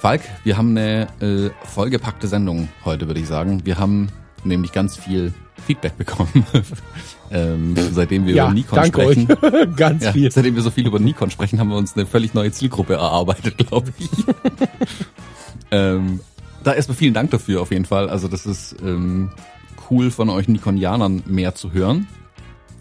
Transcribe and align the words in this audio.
Falk, 0.00 0.22
wir 0.44 0.56
haben 0.56 0.70
eine 0.70 1.08
äh, 1.20 1.50
vollgepackte 1.66 2.26
Sendung 2.26 2.68
heute, 2.86 3.06
würde 3.06 3.20
ich 3.20 3.26
sagen. 3.26 3.66
Wir 3.66 3.76
haben 3.76 4.08
nämlich 4.44 4.72
ganz 4.72 4.96
viel 4.96 5.34
Feedback 5.66 5.98
bekommen, 5.98 6.46
ähm, 7.30 7.74
seitdem 7.92 8.24
wir 8.26 8.34
ja, 8.34 8.46
über 8.46 8.54
Nikon 8.54 8.76
danke 8.76 9.02
sprechen. 9.02 9.28
Euch. 9.30 9.68
ganz 9.76 10.02
Ja, 10.04 10.12
viel. 10.12 10.30
seitdem 10.32 10.54
wir 10.54 10.62
so 10.62 10.70
viel 10.70 10.86
über 10.86 10.98
Nikon 10.98 11.30
sprechen, 11.30 11.60
haben 11.60 11.68
wir 11.68 11.76
uns 11.76 11.94
eine 11.96 12.06
völlig 12.06 12.32
neue 12.32 12.50
Zielgruppe 12.50 12.94
erarbeitet, 12.94 13.58
glaube 13.68 13.92
ich. 13.98 14.08
ähm, 15.70 16.20
da 16.64 16.72
erstmal 16.72 16.96
vielen 16.96 17.12
Dank 17.12 17.30
dafür 17.30 17.60
auf 17.60 17.70
jeden 17.70 17.84
Fall. 17.84 18.08
Also 18.08 18.26
das 18.26 18.46
ist 18.46 18.76
ähm, 18.82 19.30
cool 19.90 20.10
von 20.10 20.30
euch 20.30 20.48
Nikonianern 20.48 21.24
mehr 21.26 21.54
zu 21.54 21.72
hören. 21.74 22.06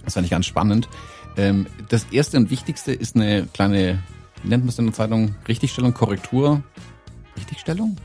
Das 0.05 0.13
fand 0.13 0.23
ich 0.23 0.31
ganz 0.31 0.45
spannend. 0.45 0.87
Ähm, 1.35 1.67
das 1.89 2.05
erste 2.13 2.37
und 2.37 2.49
wichtigste 2.49 2.93
ist 2.93 3.17
eine 3.17 3.45
kleine, 3.53 3.99
wie 4.41 4.47
nennt 4.47 4.63
man 4.63 4.69
es 4.69 4.79
in 4.79 4.85
der 4.85 4.93
Zeitung? 4.93 5.35
Richtigstellung, 5.49 5.93
Korrektur? 5.93 6.63
Richtigstellung? 7.39 7.95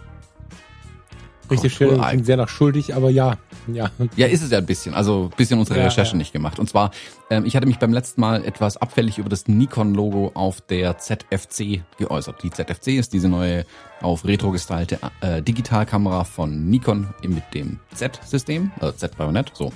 Richtig 1.51 1.77
Korrektur, 1.77 1.99
schön, 1.99 2.09
klingt 2.09 2.27
sehr 2.27 2.37
nach 2.39 2.49
schuldig, 2.49 2.95
aber 2.95 3.11
ja, 3.11 3.37
ja. 3.67 3.91
Ja, 4.17 4.27
ist 4.27 4.43
es 4.43 4.51
ja 4.51 4.59
ein 4.59 4.67
bisschen. 4.67 4.95
Also 4.95 5.29
ein 5.31 5.37
bisschen 5.37 5.59
unsere 5.59 5.79
Ja, 5.79 5.85
Recherche 5.85 6.13
ja. 6.13 6.17
nicht 6.17 6.33
gemacht. 6.33 6.59
Und 6.59 6.71
zwar, 6.71 6.91
ähm, 7.29 7.45
ich 7.45 7.55
hatte 7.55 7.67
mich 7.67 7.79
beim 7.79 7.93
letzten 7.93 8.23
Mal 8.23 8.45
etwas 8.47 8.79
abfällig 8.79 9.19
über 9.19 9.29
das 9.29 9.47
Nikon-Logo 9.47 10.33
auf 10.35 10.63
der 10.63 10.97
ZFC 10.97 11.83
geäußert. 11.99 12.43
Die 12.43 12.51
ZFC 12.51 12.89
ist 12.99 13.13
diese 13.13 13.29
neue 13.29 13.67
auf 14.01 14.25
Retro 14.25 14.53
gestylte 14.53 14.99
äh, 15.21 15.43
Digitalkamera 15.43 16.25
von 16.25 16.67
Nikon 16.71 17.09
mit 17.23 17.45
dem 17.53 17.79
Z-System, 17.93 18.73
also 18.81 18.93
Z-Bayonet, 18.97 19.53
so. 19.53 19.71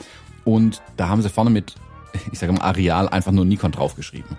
Und 0.44 0.80
da 0.96 1.08
haben 1.08 1.20
sie 1.20 1.28
vorne 1.28 1.50
mit, 1.50 1.74
ich 2.32 2.38
sage 2.38 2.52
mal, 2.52 2.62
Areal 2.62 3.10
einfach 3.10 3.32
nur 3.32 3.44
Nikon 3.44 3.72
draufgeschrieben. 3.72 4.38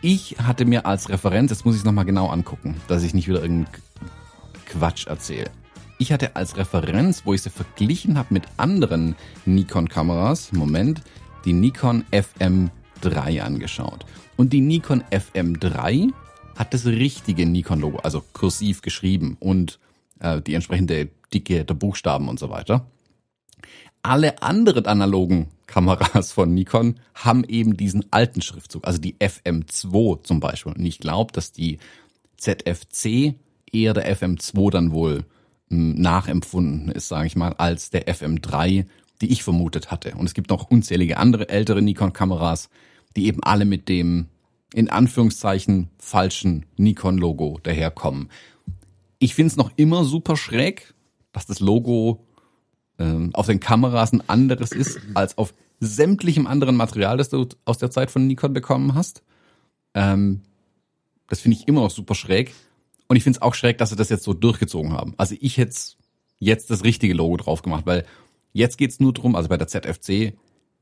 Ich 0.00 0.36
hatte 0.38 0.64
mir 0.64 0.86
als 0.86 1.08
Referenz, 1.08 1.50
jetzt 1.50 1.64
muss 1.64 1.74
ich 1.74 1.80
es 1.80 1.84
nochmal 1.84 2.04
genau 2.04 2.28
angucken, 2.28 2.76
dass 2.86 3.02
ich 3.02 3.14
nicht 3.14 3.26
wieder 3.26 3.42
irgendeinen 3.42 3.72
Quatsch 4.68 5.06
erzähle. 5.06 5.50
Ich 5.98 6.12
hatte 6.12 6.36
als 6.36 6.56
Referenz, 6.56 7.22
wo 7.24 7.34
ich 7.34 7.42
sie 7.42 7.50
verglichen 7.50 8.16
habe 8.16 8.32
mit 8.32 8.44
anderen 8.56 9.16
Nikon-Kameras, 9.46 10.52
Moment, 10.52 11.02
die 11.44 11.52
Nikon 11.52 12.04
FM3 12.12 13.40
angeschaut. 13.40 14.06
Und 14.36 14.52
die 14.52 14.60
Nikon 14.60 15.02
FM3 15.10 16.12
hat 16.56 16.74
das 16.74 16.86
richtige 16.86 17.46
Nikon-Logo, 17.46 17.98
also 17.98 18.22
kursiv 18.32 18.82
geschrieben 18.82 19.36
und 19.40 19.80
äh, 20.20 20.40
die 20.40 20.54
entsprechende 20.54 21.08
Dicke 21.32 21.64
der 21.64 21.74
Buchstaben 21.74 22.28
und 22.28 22.38
so 22.38 22.50
weiter. 22.50 22.86
Alle 24.02 24.40
anderen 24.42 24.86
analogen 24.86 25.48
Kameras 25.66 26.32
von 26.32 26.54
Nikon 26.54 27.00
haben 27.14 27.44
eben 27.44 27.76
diesen 27.76 28.04
alten 28.12 28.40
Schriftzug, 28.40 28.86
also 28.86 29.00
die 29.00 29.16
FM2 29.16 30.22
zum 30.22 30.40
Beispiel. 30.40 30.72
Und 30.72 30.84
ich 30.84 30.98
glaube, 31.00 31.32
dass 31.32 31.52
die 31.52 31.78
ZFC 32.36 33.34
eher 33.74 33.94
der 33.94 34.14
FM2 34.14 34.70
dann 34.70 34.92
wohl 34.92 35.24
mh, 35.68 36.00
nachempfunden 36.00 36.90
ist, 36.90 37.08
sage 37.08 37.26
ich 37.26 37.36
mal, 37.36 37.54
als 37.54 37.90
der 37.90 38.06
FM3, 38.06 38.86
die 39.20 39.32
ich 39.32 39.42
vermutet 39.42 39.90
hatte. 39.90 40.14
Und 40.14 40.26
es 40.26 40.34
gibt 40.34 40.50
noch 40.50 40.70
unzählige 40.70 41.16
andere 41.16 41.48
ältere 41.48 41.82
Nikon-Kameras, 41.82 42.68
die 43.16 43.26
eben 43.26 43.42
alle 43.42 43.64
mit 43.64 43.88
dem 43.88 44.26
in 44.74 44.90
Anführungszeichen 44.90 45.88
falschen 45.98 46.66
Nikon-Logo 46.76 47.58
daherkommen. 47.62 48.28
Ich 49.18 49.34
finde 49.34 49.50
es 49.50 49.56
noch 49.56 49.72
immer 49.76 50.04
super 50.04 50.36
schräg, 50.36 50.94
dass 51.32 51.46
das 51.46 51.60
Logo 51.60 52.26
ähm, 52.98 53.30
auf 53.32 53.46
den 53.46 53.60
Kameras 53.60 54.12
ein 54.12 54.28
anderes 54.28 54.72
ist 54.72 55.00
als 55.14 55.38
auf 55.38 55.54
sämtlichem 55.80 56.46
anderen 56.46 56.76
Material, 56.76 57.16
das 57.16 57.28
du 57.30 57.46
aus 57.64 57.78
der 57.78 57.90
Zeit 57.90 58.10
von 58.10 58.26
Nikon 58.26 58.52
bekommen 58.52 58.94
hast. 58.94 59.22
Ähm, 59.94 60.42
das 61.28 61.40
finde 61.40 61.56
ich 61.58 61.68
immer 61.68 61.82
noch 61.82 61.90
super 61.90 62.14
schräg. 62.14 62.52
Und 63.08 63.16
ich 63.16 63.24
finde 63.24 63.38
es 63.38 63.42
auch 63.42 63.54
schräg, 63.54 63.78
dass 63.78 63.90
sie 63.90 63.96
das 63.96 64.10
jetzt 64.10 64.24
so 64.24 64.34
durchgezogen 64.34 64.92
haben. 64.92 65.14
Also 65.16 65.34
ich 65.40 65.56
hätte 65.56 65.74
jetzt 66.38 66.70
das 66.70 66.84
richtige 66.84 67.14
Logo 67.14 67.38
drauf 67.38 67.62
gemacht, 67.62 67.86
weil 67.86 68.04
jetzt 68.52 68.76
geht's 68.78 69.00
nur 69.00 69.12
drum, 69.12 69.34
also 69.34 69.48
bei 69.48 69.56
der 69.56 69.66
ZFC, 69.66 70.34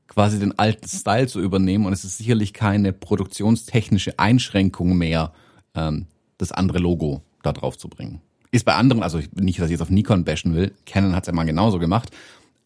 quasi 0.07 0.39
den 0.39 0.57
alten 0.59 0.87
Style 0.87 1.27
zu 1.27 1.39
übernehmen. 1.41 1.85
Und 1.85 1.93
es 1.93 2.03
ist 2.03 2.17
sicherlich 2.17 2.53
keine 2.53 2.93
produktionstechnische 2.93 4.19
Einschränkung 4.19 4.97
mehr, 4.97 5.33
ähm, 5.73 6.07
das 6.37 6.51
andere 6.51 6.79
Logo 6.79 7.21
da 7.43 7.53
drauf 7.53 7.77
zu 7.77 7.87
bringen. 7.87 8.21
Ist 8.51 8.65
bei 8.65 8.75
anderen, 8.75 9.03
also 9.03 9.19
ich- 9.19 9.31
nicht, 9.33 9.59
dass 9.59 9.65
ich 9.67 9.71
jetzt 9.71 9.81
auf 9.81 9.89
Nikon 9.89 10.23
bashen 10.23 10.53
will, 10.55 10.73
Canon 10.85 11.15
hat's 11.15 11.27
ja 11.27 11.33
mal 11.33 11.43
genauso 11.43 11.79
gemacht, 11.79 12.11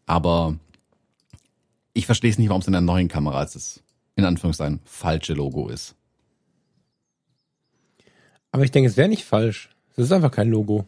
aber 0.05 0.57
ich 1.93 2.05
verstehe 2.05 2.29
es 2.31 2.37
nicht, 2.37 2.49
warum 2.49 2.61
es 2.61 2.67
in 2.67 2.73
der 2.73 2.81
neuen 2.81 3.07
Kamera 3.07 3.41
jetzt 3.41 3.55
das, 3.55 3.81
in 4.15 4.25
Anführungszeichen, 4.25 4.79
falsche 4.85 5.33
Logo 5.33 5.67
ist. 5.69 5.95
Aber 8.51 8.63
ich 8.63 8.71
denke, 8.71 8.89
es 8.89 8.97
wäre 8.97 9.09
nicht 9.09 9.23
falsch. 9.23 9.69
Es 9.95 10.05
ist 10.05 10.11
einfach 10.11 10.31
kein 10.31 10.49
Logo. 10.49 10.85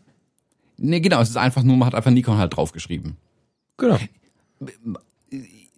Nee, 0.78 1.00
genau, 1.00 1.22
es 1.22 1.29
ist 1.29 1.38
einfach 1.38 1.63
nur, 1.63 1.78
man 1.78 1.88
hat 1.88 1.96
einfach 1.96 2.12
Nikon 2.12 2.38
halt 2.38 2.56
draufgeschrieben. 2.56 3.18
Genau. 3.78 3.97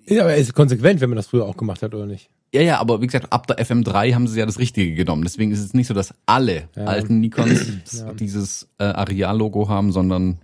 Ja, 0.07 0.22
aber 0.23 0.34
es 0.35 0.41
ist 0.47 0.53
konsequent, 0.53 1.01
wenn 1.01 1.09
man 1.09 1.16
das 1.18 1.28
früher 1.28 1.46
auch 1.46 1.57
gemacht 1.57 1.81
hat, 1.81 1.94
oder 1.94 2.06
nicht? 2.06 2.29
Ja, 2.53 2.62
ja, 2.62 2.79
aber 2.79 3.01
wie 3.01 3.07
gesagt, 3.07 3.34
ab 3.34 3.47
der 3.47 3.57
FM3 3.59 4.13
haben 4.13 4.28
sie 4.28 4.40
ja 4.40 4.46
das 4.46 4.59
Richtige 4.59 4.94
genommen. 4.94 5.23
Deswegen 5.23 5.51
ist 5.51 5.59
es 5.59 5.73
nicht 5.73 5.88
so, 5.88 5.94
dass 5.94 6.13
alle 6.25 6.69
Ja. 6.75 6.85
alten 6.85 7.19
Nikons 7.19 7.68
Ja. 7.91 8.13
dieses 8.13 8.67
äh, 8.78 8.84
Areal-Logo 8.85 9.67
haben, 9.67 9.91
sondern 9.91 10.38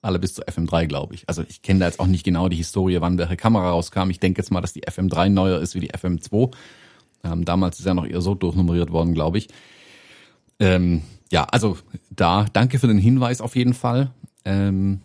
alle 0.00 0.18
bis 0.18 0.34
zur 0.34 0.44
FM3, 0.46 0.86
glaube 0.86 1.14
ich. 1.14 1.24
Also 1.28 1.42
ich 1.48 1.60
kenne 1.60 1.80
da 1.80 1.86
jetzt 1.86 1.98
auch 2.00 2.06
nicht 2.06 2.24
genau 2.24 2.48
die 2.48 2.56
Historie, 2.56 3.00
wann 3.00 3.18
welche 3.18 3.36
Kamera 3.36 3.70
rauskam. 3.70 4.10
Ich 4.10 4.20
denke 4.20 4.40
jetzt 4.40 4.50
mal, 4.50 4.60
dass 4.60 4.72
die 4.72 4.84
FM3 4.84 5.28
neuer 5.28 5.60
ist 5.60 5.74
wie 5.74 5.80
die 5.80 5.90
FM2. 5.90 6.52
Ähm, 7.24 7.44
damals 7.44 7.80
ist 7.80 7.84
ja 7.86 7.94
noch 7.94 8.06
eher 8.06 8.20
so 8.20 8.34
durchnummeriert 8.34 8.92
worden, 8.92 9.12
glaube 9.12 9.38
ich. 9.38 9.48
Ähm, 10.60 11.02
ja, 11.30 11.44
also 11.44 11.76
da 12.10 12.46
danke 12.52 12.78
für 12.78 12.86
den 12.86 12.98
Hinweis 12.98 13.40
auf 13.40 13.56
jeden 13.56 13.74
Fall, 13.74 14.10
ähm, 14.44 15.00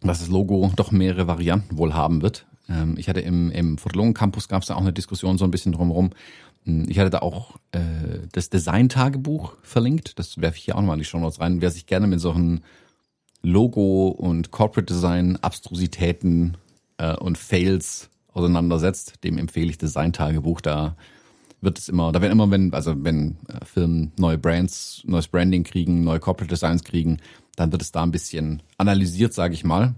dass 0.00 0.20
das 0.20 0.28
Logo 0.28 0.72
doch 0.76 0.90
mehrere 0.90 1.26
Varianten 1.26 1.76
wohl 1.76 1.94
haben 1.94 2.22
wird. 2.22 2.46
Ähm, 2.68 2.94
ich 2.96 3.08
hatte 3.08 3.20
im, 3.20 3.50
im 3.50 3.78
Fotologen 3.78 4.14
Campus 4.14 4.48
gab 4.48 4.62
es 4.62 4.68
da 4.68 4.74
auch 4.74 4.80
eine 4.80 4.92
Diskussion 4.92 5.38
so 5.38 5.44
ein 5.44 5.50
bisschen 5.50 5.72
drumherum. 5.72 6.10
Hm, 6.64 6.86
Ich 6.88 6.98
hatte 6.98 7.10
da 7.10 7.18
auch 7.18 7.56
äh, 7.72 7.80
das 8.32 8.50
Design-Tagebuch 8.50 9.56
verlinkt. 9.62 10.18
Das 10.18 10.40
werfe 10.40 10.56
ich 10.56 10.64
hier 10.64 10.76
auch 10.76 10.80
nochmal 10.80 10.96
in 10.96 11.00
die 11.00 11.04
Show 11.04 11.18
Notes 11.18 11.40
rein. 11.40 11.60
Wer 11.60 11.70
sich 11.70 11.86
gerne 11.86 12.06
mit 12.06 12.20
solchen 12.20 12.62
Logo- 13.42 14.08
und 14.08 14.50
Corporate 14.50 14.92
Design-Abstrusitäten 14.92 16.56
äh, 16.98 17.14
und 17.16 17.38
Fails 17.38 18.10
auseinandersetzt, 18.32 19.24
dem 19.24 19.38
empfehle 19.38 19.70
ich 19.70 19.78
Design-Tagebuch. 19.78 20.60
Da 20.60 20.96
wird 21.60 21.78
es 21.78 21.88
immer, 21.88 22.12
da 22.12 22.20
werden 22.20 22.32
immer, 22.32 22.50
wenn, 22.50 22.72
also 22.72 22.94
wenn 23.04 23.36
äh, 23.48 23.64
Firmen 23.64 24.12
neue 24.18 24.38
Brands, 24.38 25.02
neues 25.06 25.28
Branding 25.28 25.64
kriegen, 25.64 26.04
neue 26.04 26.20
Corporate 26.20 26.48
Designs 26.52 26.84
kriegen, 26.84 27.18
dann 27.56 27.72
wird 27.72 27.82
es 27.82 27.92
da 27.92 28.02
ein 28.02 28.12
bisschen 28.12 28.62
analysiert, 28.78 29.34
sage 29.34 29.54
ich 29.54 29.64
mal, 29.64 29.94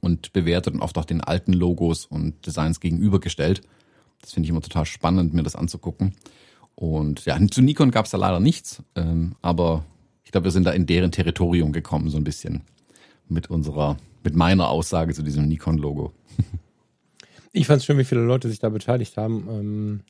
und 0.00 0.32
bewertet 0.32 0.74
und 0.74 0.80
oft 0.80 0.98
auch 0.98 1.04
den 1.04 1.20
alten 1.20 1.52
Logos 1.52 2.06
und 2.06 2.44
Designs 2.46 2.80
gegenübergestellt. 2.80 3.62
Das 4.20 4.32
finde 4.32 4.46
ich 4.46 4.50
immer 4.50 4.60
total 4.60 4.86
spannend, 4.86 5.34
mir 5.34 5.42
das 5.42 5.56
anzugucken. 5.56 6.14
Und 6.74 7.24
ja, 7.24 7.38
zu 7.50 7.62
Nikon 7.62 7.90
gab 7.90 8.06
es 8.06 8.10
da 8.10 8.18
leider 8.18 8.40
nichts, 8.40 8.82
ähm, 8.96 9.36
aber 9.42 9.84
ich 10.24 10.32
glaube, 10.32 10.44
wir 10.44 10.52
sind 10.52 10.64
da 10.64 10.72
in 10.72 10.86
deren 10.86 11.12
Territorium 11.12 11.72
gekommen, 11.72 12.10
so 12.10 12.16
ein 12.16 12.24
bisschen 12.24 12.62
mit 13.28 13.50
unserer, 13.50 13.96
mit 14.24 14.34
meiner 14.34 14.68
Aussage 14.68 15.14
zu 15.14 15.22
diesem 15.22 15.46
Nikon-Logo. 15.48 16.12
Ich 17.54 17.66
fand 17.66 17.80
es 17.80 17.84
schön, 17.84 17.98
wie 17.98 18.04
viele 18.04 18.22
Leute 18.22 18.48
sich 18.48 18.60
da 18.60 18.70
beteiligt 18.70 19.18
haben. 19.18 19.46
Ähm, 19.50 20.00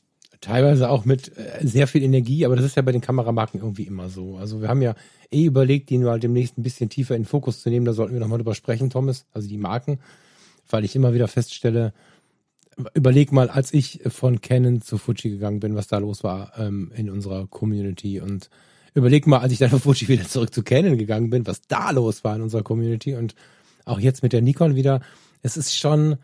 teilweise 0.43 0.91
auch 0.91 1.06
mit 1.06 1.37
äh, 1.39 1.67
sehr 1.67 1.87
viel 1.87 2.03
Energie, 2.03 2.44
aber 2.44 2.56
das 2.56 2.67
ist 2.67 2.77
ja 2.77 2.83
bei 2.83 2.93
den 2.93 3.00
Kameramarken 3.00 3.61
irgendwie 3.61 3.85
immer 3.85 4.11
so. 4.11 4.37
Also 4.37 4.61
wir 4.61 4.69
haben 4.69 4.83
ja 4.83 4.94
eh 5.31 5.44
überlegt, 5.44 5.89
die 5.89 6.05
halt 6.05 6.23
demnächst 6.23 6.59
ein 6.59 6.62
bisschen 6.62 6.91
tiefer 6.91 7.15
in 7.17 7.23
den 7.23 7.29
Fokus 7.29 7.62
zu 7.62 7.71
nehmen. 7.71 7.87
Da 7.87 7.94
sollten 7.94 8.12
wir 8.12 8.21
nochmal 8.21 8.39
drüber 8.39 8.55
sprechen, 8.55 8.91
Thomas, 8.91 9.25
also 9.33 9.49
die 9.49 9.56
Marken, 9.56 10.00
weil 10.69 10.85
ich 10.85 10.94
immer 10.94 11.15
wieder 11.15 11.29
feststelle, 11.29 11.94
überleg 12.94 13.33
mal, 13.33 13.49
als 13.49 13.73
ich 13.73 14.00
von 14.09 14.41
Canon 14.41 14.83
zu 14.83 14.99
Fuji 14.99 15.31
gegangen 15.31 15.61
bin, 15.61 15.75
was 15.75 15.87
da 15.87 15.99
los 15.99 16.25
war 16.25 16.53
ähm, 16.59 16.91
in 16.95 17.09
unserer 17.09 17.47
Community 17.47 18.21
und 18.21 18.50
überleg 18.95 19.27
mal, 19.27 19.38
als 19.38 19.53
ich 19.53 19.59
dann 19.59 19.71
von 19.71 19.81
Fuji 19.81 20.09
wieder 20.09 20.27
zurück 20.27 20.53
zu 20.53 20.62
Canon 20.62 20.99
gegangen 20.99 21.31
bin, 21.31 21.47
was 21.47 21.62
da 21.62 21.91
los 21.93 22.25
war 22.25 22.35
in 22.35 22.43
unserer 22.43 22.62
Community 22.62 23.15
und 23.15 23.35
auch 23.85 24.00
jetzt 24.00 24.23
mit 24.23 24.33
der 24.33 24.43
Nikon 24.43 24.75
wieder. 24.75 25.00
Es 25.43 25.56
ist 25.56 25.77
schon, 25.77 26.17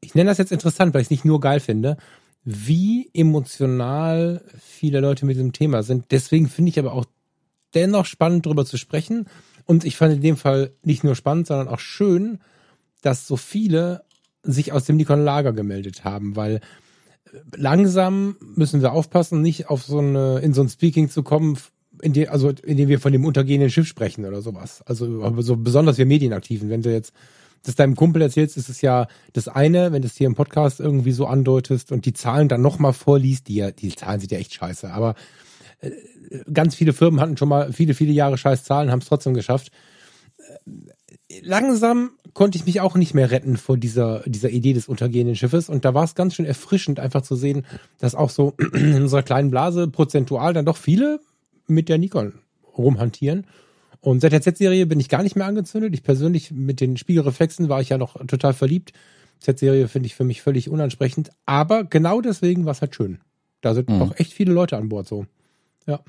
ich 0.00 0.14
nenne 0.14 0.30
das 0.30 0.38
jetzt 0.38 0.52
interessant, 0.52 0.94
weil 0.94 1.02
ich 1.02 1.06
es 1.06 1.10
nicht 1.10 1.24
nur 1.24 1.40
geil 1.40 1.60
finde, 1.60 1.96
wie 2.44 3.10
emotional 3.14 4.42
viele 4.60 5.00
Leute 5.00 5.24
mit 5.24 5.36
diesem 5.36 5.52
Thema 5.52 5.82
sind. 5.82 6.06
Deswegen 6.10 6.48
finde 6.48 6.70
ich 6.70 6.78
aber 6.78 6.92
auch 6.92 7.06
dennoch 7.74 8.06
spannend, 8.06 8.46
darüber 8.46 8.64
zu 8.64 8.76
sprechen. 8.76 9.26
Und 9.64 9.84
ich 9.84 9.96
fand 9.96 10.14
in 10.14 10.20
dem 10.20 10.36
Fall 10.36 10.72
nicht 10.82 11.04
nur 11.04 11.14
spannend, 11.14 11.46
sondern 11.46 11.68
auch 11.68 11.78
schön, 11.78 12.38
dass 13.02 13.26
so 13.26 13.36
viele 13.36 14.02
sich 14.42 14.72
aus 14.72 14.84
dem 14.84 14.96
Nikon-Lager 14.96 15.52
gemeldet 15.52 16.04
haben, 16.04 16.36
weil 16.36 16.60
langsam 17.56 18.36
müssen 18.40 18.82
wir 18.82 18.92
aufpassen, 18.92 19.40
nicht 19.40 19.68
auf 19.70 19.82
so 19.82 19.98
eine, 19.98 20.38
in 20.40 20.52
so 20.52 20.62
ein 20.62 20.68
Speaking 20.68 21.08
zu 21.08 21.22
kommen, 21.22 21.58
in 22.02 22.12
die, 22.12 22.28
also 22.28 22.50
indem 22.50 22.88
wir 22.88 23.00
von 23.00 23.12
dem 23.12 23.24
untergehenden 23.24 23.70
Schiff 23.70 23.86
sprechen 23.86 24.24
oder 24.24 24.42
sowas. 24.42 24.82
Also 24.82 25.40
so 25.40 25.56
besonders 25.56 25.98
wir 25.98 26.06
Medienaktiven. 26.06 26.68
Wenn 26.68 26.82
du 26.82 26.92
jetzt 26.92 27.12
das 27.64 27.74
deinem 27.74 27.96
Kumpel 27.96 28.22
erzählst, 28.22 28.56
ist 28.56 28.68
es 28.68 28.80
ja 28.80 29.08
das 29.32 29.48
eine, 29.48 29.92
wenn 29.92 30.02
du 30.02 30.08
es 30.08 30.16
hier 30.16 30.26
im 30.26 30.34
Podcast 30.34 30.80
irgendwie 30.80 31.12
so 31.12 31.26
andeutest 31.26 31.92
und 31.92 32.06
die 32.06 32.12
Zahlen 32.12 32.48
dann 32.48 32.62
nochmal 32.62 32.92
vorliest, 32.92 33.48
die 33.48 33.56
ja, 33.56 33.70
die 33.70 33.94
Zahlen 33.94 34.20
sind 34.20 34.32
ja 34.32 34.38
echt 34.38 34.54
scheiße, 34.54 34.92
aber 34.92 35.14
äh, 35.80 35.90
ganz 36.52 36.74
viele 36.74 36.92
Firmen 36.92 37.20
hatten 37.20 37.36
schon 37.36 37.48
mal 37.48 37.72
viele, 37.72 37.94
viele 37.94 38.12
Jahre 38.12 38.38
scheiß 38.38 38.64
Zahlen, 38.64 38.90
haben 38.90 39.00
es 39.00 39.08
trotzdem 39.08 39.34
geschafft. 39.34 39.70
Äh, 40.38 41.40
langsam 41.42 42.10
konnte 42.32 42.58
ich 42.58 42.66
mich 42.66 42.80
auch 42.80 42.96
nicht 42.96 43.14
mehr 43.14 43.30
retten 43.30 43.56
vor 43.56 43.76
dieser, 43.76 44.20
dieser 44.26 44.50
Idee 44.50 44.72
des 44.72 44.88
untergehenden 44.88 45.36
Schiffes. 45.36 45.68
Und 45.68 45.84
da 45.84 45.94
war 45.94 46.04
es 46.04 46.14
ganz 46.14 46.34
schön 46.34 46.46
erfrischend, 46.46 47.00
einfach 47.00 47.22
zu 47.22 47.36
sehen, 47.36 47.64
dass 47.98 48.14
auch 48.14 48.30
so 48.30 48.54
in 48.72 49.02
unserer 49.02 49.22
kleinen 49.22 49.50
Blase 49.50 49.88
prozentual 49.88 50.52
dann 50.52 50.66
doch 50.66 50.76
viele 50.76 51.20
mit 51.66 51.88
der 51.88 51.98
Nikon 51.98 52.34
rumhantieren. 52.76 53.46
Und 54.04 54.20
seit 54.20 54.32
der 54.32 54.42
Z-Serie 54.42 54.84
bin 54.84 55.00
ich 55.00 55.08
gar 55.08 55.22
nicht 55.22 55.34
mehr 55.34 55.46
angezündet. 55.46 55.94
Ich 55.94 56.02
persönlich 56.02 56.50
mit 56.50 56.82
den 56.82 56.98
Spiegelreflexen 56.98 57.70
war 57.70 57.80
ich 57.80 57.88
ja 57.88 57.96
noch 57.96 58.18
total 58.26 58.52
verliebt. 58.52 58.92
Z-Serie 59.40 59.88
finde 59.88 60.08
ich 60.08 60.14
für 60.14 60.24
mich 60.24 60.42
völlig 60.42 60.68
unansprechend. 60.68 61.30
Aber 61.46 61.84
genau 61.84 62.20
deswegen 62.20 62.66
war 62.66 62.72
es 62.72 62.82
halt 62.82 62.94
schön. 62.94 63.20
Da 63.62 63.72
sind 63.72 63.88
mhm. 63.88 64.02
auch 64.02 64.14
echt 64.16 64.34
viele 64.34 64.52
Leute 64.52 64.76
an 64.76 64.90
Bord 64.90 65.08
so. 65.08 65.24
Ja. 65.86 66.00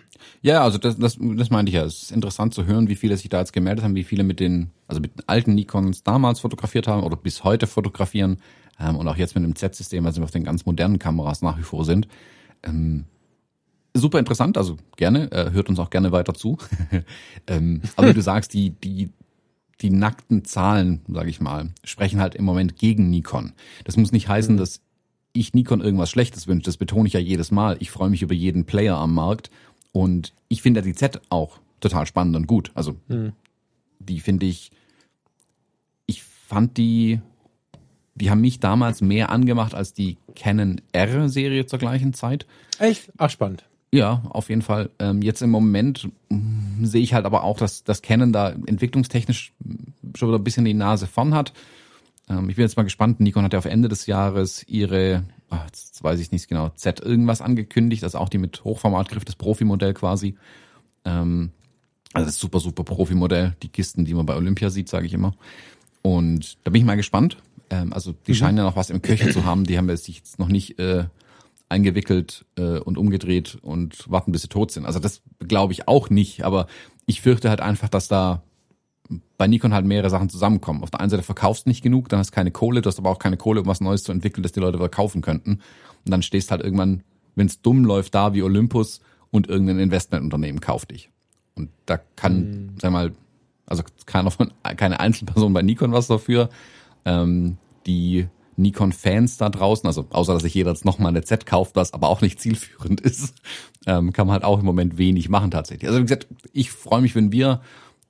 Ja, 0.41 0.61
also 0.61 0.77
das, 0.77 0.97
das, 0.97 1.17
das 1.17 1.49
meinte 1.49 1.69
ich 1.69 1.75
ja. 1.75 1.85
Es 1.85 2.03
ist 2.03 2.11
interessant 2.11 2.53
zu 2.53 2.65
hören, 2.65 2.89
wie 2.89 2.95
viele 2.95 3.15
sich 3.15 3.29
da 3.29 3.39
jetzt 3.39 3.53
gemeldet 3.53 3.85
haben, 3.85 3.95
wie 3.95 4.03
viele 4.03 4.25
mit 4.25 4.41
den, 4.41 4.71
also 4.89 4.99
mit 4.99 5.17
den 5.17 5.29
alten 5.29 5.55
Nikons 5.55 6.03
damals 6.03 6.41
fotografiert 6.41 6.89
haben 6.89 7.01
oder 7.01 7.15
bis 7.15 7.45
heute 7.45 7.65
fotografieren 7.65 8.41
ähm, 8.77 8.97
und 8.97 9.07
auch 9.07 9.15
jetzt 9.15 9.35
mit 9.35 9.45
dem 9.45 9.55
Z-System, 9.55 10.05
also 10.05 10.21
auf 10.21 10.31
den 10.31 10.43
ganz 10.43 10.65
modernen 10.65 10.99
Kameras 10.99 11.41
nach 11.41 11.57
wie 11.57 11.63
vor 11.63 11.85
sind. 11.85 12.09
Ähm, 12.61 13.05
super 13.95 14.19
interessant, 14.19 14.57
also 14.57 14.77
gerne, 14.97 15.31
äh, 15.31 15.51
hört 15.51 15.69
uns 15.69 15.79
auch 15.79 15.89
gerne 15.89 16.11
weiter 16.11 16.33
zu. 16.33 16.57
ähm, 17.47 17.81
aber 17.95 18.09
wie 18.09 18.13
du 18.13 18.21
sagst, 18.21 18.53
die, 18.53 18.71
die, 18.71 19.09
die 19.81 19.89
nackten 19.89 20.45
Zahlen, 20.45 21.01
sage 21.07 21.29
ich 21.29 21.41
mal, 21.41 21.69
sprechen 21.83 22.19
halt 22.19 22.35
im 22.35 22.45
Moment 22.45 22.77
gegen 22.77 23.09
Nikon. 23.09 23.53
Das 23.85 23.97
muss 23.97 24.11
nicht 24.11 24.27
heißen, 24.27 24.55
mhm. 24.55 24.59
dass 24.59 24.81
ich 25.33 25.53
Nikon 25.53 25.81
irgendwas 25.81 26.09
Schlechtes 26.09 26.47
wünsche. 26.47 26.65
Das 26.65 26.77
betone 26.77 27.07
ich 27.07 27.13
ja 27.13 27.19
jedes 27.19 27.51
Mal. 27.51 27.77
Ich 27.79 27.91
freue 27.91 28.09
mich 28.09 28.21
über 28.21 28.33
jeden 28.33 28.65
Player 28.65 28.97
am 28.97 29.13
Markt 29.13 29.49
und 29.91 30.33
ich 30.47 30.61
finde 30.61 30.81
die 30.81 30.93
Z 30.93 31.21
auch 31.29 31.59
total 31.79 32.05
spannend 32.05 32.35
und 32.35 32.47
gut. 32.47 32.71
Also 32.73 32.95
mhm. 33.07 33.33
die 33.99 34.19
finde 34.19 34.45
ich, 34.45 34.71
ich 36.05 36.23
fand 36.23 36.77
die, 36.77 37.19
die 38.15 38.29
haben 38.29 38.41
mich 38.41 38.59
damals 38.59 39.01
mehr 39.01 39.29
angemacht 39.29 39.73
als 39.73 39.93
die 39.93 40.17
Canon 40.35 40.81
R-Serie 40.93 41.65
zur 41.65 41.79
gleichen 41.79 42.13
Zeit. 42.13 42.45
Echt? 42.79 43.11
Ach, 43.17 43.29
spannend. 43.29 43.65
Ja, 43.95 44.23
auf 44.29 44.49
jeden 44.49 44.61
Fall. 44.61 44.89
Ähm, 44.99 45.21
jetzt 45.21 45.41
im 45.41 45.49
Moment 45.49 46.09
mm, 46.29 46.85
sehe 46.85 47.01
ich 47.01 47.13
halt 47.13 47.25
aber 47.25 47.43
auch, 47.43 47.57
dass, 47.57 47.83
dass 47.83 48.01
Canon 48.01 48.33
da 48.33 48.49
entwicklungstechnisch 48.49 49.53
schon 50.15 50.29
wieder 50.29 50.39
ein 50.39 50.43
bisschen 50.43 50.65
die 50.65 50.73
Nase 50.73 51.07
vorn 51.07 51.33
hat. 51.33 51.53
Ähm, 52.29 52.49
ich 52.49 52.55
bin 52.55 52.63
jetzt 52.63 52.77
mal 52.77 52.83
gespannt. 52.83 53.19
Nikon 53.19 53.43
hat 53.43 53.53
ja 53.53 53.59
auf 53.59 53.65
Ende 53.65 53.87
des 53.87 54.05
Jahres 54.05 54.67
ihre 54.67 55.23
ach, 55.49 55.65
jetzt 55.65 56.03
weiß 56.03 56.19
ich 56.19 56.31
nicht 56.31 56.47
genau, 56.47 56.69
Z 56.69 56.99
irgendwas 56.99 57.41
angekündigt, 57.41 58.03
also 58.03 58.17
auch 58.17 58.29
die 58.29 58.37
mit 58.37 58.63
Hochformatgriff, 58.63 59.25
das 59.25 59.35
Profimodell 59.35 59.93
quasi. 59.93 60.35
Ähm, 61.03 61.51
also 62.13 62.27
das 62.27 62.37
super, 62.37 62.59
super 62.59 62.83
Profimodell, 62.83 63.55
die 63.61 63.69
Kisten, 63.69 64.05
die 64.05 64.13
man 64.13 64.25
bei 64.25 64.35
Olympia 64.35 64.69
sieht, 64.69 64.89
sage 64.89 65.05
ich 65.05 65.13
immer. 65.13 65.33
Und 66.01 66.57
da 66.63 66.71
bin 66.71 66.81
ich 66.81 66.85
mal 66.85 66.95
gespannt. 66.95 67.37
Ähm, 67.69 67.93
also 67.93 68.13
die 68.27 68.31
mhm. 68.31 68.35
scheinen 68.35 68.57
ja 68.57 68.63
noch 68.63 68.75
was 68.75 68.89
im 68.89 69.01
Köcher 69.01 69.31
zu 69.31 69.45
haben, 69.45 69.65
die 69.65 69.77
haben 69.77 69.93
sich 69.95 70.17
jetzt 70.17 70.39
noch 70.39 70.47
nicht 70.47 70.79
äh, 70.79 71.05
eingewickelt 71.69 72.45
äh, 72.57 72.79
und 72.79 72.97
umgedreht 72.97 73.57
und 73.61 74.09
warten, 74.09 74.31
bis 74.31 74.43
sie 74.43 74.47
tot 74.49 74.71
sind. 74.71 74.85
Also 74.85 74.99
das 74.99 75.21
glaube 75.39 75.73
ich 75.73 75.87
auch 75.87 76.09
nicht, 76.09 76.43
aber 76.43 76.67
ich 77.05 77.21
fürchte 77.21 77.49
halt 77.49 77.61
einfach, 77.61 77.89
dass 77.89 78.07
da 78.07 78.43
bei 79.37 79.47
Nikon 79.47 79.73
halt 79.73 79.85
mehrere 79.85 80.09
Sachen 80.09 80.29
zusammenkommen. 80.29 80.83
Auf 80.83 80.91
der 80.91 80.99
einen 80.99 81.09
Seite 81.09 81.23
verkaufst 81.23 81.67
nicht 81.67 81.83
genug, 81.83 82.09
dann 82.09 82.19
hast 82.19 82.31
keine 82.31 82.51
Kohle, 82.51 82.81
du 82.81 82.87
hast 82.87 82.97
aber 82.97 83.09
auch 83.09 83.19
keine 83.19 83.37
Kohle, 83.37 83.61
um 83.61 83.67
was 83.67 83.81
Neues 83.81 84.03
zu 84.03 84.11
entwickeln, 84.11 84.43
das 84.43 84.51
die 84.51 84.59
Leute 84.59 84.79
wieder 84.79 84.89
kaufen 84.89 85.21
könnten. 85.21 85.59
Und 86.05 86.11
dann 86.11 86.21
stehst 86.21 86.51
halt 86.51 86.61
irgendwann, 86.61 87.03
wenn 87.35 87.47
es 87.47 87.61
dumm 87.61 87.85
läuft, 87.85 88.15
da 88.15 88.33
wie 88.33 88.41
Olympus 88.41 89.01
und 89.31 89.47
irgendein 89.47 89.79
Investmentunternehmen 89.79 90.61
kauft 90.61 90.91
dich. 90.91 91.09
Und 91.55 91.69
da 91.85 91.99
kann, 92.15 92.49
mhm. 92.49 92.69
sag 92.81 92.91
mal, 92.91 93.13
also 93.65 93.83
keiner 94.05 94.31
von, 94.31 94.51
keine 94.77 94.99
Einzelperson 94.99 95.53
bei 95.53 95.61
Nikon 95.61 95.91
was 95.91 96.07
dafür. 96.07 96.49
Ähm, 97.05 97.57
die 97.85 98.27
Nikon-Fans 98.57 99.37
da 99.37 99.49
draußen, 99.49 99.85
also 99.87 100.07
außer 100.09 100.33
dass 100.33 100.43
sich 100.43 100.53
jeder 100.53 100.71
jetzt 100.71 100.85
nochmal 100.85 101.09
eine 101.09 101.23
Z 101.23 101.45
kauft, 101.45 101.75
was 101.75 101.93
aber 101.93 102.09
auch 102.09 102.21
nicht 102.21 102.39
zielführend 102.39 103.01
ist, 103.01 103.35
ähm, 103.85 104.13
kann 104.13 104.27
man 104.27 104.33
halt 104.33 104.43
auch 104.43 104.59
im 104.59 104.65
Moment 104.65 104.97
wenig 104.97 105.29
machen 105.29 105.51
tatsächlich. 105.51 105.87
Also 105.87 105.99
wie 105.99 106.03
gesagt, 106.03 106.27
ich 106.53 106.71
freue 106.71 107.01
mich, 107.01 107.15
wenn 107.15 107.31
wir 107.31 107.61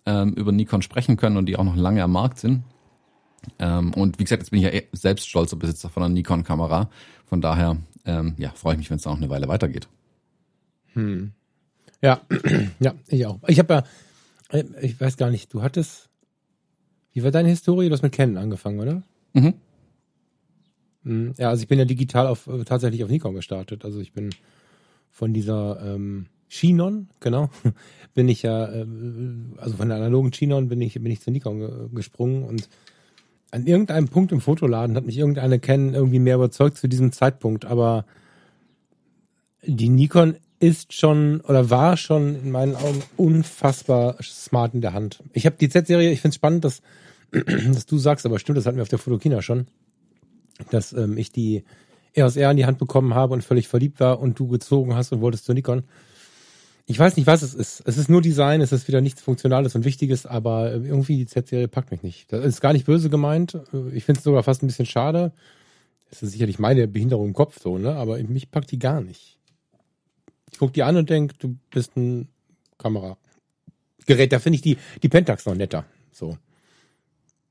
ähm, 0.05 0.33
über 0.33 0.51
Nikon 0.51 0.81
sprechen 0.81 1.17
können 1.17 1.37
und 1.37 1.47
die 1.47 1.57
auch 1.57 1.63
noch 1.63 1.75
lange 1.75 2.03
am 2.03 2.11
Markt 2.11 2.39
sind. 2.39 2.63
Ähm, 3.59 3.93
und 3.93 4.19
wie 4.19 4.23
gesagt, 4.23 4.41
jetzt 4.41 4.51
bin 4.51 4.59
ich 4.59 4.65
ja 4.65 4.71
eh 4.71 4.87
selbst 4.91 5.27
stolzer 5.27 5.55
Besitzer 5.55 5.89
von 5.89 6.03
einer 6.03 6.13
Nikon-Kamera. 6.13 6.89
Von 7.25 7.41
daher, 7.41 7.77
ähm, 8.05 8.35
ja, 8.37 8.51
freue 8.51 8.73
ich 8.73 8.79
mich, 8.79 8.89
wenn 8.89 8.97
es 8.97 9.05
noch 9.05 9.17
eine 9.17 9.29
Weile 9.29 9.47
weitergeht. 9.47 9.87
Hm. 10.93 11.31
Ja, 12.01 12.21
ja, 12.79 12.93
ich 13.07 13.25
auch. 13.25 13.39
Ich 13.47 13.59
habe 13.59 13.73
ja, 13.73 13.83
äh, 14.49 14.63
ich 14.81 14.99
weiß 14.99 15.17
gar 15.17 15.29
nicht, 15.29 15.53
du 15.53 15.61
hattest, 15.61 16.09
wie 17.13 17.23
war 17.23 17.31
deine 17.31 17.49
Historie? 17.49 17.87
Du 17.87 17.93
hast 17.93 18.03
mit 18.03 18.13
Canon 18.13 18.37
angefangen, 18.37 18.79
oder? 18.79 19.03
Mhm. 19.33 19.53
Hm, 21.05 21.33
ja, 21.37 21.49
also 21.49 21.61
ich 21.61 21.67
bin 21.67 21.79
ja 21.79 21.85
digital 21.85 22.27
auf 22.27 22.47
äh, 22.47 22.63
tatsächlich 22.63 23.03
auf 23.03 23.09
Nikon 23.09 23.35
gestartet. 23.35 23.85
Also 23.85 23.99
ich 24.01 24.11
bin 24.11 24.31
von 25.11 25.33
dieser 25.33 25.79
ähm, 25.81 26.25
Chinon, 26.49 27.07
genau, 27.19 27.49
bin 28.13 28.27
ich 28.27 28.41
ja, 28.43 28.65
äh, 28.65 28.85
also 29.57 29.77
von 29.77 29.89
der 29.89 29.97
analogen 29.97 30.31
Chinon 30.31 30.67
bin 30.67 30.81
ich, 30.81 30.95
bin 30.95 31.11
ich 31.11 31.21
zu 31.21 31.31
Nikon 31.31 31.89
gesprungen 31.93 32.43
und 32.43 32.69
an 33.51 33.67
irgendeinem 33.67 34.09
Punkt 34.09 34.31
im 34.31 34.41
Fotoladen 34.41 34.97
hat 34.97 35.05
mich 35.05 35.17
irgendeine 35.17 35.59
Canon 35.59 35.93
irgendwie 35.93 36.19
mehr 36.19 36.35
überzeugt 36.35 36.77
zu 36.77 36.89
diesem 36.89 37.13
Zeitpunkt, 37.13 37.63
aber 37.63 38.05
die 39.63 39.89
Nikon 39.89 40.35
ist 40.59 40.93
schon 40.93 41.41
oder 41.41 41.69
war 41.69 41.95
schon 41.95 42.35
in 42.35 42.51
meinen 42.51 42.75
Augen 42.75 43.03
unfassbar 43.17 44.17
smart 44.21 44.73
in 44.73 44.81
der 44.81 44.93
Hand. 44.93 45.23
Ich 45.33 45.45
habe 45.45 45.55
die 45.59 45.69
Z-Serie, 45.69 46.11
ich 46.11 46.21
finde 46.21 46.29
es 46.29 46.35
spannend, 46.35 46.65
dass, 46.65 46.81
dass 47.31 47.85
du 47.85 47.97
sagst, 47.97 48.25
aber 48.25 48.39
stimmt, 48.39 48.57
das 48.57 48.65
hatten 48.65 48.77
wir 48.77 48.83
auf 48.83 48.89
der 48.89 48.99
Fotokina 48.99 49.41
schon, 49.41 49.67
dass 50.71 50.93
ähm, 50.93 51.17
ich 51.17 51.31
die 51.31 51.63
EOS 52.13 52.37
R 52.37 52.51
in 52.51 52.57
die 52.57 52.65
Hand 52.65 52.77
bekommen 52.77 53.13
habe 53.13 53.33
und 53.33 53.43
völlig 53.43 53.67
verliebt 53.67 53.99
war 53.99 54.19
und 54.19 54.39
du 54.39 54.47
gezogen 54.47 54.95
hast 54.95 55.11
und 55.11 55.21
wolltest 55.21 55.45
zu 55.45 55.53
Nikon. 55.53 55.83
Ich 56.87 56.99
weiß 56.99 57.17
nicht, 57.17 57.25
was 57.25 57.41
es 57.41 57.55
ist. 57.55 57.81
Es 57.85 57.97
ist 57.97 58.09
nur 58.09 58.21
Design, 58.21 58.61
es 58.61 58.71
ist 58.71 58.87
wieder 58.87 59.01
nichts 59.01 59.21
Funktionales 59.21 59.73
und 59.73 59.85
Wichtiges, 59.85 60.25
aber 60.25 60.71
irgendwie 60.71 61.17
die 61.17 61.25
Z-Serie 61.25 61.67
packt 61.67 61.91
mich 61.91 62.03
nicht. 62.03 62.31
Das 62.31 62.45
ist 62.45 62.61
gar 62.61 62.73
nicht 62.73 62.85
böse 62.85 63.09
gemeint. 63.09 63.57
Ich 63.91 64.03
finde 64.03 64.19
es 64.19 64.23
sogar 64.23 64.43
fast 64.43 64.61
ein 64.61 64.67
bisschen 64.67 64.85
schade. 64.85 65.33
Es 66.11 66.21
ist 66.21 66.31
sicherlich 66.31 66.59
meine 66.59 66.87
Behinderung 66.87 67.27
im 67.27 67.33
Kopf 67.33 67.59
so, 67.59 67.79
ne? 67.79 67.95
Aber 67.95 68.17
mich 68.19 68.51
packt 68.51 68.71
die 68.71 68.77
gar 68.77 69.01
nicht. 69.01 69.39
Ich 70.51 70.59
guck 70.59 70.73
die 70.73 70.83
an 70.83 70.95
und 70.95 71.09
denk, 71.09 71.37
du 71.39 71.57
bist 71.71 71.97
ein 71.97 72.29
Kameragerät. 72.77 74.31
Da 74.31 74.39
finde 74.39 74.55
ich 74.55 74.61
die, 74.61 74.77
die 75.01 75.09
Pentax 75.09 75.47
noch 75.47 75.55
netter. 75.55 75.85
So. 76.11 76.37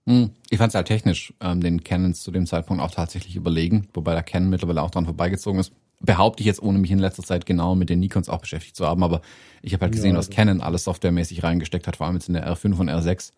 Hm, 0.07 0.31
ich 0.51 0.59
fand 0.59 0.71
es 0.71 0.75
halt 0.75 0.87
technisch 0.87 1.33
ähm, 1.41 1.61
den 1.61 1.83
Canons 1.83 2.23
zu 2.23 2.31
dem 2.31 2.47
Zeitpunkt 2.47 2.83
auch 2.83 2.91
tatsächlich 2.91 3.37
überlegen, 3.37 3.89
wobei 3.95 4.13
der 4.13 4.23
Canon 4.23 4.51
mittlerweile 4.51 4.83
auch 4.83 4.91
dran 4.91 5.07
vorbeigezogen 5.07 5.61
ist 5.61 5.73
behaupte 6.05 6.43
ich 6.43 6.47
jetzt, 6.47 6.63
ohne 6.63 6.79
mich 6.79 6.91
in 6.91 6.99
letzter 6.99 7.23
Zeit 7.23 7.47
genau 7.47 7.75
mit 7.75 7.89
den 7.89 8.01
Nikons 8.01 8.29
auch 8.29 8.41
beschäftigt 8.41 8.77
zu 8.77 8.87
haben, 8.87 9.03
aber 9.03 9.23
ich 9.63 9.73
habe 9.73 9.83
halt 9.83 9.93
gesehen, 9.93 10.13
ja, 10.13 10.19
was 10.19 10.29
also. 10.29 10.37
Canon 10.37 10.61
alles 10.61 10.85
softwaremäßig 10.85 11.43
reingesteckt 11.43 11.87
hat, 11.87 11.97
vor 11.97 12.07
allem 12.07 12.17
jetzt 12.17 12.29
in 12.29 12.35
der 12.35 12.47
R5 12.47 12.79
und 12.79 12.91
R6. 12.91 13.33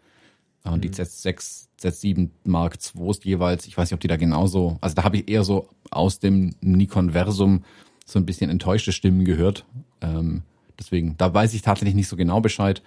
Und 0.64 0.76
mhm. 0.76 0.80
die 0.80 0.90
Z6, 0.90 1.68
Z7 1.80 2.30
Mark 2.44 2.74
IIs 2.74 3.20
jeweils, 3.22 3.66
ich 3.66 3.78
weiß 3.78 3.90
nicht, 3.90 3.94
ob 3.94 4.00
die 4.00 4.08
da 4.08 4.16
genauso, 4.16 4.78
also 4.80 4.94
da 4.94 5.04
habe 5.04 5.18
ich 5.18 5.28
eher 5.28 5.44
so 5.44 5.68
aus 5.90 6.18
dem 6.18 6.56
Nikon-Versum 6.60 7.64
so 8.04 8.18
ein 8.18 8.26
bisschen 8.26 8.50
enttäuschte 8.50 8.92
Stimmen 8.92 9.24
gehört. 9.24 9.64
Ähm, 10.00 10.42
deswegen, 10.78 11.16
da 11.18 11.32
weiß 11.32 11.54
ich 11.54 11.62
tatsächlich 11.62 11.94
nicht 11.94 12.08
so 12.08 12.16
genau 12.16 12.40
Bescheid. 12.40 12.82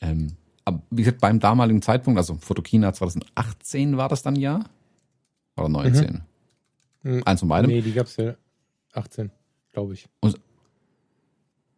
Ähm, 0.00 0.36
wie 0.90 1.02
gesagt, 1.02 1.20
beim 1.20 1.40
damaligen 1.40 1.82
Zeitpunkt, 1.82 2.18
also 2.18 2.36
Fotokina 2.36 2.92
2018 2.92 3.96
war 3.96 4.08
das 4.08 4.22
dann 4.22 4.36
ja? 4.36 4.64
Oder 5.56 5.68
19? 5.68 6.22
Mhm. 7.02 7.22
Eins 7.24 7.40
von 7.40 7.48
beidem. 7.48 7.70
Nee, 7.70 7.82
die 7.82 7.92
gab's 7.92 8.16
ja 8.16 8.34
18, 8.92 9.30
glaube 9.72 9.94
ich. 9.94 10.08
Und 10.20 10.40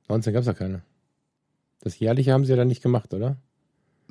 19 0.09 0.33
gab 0.33 0.41
es 0.41 0.47
ja 0.47 0.55
keine. 0.55 0.83
Das 1.81 1.99
jährliche 1.99 2.33
haben 2.33 2.45
sie 2.45 2.51
ja 2.51 2.57
dann 2.57 2.69
nicht 2.69 2.83
gemacht, 2.83 3.15
oder? 3.15 3.37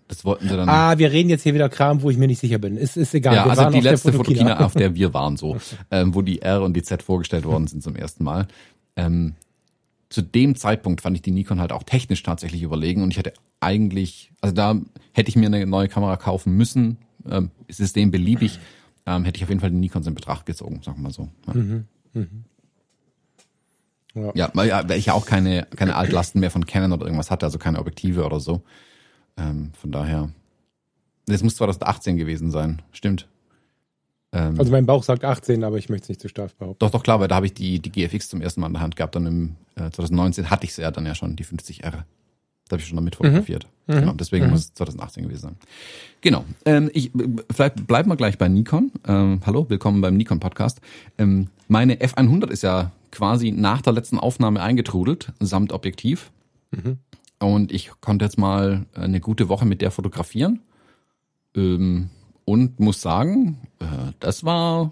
Das 0.07 0.25
wollten 0.25 0.50
sie 0.50 0.55
dann. 0.55 0.67
Ah, 0.67 0.98
wir 0.98 1.12
reden 1.12 1.29
jetzt 1.29 1.43
hier 1.43 1.53
wieder 1.53 1.69
Kram, 1.69 2.01
wo 2.01 2.09
ich 2.09 2.17
mir 2.17 2.27
nicht 2.27 2.39
sicher 2.39 2.57
bin. 2.57 2.77
Ist, 2.77 2.98
ist 2.98 3.13
egal. 3.13 3.36
Ja, 3.36 3.45
wir 3.45 3.51
also 3.51 3.69
die 3.69 3.79
letzte 3.79 4.12
Fotokina, 4.12 4.39
Fotokina, 4.39 4.65
auf 4.65 4.74
der 4.74 4.95
wir 4.95 5.13
waren, 5.13 5.38
so, 5.38 5.57
ähm, 5.91 6.15
wo 6.15 6.24
die 6.24 6.41
R 6.41 6.63
und 6.63 6.74
die 6.74 6.81
Z 6.81 7.03
vorgestellt 7.03 7.45
worden 7.45 7.67
sind 7.67 7.83
zum 7.83 7.95
ersten 7.95 8.24
Mal. 8.24 8.48
Ähm, 8.95 9.36
zu 10.10 10.22
dem 10.22 10.56
Zeitpunkt 10.56 11.01
fand 11.01 11.16
ich 11.16 11.22
die 11.22 11.32
Nikon 11.32 11.60
halt 11.60 11.72
auch 11.72 11.84
technisch 11.84 12.24
tatsächlich 12.24 12.63
überlegen 12.63 13.04
und 13.04 13.12
ich 13.12 13.18
hätte 13.18 13.34
eigentlich, 13.60 14.32
also 14.42 14.56
da 14.56 14.75
hätte 15.13 15.30
ich 15.30 15.36
mir 15.36 15.46
eine 15.46 15.66
neue 15.66 15.88
Kamera 15.88 16.18
kaufen 16.18 16.56
müssen, 16.56 16.98
ähm, 17.30 17.51
System 17.70 18.10
beliebig, 18.12 18.60
ähm, 19.06 19.24
hätte 19.24 19.38
ich 19.38 19.44
auf 19.44 19.50
jeden 19.50 19.62
Fall 19.62 19.70
die 19.70 19.78
Nikons 19.78 20.08
in 20.08 20.16
Betracht 20.16 20.46
gezogen, 20.46 20.82
sagen 20.84 20.98
wir 20.98 21.04
mal 21.04 21.13
so. 21.13 21.30
Ja. 21.48 21.54
Mhm. 21.54 21.86
Mhm. 22.13 22.44
Ja. 24.16 24.32
ja, 24.34 24.51
weil 24.54 24.92
ich 24.98 25.06
ja 25.06 25.13
auch 25.13 25.25
keine, 25.25 25.68
keine 25.75 25.96
Altlasten 25.96 26.42
mehr 26.42 26.50
von 26.50 26.66
Canon 26.66 26.92
oder 26.94 27.06
irgendwas 27.06 27.30
hatte, 27.30 27.46
also 27.46 27.60
keine 27.60 27.80
Objektive 27.80 28.25
oder 28.25 28.39
so. 28.39 28.63
Ähm, 29.38 29.72
von 29.80 29.92
daher, 29.92 30.30
das 31.28 31.44
muss 31.44 31.56
2018 31.56 32.18
gewesen 32.18 32.50
sein, 32.50 32.82
stimmt. 32.92 33.28
Ähm, 34.31 34.59
also 34.59 34.71
mein 34.71 34.86
Bauch 34.86 35.03
sagt 35.03 35.24
18, 35.24 35.63
aber 35.63 35.77
ich 35.77 35.89
möchte 35.89 36.03
es 36.03 36.09
nicht 36.09 36.21
zu 36.21 36.29
stark 36.29 36.57
behaupten. 36.57 36.79
Doch, 36.79 36.91
doch, 36.91 37.03
klar, 37.03 37.19
weil 37.19 37.27
da 37.27 37.36
habe 37.36 37.48
ich 37.48 37.53
die, 37.53 37.79
die 37.79 37.91
GFX 37.91 38.29
zum 38.29 38.41
ersten 38.41 38.62
Mal 38.62 38.67
in 38.67 38.74
der 38.74 38.81
Hand 38.81 38.95
gehabt. 38.95 39.15
Dann 39.15 39.25
im 39.25 39.55
äh, 39.75 39.89
2019 39.89 40.50
hatte 40.50 40.65
ich 40.65 40.74
sie 40.74 40.81
ja 40.81 40.91
dann 40.91 41.05
ja 41.05 41.15
schon, 41.15 41.36
die 41.36 41.45
50R. 41.45 42.03
Da 42.69 42.75
habe 42.75 42.81
ich 42.81 42.88
schon 42.88 42.98
damit 42.98 43.15
fotografiert. 43.15 43.67
Mhm. 43.88 43.93
Genau, 43.93 44.13
deswegen 44.13 44.45
mhm. 44.45 44.51
muss 44.51 44.62
es 44.62 44.74
2018 44.75 45.24
gewesen 45.24 45.41
sein. 45.41 45.55
Genau. 46.21 46.45
Ähm, 46.65 46.91
ich, 46.93 47.12
vielleicht 47.50 47.88
bleiben 47.88 48.09
wir 48.09 48.15
gleich 48.15 48.38
bei 48.38 48.48
Nikon. 48.48 48.91
Ähm, 49.07 49.41
hallo, 49.45 49.67
willkommen 49.69 50.01
beim 50.01 50.15
Nikon 50.15 50.39
Podcast. 50.39 50.79
Ähm, 51.17 51.48
meine 51.67 51.95
F100 51.95 52.50
ist 52.50 52.62
ja 52.62 52.91
quasi 53.12 53.51
nach 53.51 53.81
der 53.81 53.93
letzten 53.93 54.19
Aufnahme 54.19 54.62
eingetrudelt, 54.62 55.33
samt 55.39 55.74
Objektiv. 55.74 56.31
Mhm. 56.69 56.98
Und 57.39 57.71
ich 57.71 57.89
konnte 58.01 58.25
jetzt 58.25 58.38
mal 58.38 58.86
eine 58.93 59.19
gute 59.19 59.50
Woche 59.50 59.65
mit 59.65 59.81
der 59.81 59.89
fotografieren. 59.89 60.59
Ähm, 61.55 62.12
und 62.50 62.79
muss 62.79 63.01
sagen, 63.01 63.60
äh, 63.79 64.13
das 64.20 64.44
war 64.44 64.91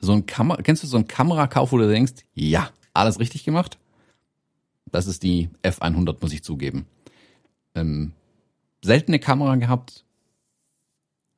so 0.00 0.12
ein 0.12 0.26
Kamera, 0.26 0.62
kennst 0.62 0.82
du 0.82 0.86
so 0.86 0.96
ein 0.96 1.06
Kamerakauf, 1.06 1.72
wo 1.72 1.78
du 1.78 1.88
denkst, 1.88 2.24
ja, 2.34 2.70
alles 2.94 3.18
richtig 3.18 3.44
gemacht? 3.44 3.78
Das 4.90 5.06
ist 5.06 5.22
die 5.22 5.50
F100, 5.62 6.16
muss 6.20 6.32
ich 6.32 6.42
zugeben 6.42 6.86
ähm, 7.74 8.12
seltene 8.82 9.18
Kamera 9.18 9.56
gehabt, 9.56 10.04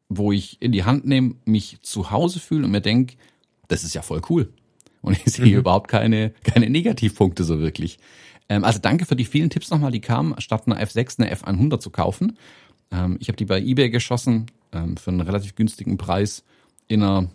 wo 0.08 0.32
ich 0.32 0.60
in 0.60 0.72
die 0.72 0.84
Hand 0.84 1.06
nehme, 1.06 1.36
mich 1.44 1.78
zu 1.82 2.10
Hause 2.10 2.40
fühle 2.40 2.66
und 2.66 2.70
mir 2.70 2.80
denke, 2.80 3.16
das 3.68 3.84
ist 3.84 3.94
ja 3.94 4.02
voll 4.02 4.22
cool. 4.28 4.52
Und 5.00 5.18
ich 5.24 5.32
sehe 5.32 5.46
mhm. 5.46 5.58
überhaupt 5.58 5.88
keine, 5.88 6.30
keine 6.44 6.70
Negativpunkte 6.70 7.44
so 7.44 7.58
wirklich. 7.58 7.98
Ähm, 8.48 8.64
also 8.64 8.78
danke 8.78 9.06
für 9.06 9.16
die 9.16 9.24
vielen 9.24 9.50
Tipps 9.50 9.70
nochmal, 9.70 9.90
die 9.90 10.00
kamen, 10.00 10.40
statt 10.40 10.66
einer 10.66 10.80
F6 10.80 11.20
eine 11.20 11.34
F100 11.34 11.80
zu 11.80 11.90
kaufen. 11.90 12.38
Ähm, 12.92 13.16
ich 13.20 13.28
habe 13.28 13.36
die 13.36 13.44
bei 13.44 13.60
eBay 13.60 13.90
geschossen 13.90 14.46
ähm, 14.72 14.96
für 14.96 15.10
einen 15.10 15.20
relativ 15.20 15.54
günstigen 15.54 15.96
Preis 15.96 16.44
in 16.88 17.02
einer 17.02 17.28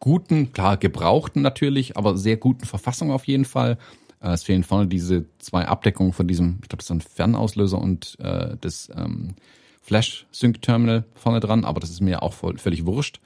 guten, 0.00 0.52
klar 0.52 0.76
gebrauchten 0.76 1.42
natürlich, 1.42 1.96
aber 1.96 2.16
sehr 2.16 2.36
guten 2.36 2.64
Verfassung 2.64 3.12
auf 3.12 3.26
jeden 3.26 3.44
Fall. 3.44 3.78
Äh, 4.20 4.30
es 4.30 4.42
fehlen 4.42 4.64
vorne 4.64 4.88
diese 4.88 5.26
zwei 5.38 5.66
Abdeckungen 5.66 6.12
von 6.12 6.26
diesem, 6.26 6.58
ich 6.62 6.68
glaube, 6.68 6.78
das 6.78 6.86
ist 6.86 6.90
ein 6.90 7.00
Fernauslöser 7.00 7.78
und 7.78 8.18
äh, 8.20 8.56
das 8.60 8.90
ähm, 8.96 9.34
Flash-Sync-Terminal 9.82 11.04
vorne 11.14 11.40
dran, 11.40 11.64
aber 11.64 11.80
das 11.80 11.90
ist 11.90 12.00
mir 12.00 12.22
auch 12.22 12.32
voll, 12.32 12.58
völlig 12.58 12.86
wurscht. 12.86 13.20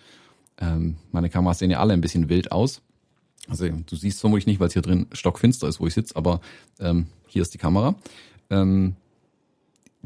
Ähm, 0.59 0.97
meine 1.13 1.29
Kameras 1.29 1.59
sehen 1.59 1.71
ja 1.71 1.81
alle 1.81 1.93
ein 1.93 2.01
bisschen 2.01 2.29
wild 2.29 2.51
aus. 2.51 2.83
Also 3.49 3.69
du 3.69 3.95
siehst 3.97 4.21
vermutlich 4.21 4.47
nicht, 4.47 4.59
weil 4.59 4.69
es 4.69 4.73
hier 4.73 4.83
drin 4.83 5.07
stockfinster 5.13 5.69
ist, 5.69 5.81
wo 5.81 5.87
ich 5.87 5.95
sitze, 5.95 6.17
aber 6.17 6.41
ähm, 6.81 7.07
hier 7.27 7.43
ist 7.43 7.55
die 7.55 7.59
Kamera. 7.59 7.95
Ähm, 8.51 8.97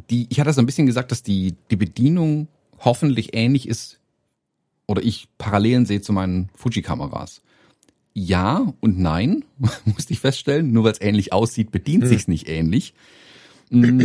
die, 0.09 0.27
ich 0.31 0.41
hatte 0.41 0.53
so 0.53 0.61
ein 0.61 0.67
bisschen 0.67 0.87
gesagt, 0.87 1.11
dass 1.11 1.23
die, 1.23 1.57
die 1.71 1.77
Bedienung 1.77 2.49
hoffentlich 2.79 3.35
ähnlich 3.35 3.69
ist 3.69 3.99
oder 4.87 5.03
ich 5.03 5.29
Parallelen 5.39 5.87
sehe 5.87 6.01
zu 6.01 6.13
meinen 6.13 6.49
Fuji-Kameras 6.55 7.43
ja 8.15 8.73
und 8.81 8.99
nein, 8.99 9.45
musste 9.85 10.13
ich 10.13 10.21
feststellen. 10.21 10.73
Nur 10.73 10.85
weil 10.85 10.93
es 10.93 11.01
ähnlich 11.01 11.33
aussieht, 11.33 11.71
bedient 11.71 12.05
hm. 12.05 12.09
sich's 12.09 12.29
nicht 12.29 12.49
ähnlich. 12.49 12.95
Mm, 13.71 14.03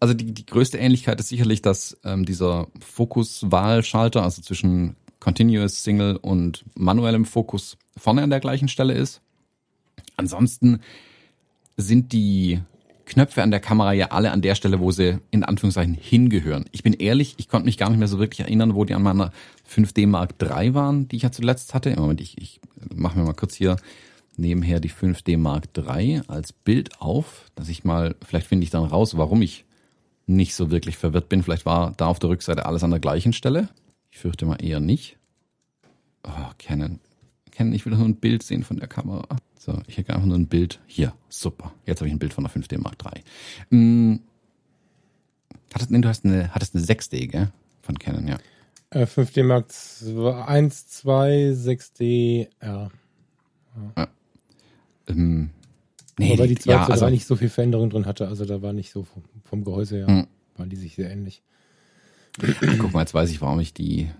also 0.00 0.14
die, 0.14 0.32
die 0.32 0.46
größte 0.46 0.78
Ähnlichkeit 0.78 1.20
ist 1.20 1.28
sicherlich, 1.28 1.62
dass 1.62 1.96
ähm, 2.04 2.24
dieser 2.24 2.68
Fokuswahlschalter, 2.80 4.22
also 4.22 4.42
zwischen 4.42 4.96
Continuous 5.20 5.82
Single 5.82 6.16
und 6.16 6.64
manuellem 6.74 7.24
Fokus 7.24 7.78
vorne 7.96 8.22
an 8.22 8.30
der 8.30 8.40
gleichen 8.40 8.68
Stelle 8.68 8.94
ist. 8.94 9.22
Ansonsten 10.16 10.80
sind 11.76 12.12
die 12.12 12.60
Knöpfe 13.06 13.42
an 13.42 13.50
der 13.50 13.60
Kamera 13.60 13.92
ja 13.92 14.10
alle 14.10 14.30
an 14.30 14.42
der 14.42 14.54
Stelle, 14.54 14.80
wo 14.80 14.90
sie 14.90 15.18
in 15.30 15.44
Anführungszeichen 15.44 15.94
hingehören. 15.94 16.64
Ich 16.72 16.82
bin 16.82 16.94
ehrlich, 16.94 17.34
ich 17.38 17.48
konnte 17.48 17.66
mich 17.66 17.78
gar 17.78 17.90
nicht 17.90 17.98
mehr 17.98 18.08
so 18.08 18.18
wirklich 18.18 18.40
erinnern, 18.40 18.74
wo 18.74 18.84
die 18.84 18.94
an 18.94 19.02
meiner 19.02 19.32
5D 19.70 20.06
Mark 20.06 20.34
III 20.40 20.74
waren, 20.74 21.08
die 21.08 21.16
ich 21.16 21.22
ja 21.22 21.32
zuletzt 21.32 21.74
hatte. 21.74 21.94
Moment, 21.96 22.20
ich, 22.20 22.38
ich 22.38 22.60
mache 22.94 23.18
mir 23.18 23.24
mal 23.24 23.34
kurz 23.34 23.54
hier 23.54 23.76
nebenher 24.36 24.80
die 24.80 24.90
5D 24.90 25.36
Mark 25.38 25.68
III 25.76 26.22
als 26.28 26.52
Bild 26.52 27.00
auf, 27.00 27.50
dass 27.54 27.68
ich 27.68 27.84
mal, 27.84 28.16
vielleicht 28.24 28.46
finde 28.46 28.64
ich 28.64 28.70
dann 28.70 28.84
raus, 28.84 29.16
warum 29.16 29.42
ich 29.42 29.64
nicht 30.26 30.54
so 30.54 30.70
wirklich 30.70 30.96
verwirrt 30.96 31.28
bin. 31.28 31.42
Vielleicht 31.42 31.66
war 31.66 31.92
da 31.96 32.06
auf 32.06 32.18
der 32.18 32.30
Rückseite 32.30 32.66
alles 32.66 32.82
an 32.82 32.90
der 32.90 33.00
gleichen 33.00 33.32
Stelle. 33.32 33.68
Ich 34.10 34.18
fürchte 34.18 34.46
mal 34.46 34.62
eher 34.62 34.80
nicht. 34.80 35.16
Oh, 36.26 36.50
Canon. 36.58 37.00
Canon, 37.54 37.72
ich 37.72 37.86
will 37.86 37.96
nur 37.96 38.04
ein 38.04 38.16
Bild 38.16 38.42
sehen 38.42 38.64
von 38.64 38.78
der 38.78 38.88
Kamera. 38.88 39.36
So, 39.58 39.80
ich 39.86 39.96
hätte 39.96 40.14
einfach 40.14 40.26
nur 40.26 40.36
ein 40.36 40.48
Bild. 40.48 40.80
Hier, 40.86 41.14
super. 41.28 41.72
Jetzt 41.86 42.00
habe 42.00 42.08
ich 42.08 42.14
ein 42.14 42.18
Bild 42.18 42.34
von 42.34 42.44
der 42.44 42.52
5D 42.52 42.78
Mark 42.78 42.96
III. 43.02 43.22
Hm. 43.70 44.20
Hattest, 45.72 45.90
nee, 45.90 46.00
du 46.00 46.08
hast 46.08 46.24
eine, 46.24 46.54
hattest 46.54 46.74
eine 46.74 46.84
6D, 46.84 47.26
gell? 47.28 47.52
Von 47.82 47.98
Canon, 47.98 48.28
ja. 48.28 48.38
Äh, 48.90 49.06
5D 49.06 49.42
Mark 49.42 49.66
1, 50.48 50.86
2, 50.88 51.52
6D, 51.52 52.48
ja. 52.62 52.90
ja. 53.96 54.08
Ähm, 55.08 55.50
nee, 56.18 56.30
Wobei 56.30 56.46
die 56.46 56.56
2 56.56 56.70
ja, 56.70 56.86
also, 56.86 57.08
nicht 57.10 57.26
so 57.26 57.36
viel 57.36 57.48
Veränderung 57.48 57.90
drin 57.90 58.06
hatte, 58.06 58.28
also 58.28 58.44
da 58.44 58.62
war 58.62 58.72
nicht 58.72 58.92
so 58.92 59.04
vom, 59.04 59.22
vom 59.44 59.64
Gehäuse 59.64 59.96
her, 59.96 60.06
hm. 60.06 60.26
waren 60.56 60.70
die 60.70 60.76
sich 60.76 60.94
sehr 60.94 61.10
ähnlich. 61.10 61.42
Guck 62.78 62.92
mal, 62.92 63.00
jetzt 63.00 63.14
weiß 63.14 63.30
ich, 63.30 63.40
warum 63.40 63.60
ich 63.60 63.74
die. 63.74 64.10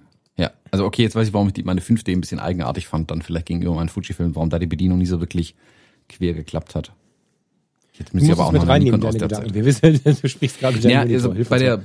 Also 0.74 0.86
okay, 0.86 1.02
jetzt 1.02 1.14
weiß 1.14 1.28
ich, 1.28 1.32
warum 1.32 1.46
ich 1.46 1.54
die, 1.54 1.62
meine 1.62 1.80
5D 1.80 2.10
ein 2.10 2.20
bisschen 2.20 2.40
eigenartig 2.40 2.88
fand, 2.88 3.08
dann 3.12 3.22
vielleicht 3.22 3.46
gegenüber 3.46 3.74
meinen 3.74 3.88
Fujifilm, 3.88 4.34
warum 4.34 4.50
da 4.50 4.58
die 4.58 4.66
Bedienung 4.66 4.98
nie 4.98 5.06
so 5.06 5.20
wirklich 5.20 5.54
quer 6.08 6.34
geklappt 6.34 6.74
hat. 6.74 6.92
Jetzt 7.92 8.12
müsste 8.12 8.26
ich 8.26 8.32
aber 8.32 8.48
auch 8.48 8.52
noch 8.52 8.66
reinnehmen, 8.66 9.00
deine 9.00 9.16
Gedanken. 9.16 9.46
Zeit. 9.46 9.54
Wir 9.54 9.64
wissen, 9.64 10.00
du 10.20 10.28
sprichst 10.28 10.58
gerade 10.58 10.74
mit 10.74 10.84
ja, 10.84 11.02
also 11.02 11.32
bei 11.48 11.58
der, 11.58 11.84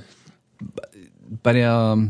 bei 1.40 1.52
der 1.52 2.08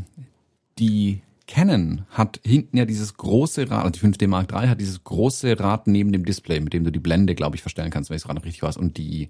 die 0.79 1.21
Canon 1.47 2.07
hat 2.09 2.41
hinten 2.47 2.79
ja 2.79 2.87
dieses 2.87 3.19
große 3.19 3.71
Rad, 3.71 3.85
also 3.85 3.91
die 3.91 3.99
5D 3.99 4.27
Mark 4.27 4.51
III 4.51 4.69
hat 4.69 4.81
dieses 4.81 5.05
große 5.05 5.61
Rad 5.61 5.87
neben 5.87 6.13
dem 6.13 6.25
Display, 6.25 6.61
mit 6.61 6.73
dem 6.73 6.85
du 6.85 6.91
die 6.91 6.99
Blende, 6.99 7.35
glaube 7.35 7.57
ich, 7.57 7.61
verstellen 7.61 7.91
kannst, 7.91 8.09
wenn 8.09 8.17
ich 8.17 8.23
es 8.23 8.27
gerade 8.27 8.43
richtig 8.43 8.63
weiß. 8.63 8.79
Und 8.79 8.97
die 8.97 9.29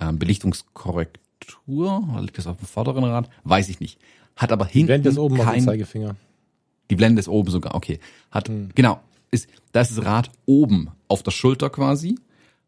ähm, 0.00 0.18
Belichtungskorrektur, 0.18 2.18
liegt 2.20 2.36
das 2.36 2.46
auf 2.46 2.58
dem 2.58 2.66
vorderen 2.66 3.04
Rad? 3.04 3.30
Weiß 3.44 3.70
ich 3.70 3.80
nicht. 3.80 3.98
Hat 4.36 4.52
aber 4.52 4.66
hinten. 4.66 4.80
Die 4.80 4.84
Blende 4.84 5.08
ist 5.08 5.18
oben 5.18 5.38
kein, 5.38 5.46
auf 5.46 5.54
dem 5.54 5.64
Zeigefinger. 5.64 6.16
Die 6.90 6.96
Blende 6.96 7.20
ist 7.20 7.28
oben 7.28 7.50
sogar, 7.50 7.74
okay. 7.74 8.00
Hat, 8.30 8.48
hm. 8.48 8.70
genau, 8.74 9.00
ist, 9.30 9.48
da 9.72 9.80
ist 9.80 9.96
das 9.96 10.04
Rad 10.04 10.30
oben 10.44 10.90
auf 11.08 11.22
der 11.22 11.30
Schulter 11.30 11.70
quasi. 11.70 12.16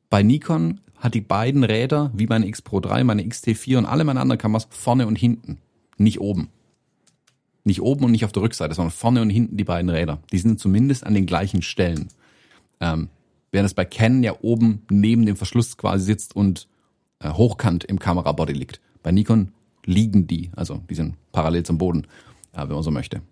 Bei 0.08 0.22
Nikon 0.22 0.80
hat 0.96 1.14
die 1.14 1.20
beiden 1.20 1.64
Räder, 1.64 2.12
wie 2.14 2.26
meine 2.26 2.46
X 2.46 2.62
Pro 2.62 2.78
3, 2.78 3.02
meine 3.02 3.22
XT4 3.22 3.78
und 3.78 3.86
alle 3.86 4.04
meine 4.04 4.20
anderen 4.20 4.38
Kameras, 4.38 4.68
vorne 4.70 5.06
und 5.06 5.16
hinten. 5.16 5.58
Nicht 5.98 6.20
oben. 6.20 6.48
Nicht 7.64 7.82
oben 7.82 8.04
und 8.04 8.12
nicht 8.12 8.24
auf 8.24 8.32
der 8.32 8.42
Rückseite, 8.42 8.74
sondern 8.74 8.92
vorne 8.92 9.22
und 9.22 9.30
hinten 9.30 9.56
die 9.56 9.64
beiden 9.64 9.90
Räder. 9.90 10.20
Die 10.32 10.38
sind 10.38 10.60
zumindest 10.60 11.04
an 11.04 11.14
den 11.14 11.26
gleichen 11.26 11.62
Stellen. 11.62 12.08
Ähm, 12.80 13.08
während 13.50 13.66
es 13.66 13.74
bei 13.74 13.84
Canon 13.84 14.22
ja 14.22 14.36
oben 14.40 14.82
neben 14.90 15.26
dem 15.26 15.36
Verschluss 15.36 15.76
quasi 15.76 16.04
sitzt 16.04 16.36
und 16.36 16.68
äh, 17.18 17.30
hochkant 17.30 17.84
im 17.84 17.98
Kamerabody 17.98 18.52
liegt. 18.52 18.80
Bei 19.02 19.10
Nikon 19.10 19.52
liegen 19.84 20.26
die, 20.28 20.50
also 20.54 20.82
die 20.88 20.94
sind 20.94 21.16
parallel 21.32 21.64
zum 21.64 21.78
Boden, 21.78 22.06
äh, 22.52 22.60
wenn 22.60 22.74
man 22.74 22.82
so 22.82 22.90
möchte. 22.90 23.22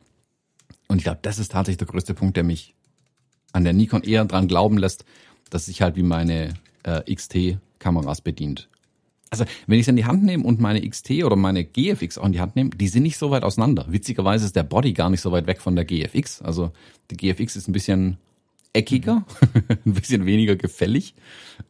Und 0.91 0.99
ich 0.99 1.05
glaube, 1.05 1.21
das 1.23 1.39
ist 1.39 1.53
tatsächlich 1.53 1.79
der 1.79 1.87
größte 1.87 2.15
Punkt, 2.15 2.37
der 2.37 2.45
mich 2.45 2.75
an 3.53 3.65
der 3.65 3.73
Nikon 3.73 4.03
eher 4.03 4.25
dran 4.25 4.49
glauben 4.49 4.77
lässt, 4.77 5.05
dass 5.49 5.67
sich 5.67 5.83
halt 5.83 5.97
wie 5.97 6.03
meine 6.03 6.55
äh, 6.83 7.15
XT-Kameras 7.15 8.21
bedient 8.21 8.69
also 9.31 9.45
wenn 9.67 9.79
ich 9.79 9.85
es 9.85 9.89
in 9.89 9.97
die 9.97 10.05
Hand 10.05 10.25
nehme 10.25 10.45
und 10.45 10.61
meine 10.61 10.87
XT 10.87 11.23
oder 11.25 11.37
meine 11.37 11.65
GFX 11.65 12.19
auch 12.19 12.27
in 12.27 12.33
die 12.33 12.41
Hand 12.41 12.57
nehme, 12.57 12.71
die 12.71 12.89
sind 12.89 13.05
nicht 13.05 13.17
so 13.17 13.31
weit 13.31 13.45
auseinander. 13.45 13.87
Witzigerweise 13.89 14.45
ist 14.45 14.57
der 14.57 14.65
Body 14.65 14.93
gar 14.93 15.09
nicht 15.09 15.21
so 15.21 15.31
weit 15.31 15.47
weg 15.47 15.61
von 15.61 15.77
der 15.77 15.85
GFX. 15.85 16.43
Also 16.43 16.73
die 17.11 17.17
GFX 17.17 17.55
ist 17.55 17.69
ein 17.69 17.73
bisschen 17.73 18.19
eckiger, 18.73 19.25
ein 19.87 19.95
bisschen 19.95 20.27
weniger 20.27 20.57
gefällig 20.57 21.15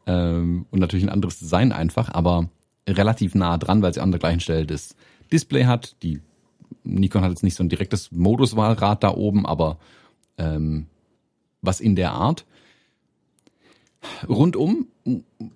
ähm, 0.06 0.66
und 0.70 0.80
natürlich 0.80 1.04
ein 1.04 1.10
anderes 1.10 1.38
Design 1.38 1.72
einfach, 1.72 2.10
aber 2.12 2.48
relativ 2.88 3.34
nah 3.34 3.58
dran, 3.58 3.82
weil 3.82 3.92
sie 3.92 4.00
an 4.00 4.10
der 4.10 4.20
gleichen 4.20 4.40
Stelle 4.40 4.64
das 4.64 4.96
Display 5.30 5.66
hat. 5.66 5.96
Die 6.02 6.20
Nikon 6.84 7.22
hat 7.22 7.30
jetzt 7.30 7.42
nicht 7.42 7.56
so 7.56 7.64
ein 7.64 7.68
direktes 7.68 8.12
Moduswahlrad 8.12 9.02
da 9.02 9.14
oben, 9.14 9.46
aber 9.46 9.78
ähm, 10.38 10.86
was 11.62 11.80
in 11.80 11.96
der 11.96 12.12
Art. 12.12 12.44
Rundum 14.28 14.86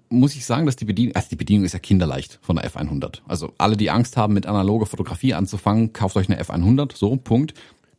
muss 0.09 0.35
ich 0.35 0.45
sagen, 0.45 0.67
dass 0.67 0.77
die 0.77 0.85
Bedienung, 0.85 1.15
also 1.15 1.29
die 1.31 1.37
Bedienung 1.37 1.65
ist 1.65 1.73
ja 1.73 1.79
kinderleicht 1.79 2.39
von 2.43 2.57
der 2.57 2.71
F100. 2.71 3.21
Also 3.27 3.53
alle, 3.59 3.77
die 3.77 3.91
Angst 3.91 4.17
haben, 4.17 4.35
mit 4.35 4.47
analoger 4.47 4.87
Fotografie 4.87 5.35
anzufangen, 5.35 5.93
kauft 5.93 6.17
euch 6.17 6.29
eine 6.29 6.43
F100, 6.43 6.97
so, 6.97 7.17
Punkt. 7.17 7.55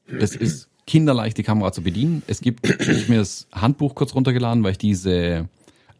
Das 0.07 0.35
ist 0.35 0.69
kinderleicht, 0.85 1.37
die 1.37 1.43
Kamera 1.43 1.71
zu 1.71 1.81
bedienen. 1.81 2.21
Es 2.27 2.41
gibt, 2.41 2.67
ich 2.67 3.03
habe 3.03 3.11
mir 3.11 3.19
das 3.19 3.47
Handbuch 3.51 3.95
kurz 3.95 4.13
runtergeladen, 4.13 4.63
weil 4.63 4.73
ich 4.73 4.77
diese 4.77 5.49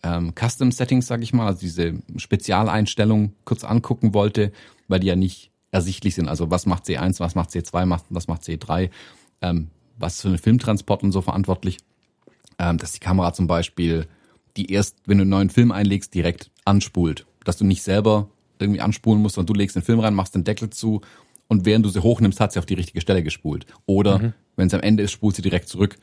ähm, 0.04 0.34
Custom 0.36 0.72
Settings, 0.72 1.08
sag 1.08 1.22
ich 1.22 1.34
mal, 1.34 1.48
also 1.48 1.60
diese 1.60 1.94
Spezialeinstellung 2.18 3.34
kurz 3.46 3.64
angucken 3.64 4.14
wollte, 4.14 4.52
weil 4.88 5.00
die 5.00 5.08
ja 5.08 5.16
nicht 5.16 5.52
ersichtlich 5.76 6.16
sind. 6.16 6.28
Also 6.28 6.50
was 6.50 6.66
macht 6.66 6.86
C1, 6.86 7.20
was 7.20 7.36
macht 7.36 7.50
C2, 7.50 8.00
was 8.10 8.28
macht 8.28 8.42
C3, 8.42 8.90
ähm, 9.42 9.68
was 9.98 10.22
für 10.22 10.30
einen 10.30 10.38
Filmtransport 10.38 11.04
und 11.04 11.12
so 11.12 11.22
verantwortlich. 11.22 11.78
Ähm, 12.58 12.78
dass 12.78 12.94
die 12.94 13.02
Kamera 13.02 13.34
zum 13.34 13.48
Beispiel 13.48 14.08
die 14.56 14.72
erst, 14.72 14.96
wenn 15.06 15.18
du 15.18 15.24
einen 15.24 15.30
neuen 15.30 15.50
Film 15.50 15.74
einlegst, 15.74 16.14
direkt 16.14 16.50
anspult. 16.64 17.26
Dass 17.44 17.58
du 17.58 17.66
nicht 17.66 17.84
selber 17.84 18.30
irgendwie 18.58 18.80
anspulen 18.80 19.22
musst, 19.22 19.36
sondern 19.36 19.54
du 19.54 19.60
legst 19.60 19.76
den 19.76 19.84
Film 19.84 20.00
rein, 20.00 20.16
machst 20.16 20.34
den 20.34 20.46
Deckel 20.46 20.70
zu 20.70 21.02
und 21.50 21.66
während 21.66 21.86
du 21.86 21.90
sie 21.90 22.02
hochnimmst, 22.02 22.40
hat 22.40 22.54
sie 22.54 22.60
auf 22.60 22.66
die 22.66 22.74
richtige 22.74 23.02
Stelle 23.02 23.22
gespult. 23.22 23.66
Oder 23.86 24.20
mhm. 24.20 24.34
wenn 24.56 24.68
es 24.68 24.74
am 24.74 24.80
Ende 24.80 25.04
ist, 25.04 25.12
spult 25.12 25.36
sie 25.36 25.42
direkt 25.42 25.68
zurück. 25.68 25.98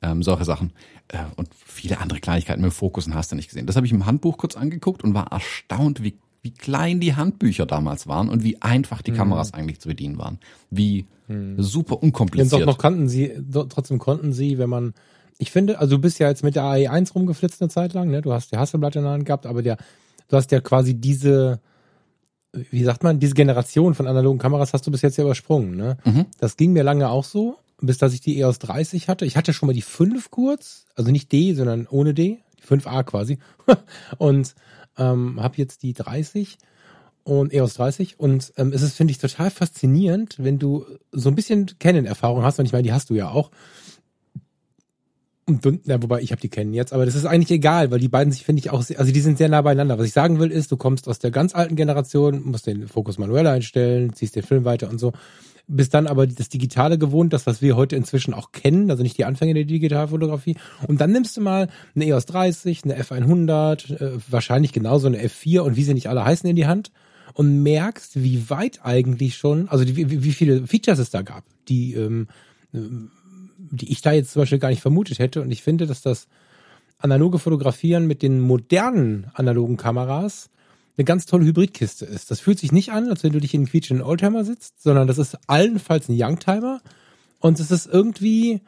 Ähm, 0.00 0.22
solche 0.22 0.44
Sachen. 0.44 0.72
Äh, 1.08 1.18
und 1.36 1.50
viele 1.54 2.00
andere 2.00 2.18
Kleinigkeiten 2.18 2.62
mit 2.62 2.72
dem 2.72 2.74
Fokus 2.74 3.06
und 3.06 3.14
hast 3.14 3.30
du 3.30 3.36
nicht 3.36 3.48
gesehen. 3.48 3.66
Das 3.66 3.76
habe 3.76 3.86
ich 3.86 3.92
im 3.92 4.06
Handbuch 4.06 4.38
kurz 4.38 4.56
angeguckt 4.56 5.04
und 5.04 5.14
war 5.14 5.30
erstaunt, 5.30 6.02
wie, 6.02 6.18
wie 6.42 6.50
klein 6.52 7.00
die 7.00 7.14
Handbücher 7.14 7.66
damals 7.66 8.06
waren 8.06 8.28
und 8.28 8.42
wie 8.42 8.60
einfach 8.60 9.00
die 9.00 9.12
mhm. 9.12 9.16
Kameras 9.16 9.54
eigentlich 9.54 9.80
zu 9.80 9.88
bedienen 9.88 10.18
waren. 10.18 10.38
Wie 10.70 11.06
mhm. 11.28 11.62
super 11.62 12.02
unkompliziert. 12.02 12.52
Denn 12.52 12.60
doch 12.60 12.66
noch 12.66 12.78
kannten 12.78 13.08
sie, 13.08 13.32
trotzdem 13.68 13.98
konnten 13.98 14.32
sie, 14.32 14.58
wenn 14.58 14.68
man 14.68 14.94
ich 15.42 15.50
finde, 15.50 15.80
also 15.80 15.96
du 15.96 16.02
bist 16.02 16.20
ja 16.20 16.28
jetzt 16.28 16.44
mit 16.44 16.54
der 16.54 16.62
AE1 16.62 17.14
rumgeflitzt 17.14 17.60
eine 17.60 17.68
Zeit 17.68 17.94
lang, 17.94 18.10
ne? 18.10 18.22
Du 18.22 18.32
hast 18.32 18.52
die 18.52 18.56
Hasselblatt 18.56 18.94
in 18.94 19.02
der 19.02 19.10
Hand 19.10 19.26
gehabt, 19.26 19.44
aber 19.44 19.60
der, 19.60 19.76
du 20.28 20.36
hast 20.36 20.52
ja 20.52 20.60
quasi 20.60 20.94
diese, 20.94 21.60
wie 22.52 22.84
sagt 22.84 23.02
man, 23.02 23.18
diese 23.18 23.34
Generation 23.34 23.94
von 23.94 24.06
analogen 24.06 24.38
Kameras 24.38 24.72
hast 24.72 24.86
du 24.86 24.92
bis 24.92 25.02
jetzt 25.02 25.16
ja 25.16 25.24
übersprungen, 25.24 25.76
ne? 25.76 25.96
Mhm. 26.04 26.26
Das 26.38 26.56
ging 26.56 26.72
mir 26.72 26.84
lange 26.84 27.08
auch 27.08 27.24
so, 27.24 27.56
bis 27.80 27.98
dass 27.98 28.14
ich 28.14 28.20
die 28.20 28.38
EOS 28.38 28.60
30 28.60 29.08
hatte. 29.08 29.26
Ich 29.26 29.36
hatte 29.36 29.52
schon 29.52 29.66
mal 29.66 29.72
die 29.72 29.82
5 29.82 30.30
kurz, 30.30 30.86
also 30.94 31.10
nicht 31.10 31.32
D, 31.32 31.54
sondern 31.54 31.88
ohne 31.90 32.14
D, 32.14 32.38
die 32.60 32.64
5A 32.64 33.02
quasi. 33.02 33.38
und 34.18 34.54
ähm, 34.98 35.40
habe 35.40 35.56
jetzt 35.56 35.82
die 35.82 35.92
30 35.92 36.58
und 37.24 37.52
EOS 37.52 37.74
30 37.74 38.18
und 38.18 38.52
ähm, 38.56 38.72
es 38.72 38.82
ist 38.82 38.96
finde 38.96 39.12
ich 39.12 39.18
total 39.18 39.50
faszinierend, 39.50 40.36
wenn 40.38 40.58
du 40.58 40.84
so 41.12 41.28
ein 41.28 41.34
bisschen 41.34 41.66
Canon-Erfahrung 41.78 42.42
hast 42.42 42.58
und 42.58 42.66
ich 42.66 42.72
meine, 42.72 42.82
die 42.82 42.92
hast 42.92 43.10
du 43.10 43.14
ja 43.14 43.30
auch 43.30 43.50
und, 45.44 45.86
ja, 45.86 46.00
wobei 46.00 46.20
ich 46.20 46.30
habe 46.30 46.40
die 46.40 46.48
kennen 46.48 46.72
jetzt, 46.72 46.92
aber 46.92 47.04
das 47.04 47.16
ist 47.16 47.26
eigentlich 47.26 47.50
egal, 47.50 47.90
weil 47.90 47.98
die 47.98 48.08
beiden 48.08 48.32
sich 48.32 48.44
finde 48.44 48.60
ich 48.60 48.70
auch, 48.70 48.82
sehr, 48.82 48.98
also 49.00 49.12
die 49.12 49.20
sind 49.20 49.38
sehr 49.38 49.48
nah 49.48 49.60
beieinander. 49.60 49.98
Was 49.98 50.06
ich 50.06 50.12
sagen 50.12 50.38
will 50.38 50.52
ist, 50.52 50.70
du 50.70 50.76
kommst 50.76 51.08
aus 51.08 51.18
der 51.18 51.32
ganz 51.32 51.54
alten 51.54 51.74
Generation, 51.74 52.42
musst 52.44 52.66
den 52.68 52.86
Fokus 52.86 53.18
manuell 53.18 53.46
einstellen, 53.48 54.12
ziehst 54.12 54.36
den 54.36 54.44
Film 54.44 54.64
weiter 54.64 54.88
und 54.88 54.98
so, 54.98 55.12
bist 55.68 55.94
dann 55.94 56.06
aber 56.06 56.26
das 56.26 56.48
Digitale 56.48 56.98
gewohnt, 56.98 57.32
das 57.32 57.46
was 57.46 57.62
wir 57.62 57.76
heute 57.76 57.96
inzwischen 57.96 58.34
auch 58.34 58.52
kennen, 58.52 58.90
also 58.90 59.02
nicht 59.02 59.18
die 59.18 59.24
Anfänge 59.24 59.54
der 59.54 59.64
Digitalfotografie. 59.64 60.56
Und 60.86 61.00
dann 61.00 61.12
nimmst 61.12 61.36
du 61.36 61.40
mal 61.40 61.68
eine 61.94 62.06
EOS 62.06 62.26
30, 62.26 62.84
eine 62.84 63.00
F100, 63.00 64.00
äh, 64.00 64.18
wahrscheinlich 64.28 64.72
genauso 64.72 65.06
eine 65.06 65.22
F4 65.22 65.60
und 65.60 65.76
wie 65.76 65.84
sie 65.84 65.94
nicht 65.94 66.08
alle 66.08 66.24
heißen 66.24 66.48
in 66.48 66.56
die 66.56 66.66
Hand 66.66 66.90
und 67.34 67.62
merkst, 67.62 68.22
wie 68.22 68.50
weit 68.50 68.80
eigentlich 68.84 69.36
schon, 69.36 69.68
also 69.68 69.86
wie, 69.86 70.22
wie 70.22 70.32
viele 70.32 70.66
Features 70.66 70.98
es 70.98 71.10
da 71.10 71.22
gab, 71.22 71.44
die 71.68 71.94
ähm, 71.94 72.28
die 73.70 73.90
ich 73.90 74.02
da 74.02 74.12
jetzt 74.12 74.32
zum 74.32 74.42
Beispiel 74.42 74.58
gar 74.58 74.70
nicht 74.70 74.82
vermutet 74.82 75.18
hätte. 75.18 75.42
Und 75.42 75.50
ich 75.50 75.62
finde, 75.62 75.86
dass 75.86 76.02
das 76.02 76.28
analoge 76.98 77.38
Fotografieren 77.38 78.06
mit 78.06 78.22
den 78.22 78.40
modernen 78.40 79.30
analogen 79.34 79.76
Kameras 79.76 80.50
eine 80.96 81.04
ganz 81.04 81.26
tolle 81.26 81.44
Hybridkiste 81.44 82.04
ist. 82.04 82.30
Das 82.30 82.40
fühlt 82.40 82.58
sich 82.58 82.72
nicht 82.72 82.92
an, 82.92 83.08
als 83.08 83.24
wenn 83.24 83.32
du 83.32 83.40
dich 83.40 83.54
in 83.54 83.60
einen 83.60 83.68
quietschenden 83.68 84.06
Oldtimer 84.06 84.44
sitzt, 84.44 84.82
sondern 84.82 85.06
das 85.06 85.18
ist 85.18 85.38
allenfalls 85.46 86.08
ein 86.08 86.16
Youngtimer. 86.18 86.80
Und 87.40 87.58
es 87.58 87.70
ist 87.70 87.86
irgendwie, 87.86 88.60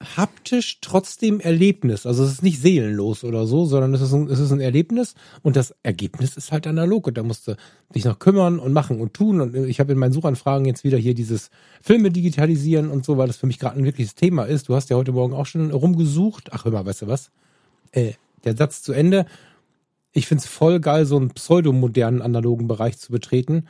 haptisch 0.00 0.78
trotzdem 0.82 1.40
Erlebnis. 1.40 2.04
Also 2.04 2.24
es 2.24 2.32
ist 2.32 2.42
nicht 2.42 2.60
seelenlos 2.60 3.24
oder 3.24 3.46
so, 3.46 3.64
sondern 3.64 3.94
es 3.94 4.02
ist 4.02 4.12
ein, 4.12 4.28
es 4.28 4.38
ist 4.38 4.52
ein 4.52 4.60
Erlebnis 4.60 5.14
und 5.42 5.56
das 5.56 5.74
Ergebnis 5.82 6.36
ist 6.36 6.52
halt 6.52 6.66
analog 6.66 7.06
und 7.06 7.16
da 7.16 7.22
musst 7.22 7.48
du 7.48 7.56
dich 7.94 8.04
noch 8.04 8.18
kümmern 8.18 8.58
und 8.58 8.72
machen 8.72 9.00
und 9.00 9.14
tun. 9.14 9.40
Und 9.40 9.54
ich 9.54 9.80
habe 9.80 9.92
in 9.92 9.98
meinen 9.98 10.12
Suchanfragen 10.12 10.66
jetzt 10.66 10.84
wieder 10.84 10.98
hier 10.98 11.14
dieses 11.14 11.50
Filme 11.80 12.10
digitalisieren 12.10 12.90
und 12.90 13.06
so, 13.06 13.16
weil 13.16 13.26
das 13.26 13.38
für 13.38 13.46
mich 13.46 13.58
gerade 13.58 13.78
ein 13.78 13.84
wirkliches 13.84 14.14
Thema 14.14 14.44
ist. 14.44 14.68
Du 14.68 14.74
hast 14.74 14.90
ja 14.90 14.96
heute 14.96 15.12
Morgen 15.12 15.32
auch 15.32 15.46
schon 15.46 15.70
rumgesucht. 15.70 16.52
Ach, 16.52 16.66
hör 16.66 16.72
mal, 16.72 16.84
weißt 16.84 17.02
du 17.02 17.06
was? 17.06 17.30
Äh, 17.92 18.12
der 18.44 18.54
Satz 18.56 18.82
zu 18.82 18.92
Ende. 18.92 19.24
Ich 20.16 20.26
find's 20.26 20.46
voll 20.46 20.80
geil, 20.80 21.06
so 21.06 21.16
einen 21.16 21.30
pseudomodernen 21.30 22.22
analogen 22.22 22.68
Bereich 22.68 22.98
zu 22.98 23.12
betreten 23.12 23.66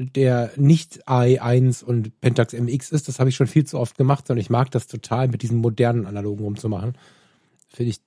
der 0.00 0.50
nicht 0.56 1.06
AI1 1.06 1.84
und 1.84 2.18
Pentax 2.20 2.54
MX 2.54 2.90
ist. 2.90 3.08
Das 3.08 3.18
habe 3.18 3.28
ich 3.28 3.36
schon 3.36 3.46
viel 3.46 3.64
zu 3.64 3.78
oft 3.78 3.98
gemacht, 3.98 4.26
sondern 4.26 4.40
ich 4.40 4.50
mag 4.50 4.70
das 4.70 4.86
total, 4.86 5.28
mit 5.28 5.42
diesen 5.42 5.58
modernen 5.58 6.06
Analogen 6.06 6.42
rumzumachen. 6.42 6.94
Finde 7.68 7.90
ich 7.90 8.00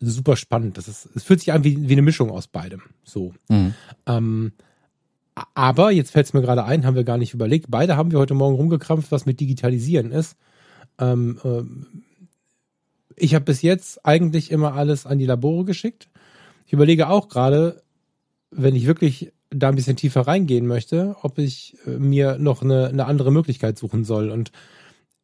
super 0.00 0.36
spannend. 0.36 0.76
Das 0.76 0.88
ist, 0.88 1.08
es 1.14 1.22
fühlt 1.22 1.40
sich 1.40 1.52
an 1.52 1.62
wie, 1.62 1.88
wie 1.88 1.92
eine 1.92 2.02
Mischung 2.02 2.30
aus 2.30 2.48
beidem. 2.48 2.82
So. 3.04 3.32
Mhm. 3.48 3.74
Ähm, 4.06 4.52
aber 5.54 5.92
jetzt 5.92 6.10
fällt 6.10 6.26
es 6.26 6.32
mir 6.32 6.42
gerade 6.42 6.64
ein, 6.64 6.84
haben 6.84 6.96
wir 6.96 7.04
gar 7.04 7.18
nicht 7.18 7.32
überlegt. 7.32 7.66
Beide 7.68 7.96
haben 7.96 8.10
wir 8.10 8.18
heute 8.18 8.34
Morgen 8.34 8.56
rumgekrampft, 8.56 9.12
was 9.12 9.24
mit 9.24 9.38
Digitalisieren 9.38 10.10
ist. 10.10 10.36
Ähm, 10.98 11.38
ähm, 11.44 11.86
ich 13.14 13.34
habe 13.34 13.44
bis 13.44 13.62
jetzt 13.62 14.04
eigentlich 14.04 14.50
immer 14.50 14.74
alles 14.74 15.06
an 15.06 15.18
die 15.18 15.26
Labore 15.26 15.64
geschickt. 15.64 16.08
Ich 16.70 16.74
überlege 16.74 17.08
auch 17.08 17.28
gerade, 17.28 17.82
wenn 18.52 18.76
ich 18.76 18.86
wirklich 18.86 19.32
da 19.50 19.70
ein 19.70 19.74
bisschen 19.74 19.96
tiefer 19.96 20.20
reingehen 20.20 20.68
möchte, 20.68 21.16
ob 21.22 21.36
ich 21.38 21.76
äh, 21.84 21.98
mir 21.98 22.38
noch 22.38 22.62
eine, 22.62 22.86
eine 22.86 23.06
andere 23.06 23.32
Möglichkeit 23.32 23.76
suchen 23.76 24.04
soll. 24.04 24.30
Und 24.30 24.52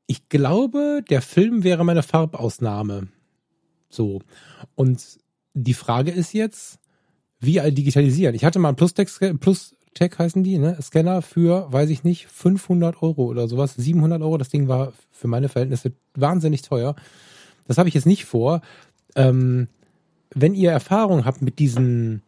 ich 0.09 0.29
glaube, 0.29 1.05
der 1.09 1.23
Film 1.23 1.63
wäre 1.63 1.85
meine 1.85 2.03
Farbausnahme. 2.03 3.07
So. 3.89 4.23
Und 4.75 5.21
die 5.55 5.75
Frage 5.75 6.11
ist 6.11 6.33
jetzt, 6.33 6.81
wie 7.39 7.61
digitalisieren? 7.71 8.35
Ich 8.35 8.45
hatte 8.45 8.59
mal 8.59 8.71
einen 8.71 8.77
Plus-Tech, 8.77 9.09
Plus-Tech 9.39 10.19
heißen 10.19 10.43
die, 10.43 10.59
ne? 10.59 10.77
Scanner 10.83 11.23
für, 11.23 11.73
weiß 11.73 11.91
ich 11.91 12.03
nicht, 12.03 12.27
500 12.27 13.01
Euro 13.05 13.27
oder 13.27 13.47
sowas, 13.47 13.77
700 13.77 14.21
Euro. 14.21 14.37
Das 14.37 14.49
Ding 14.49 14.67
war 14.67 14.95
für 15.13 15.29
meine 15.29 15.49
Verhältnisse 15.49 15.93
wahnsinnig 16.17 16.63
teuer. 16.63 16.97
Das 17.69 17.79
habe 17.79 17.89
ich 17.89 17.95
jetzt 17.95 18.05
nicht 18.05 18.25
vor. 18.25 18.63
Ähm, 19.15 19.69
wenn 20.35 20.55
ihr 20.55 20.71
Erfahrung 20.71 21.25
habt 21.25 21.43
mit 21.43 21.59
diesen 21.59 22.23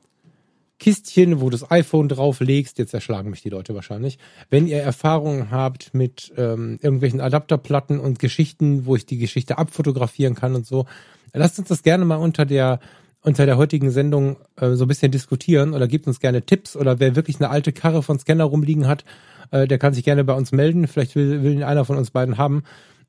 Kistchen, 0.78 1.40
wo 1.40 1.46
du 1.46 1.50
das 1.50 1.70
iPhone 1.70 2.08
drauflegst. 2.08 2.78
Jetzt 2.78 2.94
erschlagen 2.94 3.30
mich 3.30 3.42
die 3.42 3.48
Leute 3.48 3.74
wahrscheinlich. 3.74 4.18
Wenn 4.48 4.66
ihr 4.66 4.80
Erfahrungen 4.80 5.50
habt 5.50 5.92
mit 5.92 6.32
ähm, 6.37 6.78
irgendwelchen 6.80 7.20
Adapterplatten 7.20 7.98
und 7.98 8.18
Geschichten, 8.18 8.87
wo 8.87 8.94
ich 8.94 9.04
die 9.04 9.18
Geschichte 9.18 9.58
abfotografieren 9.58 10.34
kann 10.34 10.54
und 10.54 10.66
so, 10.66 10.87
lasst 11.32 11.58
uns 11.58 11.68
das 11.68 11.82
gerne 11.82 12.04
mal 12.04 12.16
unter 12.16 12.46
der 12.46 12.80
unter 13.20 13.46
der 13.46 13.56
heutigen 13.56 13.90
Sendung 13.90 14.37
äh, 14.56 14.74
so 14.74 14.84
ein 14.84 14.88
bisschen 14.88 15.11
diskutieren 15.11 15.74
oder 15.74 15.88
gebt 15.88 16.06
uns 16.06 16.20
gerne 16.20 16.42
Tipps 16.42 16.76
oder 16.76 17.00
wer 17.00 17.16
wirklich 17.16 17.40
eine 17.40 17.50
alte 17.50 17.72
Karre 17.72 18.04
von 18.04 18.18
Scanner 18.18 18.44
rumliegen 18.44 18.87
hat, 18.87 19.04
äh, 19.50 19.66
der 19.66 19.78
kann 19.78 19.92
sich 19.92 20.04
gerne 20.04 20.22
bei 20.22 20.34
uns 20.34 20.52
melden. 20.52 20.87
Vielleicht 20.87 21.16
will, 21.16 21.42
will 21.42 21.52
ihn 21.52 21.64
einer 21.64 21.84
von 21.84 21.96
uns 21.96 22.12
beiden 22.12 22.38
haben. 22.38 22.62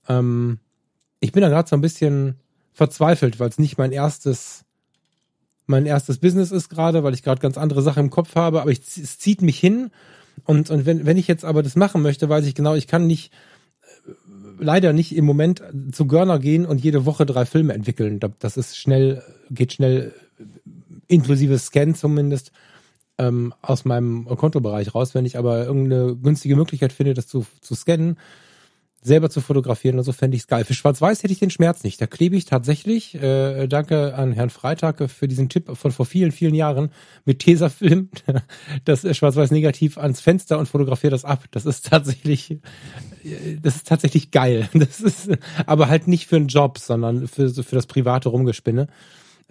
Ähm, 0.07 0.57
ich 1.19 1.31
bin 1.31 1.41
da 1.41 1.49
gerade 1.49 1.69
so 1.69 1.75
ein 1.75 1.81
bisschen 1.81 2.39
verzweifelt, 2.73 3.39
weil 3.39 3.49
es 3.49 3.59
nicht 3.59 3.77
mein 3.77 3.91
erstes 3.91 4.65
mein 5.69 5.85
erstes 5.85 6.17
Business 6.17 6.51
ist 6.51 6.69
gerade, 6.69 7.03
weil 7.03 7.13
ich 7.13 7.23
gerade 7.23 7.41
ganz 7.41 7.57
andere 7.57 7.81
Sachen 7.81 8.05
im 8.05 8.09
Kopf 8.09 8.35
habe, 8.35 8.61
aber 8.61 8.71
ich, 8.71 8.79
es 8.79 9.19
zieht 9.19 9.41
mich 9.41 9.59
hin. 9.59 9.91
Und, 10.43 10.69
und 10.69 10.85
wenn, 10.85 11.05
wenn 11.05 11.17
ich 11.17 11.27
jetzt 11.27 11.45
aber 11.45 11.63
das 11.63 11.75
machen 11.75 12.01
möchte, 12.01 12.27
weiß 12.27 12.45
ich 12.45 12.55
genau, 12.55 12.73
ich 12.73 12.87
kann 12.87 13.07
nicht, 13.07 13.31
äh, 14.07 14.11
leider 14.59 14.93
nicht 14.93 15.15
im 15.15 15.25
Moment 15.25 15.61
zu 15.91 16.07
Görner 16.07 16.39
gehen 16.39 16.65
und 16.65 16.81
jede 16.81 17.05
Woche 17.05 17.25
drei 17.25 17.45
Filme 17.45 17.73
entwickeln. 17.73 18.19
Das 18.39 18.57
ist 18.57 18.77
schnell, 18.77 19.21
geht 19.51 19.73
schnell, 19.73 20.13
inklusive 21.07 21.57
Scan 21.59 21.93
zumindest, 21.93 22.51
ähm, 23.19 23.53
aus 23.61 23.85
meinem 23.85 24.25
Kontobereich 24.25 24.95
raus. 24.95 25.13
Wenn 25.13 25.25
ich 25.25 25.37
aber 25.37 25.65
irgendeine 25.65 26.15
günstige 26.15 26.55
Möglichkeit 26.55 26.93
finde, 26.93 27.13
das 27.13 27.27
zu, 27.27 27.45
zu 27.61 27.75
scannen, 27.75 28.17
selber 29.01 29.29
zu 29.29 29.39
fotografieren 29.41 29.97
und 29.97 30.03
so 30.03 30.11
fände 30.11 30.35
ich 30.35 30.43
es 30.43 30.47
geil. 30.47 30.65
Für 30.65 30.73
Schwarz-Weiß 30.73 31.23
hätte 31.23 31.31
ich 31.31 31.39
den 31.39 31.49
Schmerz 31.49 31.83
nicht. 31.83 32.01
Da 32.01 32.07
klebe 32.07 32.35
ich 32.35 32.45
tatsächlich, 32.45 33.15
äh, 33.15 33.67
danke 33.67 34.13
an 34.15 34.33
Herrn 34.33 34.49
Freitag 34.49 35.09
für 35.09 35.27
diesen 35.27 35.49
Tipp 35.49 35.69
von 35.75 35.91
vor 35.91 36.05
vielen, 36.05 36.31
vielen 36.31 36.53
Jahren 36.53 36.91
mit 37.25 37.39
Tesafilm, 37.39 38.09
das 38.85 39.01
Schwarz-Weiß 39.15 39.51
negativ 39.51 39.97
ans 39.97 40.19
Fenster 40.19 40.59
und 40.59 40.67
fotografiere 40.67 41.11
das 41.11 41.25
ab. 41.25 41.45
Das 41.51 41.65
ist 41.65 41.87
tatsächlich, 41.87 42.51
äh, 42.51 43.57
das 43.61 43.77
ist 43.77 43.87
tatsächlich 43.87 44.31
geil. 44.31 44.67
Das 44.79 45.01
ist, 45.01 45.29
aber 45.65 45.89
halt 45.89 46.07
nicht 46.07 46.27
für 46.27 46.37
einen 46.37 46.47
Job, 46.47 46.77
sondern 46.77 47.27
für, 47.27 47.49
für 47.49 47.75
das 47.75 47.85
private 47.85 48.29
Rumgespinne. 48.29 48.87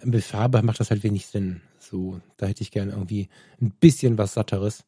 Mit 0.03 0.23
Farbe 0.23 0.63
macht 0.63 0.79
das 0.79 0.89
halt 0.89 1.03
wenig 1.03 1.27
Sinn. 1.27 1.61
So, 1.77 2.19
da 2.37 2.47
hätte 2.47 2.63
ich 2.63 2.71
gerne 2.71 2.91
irgendwie 2.91 3.29
ein 3.61 3.71
bisschen 3.71 4.17
was 4.17 4.33
Satteres. 4.33 4.85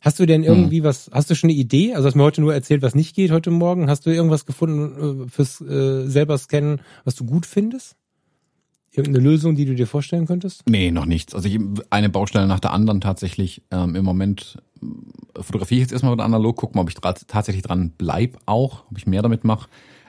Hast 0.00 0.18
du 0.18 0.26
denn 0.26 0.44
irgendwie 0.44 0.78
hm. 0.78 0.84
was, 0.84 1.10
hast 1.12 1.30
du 1.30 1.34
schon 1.34 1.50
eine 1.50 1.58
Idee? 1.58 1.94
Also 1.94 2.06
hast 2.06 2.14
du 2.14 2.18
mir 2.18 2.24
heute 2.24 2.40
nur 2.40 2.54
erzählt, 2.54 2.82
was 2.82 2.94
nicht 2.94 3.16
geht 3.16 3.30
heute 3.30 3.50
Morgen. 3.50 3.88
Hast 3.88 4.06
du 4.06 4.10
irgendwas 4.10 4.46
gefunden 4.46 5.24
äh, 5.24 5.28
fürs 5.28 5.60
äh, 5.60 6.06
selber 6.06 6.38
scannen, 6.38 6.80
was 7.04 7.14
du 7.14 7.24
gut 7.24 7.46
findest? 7.46 7.96
Irgendeine 8.92 9.24
Lösung, 9.24 9.56
die 9.56 9.66
du 9.66 9.74
dir 9.74 9.86
vorstellen 9.86 10.26
könntest? 10.26 10.62
Nee, 10.68 10.90
noch 10.90 11.04
nichts. 11.04 11.34
Also 11.34 11.48
ich, 11.48 11.58
eine 11.90 12.08
Baustelle 12.08 12.46
nach 12.46 12.60
der 12.60 12.72
anderen 12.72 13.00
tatsächlich. 13.00 13.62
Ähm, 13.70 13.94
Im 13.94 14.04
Moment 14.04 14.58
äh, 14.82 15.42
fotografiere 15.42 15.78
ich 15.78 15.82
jetzt 15.82 15.92
erstmal 15.92 16.12
mit 16.12 16.24
analog, 16.24 16.56
gucken, 16.56 16.80
ob 16.80 16.88
ich 16.88 16.94
tatsächlich 16.94 17.62
dran 17.62 17.92
bleib 17.96 18.38
auch, 18.46 18.84
ob 18.90 18.96
ich 18.96 19.06
mehr 19.06 19.22
damit 19.22 19.44
mache. 19.44 19.68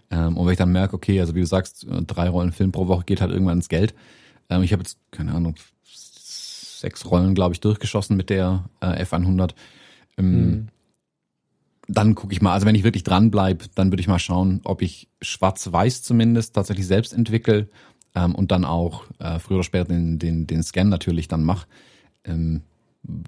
Ähm, 0.09 0.37
und 0.37 0.45
wenn 0.45 0.53
ich 0.53 0.57
dann 0.57 0.71
merke, 0.71 0.95
okay, 0.95 1.19
also 1.19 1.35
wie 1.35 1.41
du 1.41 1.45
sagst, 1.45 1.85
äh, 1.85 2.01
drei 2.03 2.29
Rollen 2.29 2.53
Film 2.53 2.71
pro 2.71 2.87
Woche 2.87 3.03
geht 3.05 3.19
halt 3.19 3.31
irgendwann 3.31 3.57
ins 3.57 3.69
Geld. 3.69 3.93
Ähm, 4.49 4.63
ich 4.63 4.71
habe 4.71 4.81
jetzt, 4.81 4.97
keine 5.11 5.33
Ahnung, 5.33 5.55
sechs 5.83 7.09
Rollen, 7.09 7.35
glaube 7.35 7.53
ich, 7.53 7.59
durchgeschossen 7.59 8.15
mit 8.15 8.29
der 8.29 8.69
äh, 8.79 9.03
F100. 9.03 9.51
Ähm, 10.17 10.49
mhm. 10.49 10.67
dann 11.87 12.15
gucke 12.15 12.33
ich 12.33 12.41
mal, 12.41 12.53
also 12.53 12.65
wenn 12.65 12.75
ich 12.75 12.83
wirklich 12.83 13.03
dran 13.03 13.31
bleib, 13.31 13.65
dann 13.75 13.91
würde 13.91 14.01
ich 14.01 14.07
mal 14.07 14.19
schauen, 14.19 14.61
ob 14.63 14.81
ich 14.81 15.09
schwarz-weiß 15.21 16.01
zumindest 16.01 16.55
tatsächlich 16.55 16.87
selbst 16.87 17.13
entwickle 17.13 17.69
ähm, 18.15 18.35
und 18.35 18.51
dann 18.51 18.65
auch 18.65 19.05
äh, 19.19 19.39
früher 19.39 19.57
oder 19.57 19.63
später 19.63 19.85
den, 19.85 20.19
den, 20.19 20.47
den 20.47 20.63
Scan 20.63 20.85
natürlich 20.85 21.27
dann 21.27 21.43
mache. 21.43 21.67
Ähm, 22.23 22.61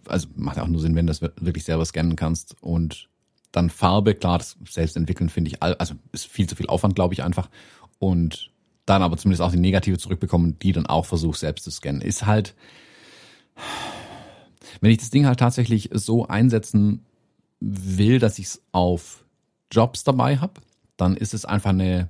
also 0.08 0.28
macht 0.36 0.60
auch 0.60 0.68
nur 0.68 0.82
Sinn, 0.82 0.96
wenn 0.96 1.08
du 1.08 1.12
das 1.12 1.22
wirklich 1.22 1.64
selber 1.64 1.86
scannen 1.86 2.16
kannst. 2.16 2.56
Und 2.62 3.10
dann 3.52 3.70
Farbe, 3.70 4.16
klar, 4.16 4.38
das 4.38 4.58
selbst 4.68 4.98
entwickeln 4.98 5.30
finde 5.30 5.50
ich, 5.52 5.64
all, 5.64 5.76
also 5.76 5.96
ist 6.12 6.28
viel 6.28 6.48
zu 6.48 6.56
viel 6.56 6.68
Aufwand, 6.68 6.96
glaube 6.96 7.14
ich 7.14 7.24
einfach. 7.24 7.50
Und 7.98 8.52
dann 8.86 9.04
aber 9.04 9.18
zumindest 9.18 9.42
auch 9.42 9.52
die 9.52 9.60
Negative 9.60 9.98
zurückbekommen, 9.98 10.58
die 10.60 10.72
dann 10.72 10.88
auch 10.88 11.06
versuche 11.06 11.38
selbst 11.38 11.64
zu 11.64 11.72
scannen. 11.72 12.02
Ist 12.02 12.26
halt, 12.26 12.56
wenn 14.82 14.92
ich 14.92 14.98
das 14.98 15.10
Ding 15.10 15.26
halt 15.26 15.40
tatsächlich 15.40 15.90
so 15.94 16.28
einsetzen 16.28 17.06
will, 17.60 18.20
dass 18.20 18.40
ich 18.40 18.48
es 18.48 18.62
auf 18.72 19.26
Jobs 19.72 20.04
dabei 20.04 20.38
habe, 20.38 20.62
dann 20.98 21.16
ist 21.16 21.34
es 21.34 21.46
einfach 21.46 21.72
eine, 21.72 22.10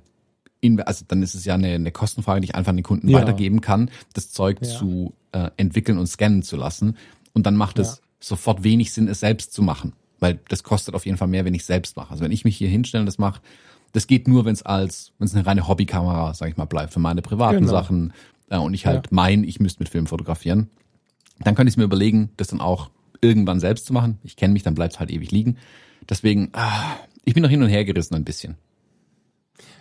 also 0.84 1.04
dann 1.08 1.22
ist 1.22 1.34
es 1.34 1.44
ja 1.44 1.54
eine, 1.54 1.68
eine 1.68 1.92
Kostenfrage, 1.92 2.40
die 2.40 2.46
ich 2.46 2.54
einfach 2.54 2.70
an 2.70 2.76
den 2.76 2.84
Kunden 2.84 3.08
ja. 3.08 3.18
weitergeben 3.18 3.60
kann, 3.60 3.90
das 4.14 4.30
Zeug 4.30 4.58
ja. 4.62 4.68
zu 4.68 5.14
äh, 5.32 5.50
entwickeln 5.56 5.98
und 5.98 6.06
scannen 6.06 6.42
zu 6.42 6.56
lassen. 6.56 6.96
Und 7.32 7.46
dann 7.46 7.56
macht 7.56 7.78
es 7.78 8.02
sofort 8.18 8.64
wenig 8.64 8.92
Sinn, 8.92 9.08
es 9.08 9.20
selbst 9.20 9.52
zu 9.52 9.62
machen, 9.62 9.94
weil 10.18 10.40
das 10.48 10.62
kostet 10.62 10.94
auf 10.94 11.06
jeden 11.06 11.18
Fall 11.18 11.28
mehr, 11.28 11.44
wenn 11.44 11.54
ich 11.54 11.64
selbst 11.64 11.96
mache. 11.96 12.10
Also 12.10 12.24
wenn 12.24 12.32
ich 12.32 12.44
mich 12.44 12.56
hier 12.56 12.68
hinstelle 12.68 13.02
und 13.02 13.06
das 13.06 13.18
mache, 13.18 13.40
das 13.92 14.06
geht 14.06 14.28
nur, 14.28 14.44
wenn 14.44 14.52
es 14.52 14.62
als, 14.62 15.12
wenn 15.18 15.26
es 15.26 15.34
eine 15.34 15.46
reine 15.46 15.66
Hobbykamera, 15.66 16.34
sag 16.34 16.48
ich 16.48 16.56
mal, 16.56 16.66
bleibt 16.66 16.92
für 16.92 17.00
meine 17.00 17.22
privaten 17.22 17.60
genau. 17.60 17.72
Sachen 17.72 18.12
äh, 18.48 18.58
und 18.58 18.74
ich 18.74 18.86
halt 18.86 19.06
ja. 19.06 19.10
mein, 19.10 19.44
ich 19.44 19.60
müsste 19.60 19.82
mit 19.82 19.88
Film 19.88 20.06
fotografieren. 20.06 20.70
Dann 21.40 21.54
könnte 21.54 21.70
ich 21.70 21.76
mir 21.76 21.84
überlegen, 21.84 22.30
das 22.36 22.48
dann 22.48 22.60
auch 22.60 22.90
irgendwann 23.20 23.60
selbst 23.60 23.86
zu 23.86 23.92
machen. 23.92 24.18
Ich 24.24 24.36
kenne 24.36 24.52
mich, 24.52 24.62
dann 24.62 24.74
bleibt 24.74 24.94
es 24.94 25.00
halt 25.00 25.10
ewig 25.10 25.30
liegen. 25.30 25.56
Deswegen, 26.08 26.50
ah, 26.52 26.96
ich 27.24 27.34
bin 27.34 27.42
noch 27.42 27.50
hin 27.50 27.62
und 27.62 27.68
her 27.68 27.84
gerissen 27.84 28.14
ein 28.14 28.24
bisschen. 28.24 28.56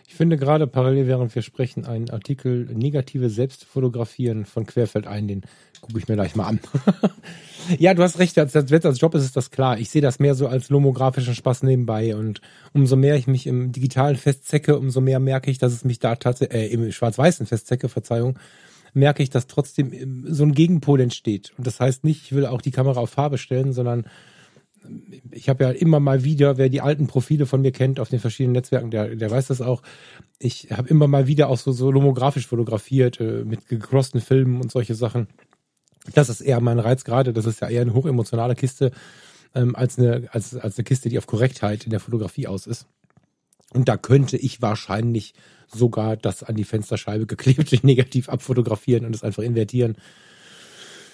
Ich 0.07 0.15
finde 0.15 0.37
gerade 0.37 0.67
parallel, 0.67 1.07
während 1.07 1.33
wir 1.33 1.41
sprechen, 1.41 1.85
einen 1.85 2.09
Artikel 2.09 2.65
Negative 2.73 3.29
Selbstfotografieren 3.29 4.43
von 4.43 4.65
Querfeld 4.65 5.07
ein, 5.07 5.27
den 5.29 5.43
gucke 5.79 5.97
ich 5.97 6.09
mir 6.09 6.15
gleich 6.15 6.35
mal 6.35 6.45
an. 6.45 6.59
ja, 7.79 7.93
du 7.93 8.03
hast 8.03 8.19
recht, 8.19 8.37
als, 8.37 8.53
als 8.53 8.99
Job 8.99 9.15
ist 9.15 9.23
es 9.23 9.31
das 9.31 9.49
klar. 9.49 9.77
Ich 9.79 9.89
sehe 9.89 10.01
das 10.01 10.19
mehr 10.19 10.35
so 10.35 10.47
als 10.47 10.69
lomografischen 10.69 11.35
Spaß 11.35 11.63
nebenbei 11.63 12.15
und 12.15 12.41
umso 12.73 12.97
mehr 12.97 13.15
ich 13.15 13.27
mich 13.27 13.47
im 13.47 13.71
Digitalen 13.71 14.17
festzecke, 14.17 14.77
umso 14.77 14.99
mehr 14.99 15.19
merke 15.19 15.51
ich, 15.51 15.57
dass 15.57 15.71
es 15.71 15.85
mich 15.85 15.99
da 15.99 16.15
tatsächlich, 16.15 16.59
äh, 16.59 16.67
im 16.67 16.91
Schwarz-Weißen 16.91 17.45
festzecke, 17.45 17.87
Verzeihung, 17.87 18.37
merke 18.93 19.23
ich, 19.23 19.29
dass 19.29 19.47
trotzdem 19.47 19.93
ähm, 19.93 20.25
so 20.27 20.43
ein 20.43 20.53
Gegenpol 20.53 21.01
entsteht. 21.01 21.53
Und 21.57 21.67
das 21.67 21.79
heißt 21.79 22.03
nicht, 22.03 22.23
ich 22.23 22.33
will 22.33 22.45
auch 22.45 22.61
die 22.61 22.71
Kamera 22.71 22.99
auf 22.99 23.09
Farbe 23.09 23.37
stellen, 23.37 23.73
sondern 23.73 24.05
ähm, 24.85 25.21
ich 25.31 25.49
habe 25.49 25.63
ja 25.63 25.71
immer 25.71 25.99
mal 25.99 26.23
wieder, 26.23 26.57
wer 26.57 26.69
die 26.69 26.81
alten 26.81 27.07
Profile 27.07 27.45
von 27.45 27.61
mir 27.61 27.71
kennt 27.71 27.99
auf 27.99 28.09
den 28.09 28.19
verschiedenen 28.19 28.53
Netzwerken, 28.53 28.91
der, 28.91 29.15
der 29.15 29.31
weiß 29.31 29.47
das 29.47 29.61
auch. 29.61 29.81
Ich 30.39 30.71
habe 30.71 30.89
immer 30.89 31.07
mal 31.07 31.27
wieder 31.27 31.49
auch 31.49 31.57
so, 31.57 31.71
so 31.71 31.91
lomografisch 31.91 32.47
fotografiert, 32.47 33.19
äh, 33.19 33.43
mit 33.43 33.67
gecrossten 33.67 34.21
Filmen 34.21 34.61
und 34.61 34.71
solche 34.71 34.95
Sachen. 34.95 35.27
Das 36.13 36.29
ist 36.29 36.41
eher 36.41 36.61
mein 36.61 36.79
Reiz 36.79 37.03
gerade. 37.03 37.33
Das 37.33 37.45
ist 37.45 37.61
ja 37.61 37.69
eher 37.69 37.81
eine 37.81 37.93
hochemotionale 37.93 38.55
Kiste 38.55 38.91
ähm, 39.53 39.75
als, 39.75 39.99
eine, 39.99 40.29
als, 40.31 40.55
als 40.55 40.77
eine 40.77 40.83
Kiste, 40.83 41.09
die 41.09 41.17
auf 41.17 41.27
Korrektheit 41.27 41.85
in 41.85 41.91
der 41.91 41.99
Fotografie 41.99 42.47
aus 42.47 42.67
ist. 42.67 42.87
Und 43.73 43.87
da 43.87 43.97
könnte 43.97 44.37
ich 44.37 44.61
wahrscheinlich 44.61 45.33
sogar 45.73 46.17
das 46.17 46.43
an 46.43 46.55
die 46.55 46.63
Fensterscheibe 46.63 47.25
geklebte 47.25 47.79
negativ 47.85 48.29
abfotografieren 48.29 49.05
und 49.05 49.15
es 49.15 49.23
einfach 49.23 49.43
invertieren. 49.43 49.97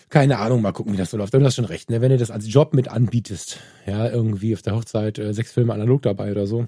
Keine 0.10 0.38
Ahnung, 0.38 0.62
mal 0.62 0.72
gucken, 0.72 0.94
wie 0.94 0.98
das 0.98 1.12
so 1.12 1.18
läuft. 1.18 1.34
Aber 1.34 1.42
du 1.42 1.46
hast 1.48 1.56
schon 1.56 1.66
recht, 1.66 1.90
ne? 1.90 2.00
wenn 2.00 2.12
du 2.12 2.18
das 2.18 2.32
als 2.32 2.52
Job 2.52 2.74
mit 2.74 2.88
anbietest, 2.88 3.60
ja, 3.86 4.08
irgendwie 4.10 4.54
auf 4.54 4.62
der 4.62 4.76
Hochzeit 4.76 5.18
äh, 5.18 5.34
sechs 5.34 5.52
Filme 5.52 5.74
analog 5.74 6.04
dabei 6.04 6.32
oder 6.32 6.46
so, 6.46 6.68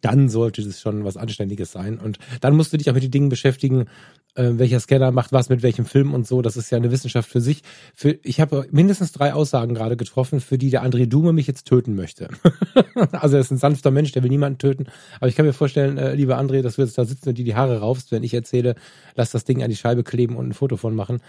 dann 0.00 0.28
sollte 0.28 0.62
das 0.62 0.80
schon 0.80 1.04
was 1.04 1.16
Anständiges 1.16 1.72
sein. 1.72 1.98
Und 1.98 2.18
dann 2.40 2.56
musst 2.56 2.72
du 2.72 2.76
dich 2.76 2.90
auch 2.90 2.94
mit 2.94 3.02
den 3.02 3.10
Dingen 3.10 3.28
beschäftigen, 3.28 3.86
äh, 4.34 4.50
welcher 4.54 4.80
Scanner 4.80 5.10
macht 5.10 5.32
was 5.32 5.48
mit 5.48 5.62
welchem 5.62 5.84
Film 5.84 6.14
und 6.14 6.26
so. 6.26 6.42
Das 6.42 6.56
ist 6.56 6.70
ja 6.70 6.78
eine 6.78 6.90
Wissenschaft 6.90 7.28
für 7.28 7.40
sich. 7.40 7.62
Für, 7.94 8.18
ich 8.22 8.40
habe 8.40 8.66
mindestens 8.70 9.12
drei 9.12 9.34
Aussagen 9.34 9.74
gerade 9.74 9.96
getroffen, 9.96 10.40
für 10.40 10.58
die 10.58 10.70
der 10.70 10.84
André 10.84 11.06
Dume 11.06 11.32
mich 11.32 11.46
jetzt 11.46 11.66
töten 11.66 11.94
möchte. 11.94 12.28
also 13.12 13.36
er 13.36 13.40
ist 13.40 13.50
ein 13.50 13.58
sanfter 13.58 13.90
Mensch, 13.90 14.12
der 14.12 14.22
will 14.22 14.30
niemanden 14.30 14.58
töten. 14.58 14.86
Aber 15.16 15.28
ich 15.28 15.36
kann 15.36 15.46
mir 15.46 15.52
vorstellen, 15.52 15.98
äh, 15.98 16.14
lieber 16.14 16.38
André, 16.38 16.62
dass 16.62 16.76
du 16.76 16.82
jetzt 16.82 16.98
da 16.98 17.04
sitzen 17.04 17.30
und 17.30 17.38
dir 17.38 17.44
die 17.44 17.54
Haare 17.54 17.78
raufst, 17.78 18.12
wenn 18.12 18.22
ich 18.22 18.34
erzähle, 18.34 18.74
lass 19.14 19.30
das 19.30 19.44
Ding 19.44 19.62
an 19.62 19.70
die 19.70 19.76
Scheibe 19.76 20.04
kleben 20.04 20.36
und 20.36 20.48
ein 20.48 20.54
Foto 20.54 20.76
von 20.76 20.94
machen. 20.94 21.20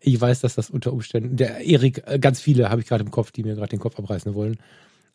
ich 0.00 0.20
weiß, 0.20 0.40
dass 0.40 0.54
das 0.54 0.70
unter 0.70 0.92
Umständen, 0.92 1.36
der 1.36 1.60
Erik, 1.60 2.02
äh, 2.06 2.18
ganz 2.18 2.40
viele 2.40 2.70
habe 2.70 2.80
ich 2.80 2.88
gerade 2.88 3.04
im 3.04 3.10
Kopf, 3.10 3.30
die 3.30 3.44
mir 3.44 3.54
gerade 3.54 3.70
den 3.70 3.78
Kopf 3.78 3.98
abreißen 3.98 4.34
wollen. 4.34 4.58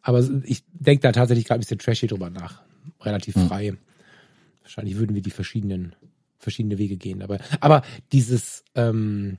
Aber 0.02 0.28
ich 0.44 0.64
denke 0.74 1.02
da 1.02 1.12
tatsächlich 1.12 1.46
gerade 1.46 1.60
ein 1.60 1.62
bisschen 1.62 1.80
trashy 1.80 2.08
drüber 2.08 2.30
nach. 2.30 2.62
Relativ 3.02 3.36
hm. 3.36 3.48
frei. 3.48 3.74
Wahrscheinlich 4.62 4.98
würden 4.98 5.16
wir 5.16 5.22
die 5.22 5.32
verschiedenen, 5.32 5.96
verschiedene 6.38 6.78
Wege 6.78 6.98
gehen. 6.98 7.22
Aber, 7.22 7.40
aber 7.60 7.82
dieses, 8.12 8.64
ähm, 8.76 9.38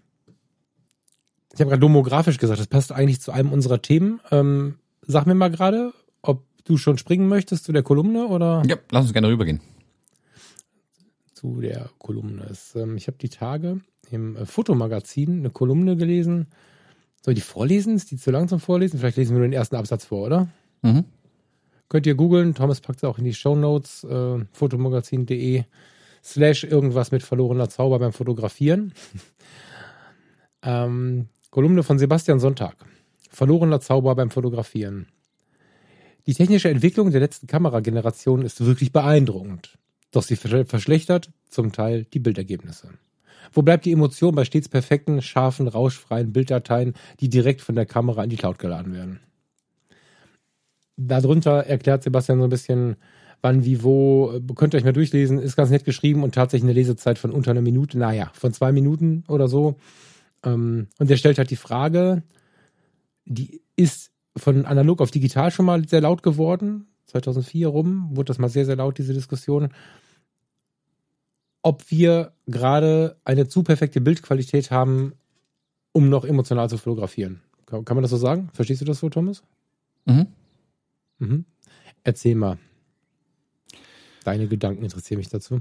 ich 1.52 1.60
habe 1.60 1.70
gerade 1.70 1.80
domografisch 1.80 2.38
gesagt, 2.38 2.60
das 2.60 2.66
passt 2.66 2.92
eigentlich 2.92 3.20
zu 3.20 3.32
einem 3.32 3.52
unserer 3.52 3.82
Themen. 3.82 4.20
Ähm, 4.30 4.78
sag 5.02 5.26
mir 5.26 5.34
mal 5.34 5.50
gerade, 5.50 5.92
ob 6.22 6.44
du 6.64 6.76
schon 6.76 6.98
springen 6.98 7.28
möchtest 7.28 7.64
zu 7.64 7.72
der 7.72 7.82
Kolumne 7.82 8.26
oder? 8.26 8.62
Ja, 8.66 8.76
lass 8.90 9.04
uns 9.04 9.12
gerne 9.12 9.28
rübergehen. 9.28 9.60
Zu 11.32 11.60
der 11.60 11.90
Kolumne. 11.98 12.52
Ähm, 12.74 12.96
ich 12.96 13.06
habe 13.06 13.18
die 13.18 13.30
Tage 13.30 13.80
im 14.10 14.36
äh, 14.36 14.46
Fotomagazin 14.46 15.38
eine 15.38 15.50
Kolumne 15.50 15.96
gelesen 15.96 16.48
soll 17.22 17.34
ich 17.34 17.40
die 17.40 17.46
vorlesen? 17.46 17.96
Ist 17.96 18.10
die 18.10 18.16
zu 18.16 18.30
lang 18.30 18.48
zum 18.48 18.60
Vorlesen? 18.60 18.98
Vielleicht 18.98 19.16
lesen 19.16 19.32
wir 19.32 19.38
nur 19.38 19.48
den 19.48 19.52
ersten 19.52 19.76
Absatz 19.76 20.06
vor, 20.06 20.26
oder? 20.26 20.48
Mhm. 20.82 21.04
Könnt 21.88 22.06
ihr 22.06 22.14
googeln. 22.14 22.54
Thomas 22.54 22.80
packt 22.80 22.98
es 22.98 23.04
auch 23.04 23.18
in 23.18 23.24
die 23.24 23.34
Show 23.34 23.56
Notes. 23.56 24.04
Äh, 24.04 24.44
fotomagazin.de 24.52 25.64
slash 26.22 26.64
irgendwas 26.64 27.10
mit 27.10 27.22
verlorener 27.22 27.68
Zauber 27.68 27.98
beim 27.98 28.12
Fotografieren. 28.12 28.92
ähm, 30.62 31.28
Kolumne 31.50 31.82
von 31.82 31.98
Sebastian 31.98 32.40
Sonntag. 32.40 32.76
Verlorener 33.28 33.80
Zauber 33.80 34.14
beim 34.14 34.30
Fotografieren. 34.30 35.08
Die 36.26 36.34
technische 36.34 36.68
Entwicklung 36.68 37.10
der 37.10 37.20
letzten 37.20 37.46
Kamerageneration 37.46 38.42
ist 38.42 38.64
wirklich 38.64 38.92
beeindruckend. 38.92 39.78
Doch 40.10 40.22
sie 40.22 40.36
verschlechtert 40.36 41.30
zum 41.48 41.72
Teil 41.72 42.04
die 42.04 42.18
Bildergebnisse. 42.18 42.90
Wo 43.52 43.62
bleibt 43.62 43.84
die 43.84 43.92
Emotion 43.92 44.34
bei 44.34 44.44
stets 44.44 44.68
perfekten, 44.68 45.22
scharfen, 45.22 45.68
rauschfreien 45.68 46.32
Bilddateien, 46.32 46.94
die 47.20 47.28
direkt 47.28 47.60
von 47.60 47.74
der 47.74 47.86
Kamera 47.86 48.24
in 48.24 48.30
die 48.30 48.36
Cloud 48.36 48.58
geladen 48.58 48.94
werden? 48.94 49.20
Darunter 50.96 51.64
erklärt 51.66 52.02
Sebastian 52.02 52.38
so 52.38 52.44
ein 52.44 52.50
bisschen, 52.50 52.96
wann, 53.40 53.64
wie, 53.64 53.82
wo. 53.82 54.38
Könnt 54.54 54.74
ihr 54.74 54.78
euch 54.78 54.84
mal 54.84 54.92
durchlesen. 54.92 55.38
Ist 55.38 55.56
ganz 55.56 55.70
nett 55.70 55.84
geschrieben 55.84 56.22
und 56.22 56.34
tatsächlich 56.34 56.68
eine 56.68 56.78
Lesezeit 56.78 57.18
von 57.18 57.30
unter 57.30 57.52
einer 57.52 57.62
Minute. 57.62 57.98
Naja, 57.98 58.30
von 58.34 58.52
zwei 58.52 58.72
Minuten 58.72 59.24
oder 59.28 59.48
so. 59.48 59.76
Ähm, 60.44 60.88
und 60.98 61.10
der 61.10 61.16
stellt 61.16 61.38
halt 61.38 61.50
die 61.50 61.56
Frage, 61.56 62.22
die 63.24 63.62
ist 63.76 64.10
von 64.36 64.64
analog 64.66 65.00
auf 65.00 65.10
digital 65.10 65.50
schon 65.50 65.66
mal 65.66 65.86
sehr 65.88 66.00
laut 66.00 66.22
geworden. 66.22 66.86
2004 67.06 67.68
rum 67.68 68.10
wurde 68.12 68.28
das 68.28 68.38
mal 68.38 68.48
sehr, 68.48 68.66
sehr 68.66 68.76
laut, 68.76 68.98
diese 68.98 69.14
Diskussion 69.14 69.70
ob 71.62 71.90
wir 71.90 72.32
gerade 72.46 73.16
eine 73.24 73.48
zu 73.48 73.62
perfekte 73.62 74.00
Bildqualität 74.00 74.70
haben, 74.70 75.12
um 75.92 76.08
noch 76.08 76.24
emotional 76.24 76.68
zu 76.68 76.78
fotografieren. 76.78 77.40
Kann, 77.66 77.84
kann 77.84 77.96
man 77.96 78.02
das 78.02 78.10
so 78.10 78.16
sagen? 78.16 78.50
Verstehst 78.52 78.80
du 78.80 78.84
das 78.84 78.98
so, 78.98 79.08
Thomas? 79.08 79.42
Mhm. 80.06 80.26
mhm. 81.18 81.44
Erzähl 82.02 82.34
mal. 82.34 82.58
Deine 84.24 84.48
Gedanken 84.48 84.84
interessieren 84.84 85.18
mich 85.18 85.28
dazu. 85.28 85.60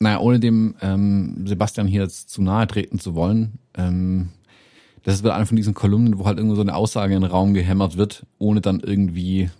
Naja, 0.00 0.20
ohne 0.20 0.40
dem 0.40 0.74
ähm, 0.80 1.46
Sebastian 1.46 1.86
hier 1.86 2.02
jetzt 2.02 2.28
zu 2.28 2.42
nahe 2.42 2.66
treten 2.66 2.98
zu 2.98 3.14
wollen, 3.14 3.58
ähm, 3.74 4.30
das 5.04 5.16
ist 5.16 5.26
eine 5.26 5.46
von 5.46 5.56
diesen 5.56 5.74
Kolumnen, 5.74 6.18
wo 6.18 6.26
halt 6.26 6.38
irgendwo 6.38 6.56
so 6.56 6.62
eine 6.62 6.74
Aussage 6.74 7.14
in 7.14 7.20
den 7.20 7.30
Raum 7.30 7.54
gehämmert 7.54 7.96
wird, 7.96 8.26
ohne 8.38 8.60
dann 8.60 8.80
irgendwie 8.80 9.50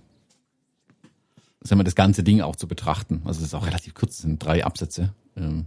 sagen 1.65 1.81
wir, 1.81 1.85
das 1.85 1.95
ganze 1.95 2.23
Ding 2.23 2.41
auch 2.43 2.57
zu 2.57 2.69
betrachten. 2.69 3.23
Also 3.25 3.41
es 3.41 3.47
ist 3.47 3.55
auch 3.55 3.67
relativ 3.67 3.95
kurz, 3.95 4.19
sind 4.19 4.45
drei 4.45 4.65
Absätze. 4.65 5.13
Ähm, 5.37 5.67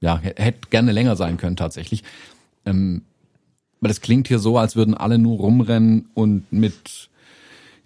ja, 0.00 0.18
hätte 0.18 0.68
gerne 0.68 0.92
länger 0.92 1.16
sein 1.16 1.38
können 1.38 1.56
tatsächlich. 1.56 2.04
Ähm, 2.66 3.02
aber 3.80 3.88
das 3.88 4.00
klingt 4.00 4.28
hier 4.28 4.38
so, 4.38 4.58
als 4.58 4.76
würden 4.76 4.94
alle 4.94 5.18
nur 5.18 5.38
rumrennen 5.38 6.10
und 6.14 6.52
mit 6.52 7.08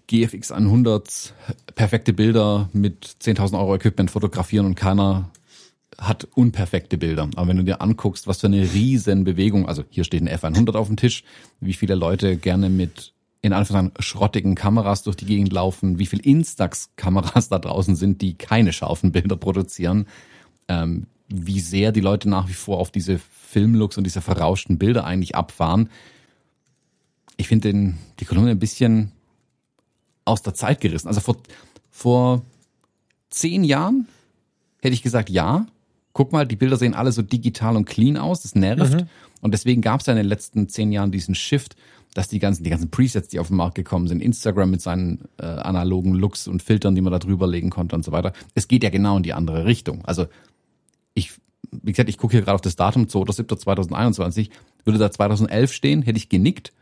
GFX 0.09 0.53
100 0.53 1.35
perfekte 1.75 2.13
Bilder 2.13 2.69
mit 2.73 3.05
10.000 3.05 3.59
Euro 3.59 3.77
Equipment 3.77 4.11
fotografieren 4.11 4.67
und 4.67 4.75
keiner 4.75 5.31
hat 5.99 6.27
unperfekte 6.35 6.99
Bilder. 6.99 7.29
Aber 7.37 7.49
wenn 7.49 7.57
du 7.57 7.65
dir 7.65 7.81
anguckst, 7.81 8.27
was 8.27 8.41
für 8.41 8.47
eine 8.47 8.73
riesen 8.73 9.25
Bewegung, 9.25 9.69
also 9.69 9.85
hier 9.91 10.05
steht 10.05 10.23
ein 10.23 10.29
F100 10.29 10.77
auf 10.77 10.87
dem 10.87 10.97
Tisch, 10.97 11.25
wie 11.61 11.75
viele 11.75 11.95
Leute 11.95 12.37
gerne 12.37 12.69
mit 12.71 13.13
in 13.41 13.53
Anführungszeichen 13.53 14.03
schrottigen 14.03 14.55
Kameras 14.55 15.03
durch 15.03 15.17
die 15.17 15.27
Gegend 15.27 15.53
laufen, 15.53 15.99
wie 15.99 16.07
viel 16.07 16.21
Instax-Kameras 16.21 17.49
da 17.49 17.59
draußen 17.59 17.97
sind, 17.97 18.21
die 18.21 18.35
keine 18.35 18.73
scharfen 18.73 19.13
Bilder 19.13 19.37
produzieren, 19.37 20.07
ähm, 20.69 21.07
wie 21.29 21.61
sehr 21.61 21.93
die 21.93 22.01
Leute 22.01 22.29
nach 22.29 22.49
wie 22.49 22.55
vor 22.55 22.79
auf 22.79 22.91
diese 22.91 23.19
Filmlooks 23.19 23.97
und 23.97 24.05
diese 24.05 24.21
verrauschten 24.21 24.79
Bilder 24.79 25.05
eigentlich 25.05 25.35
abfahren. 25.35 25.89
ich 27.37 27.47
finde 27.47 27.95
die 28.19 28.25
Kolumne 28.25 28.51
ein 28.51 28.59
bisschen 28.59 29.13
aus 30.25 30.43
der 30.43 30.55
Zeit 30.55 30.81
gerissen. 30.81 31.09
Also 31.09 31.21
vor, 31.21 31.37
vor 31.91 32.43
zehn 33.31 33.63
Jahren 33.65 34.09
hätte 34.83 34.95
ich 34.95 35.03
gesagt, 35.03 35.31
ja, 35.31 35.67
guck 36.13 36.33
mal, 36.33 36.47
die 36.47 36.57
Bilder 36.57 36.77
sehen 36.77 36.95
alle 36.95 37.13
so 37.13 37.23
digital 37.23 37.77
und 37.77 37.85
clean 37.85 38.17
aus, 38.17 38.43
das 38.43 38.55
nervt. 38.57 38.95
Mhm. 38.95 39.09
Und 39.41 39.55
deswegen 39.55 39.83
gab 39.83 40.01
es 40.01 40.07
ja 40.07 40.15
in 40.15 40.19
den 40.19 40.27
letzten 40.27 40.69
zehn 40.69 40.91
Jahren 40.91 41.13
diesen 41.13 41.35
Shift, 41.35 41.77
dass 42.15 42.29
die 42.29 42.39
ganzen, 42.39 42.65
die 42.65 42.71
ganzen 42.71 42.91
Presets, 42.91 43.29
die 43.29 43.39
auf 43.39 43.49
den 43.49 43.57
Markt 43.57 43.75
gekommen 43.75 44.09
sind, 44.09 44.21
Instagram 44.21 44.71
mit 44.71 44.81
seinen 44.81 45.29
äh, 45.39 45.45
analogen 45.45 46.15
Looks 46.15 46.49
und 46.49 46.63
Filtern, 46.63 46.95
die 46.95 47.01
man 47.01 47.13
da 47.13 47.19
drüber 47.19 47.47
legen 47.47 47.71
konnte 47.71 47.97
und 47.97 48.05
so 48.05 48.13
weiter, 48.13 48.33
es 48.55 48.69
geht 48.69 48.83
ja 48.83 48.91
genau 48.91 49.17
in 49.17 49.23
die 49.23 49.35
andere 49.35 49.65
Richtung. 49.65 50.05
Also 50.05 50.27
ich, 51.15 51.33
wie 51.71 51.93
gesagt, 51.93 52.09
ich 52.09 52.19
gucke 52.19 52.33
hier 52.33 52.43
gerade 52.43 52.55
auf 52.55 52.61
das 52.61 52.77
Datum 52.77 53.05
2.7.2021, 53.05 54.51
würde 54.85 54.99
da 54.99 55.11
2011 55.11 55.73
stehen, 55.73 56.03
hätte 56.03 56.19
ich 56.19 56.29
genickt. 56.29 56.73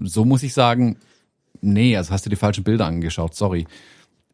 So 0.00 0.24
muss 0.24 0.42
ich 0.42 0.54
sagen, 0.54 0.96
nee, 1.60 1.96
also 1.96 2.10
hast 2.10 2.26
du 2.26 2.30
die 2.30 2.36
falschen 2.36 2.64
Bilder 2.64 2.86
angeschaut, 2.86 3.34
sorry. 3.34 3.66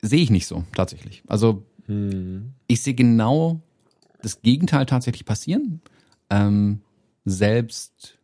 Sehe 0.01 0.23
ich 0.23 0.31
nicht 0.31 0.47
so, 0.47 0.65
tatsächlich. 0.75 1.23
Also 1.27 1.65
hm. 1.87 2.53
ich 2.67 2.83
sehe 2.83 2.95
genau 2.95 3.61
das 4.23 4.43
Gegenteil 4.43 4.87
tatsächlich 4.87 5.25
passieren. 5.25 5.81
Ähm, 6.31 6.81
selbst 7.25 8.19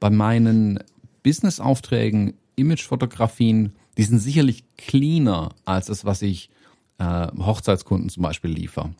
bei 0.00 0.10
meinen 0.10 0.80
Business-Aufträgen, 1.26 2.34
Image-Fotografien, 2.54 3.72
die 3.98 4.04
sind 4.04 4.20
sicherlich 4.20 4.62
cleaner 4.76 5.48
als 5.64 5.86
das, 5.86 6.04
was 6.04 6.22
ich 6.22 6.50
äh, 6.98 7.26
Hochzeitskunden 7.36 8.08
zum 8.10 8.22
Beispiel 8.22 8.52
liefere. 8.52 8.94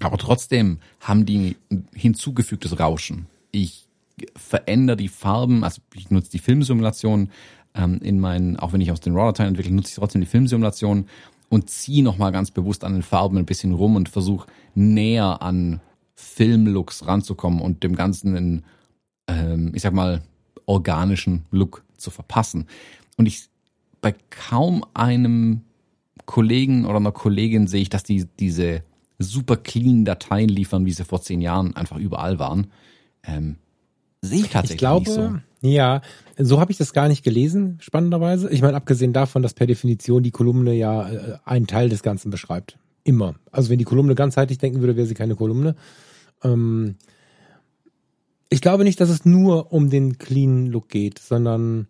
Aber 0.00 0.18
trotzdem 0.18 0.80
haben 0.98 1.24
die 1.24 1.56
hinzugefügtes 1.94 2.80
Rauschen. 2.80 3.26
Ich 3.52 3.86
verändere 4.34 4.96
die 4.96 5.06
Farben, 5.06 5.62
also 5.62 5.80
ich 5.94 6.10
nutze 6.10 6.32
die 6.32 6.40
Filmsimulation 6.40 7.30
ähm, 7.76 8.00
in 8.02 8.18
meinen, 8.18 8.56
auch 8.56 8.72
wenn 8.72 8.80
ich 8.80 8.90
aus 8.90 8.98
den 8.98 9.14
RAW-Dateien 9.14 9.50
entwickle, 9.50 9.72
nutze 9.72 9.90
ich 9.90 9.94
trotzdem 9.94 10.20
die 10.20 10.26
Filmsimulation 10.26 11.06
und 11.48 11.70
ziehe 11.70 12.02
nochmal 12.02 12.32
ganz 12.32 12.50
bewusst 12.50 12.82
an 12.82 12.94
den 12.94 13.02
Farben 13.02 13.38
ein 13.38 13.46
bisschen 13.46 13.72
rum 13.72 13.94
und 13.94 14.08
versuche 14.08 14.48
näher 14.74 15.42
an 15.42 15.80
Filmlooks 16.16 17.06
ranzukommen 17.06 17.60
und 17.60 17.84
dem 17.84 17.94
Ganzen 17.94 18.36
einen, 18.36 18.64
ähm, 19.28 19.70
ich 19.76 19.82
sag 19.82 19.92
mal, 19.92 20.22
organischen 20.66 21.44
Look 21.50 21.84
zu 21.96 22.10
verpassen. 22.10 22.66
Und 23.16 23.26
ich 23.26 23.48
bei 24.00 24.14
kaum 24.30 24.84
einem 24.94 25.62
Kollegen 26.26 26.86
oder 26.86 26.96
einer 26.96 27.12
Kollegin 27.12 27.66
sehe 27.66 27.82
ich, 27.82 27.88
dass 27.88 28.02
die 28.02 28.26
diese 28.38 28.82
super 29.18 29.56
clean 29.56 30.04
Dateien 30.04 30.48
liefern, 30.48 30.84
wie 30.84 30.92
sie 30.92 31.04
vor 31.04 31.22
zehn 31.22 31.40
Jahren 31.40 31.76
einfach 31.76 31.96
überall 31.96 32.38
waren. 32.38 32.68
Ähm, 33.24 33.56
sehe 34.20 34.40
ich 34.40 34.50
tatsächlich 34.50 34.72
ich 34.72 34.78
glaube, 34.78 35.04
nicht 35.04 35.14
so. 35.14 35.68
Ja, 35.68 36.02
so 36.36 36.58
habe 36.60 36.72
ich 36.72 36.78
das 36.78 36.92
gar 36.92 37.06
nicht 37.06 37.22
gelesen, 37.22 37.78
spannenderweise. 37.80 38.50
Ich 38.50 38.62
meine, 38.62 38.76
abgesehen 38.76 39.12
davon, 39.12 39.42
dass 39.42 39.54
per 39.54 39.68
Definition 39.68 40.22
die 40.22 40.32
Kolumne 40.32 40.74
ja 40.74 41.08
äh, 41.08 41.38
einen 41.44 41.68
Teil 41.68 41.88
des 41.88 42.02
Ganzen 42.02 42.30
beschreibt. 42.30 42.78
Immer. 43.04 43.36
Also 43.52 43.70
wenn 43.70 43.78
die 43.78 43.84
Kolumne 43.84 44.14
ganzheitlich 44.16 44.58
denken 44.58 44.80
würde, 44.80 44.96
wäre 44.96 45.06
sie 45.06 45.14
keine 45.14 45.36
Kolumne. 45.36 45.76
Ähm, 46.42 46.96
ich 48.52 48.60
glaube 48.60 48.84
nicht, 48.84 49.00
dass 49.00 49.08
es 49.08 49.24
nur 49.24 49.72
um 49.72 49.90
den 49.90 50.18
clean 50.18 50.66
Look 50.66 50.88
geht, 50.88 51.18
sondern 51.18 51.88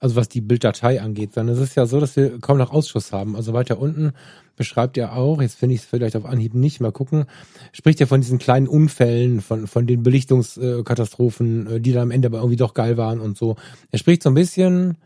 also 0.00 0.16
was 0.16 0.28
die 0.28 0.40
Bilddatei 0.40 1.00
angeht, 1.00 1.34
sondern 1.34 1.56
es 1.56 1.62
ist 1.62 1.74
ja 1.74 1.86
so, 1.86 2.00
dass 2.00 2.16
wir 2.16 2.38
kaum 2.40 2.58
noch 2.58 2.70
Ausschuss 2.70 3.12
haben. 3.12 3.34
Also 3.34 3.52
weiter 3.52 3.78
unten 3.78 4.12
beschreibt 4.56 4.96
er 4.96 5.14
auch, 5.14 5.40
jetzt 5.40 5.56
finde 5.56 5.74
ich 5.74 5.82
es 5.82 5.86
vielleicht 5.86 6.16
auf 6.16 6.24
Anhieb 6.24 6.54
nicht, 6.54 6.80
mal 6.80 6.92
gucken, 6.92 7.26
spricht 7.72 8.00
er 8.00 8.06
von 8.06 8.20
diesen 8.20 8.38
kleinen 8.38 8.68
Unfällen, 8.68 9.40
von, 9.40 9.66
von 9.66 9.86
den 9.86 10.02
Belichtungskatastrophen, 10.02 11.66
äh, 11.66 11.80
die 11.80 11.92
dann 11.92 12.04
am 12.04 12.10
Ende 12.10 12.28
aber 12.28 12.38
irgendwie 12.38 12.56
doch 12.56 12.74
geil 12.74 12.96
waren 12.96 13.20
und 13.20 13.36
so. 13.36 13.56
Er 13.90 13.98
spricht 13.98 14.22
so 14.22 14.30
ein 14.30 14.34
bisschen, 14.34 14.96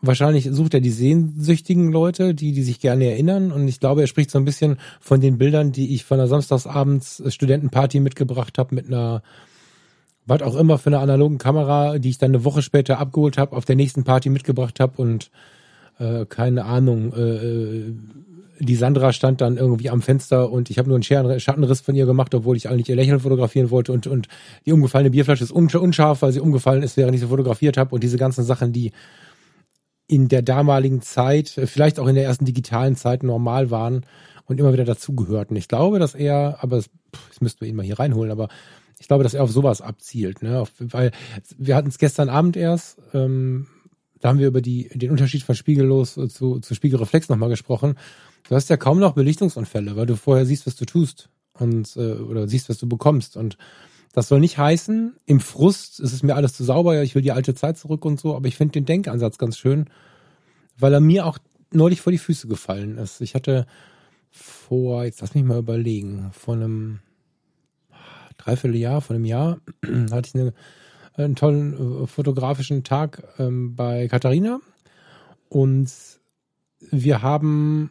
wahrscheinlich 0.00 0.48
sucht 0.50 0.74
er 0.74 0.80
die 0.80 0.90
sehnsüchtigen 0.90 1.92
Leute, 1.92 2.34
die, 2.34 2.52
die 2.52 2.62
sich 2.62 2.80
gerne 2.80 3.10
erinnern 3.10 3.52
und 3.52 3.68
ich 3.68 3.80
glaube, 3.80 4.02
er 4.02 4.06
spricht 4.06 4.30
so 4.30 4.38
ein 4.38 4.44
bisschen 4.44 4.78
von 5.00 5.20
den 5.20 5.38
Bildern, 5.38 5.72
die 5.72 5.94
ich 5.94 6.04
von 6.04 6.18
der 6.18 6.28
Samstagsabends 6.28 7.22
Studentenparty 7.28 8.00
mitgebracht 8.00 8.58
habe 8.58 8.74
mit 8.74 8.86
einer 8.86 9.22
was 10.26 10.42
auch 10.42 10.56
immer 10.56 10.78
für 10.78 10.90
eine 10.90 10.98
analogen 10.98 11.38
Kamera, 11.38 11.98
die 11.98 12.10
ich 12.10 12.18
dann 12.18 12.30
eine 12.30 12.44
Woche 12.44 12.62
später 12.62 12.98
abgeholt 12.98 13.38
habe, 13.38 13.56
auf 13.56 13.64
der 13.64 13.76
nächsten 13.76 14.04
Party 14.04 14.30
mitgebracht 14.30 14.80
habe 14.80 15.00
und 15.00 15.30
äh, 15.98 16.26
keine 16.26 16.64
Ahnung, 16.64 17.12
äh, 17.12 17.20
äh 17.20 17.94
die 18.60 18.76
Sandra 18.76 19.12
stand 19.12 19.40
dann 19.40 19.56
irgendwie 19.56 19.90
am 19.90 20.00
Fenster 20.00 20.50
und 20.50 20.70
ich 20.70 20.78
habe 20.78 20.88
nur 20.88 20.96
einen 20.96 21.40
Schattenriss 21.40 21.80
von 21.80 21.96
ihr 21.96 22.06
gemacht, 22.06 22.34
obwohl 22.34 22.56
ich 22.56 22.68
eigentlich 22.68 22.88
ihr 22.88 22.94
Lächeln 22.94 23.18
fotografieren 23.18 23.70
wollte 23.70 23.92
und, 23.92 24.06
und 24.06 24.28
die 24.64 24.72
umgefallene 24.72 25.10
Bierflasche 25.10 25.42
ist 25.42 25.50
unscharf, 25.50 26.22
weil 26.22 26.32
sie 26.32 26.40
umgefallen 26.40 26.84
ist, 26.84 26.96
während 26.96 27.14
ich 27.14 27.20
sie 27.20 27.26
fotografiert 27.26 27.76
habe 27.76 27.94
und 27.94 28.04
diese 28.04 28.16
ganzen 28.16 28.44
Sachen, 28.44 28.72
die 28.72 28.92
in 30.06 30.28
der 30.28 30.42
damaligen 30.42 31.02
Zeit, 31.02 31.48
vielleicht 31.48 31.98
auch 31.98 32.06
in 32.06 32.14
der 32.14 32.24
ersten 32.24 32.44
digitalen 32.44 32.94
Zeit 32.94 33.22
normal 33.22 33.70
waren 33.70 34.04
und 34.46 34.60
immer 34.60 34.72
wieder 34.72 34.84
dazugehörten. 34.84 35.56
Ich 35.56 35.68
glaube, 35.68 35.98
dass 35.98 36.14
er, 36.14 36.58
aber 36.60 36.76
das, 36.76 36.90
das 37.28 37.40
müssten 37.40 37.62
wir 37.62 37.68
ihn 37.68 37.76
mal 37.76 37.84
hier 37.84 37.98
reinholen, 37.98 38.30
aber 38.30 38.48
ich 38.98 39.08
glaube, 39.08 39.24
dass 39.24 39.34
er 39.34 39.42
auf 39.42 39.50
sowas 39.50 39.80
abzielt, 39.80 40.42
ne? 40.42 40.60
Auf, 40.60 40.72
weil 40.78 41.10
wir 41.58 41.76
hatten 41.76 41.88
es 41.88 41.98
gestern 41.98 42.28
Abend 42.28 42.56
erst, 42.56 42.98
ähm, 43.12 43.66
da 44.20 44.30
haben 44.30 44.38
wir 44.38 44.46
über 44.46 44.62
die, 44.62 44.88
den 44.94 45.10
Unterschied 45.10 45.42
von 45.42 45.54
Spiegellos 45.54 46.14
zu, 46.14 46.58
zu 46.58 46.74
Spiegelreflex 46.74 47.28
nochmal 47.28 47.50
gesprochen. 47.50 47.96
Du 48.48 48.54
hast 48.54 48.70
ja 48.70 48.76
kaum 48.76 48.98
noch 48.98 49.12
Belichtungsunfälle, 49.12 49.96
weil 49.96 50.06
du 50.06 50.16
vorher 50.16 50.46
siehst, 50.46 50.66
was 50.66 50.76
du 50.76 50.86
tust 50.86 51.28
und 51.58 51.96
äh, 51.96 52.14
oder 52.14 52.48
siehst, 52.48 52.68
was 52.68 52.78
du 52.78 52.88
bekommst. 52.88 53.36
Und 53.36 53.58
das 54.12 54.28
soll 54.28 54.40
nicht 54.40 54.58
heißen, 54.58 55.16
im 55.26 55.40
Frust 55.40 56.00
ist 56.00 56.12
es 56.12 56.22
mir 56.22 56.36
alles 56.36 56.54
zu 56.54 56.64
sauber, 56.64 56.94
ja, 56.94 57.02
ich 57.02 57.14
will 57.14 57.22
die 57.22 57.32
alte 57.32 57.54
Zeit 57.54 57.76
zurück 57.76 58.04
und 58.04 58.20
so, 58.20 58.34
aber 58.36 58.46
ich 58.48 58.56
finde 58.56 58.72
den 58.72 58.84
Denkansatz 58.84 59.38
ganz 59.38 59.58
schön, 59.58 59.90
weil 60.78 60.92
er 60.92 61.00
mir 61.00 61.26
auch 61.26 61.38
neulich 61.72 62.00
vor 62.00 62.12
die 62.12 62.18
Füße 62.18 62.46
gefallen 62.46 62.96
ist. 62.96 63.20
Ich 63.20 63.34
hatte 63.34 63.66
vor, 64.30 65.04
jetzt 65.04 65.20
lass 65.20 65.34
mich 65.34 65.44
mal 65.44 65.58
überlegen, 65.58 66.30
vor 66.32 66.54
einem 66.54 67.00
Dreivierteljahr, 68.44 69.00
vor 69.00 69.16
einem 69.16 69.24
Jahr, 69.24 69.58
hatte 70.10 70.28
ich 70.28 70.34
eine, 70.34 70.54
einen 71.14 71.36
tollen 71.36 72.02
äh, 72.02 72.06
fotografischen 72.06 72.84
Tag 72.84 73.22
ähm, 73.38 73.74
bei 73.74 74.08
Katharina 74.08 74.60
und 75.48 75.90
wir 76.90 77.22
haben 77.22 77.90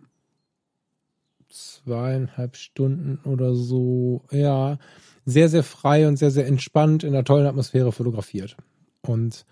zweieinhalb 1.49 2.55
Stunden 2.55 3.19
oder 3.29 3.53
so, 3.53 4.23
ja, 4.31 4.77
sehr, 5.25 5.49
sehr 5.49 5.63
frei 5.63 6.07
und 6.07 6.17
sehr, 6.17 6.31
sehr 6.31 6.47
entspannt 6.47 7.03
in 7.03 7.13
einer 7.13 7.23
tollen 7.23 7.45
Atmosphäre 7.45 7.91
fotografiert. 7.91 8.57
Und 9.01 9.45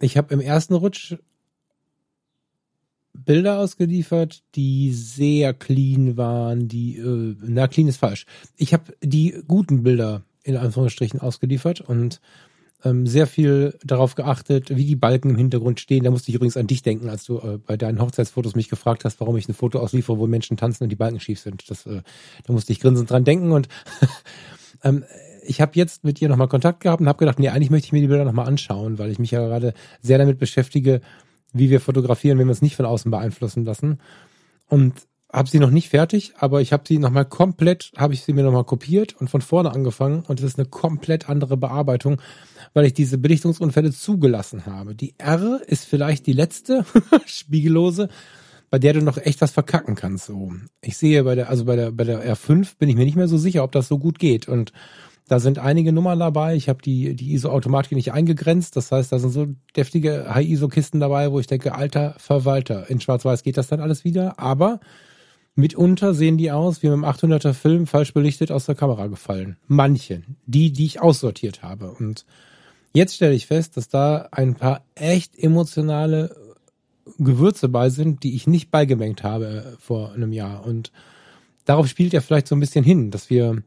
ich 0.00 0.16
habe 0.16 0.32
im 0.32 0.40
ersten 0.40 0.74
Rutsch 0.74 1.16
Bilder 3.24 3.58
ausgeliefert, 3.58 4.42
die 4.54 4.92
sehr 4.92 5.54
clean 5.54 6.16
waren, 6.16 6.68
die, 6.68 6.96
äh, 6.96 7.36
na, 7.40 7.68
clean 7.68 7.88
ist 7.88 7.98
falsch. 7.98 8.26
Ich 8.56 8.72
habe 8.72 8.94
die 9.02 9.42
guten 9.46 9.82
Bilder 9.82 10.22
in 10.44 10.56
Anführungsstrichen 10.56 11.20
ausgeliefert 11.20 11.80
und 11.80 12.20
ähm, 12.84 13.06
sehr 13.06 13.26
viel 13.26 13.76
darauf 13.84 14.14
geachtet, 14.14 14.74
wie 14.74 14.84
die 14.84 14.96
Balken 14.96 15.30
im 15.30 15.36
Hintergrund 15.36 15.80
stehen. 15.80 16.04
Da 16.04 16.10
musste 16.10 16.30
ich 16.30 16.36
übrigens 16.36 16.56
an 16.56 16.68
dich 16.68 16.82
denken, 16.82 17.08
als 17.08 17.24
du 17.24 17.38
äh, 17.38 17.58
bei 17.58 17.76
deinen 17.76 18.00
Hochzeitsfotos 18.00 18.54
mich 18.54 18.68
gefragt 18.68 19.04
hast, 19.04 19.20
warum 19.20 19.36
ich 19.36 19.48
ein 19.48 19.54
Foto 19.54 19.80
ausliefere, 19.80 20.18
wo 20.18 20.26
Menschen 20.26 20.56
tanzen 20.56 20.84
und 20.84 20.90
die 20.90 20.96
Balken 20.96 21.20
schief 21.20 21.40
sind. 21.40 21.68
Das, 21.70 21.86
äh, 21.86 22.02
da 22.44 22.52
musste 22.52 22.72
ich 22.72 22.80
grinsend 22.80 23.10
dran 23.10 23.24
denken 23.24 23.52
und 23.52 23.68
ähm, 24.84 25.04
ich 25.44 25.60
habe 25.60 25.72
jetzt 25.74 26.04
mit 26.04 26.20
ihr 26.20 26.28
nochmal 26.28 26.48
Kontakt 26.48 26.80
gehabt 26.80 27.00
und 27.00 27.08
habe 27.08 27.18
gedacht, 27.18 27.38
nee, 27.38 27.48
eigentlich 27.48 27.70
möchte 27.70 27.86
ich 27.86 27.92
mir 27.92 28.00
die 28.00 28.06
Bilder 28.06 28.24
nochmal 28.24 28.46
anschauen, 28.46 28.98
weil 28.98 29.10
ich 29.10 29.18
mich 29.18 29.30
ja 29.30 29.44
gerade 29.44 29.72
sehr 30.02 30.18
damit 30.18 30.38
beschäftige, 30.38 31.00
wie 31.52 31.70
wir 31.70 31.80
fotografieren, 31.80 32.38
wenn 32.38 32.46
wir 32.46 32.52
uns 32.52 32.62
nicht 32.62 32.76
von 32.76 32.86
außen 32.86 33.10
beeinflussen 33.10 33.64
lassen. 33.64 33.98
Und 34.68 34.94
habe 35.32 35.48
sie 35.48 35.58
noch 35.58 35.70
nicht 35.70 35.90
fertig, 35.90 36.32
aber 36.38 36.62
ich 36.62 36.72
habe 36.72 36.84
sie 36.86 36.98
nochmal 36.98 37.26
komplett, 37.26 37.92
habe 37.96 38.14
ich 38.14 38.22
sie 38.22 38.32
mir 38.32 38.44
nochmal 38.44 38.64
kopiert 38.64 39.14
und 39.20 39.28
von 39.28 39.42
vorne 39.42 39.72
angefangen 39.72 40.22
und 40.26 40.40
es 40.40 40.46
ist 40.46 40.58
eine 40.58 40.68
komplett 40.68 41.28
andere 41.28 41.58
Bearbeitung, 41.58 42.20
weil 42.72 42.86
ich 42.86 42.94
diese 42.94 43.18
Belichtungsunfälle 43.18 43.92
zugelassen 43.92 44.64
habe. 44.64 44.94
Die 44.94 45.14
R 45.18 45.60
ist 45.66 45.84
vielleicht 45.84 46.26
die 46.26 46.32
letzte 46.32 46.86
spiegellose, 47.26 48.08
bei 48.70 48.78
der 48.78 48.94
du 48.94 49.02
noch 49.02 49.18
echt 49.18 49.42
was 49.42 49.50
verkacken 49.50 49.96
kannst. 49.96 50.26
So, 50.26 50.52
ich 50.80 50.96
sehe 50.96 51.22
bei 51.24 51.34
der, 51.34 51.50
also 51.50 51.66
bei 51.66 51.76
der 51.76 51.92
bei 51.92 52.04
der 52.04 52.24
R5 52.34 52.78
bin 52.78 52.88
ich 52.88 52.96
mir 52.96 53.04
nicht 53.04 53.16
mehr 53.16 53.28
so 53.28 53.36
sicher, 53.36 53.64
ob 53.64 53.72
das 53.72 53.88
so 53.88 53.98
gut 53.98 54.18
geht 54.18 54.48
und 54.48 54.72
da 55.28 55.40
sind 55.40 55.58
einige 55.58 55.92
Nummern 55.92 56.18
dabei. 56.18 56.56
Ich 56.56 56.68
habe 56.68 56.82
die, 56.82 57.14
die 57.14 57.34
ISO-Automatik 57.34 57.92
nicht 57.92 58.12
eingegrenzt. 58.12 58.76
Das 58.76 58.90
heißt, 58.90 59.12
da 59.12 59.18
sind 59.18 59.30
so 59.30 59.46
deftige 59.76 60.34
High-ISO-Kisten 60.34 61.00
dabei, 61.00 61.30
wo 61.30 61.38
ich 61.38 61.46
denke, 61.46 61.74
alter 61.74 62.14
Verwalter, 62.18 62.88
in 62.88 63.00
Schwarz-Weiß 63.00 63.42
geht 63.42 63.58
das 63.58 63.68
dann 63.68 63.80
alles 63.80 64.04
wieder. 64.04 64.38
Aber 64.40 64.80
Mitunter 65.54 66.14
sehen 66.14 66.38
die 66.38 66.50
aus 66.50 66.82
wie 66.82 66.88
mit 66.88 66.94
einem 66.94 67.04
800er 67.04 67.52
Film 67.52 67.86
falsch 67.86 68.14
belichtet 68.14 68.50
aus 68.50 68.64
der 68.64 68.74
Kamera 68.74 69.06
gefallen. 69.08 69.58
Manche. 69.66 70.22
Die, 70.46 70.72
die 70.72 70.86
ich 70.86 71.02
aussortiert 71.02 71.62
habe. 71.62 71.90
Und 71.90 72.24
jetzt 72.94 73.14
stelle 73.14 73.34
ich 73.34 73.46
fest, 73.46 73.76
dass 73.76 73.88
da 73.88 74.28
ein 74.32 74.54
paar 74.54 74.82
echt 74.94 75.38
emotionale 75.38 76.34
Gewürze 77.18 77.68
bei 77.68 77.90
sind, 77.90 78.22
die 78.22 78.34
ich 78.34 78.46
nicht 78.46 78.70
beigemengt 78.70 79.22
habe 79.24 79.76
vor 79.78 80.12
einem 80.12 80.32
Jahr. 80.32 80.64
Und 80.64 80.90
darauf 81.66 81.86
spielt 81.86 82.14
ja 82.14 82.22
vielleicht 82.22 82.48
so 82.48 82.56
ein 82.56 82.60
bisschen 82.60 82.84
hin, 82.84 83.10
dass 83.10 83.28
wir 83.28 83.62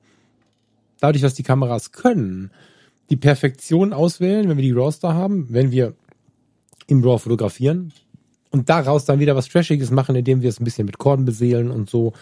dadurch, 1.02 1.24
was 1.24 1.34
die 1.34 1.44
Kameras 1.44 1.92
können, 1.92 2.52
die 3.10 3.18
Perfektion 3.18 3.92
auswählen, 3.92 4.48
wenn 4.48 4.58
wir 4.58 4.64
die 4.64 4.72
Roster 4.72 5.14
haben, 5.14 5.48
wenn 5.50 5.72
wir 5.72 5.94
im 6.88 7.04
RAW 7.04 7.20
fotografieren 7.20 7.92
und 8.52 8.70
daraus 8.70 9.06
dann 9.06 9.20
wieder 9.20 9.36
was 9.36 9.50
Trashiges 9.50 9.92
machen, 9.92 10.16
indem 10.16 10.42
wir 10.42 10.50
es 10.50 10.60
ein 10.60 10.64
bisschen 10.64 10.86
mit 10.86 10.98
Korden 10.98 11.26
beseelen 11.26 11.72
und 11.72 11.90
so. 11.90 12.14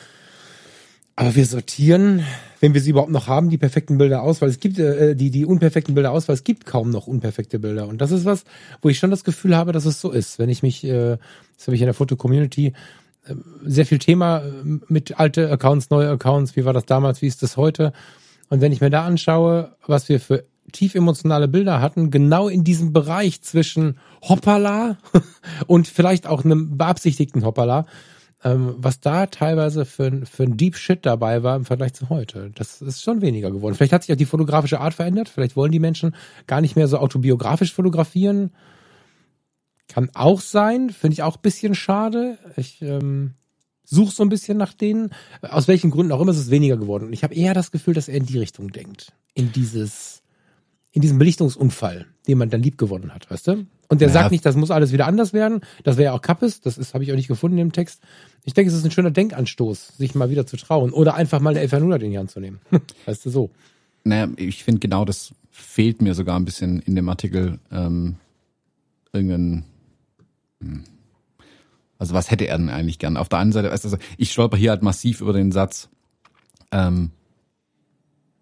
Aber 1.15 1.35
wir 1.35 1.45
sortieren, 1.45 2.23
wenn 2.61 2.73
wir 2.73 2.81
sie 2.81 2.91
überhaupt 2.91 3.11
noch 3.11 3.27
haben, 3.27 3.49
die 3.49 3.57
perfekten 3.57 3.97
Bilder 3.97 4.23
aus, 4.23 4.41
weil 4.41 4.49
es 4.49 4.59
gibt 4.59 4.79
äh, 4.79 5.15
die 5.15 5.31
die 5.31 5.45
unperfekten 5.45 5.93
Bilder 5.93 6.11
aus, 6.11 6.27
weil 6.29 6.35
es 6.35 6.45
gibt 6.45 6.65
kaum 6.65 6.91
noch 6.91 7.07
unperfekte 7.07 7.59
Bilder. 7.59 7.87
Und 7.87 7.99
das 7.99 8.11
ist 8.11 8.23
was, 8.23 8.45
wo 8.81 8.89
ich 8.89 8.99
schon 8.99 9.11
das 9.11 9.25
Gefühl 9.25 9.55
habe, 9.55 9.73
dass 9.73 9.85
es 9.85 9.99
so 9.99 10.11
ist. 10.11 10.39
Wenn 10.39 10.49
ich 10.49 10.63
mich, 10.63 10.83
äh, 10.85 11.17
das 11.57 11.67
habe 11.67 11.75
ich 11.75 11.81
in 11.81 11.87
der 11.87 11.93
Foto-Community 11.93 12.73
äh, 13.25 13.35
sehr 13.65 13.85
viel 13.85 13.99
Thema 13.99 14.39
äh, 14.39 14.79
mit 14.87 15.19
alte 15.19 15.51
Accounts, 15.51 15.89
neue 15.89 16.09
Accounts, 16.09 16.55
wie 16.55 16.63
war 16.63 16.73
das 16.73 16.85
damals, 16.85 17.21
wie 17.21 17.27
ist 17.27 17.43
das 17.43 17.57
heute? 17.57 17.91
Und 18.49 18.61
wenn 18.61 18.71
ich 18.71 18.81
mir 18.81 18.89
da 18.89 19.05
anschaue, 19.05 19.75
was 19.85 20.09
wir 20.09 20.19
für 20.19 20.45
tief 20.71 20.95
emotionale 20.95 21.47
Bilder 21.47 21.81
hatten, 21.81 22.11
genau 22.11 22.47
in 22.47 22.63
diesem 22.63 22.93
Bereich 22.93 23.41
zwischen 23.41 23.99
Hoppala 24.21 24.97
und 25.67 25.87
vielleicht 25.87 26.27
auch 26.27 26.43
einem 26.43 26.77
beabsichtigten 26.77 27.43
Hoppala, 27.43 27.85
ähm, 28.43 28.75
was 28.77 28.99
da 28.99 29.25
teilweise 29.25 29.85
für, 29.85 30.25
für 30.25 30.43
ein 30.43 30.57
Deep 30.57 30.77
Shit 30.77 31.05
dabei 31.05 31.43
war 31.43 31.55
im 31.55 31.65
Vergleich 31.65 31.93
zu 31.93 32.09
heute. 32.09 32.51
Das 32.55 32.81
ist 32.81 33.01
schon 33.01 33.21
weniger 33.21 33.51
geworden. 33.51 33.75
Vielleicht 33.75 33.93
hat 33.93 34.03
sich 34.03 34.13
auch 34.13 34.17
die 34.17 34.25
fotografische 34.25 34.79
Art 34.79 34.93
verändert. 34.93 35.29
Vielleicht 35.29 35.55
wollen 35.55 35.71
die 35.71 35.79
Menschen 35.79 36.15
gar 36.47 36.61
nicht 36.61 36.75
mehr 36.75 36.87
so 36.87 36.97
autobiografisch 36.99 37.73
fotografieren. 37.73 38.51
Kann 39.87 40.09
auch 40.13 40.39
sein. 40.39 40.89
Finde 40.89 41.13
ich 41.13 41.23
auch 41.23 41.37
bisschen 41.37 41.75
schade. 41.75 42.37
Ich 42.55 42.81
ähm, 42.81 43.33
suche 43.89 44.13
so 44.13 44.23
ein 44.23 44.29
bisschen 44.29 44.57
nach 44.57 44.73
denen. 44.73 45.11
Aus 45.41 45.67
welchen 45.67 45.91
Gründen 45.91 46.11
auch 46.11 46.21
immer 46.21 46.31
ist 46.31 46.37
es 46.37 46.51
weniger 46.51 46.77
geworden. 46.77 47.05
Und 47.05 47.13
ich 47.13 47.23
habe 47.23 47.33
eher 47.33 47.53
das 47.53 47.71
Gefühl, 47.71 47.93
dass 47.93 48.07
er 48.07 48.17
in 48.17 48.25
die 48.25 48.37
Richtung 48.37 48.71
denkt. 48.71 49.13
In 49.33 49.51
dieses 49.51 50.21
in 50.91 51.01
diesem 51.01 51.19
Belichtungsunfall, 51.19 52.07
den 52.27 52.37
man 52.39 52.49
dann 52.49 52.63
lieb 52.63 52.77
gewonnen 52.77 53.13
hat, 53.13 53.29
weißt 53.29 53.47
du? 53.47 53.65
Und 53.89 54.01
der 54.01 54.07
ja. 54.07 54.13
sagt 54.13 54.31
nicht, 54.31 54.43
das 54.45 54.55
muss 54.55 54.71
alles 54.71 54.91
wieder 54.91 55.05
anders 55.05 55.33
werden. 55.33 55.61
Das 55.83 55.97
wäre 55.97 56.05
ja 56.05 56.13
auch 56.13 56.21
Kappes, 56.21 56.61
das 56.61 56.77
ist 56.77 56.93
habe 56.93 57.03
ich 57.03 57.11
auch 57.11 57.15
nicht 57.15 57.27
gefunden 57.27 57.57
im 57.59 57.71
Text. 57.71 58.01
Ich 58.43 58.53
denke, 58.53 58.71
es 58.71 58.77
ist 58.77 58.85
ein 58.85 58.91
schöner 58.91 59.11
Denkanstoß, 59.11 59.97
sich 59.97 60.15
mal 60.15 60.31
wieder 60.31 60.47
zu 60.47 60.57
trauen 60.57 60.91
oder 60.91 61.13
einfach 61.13 61.39
mal 61.41 61.51
eine 61.51 61.59
1100 61.59 62.01
in 62.01 62.11
die 62.11 62.17
Hand 62.17 62.31
zu 62.31 62.39
nehmen. 62.39 62.59
weißt 63.05 63.25
du 63.25 63.29
so? 63.29 63.51
Naja, 64.03 64.29
ich 64.37 64.63
finde 64.63 64.79
genau 64.79 65.05
das 65.05 65.33
fehlt 65.51 66.01
mir 66.01 66.15
sogar 66.15 66.39
ein 66.39 66.45
bisschen 66.45 66.79
in 66.79 66.95
dem 66.95 67.09
Artikel. 67.09 67.59
Ähm, 67.71 68.15
irgendein, 69.13 69.65
hm. 70.61 70.83
Also 71.99 72.13
was 72.13 72.31
hätte 72.31 72.47
er 72.47 72.57
denn 72.57 72.69
eigentlich 72.69 72.97
gern? 72.97 73.17
Auf 73.17 73.29
der 73.29 73.39
einen 73.39 73.51
Seite, 73.51 73.71
also 73.71 73.97
ich 74.17 74.31
stolper 74.31 74.57
hier 74.57 74.71
halt 74.71 74.81
massiv 74.81 75.21
über 75.21 75.33
den 75.33 75.51
Satz, 75.51 75.89
ähm, 76.71 77.11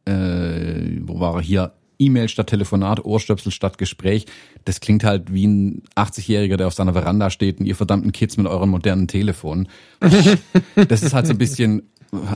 äh, 0.06 1.02
wo 1.02 1.20
war 1.20 1.36
er 1.36 1.42
hier? 1.42 1.74
E-Mail 2.00 2.30
statt 2.30 2.48
Telefonat, 2.48 3.04
Ohrstöpsel 3.04 3.52
statt 3.52 3.80
Gespräch. 3.80 4.28
Das 4.66 4.80
klingt 4.80 5.04
halt 5.04 5.34
wie 5.34 5.48
ein 5.48 5.82
80-Jähriger, 5.96 6.56
der 6.56 6.68
auf 6.68 6.76
seiner 6.76 6.94
Veranda 6.94 7.32
steht 7.32 7.60
und 7.60 7.66
ihr 7.66 7.76
verdammten 7.76 8.12
Kids 8.12 8.38
mit 8.38 8.46
euren 8.46 8.70
modernen 8.70 9.08
Telefonen. 9.08 9.68
das 10.76 11.02
ist 11.02 11.16
halt 11.16 11.26
so 11.26 11.34
ein 11.34 11.40
bisschen, 11.40 11.90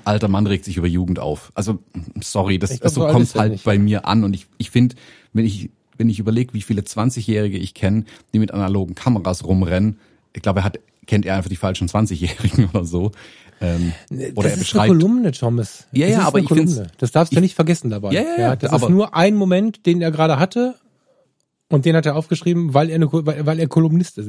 alter 0.04 0.30
Mann 0.30 0.48
regt 0.48 0.66
sich 0.66 0.78
über 0.78 0.88
Jugend 0.88 1.20
auf. 1.20 1.52
Also, 1.54 1.78
sorry, 2.22 2.58
das 2.58 2.80
glaub, 2.80 2.92
so 2.92 3.08
kommt 3.08 3.36
halt 3.36 3.52
nicht. 3.52 3.64
bei 3.64 3.78
mir 3.78 4.08
an 4.08 4.24
und 4.24 4.34
ich, 4.34 4.48
ich 4.58 4.72
finde, 4.72 4.96
wenn 5.32 5.46
ich, 5.46 5.70
wenn 5.96 6.10
ich 6.10 6.18
überlege, 6.18 6.56
wie 6.56 6.64
viele 6.64 6.82
20-Jährige 6.82 7.60
ich 7.60 7.76
kenne, 7.76 8.06
die 8.34 8.40
mit 8.40 8.52
analogen 8.52 8.96
Kameras 8.96 9.46
rumrennen, 9.46 10.00
ich 10.34 10.42
glaube, 10.42 10.62
er 10.62 10.64
hat, 10.64 10.80
kennt 11.12 11.26
er 11.26 11.36
einfach 11.36 11.50
die 11.50 11.58
falschen 11.58 11.90
20-Jährigen 11.90 12.70
oder 12.74 12.86
so. 12.86 13.12
Ähm, 13.60 13.92
oder 14.10 14.20
das 14.20 14.54
er 14.54 14.58
beschreibt. 14.58 14.62
ist 14.62 14.76
eine 14.76 14.88
Kolumne, 14.88 15.32
Thomas. 15.34 15.86
Ja, 15.92 16.08
ja, 16.08 16.22
aber 16.22 16.40
ich 16.40 16.48
finde 16.48 16.88
Das 17.00 17.12
darfst 17.12 17.34
du 17.34 17.36
ich, 17.36 17.42
nicht 17.42 17.54
vergessen 17.54 17.90
dabei. 17.90 18.14
Ja, 18.14 18.22
ja, 18.22 18.40
ja. 18.40 18.56
Das 18.56 18.72
ist 18.72 18.90
nur 18.90 19.14
ein 19.14 19.36
Moment, 19.36 19.86
den 19.86 20.02
er 20.02 20.10
gerade 20.10 20.40
hatte. 20.40 20.76
Und 21.68 21.86
den 21.86 21.98
hat 21.98 22.06
er 22.06 22.16
aufgeschrieben, 22.16 22.74
weil 22.74 22.90
er, 22.90 22.96
eine, 22.96 23.12
weil 23.12 23.60
er 23.60 23.68
Kolumnist 23.68 24.18
ist. 24.18 24.28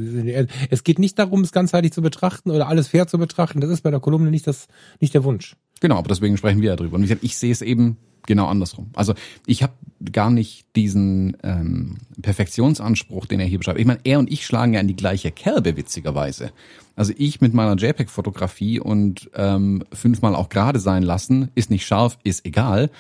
Es 0.70 0.82
geht 0.82 0.98
nicht 0.98 1.18
darum, 1.20 1.42
es 1.42 1.52
ganzheitlich 1.52 1.92
zu 1.92 2.02
betrachten 2.02 2.50
oder 2.50 2.66
alles 2.66 2.88
fair 2.88 3.06
zu 3.06 3.16
betrachten. 3.16 3.60
Das 3.60 3.70
ist 3.70 3.82
bei 3.82 3.90
der 3.92 4.00
Kolumne 4.00 4.30
nicht, 4.30 4.48
das, 4.48 4.66
nicht 4.98 5.14
der 5.14 5.22
Wunsch. 5.22 5.56
Genau, 5.80 5.98
aber 5.98 6.08
deswegen 6.08 6.36
sprechen 6.36 6.62
wir 6.62 6.70
ja 6.70 6.76
drüber. 6.76 6.96
Und 6.96 7.04
ich, 7.04 7.16
ich 7.22 7.36
sehe 7.36 7.52
es 7.52 7.62
eben 7.62 7.96
genau 8.26 8.46
andersrum. 8.46 8.90
Also 8.94 9.14
ich 9.46 9.62
habe 9.62 9.72
gar 10.12 10.30
nicht 10.30 10.64
diesen 10.74 11.36
ähm, 11.42 11.98
Perfektionsanspruch, 12.20 13.26
den 13.26 13.40
er 13.40 13.46
hier 13.46 13.58
beschreibt. 13.58 13.78
Ich 13.78 13.86
meine, 13.86 14.00
er 14.04 14.18
und 14.18 14.30
ich 14.30 14.46
schlagen 14.46 14.74
ja 14.74 14.80
in 14.80 14.88
die 14.88 14.96
gleiche 14.96 15.30
Kerbe, 15.30 15.76
witzigerweise. 15.76 16.52
Also 16.96 17.12
ich 17.16 17.40
mit 17.40 17.54
meiner 17.54 17.76
JPEG-Fotografie 17.76 18.80
und 18.80 19.30
ähm, 19.34 19.84
fünfmal 19.92 20.34
auch 20.34 20.48
gerade 20.48 20.78
sein 20.80 21.02
lassen, 21.02 21.50
ist 21.54 21.70
nicht 21.70 21.86
scharf, 21.86 22.18
ist 22.24 22.44
egal. 22.44 22.90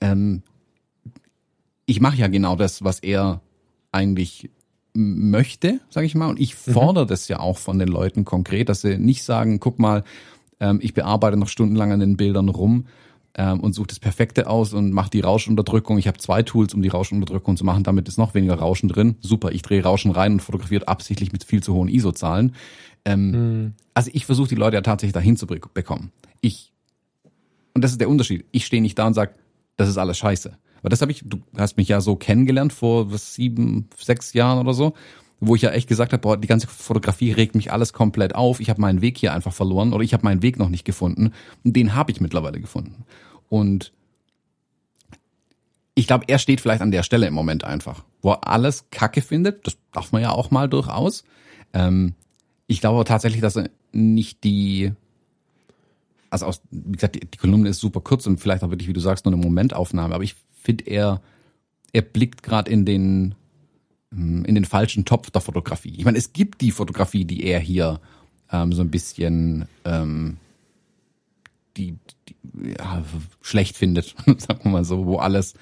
Ähm, 0.00 0.42
ich 1.86 2.00
mache 2.00 2.16
ja 2.16 2.28
genau 2.28 2.56
das, 2.56 2.84
was 2.84 3.00
er 3.00 3.40
eigentlich 3.90 4.50
möchte, 4.94 5.80
sage 5.90 6.06
ich 6.06 6.14
mal. 6.14 6.28
Und 6.28 6.40
ich 6.40 6.54
mhm. 6.54 6.72
fordere 6.72 7.04
mhm. 7.04 7.08
das 7.08 7.28
ja 7.28 7.40
auch 7.40 7.58
von 7.58 7.78
den 7.78 7.88
Leuten 7.88 8.24
konkret, 8.24 8.68
dass 8.68 8.82
sie 8.82 8.98
nicht 8.98 9.22
sagen, 9.22 9.60
guck 9.60 9.78
mal, 9.78 10.04
ähm, 10.60 10.78
ich 10.82 10.94
bearbeite 10.94 11.36
noch 11.36 11.48
stundenlang 11.48 11.92
an 11.92 12.00
den 12.00 12.16
Bildern 12.16 12.48
rum, 12.48 12.86
ähm, 13.36 13.60
und 13.60 13.74
suche 13.74 13.88
das 13.88 14.00
Perfekte 14.00 14.48
aus 14.48 14.72
und 14.72 14.92
mache 14.92 15.10
die 15.10 15.20
Rauschunterdrückung. 15.20 15.98
Ich 15.98 16.06
habe 16.06 16.18
zwei 16.18 16.42
Tools, 16.42 16.74
um 16.74 16.82
die 16.82 16.88
Rauschunterdrückung 16.88 17.56
zu 17.56 17.64
machen. 17.64 17.84
Damit 17.84 18.08
ist 18.08 18.18
noch 18.18 18.34
weniger 18.34 18.54
Rauschen 18.54 18.88
drin. 18.88 19.16
Super, 19.20 19.52
ich 19.52 19.62
drehe 19.62 19.82
Rauschen 19.82 20.10
rein 20.10 20.32
und 20.32 20.40
fotografiert 20.40 20.88
absichtlich 20.88 21.32
mit 21.32 21.44
viel 21.44 21.62
zu 21.62 21.74
hohen 21.74 21.88
ISO-Zahlen. 21.88 22.54
Ähm, 23.04 23.30
mhm. 23.30 23.72
Also 23.94 24.10
ich 24.12 24.26
versuche 24.26 24.48
die 24.48 24.54
Leute 24.54 24.76
ja 24.76 24.82
tatsächlich 24.82 25.14
dahin 25.14 25.36
zu 25.36 25.46
bekommen. 25.46 26.12
Ich 26.40 26.72
und 27.74 27.82
das 27.82 27.92
ist 27.92 28.00
der 28.00 28.08
Unterschied. 28.08 28.44
Ich 28.52 28.66
stehe 28.66 28.82
nicht 28.82 28.98
da 28.98 29.06
und 29.06 29.14
sage, 29.14 29.34
das 29.76 29.88
ist 29.88 29.98
alles 29.98 30.18
scheiße. 30.18 30.56
Weil 30.82 30.90
das 30.90 31.00
habe 31.00 31.12
ich, 31.12 31.22
du 31.24 31.38
hast 31.56 31.76
mich 31.76 31.88
ja 31.88 32.00
so 32.00 32.16
kennengelernt 32.16 32.72
vor 32.72 33.08
sieben, 33.16 33.88
sechs 33.96 34.32
Jahren 34.32 34.58
oder 34.58 34.74
so 34.74 34.94
wo 35.44 35.56
ich 35.56 35.62
ja 35.62 35.70
echt 35.70 35.88
gesagt 35.88 36.12
habe, 36.12 36.20
boah, 36.20 36.36
die 36.36 36.46
ganze 36.46 36.68
Fotografie 36.68 37.32
regt 37.32 37.56
mich 37.56 37.72
alles 37.72 37.92
komplett 37.92 38.36
auf. 38.36 38.60
Ich 38.60 38.70
habe 38.70 38.80
meinen 38.80 39.00
Weg 39.02 39.18
hier 39.18 39.34
einfach 39.34 39.52
verloren 39.52 39.92
oder 39.92 40.04
ich 40.04 40.14
habe 40.14 40.22
meinen 40.22 40.40
Weg 40.40 40.56
noch 40.56 40.68
nicht 40.68 40.84
gefunden. 40.84 41.32
Und 41.64 41.74
den 41.74 41.96
habe 41.96 42.12
ich 42.12 42.20
mittlerweile 42.20 42.60
gefunden. 42.60 43.04
Und 43.48 43.92
ich 45.96 46.06
glaube, 46.06 46.26
er 46.28 46.38
steht 46.38 46.60
vielleicht 46.60 46.80
an 46.80 46.92
der 46.92 47.02
Stelle 47.02 47.26
im 47.26 47.34
Moment 47.34 47.64
einfach, 47.64 48.04
wo 48.22 48.30
er 48.30 48.46
alles 48.46 48.88
Kacke 48.92 49.20
findet. 49.20 49.66
Das 49.66 49.76
darf 49.90 50.12
man 50.12 50.22
ja 50.22 50.30
auch 50.30 50.52
mal 50.52 50.68
durchaus. 50.68 51.24
Ähm, 51.72 52.14
ich 52.68 52.80
glaube 52.80 53.04
tatsächlich, 53.04 53.42
dass 53.42 53.56
er 53.56 53.68
nicht 53.90 54.44
die, 54.44 54.92
also 56.30 56.46
aus, 56.46 56.62
wie 56.70 56.92
gesagt, 56.92 57.16
die, 57.16 57.28
die 57.28 57.38
Kolumne 57.38 57.68
ist 57.68 57.80
super 57.80 58.00
kurz 58.00 58.28
und 58.28 58.38
vielleicht 58.38 58.62
auch 58.62 58.70
wirklich, 58.70 58.88
wie 58.88 58.94
du 58.94 59.00
sagst, 59.00 59.24
nur 59.24 59.34
eine 59.34 59.42
Momentaufnahme. 59.42 60.14
Aber 60.14 60.22
ich 60.22 60.36
finde, 60.52 60.84
er, 60.86 61.20
er 61.92 62.02
blickt 62.02 62.44
gerade 62.44 62.70
in 62.70 62.84
den 62.84 63.34
in 64.14 64.54
den 64.54 64.64
falschen 64.64 65.04
Topf 65.04 65.30
der 65.30 65.40
Fotografie. 65.40 65.94
Ich 65.96 66.04
meine, 66.04 66.18
es 66.18 66.32
gibt 66.32 66.60
die 66.60 66.70
Fotografie, 66.70 67.24
die 67.24 67.44
er 67.44 67.60
hier 67.60 68.00
ähm, 68.52 68.72
so 68.72 68.82
ein 68.82 68.90
bisschen 68.90 69.66
ähm, 69.84 70.36
die, 71.76 71.96
die 72.28 72.36
ja, 72.78 73.02
schlecht 73.40 73.76
findet, 73.76 74.14
sagen 74.38 74.60
wir 74.64 74.70
mal 74.70 74.84
so, 74.84 75.06
wo 75.06 75.16
alles 75.16 75.54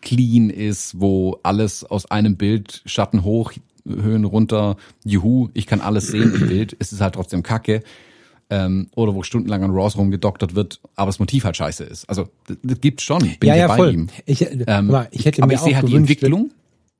clean 0.00 0.50
ist, 0.50 1.00
wo 1.00 1.40
alles 1.42 1.84
aus 1.84 2.10
einem 2.10 2.36
Bild 2.36 2.82
Schatten 2.86 3.24
hoch, 3.24 3.52
Höhen 3.84 4.24
runter, 4.24 4.76
juhu, 5.04 5.48
ich 5.54 5.66
kann 5.66 5.80
alles 5.80 6.08
sehen 6.08 6.34
im 6.34 6.48
Bild, 6.48 6.76
es 6.78 6.92
ist 6.92 7.00
halt 7.00 7.14
trotzdem 7.14 7.42
Kacke. 7.42 7.82
Ähm, 8.50 8.88
oder 8.94 9.14
wo 9.14 9.22
stundenlang 9.22 9.62
an 9.62 9.72
RAWs 9.72 9.98
rumgedoktert 9.98 10.54
wird, 10.54 10.80
aber 10.96 11.08
das 11.08 11.18
Motiv 11.18 11.44
halt 11.44 11.58
scheiße 11.58 11.84
ist. 11.84 12.08
Also 12.08 12.30
das, 12.46 12.56
das 12.62 12.80
gibt's 12.80 13.02
schon, 13.02 13.18
bin 13.38 13.46
ja, 13.46 13.56
ja, 13.56 13.66
bei 13.66 13.76
voll. 13.76 13.92
ihm. 13.92 14.06
Ich, 14.24 14.40
ähm, 14.66 14.96
ich 15.10 15.26
hätte 15.26 15.42
aber 15.42 15.48
mir 15.48 15.54
ich 15.56 15.60
sehe 15.60 15.76
halt 15.76 15.86
die 15.86 15.94
Entwicklung 15.94 16.50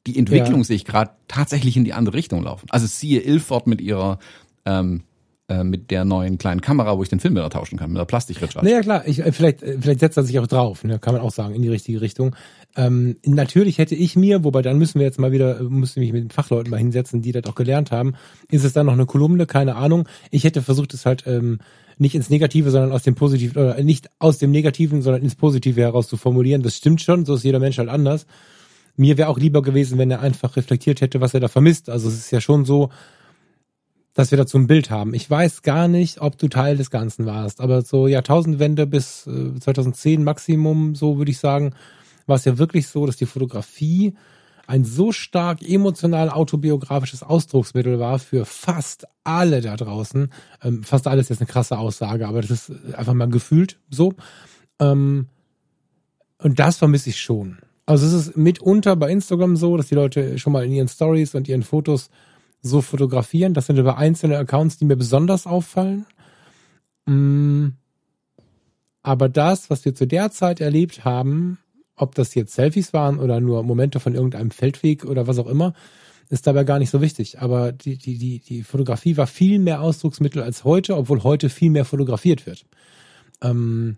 die 0.07 0.19
Entwicklung 0.19 0.61
ja. 0.61 0.65
sehe 0.65 0.77
ich 0.77 0.85
gerade 0.85 1.11
tatsächlich 1.27 1.77
in 1.77 1.85
die 1.85 1.93
andere 1.93 2.17
Richtung 2.17 2.43
laufen. 2.43 2.67
Also 2.71 2.87
siehe 2.87 3.21
Ilford 3.21 3.67
mit 3.67 3.81
ihrer 3.81 4.19
ähm, 4.65 5.03
äh, 5.51 5.65
mit 5.65 5.91
der 5.91 6.05
neuen 6.05 6.37
kleinen 6.37 6.61
Kamera, 6.61 6.99
wo 6.99 7.03
ich 7.03 7.09
den 7.09 7.21
Filmbilder 7.21 7.49
tauschen 7.49 7.79
kann, 7.79 7.91
mit 7.91 7.99
der 7.99 8.05
Plastikrecharge. 8.05 8.69
Naja, 8.69 8.83
klar, 8.83 9.09
ich, 9.09 9.21
äh, 9.21 9.33
vielleicht, 9.33 9.63
äh, 9.63 9.79
vielleicht 9.81 10.01
setzt 10.01 10.19
er 10.19 10.23
sich 10.23 10.39
auch 10.39 10.47
drauf, 10.47 10.85
ne? 10.85 10.99
kann 10.99 11.15
man 11.15 11.23
auch 11.23 11.31
sagen, 11.31 11.55
in 11.55 11.63
die 11.63 11.71
richtige 11.71 12.03
Richtung. 12.03 12.37
Ähm, 12.77 13.17
natürlich 13.25 13.79
hätte 13.79 13.95
ich 13.95 14.15
mir, 14.15 14.45
wobei 14.45 14.61
dann 14.61 14.77
müssen 14.77 14.99
wir 14.99 15.07
jetzt 15.07 15.19
mal 15.19 15.33
wieder, 15.33 15.63
müsste 15.63 16.01
mich 16.01 16.13
mit 16.13 16.23
den 16.23 16.31
Fachleuten 16.31 16.71
mal 16.71 16.77
hinsetzen, 16.77 17.23
die 17.23 17.33
das 17.33 17.47
auch 17.47 17.55
gelernt 17.55 17.91
haben, 17.93 18.13
ist 18.51 18.63
es 18.63 18.75
dann 18.75 18.85
noch 18.85 18.93
eine 18.93 19.07
Kolumne, 19.07 19.47
keine 19.47 19.77
Ahnung. 19.77 20.07
Ich 20.31 20.45
hätte 20.45 20.61
versucht, 20.61 20.93
es 20.93 21.07
halt 21.07 21.25
ähm, 21.27 21.61
nicht 21.97 22.15
ins 22.15 22.29
Negative, 22.29 22.71
sondern 22.71 22.93
aus 22.93 23.05
dem 23.05 23.15
Positiven, 23.15 23.59
oder 23.59 23.83
nicht 23.83 24.11
aus 24.19 24.37
dem 24.37 24.51
Negativen, 24.51 25.01
sondern 25.01 25.23
ins 25.23 25.35
Positive 25.35 25.81
heraus 25.81 26.09
zu 26.09 26.19
formulieren. 26.19 26.63
Das 26.63 26.77
stimmt 26.77 27.01
schon, 27.01 27.25
so 27.25 27.37
ist 27.37 27.45
jeder 27.45 27.59
Mensch 27.59 27.79
halt 27.79 27.89
anders. 27.89 28.27
Mir 28.99 29.17
wäre 29.17 29.29
auch 29.29 29.39
lieber 29.39 29.63
gewesen, 29.63 29.97
wenn 29.97 30.11
er 30.11 30.21
einfach 30.21 30.57
reflektiert 30.57 31.01
hätte, 31.01 31.21
was 31.21 31.33
er 31.33 31.41
da 31.41 31.49
vermisst. 31.49 31.89
Also 31.89 32.09
es 32.09 32.17
ist 32.17 32.31
ja 32.31 32.41
schon 32.41 32.65
so, 32.65 32.91
dass 34.13 34.33
wir 34.33 34.39
dazu 34.39 34.59
ein 34.59 34.67
Bild 34.67 34.91
haben. 34.91 35.15
Ich 35.15 35.31
weiß 35.31 35.63
gar 35.63 35.87
nicht, 35.87 36.21
ob 36.21 36.37
du 36.37 36.49
Teil 36.49 36.77
des 36.77 36.91
Ganzen 36.91 37.25
warst, 37.25 37.61
aber 37.61 37.83
so 37.83 38.09
Jahrtausendwende 38.09 38.87
bis 38.87 39.23
2010 39.23 40.21
äh, 40.21 40.25
Maximum, 40.25 40.97
so 40.97 41.19
würde 41.19 41.31
ich 41.31 41.39
sagen, 41.39 41.75
war 42.27 42.37
es 42.37 42.45
ja 42.45 42.59
wirklich 42.59 42.89
so, 42.89 43.07
dass 43.07 43.17
die 43.17 43.27
Fotografie 43.27 44.15
ein 44.67 44.85
so 44.85 45.13
stark 45.13 45.63
emotional 45.63 46.29
autobiografisches 46.29 47.23
Ausdrucksmittel 47.23 48.01
war 48.01 48.19
für 48.19 48.45
fast 48.45 49.07
alle 49.23 49.61
da 49.61 49.77
draußen. 49.77 50.31
Ähm, 50.63 50.83
fast 50.83 51.07
alles 51.07 51.27
ist 51.27 51.29
jetzt 51.31 51.41
eine 51.41 51.47
krasse 51.47 51.79
Aussage, 51.79 52.27
aber 52.27 52.43
das 52.43 52.51
ist 52.51 52.73
einfach 52.95 53.15
mal 53.15 53.31
gefühlt 53.31 53.79
so. 53.89 54.15
Ähm, 54.81 55.29
und 56.39 56.59
das 56.59 56.77
vermisse 56.77 57.11
ich 57.11 57.21
schon. 57.21 57.59
Also 57.89 58.07
es 58.07 58.13
ist 58.13 58.37
mitunter 58.37 58.97
bei 58.97 59.11
Instagram 59.11 59.57
so, 59.57 59.79
dass 59.79 59.89
die 59.89 59.95
Leute 59.95 60.39
schon 60.39 60.53
mal 60.53 60.63
in 60.63 60.73
ihren 60.73 60.89
Stories 60.89 61.35
und 61.35 61.49
ihren 61.49 61.63
Fotos 61.63 62.11
so 62.61 62.83
fotografieren. 62.83 63.55
Das 63.55 63.65
sind 63.65 63.79
aber 63.79 63.97
einzelne 63.97 64.37
Accounts, 64.37 64.77
die 64.77 64.85
mir 64.85 64.97
besonders 64.97 65.47
auffallen. 65.47 66.05
Mm. 67.07 67.69
Aber 69.01 69.31
das, 69.31 69.71
was 69.71 69.87
wir 69.87 69.95
zu 69.95 70.07
der 70.07 70.31
Zeit 70.31 70.61
erlebt 70.61 71.07
haben, 71.07 71.57
ob 71.97 72.15
das 72.15 72.35
jetzt 72.35 72.53
Selfies 72.53 72.93
waren 72.93 73.19
oder 73.19 73.41
nur 73.41 73.63
Momente 73.63 74.01
von 74.01 74.15
irgendeinem 74.15 74.51
Feldweg 74.51 75.07
oder 75.07 75.27
was 75.27 75.39
auch 75.39 75.47
immer, 75.47 75.73
ist 76.29 76.47
dabei 76.47 76.65
gar 76.65 76.79
nicht 76.79 76.91
so 76.91 77.01
wichtig. 77.01 77.41
Aber 77.41 77.73
die, 77.73 77.97
die, 77.97 78.19
die, 78.19 78.41
die 78.41 78.65
Fotografie 78.65 79.17
war 79.17 79.27
viel 79.27 79.59
mehr 79.59 79.81
Ausdrucksmittel 79.81 80.43
als 80.43 80.63
heute, 80.63 80.95
obwohl 80.95 81.23
heute 81.23 81.49
viel 81.49 81.71
mehr 81.71 81.87
fotografiert 81.87 82.45
wird. 82.45 82.67
Ähm, 83.41 83.97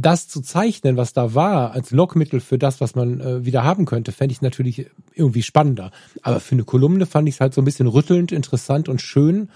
das 0.00 0.28
zu 0.28 0.40
zeichnen, 0.40 0.96
was 0.96 1.12
da 1.12 1.34
war, 1.34 1.72
als 1.72 1.90
Lockmittel 1.90 2.40
für 2.40 2.58
das, 2.58 2.80
was 2.80 2.94
man 2.94 3.20
äh, 3.20 3.44
wieder 3.44 3.64
haben 3.64 3.86
könnte, 3.86 4.12
fände 4.12 4.32
ich 4.32 4.42
natürlich 4.42 4.86
irgendwie 5.14 5.42
spannender. 5.42 5.90
Aber 6.22 6.40
für 6.40 6.54
eine 6.54 6.64
Kolumne 6.64 7.06
fand 7.06 7.28
ich 7.28 7.36
es 7.36 7.40
halt 7.40 7.54
so 7.54 7.60
ein 7.60 7.64
bisschen 7.64 7.86
rüttelnd, 7.86 8.32
interessant 8.32 8.88
und 8.88 9.00
schön, 9.00 9.48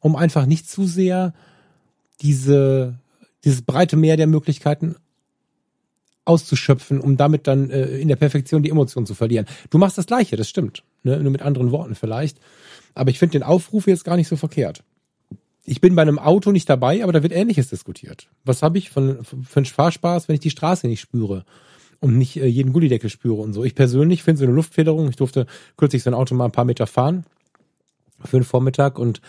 um 0.00 0.16
einfach 0.16 0.46
nicht 0.46 0.68
zu 0.68 0.86
sehr 0.86 1.34
diese, 2.20 2.98
dieses 3.44 3.62
breite 3.62 3.96
Meer 3.96 4.16
der 4.16 4.26
Möglichkeiten 4.26 4.96
auszuschöpfen, 6.24 7.00
um 7.00 7.16
damit 7.16 7.46
dann 7.46 7.70
äh, 7.70 7.98
in 7.98 8.08
der 8.08 8.16
Perfektion 8.16 8.62
die 8.62 8.70
Emotionen 8.70 9.06
zu 9.06 9.14
verlieren. 9.14 9.46
Du 9.70 9.78
machst 9.78 9.96
das 9.96 10.06
Gleiche, 10.06 10.36
das 10.36 10.48
stimmt. 10.48 10.82
Ne? 11.02 11.18
Nur 11.20 11.32
mit 11.32 11.42
anderen 11.42 11.70
Worten 11.70 11.94
vielleicht. 11.94 12.38
Aber 12.94 13.10
ich 13.10 13.18
finde 13.18 13.32
den 13.32 13.42
Aufruf 13.42 13.86
jetzt 13.86 14.04
gar 14.04 14.16
nicht 14.16 14.28
so 14.28 14.36
verkehrt. 14.36 14.82
Ich 15.68 15.80
bin 15.80 15.94
bei 15.94 16.02
einem 16.02 16.18
Auto 16.18 16.50
nicht 16.50 16.68
dabei, 16.68 17.02
aber 17.02 17.12
da 17.12 17.22
wird 17.22 17.32
Ähnliches 17.32 17.68
diskutiert. 17.68 18.28
Was 18.44 18.62
habe 18.62 18.78
ich 18.78 18.90
von, 18.90 19.24
für 19.24 19.58
einen 19.58 19.66
Fahrspaß, 19.66 20.28
wenn 20.28 20.34
ich 20.34 20.40
die 20.40 20.50
Straße 20.50 20.86
nicht 20.86 21.00
spüre 21.00 21.44
und 22.00 22.16
nicht 22.16 22.36
äh, 22.36 22.46
jeden 22.46 22.72
Gullideckel 22.72 23.10
spüre 23.10 23.40
und 23.42 23.52
so. 23.52 23.64
Ich 23.64 23.74
persönlich 23.74 24.22
finde 24.22 24.38
so 24.38 24.44
eine 24.44 24.54
Luftfederung, 24.54 25.08
ich 25.08 25.16
durfte 25.16 25.46
kürzlich 25.76 26.02
so 26.02 26.10
ein 26.10 26.14
Auto 26.14 26.34
mal 26.34 26.46
ein 26.46 26.52
paar 26.52 26.64
Meter 26.64 26.86
fahren 26.86 27.24
für 28.24 28.38
den 28.38 28.44
Vormittag 28.44 28.98
und 28.98 29.20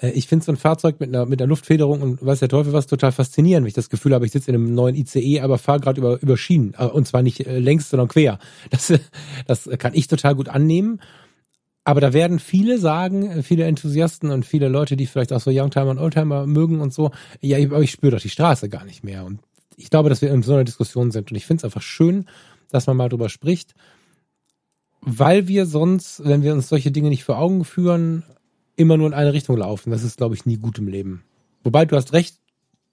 äh, 0.00 0.10
ich 0.10 0.28
finde 0.28 0.44
so 0.44 0.52
ein 0.52 0.56
Fahrzeug 0.56 1.00
mit 1.00 1.08
einer, 1.08 1.26
mit 1.26 1.40
einer 1.40 1.48
Luftfederung 1.48 2.02
und 2.02 2.24
weiß 2.24 2.40
der 2.40 2.48
Teufel 2.48 2.72
was 2.72 2.86
total 2.86 3.12
faszinierend, 3.12 3.64
wenn 3.64 3.68
ich 3.68 3.74
das 3.74 3.90
Gefühl 3.90 4.14
habe, 4.14 4.26
ich 4.26 4.32
sitze 4.32 4.50
in 4.50 4.56
einem 4.56 4.74
neuen 4.74 4.94
ICE, 4.94 5.40
aber 5.40 5.58
fahre 5.58 5.80
gerade 5.80 6.00
über, 6.00 6.22
über 6.22 6.36
Schienen. 6.36 6.74
Äh, 6.78 6.86
und 6.86 7.06
zwar 7.06 7.22
nicht 7.22 7.46
äh, 7.46 7.58
längs, 7.58 7.90
sondern 7.90 8.08
quer. 8.08 8.38
Das, 8.70 8.92
das 9.46 9.68
kann 9.78 9.94
ich 9.94 10.08
total 10.08 10.34
gut 10.34 10.48
annehmen. 10.48 11.00
Aber 11.84 12.00
da 12.00 12.12
werden 12.12 12.38
viele 12.38 12.78
sagen, 12.78 13.42
viele 13.42 13.64
Enthusiasten 13.64 14.30
und 14.30 14.44
viele 14.44 14.68
Leute, 14.68 14.96
die 14.96 15.06
vielleicht 15.06 15.32
auch 15.32 15.40
so 15.40 15.50
Youngtimer 15.52 15.90
und 15.90 15.98
Oldtimer 15.98 16.46
mögen 16.46 16.80
und 16.80 16.92
so, 16.92 17.10
ja, 17.40 17.58
aber 17.58 17.80
ich 17.80 17.90
spüre 17.90 18.12
doch 18.12 18.20
die 18.20 18.28
Straße 18.28 18.68
gar 18.68 18.84
nicht 18.84 19.02
mehr. 19.02 19.24
Und 19.24 19.40
ich 19.76 19.90
glaube, 19.90 20.10
dass 20.10 20.20
wir 20.20 20.30
in 20.30 20.42
so 20.42 20.52
einer 20.52 20.64
Diskussion 20.64 21.10
sind. 21.10 21.30
Und 21.30 21.36
ich 21.36 21.46
finde 21.46 21.60
es 21.60 21.64
einfach 21.64 21.82
schön, 21.82 22.26
dass 22.70 22.86
man 22.86 22.96
mal 22.96 23.08
drüber 23.08 23.28
spricht, 23.28 23.74
weil 25.00 25.48
wir 25.48 25.64
sonst, 25.66 26.22
wenn 26.24 26.42
wir 26.42 26.52
uns 26.52 26.68
solche 26.68 26.90
Dinge 26.90 27.08
nicht 27.08 27.24
vor 27.24 27.38
Augen 27.38 27.64
führen, 27.64 28.24
immer 28.76 28.96
nur 28.96 29.06
in 29.06 29.14
eine 29.14 29.32
Richtung 29.32 29.56
laufen. 29.56 29.90
Das 29.90 30.02
ist, 30.02 30.18
glaube 30.18 30.34
ich, 30.34 30.46
nie 30.46 30.58
gut 30.58 30.78
im 30.78 30.88
Leben. 30.88 31.22
Wobei 31.64 31.86
du 31.86 31.96
hast 31.96 32.12
recht, 32.12 32.36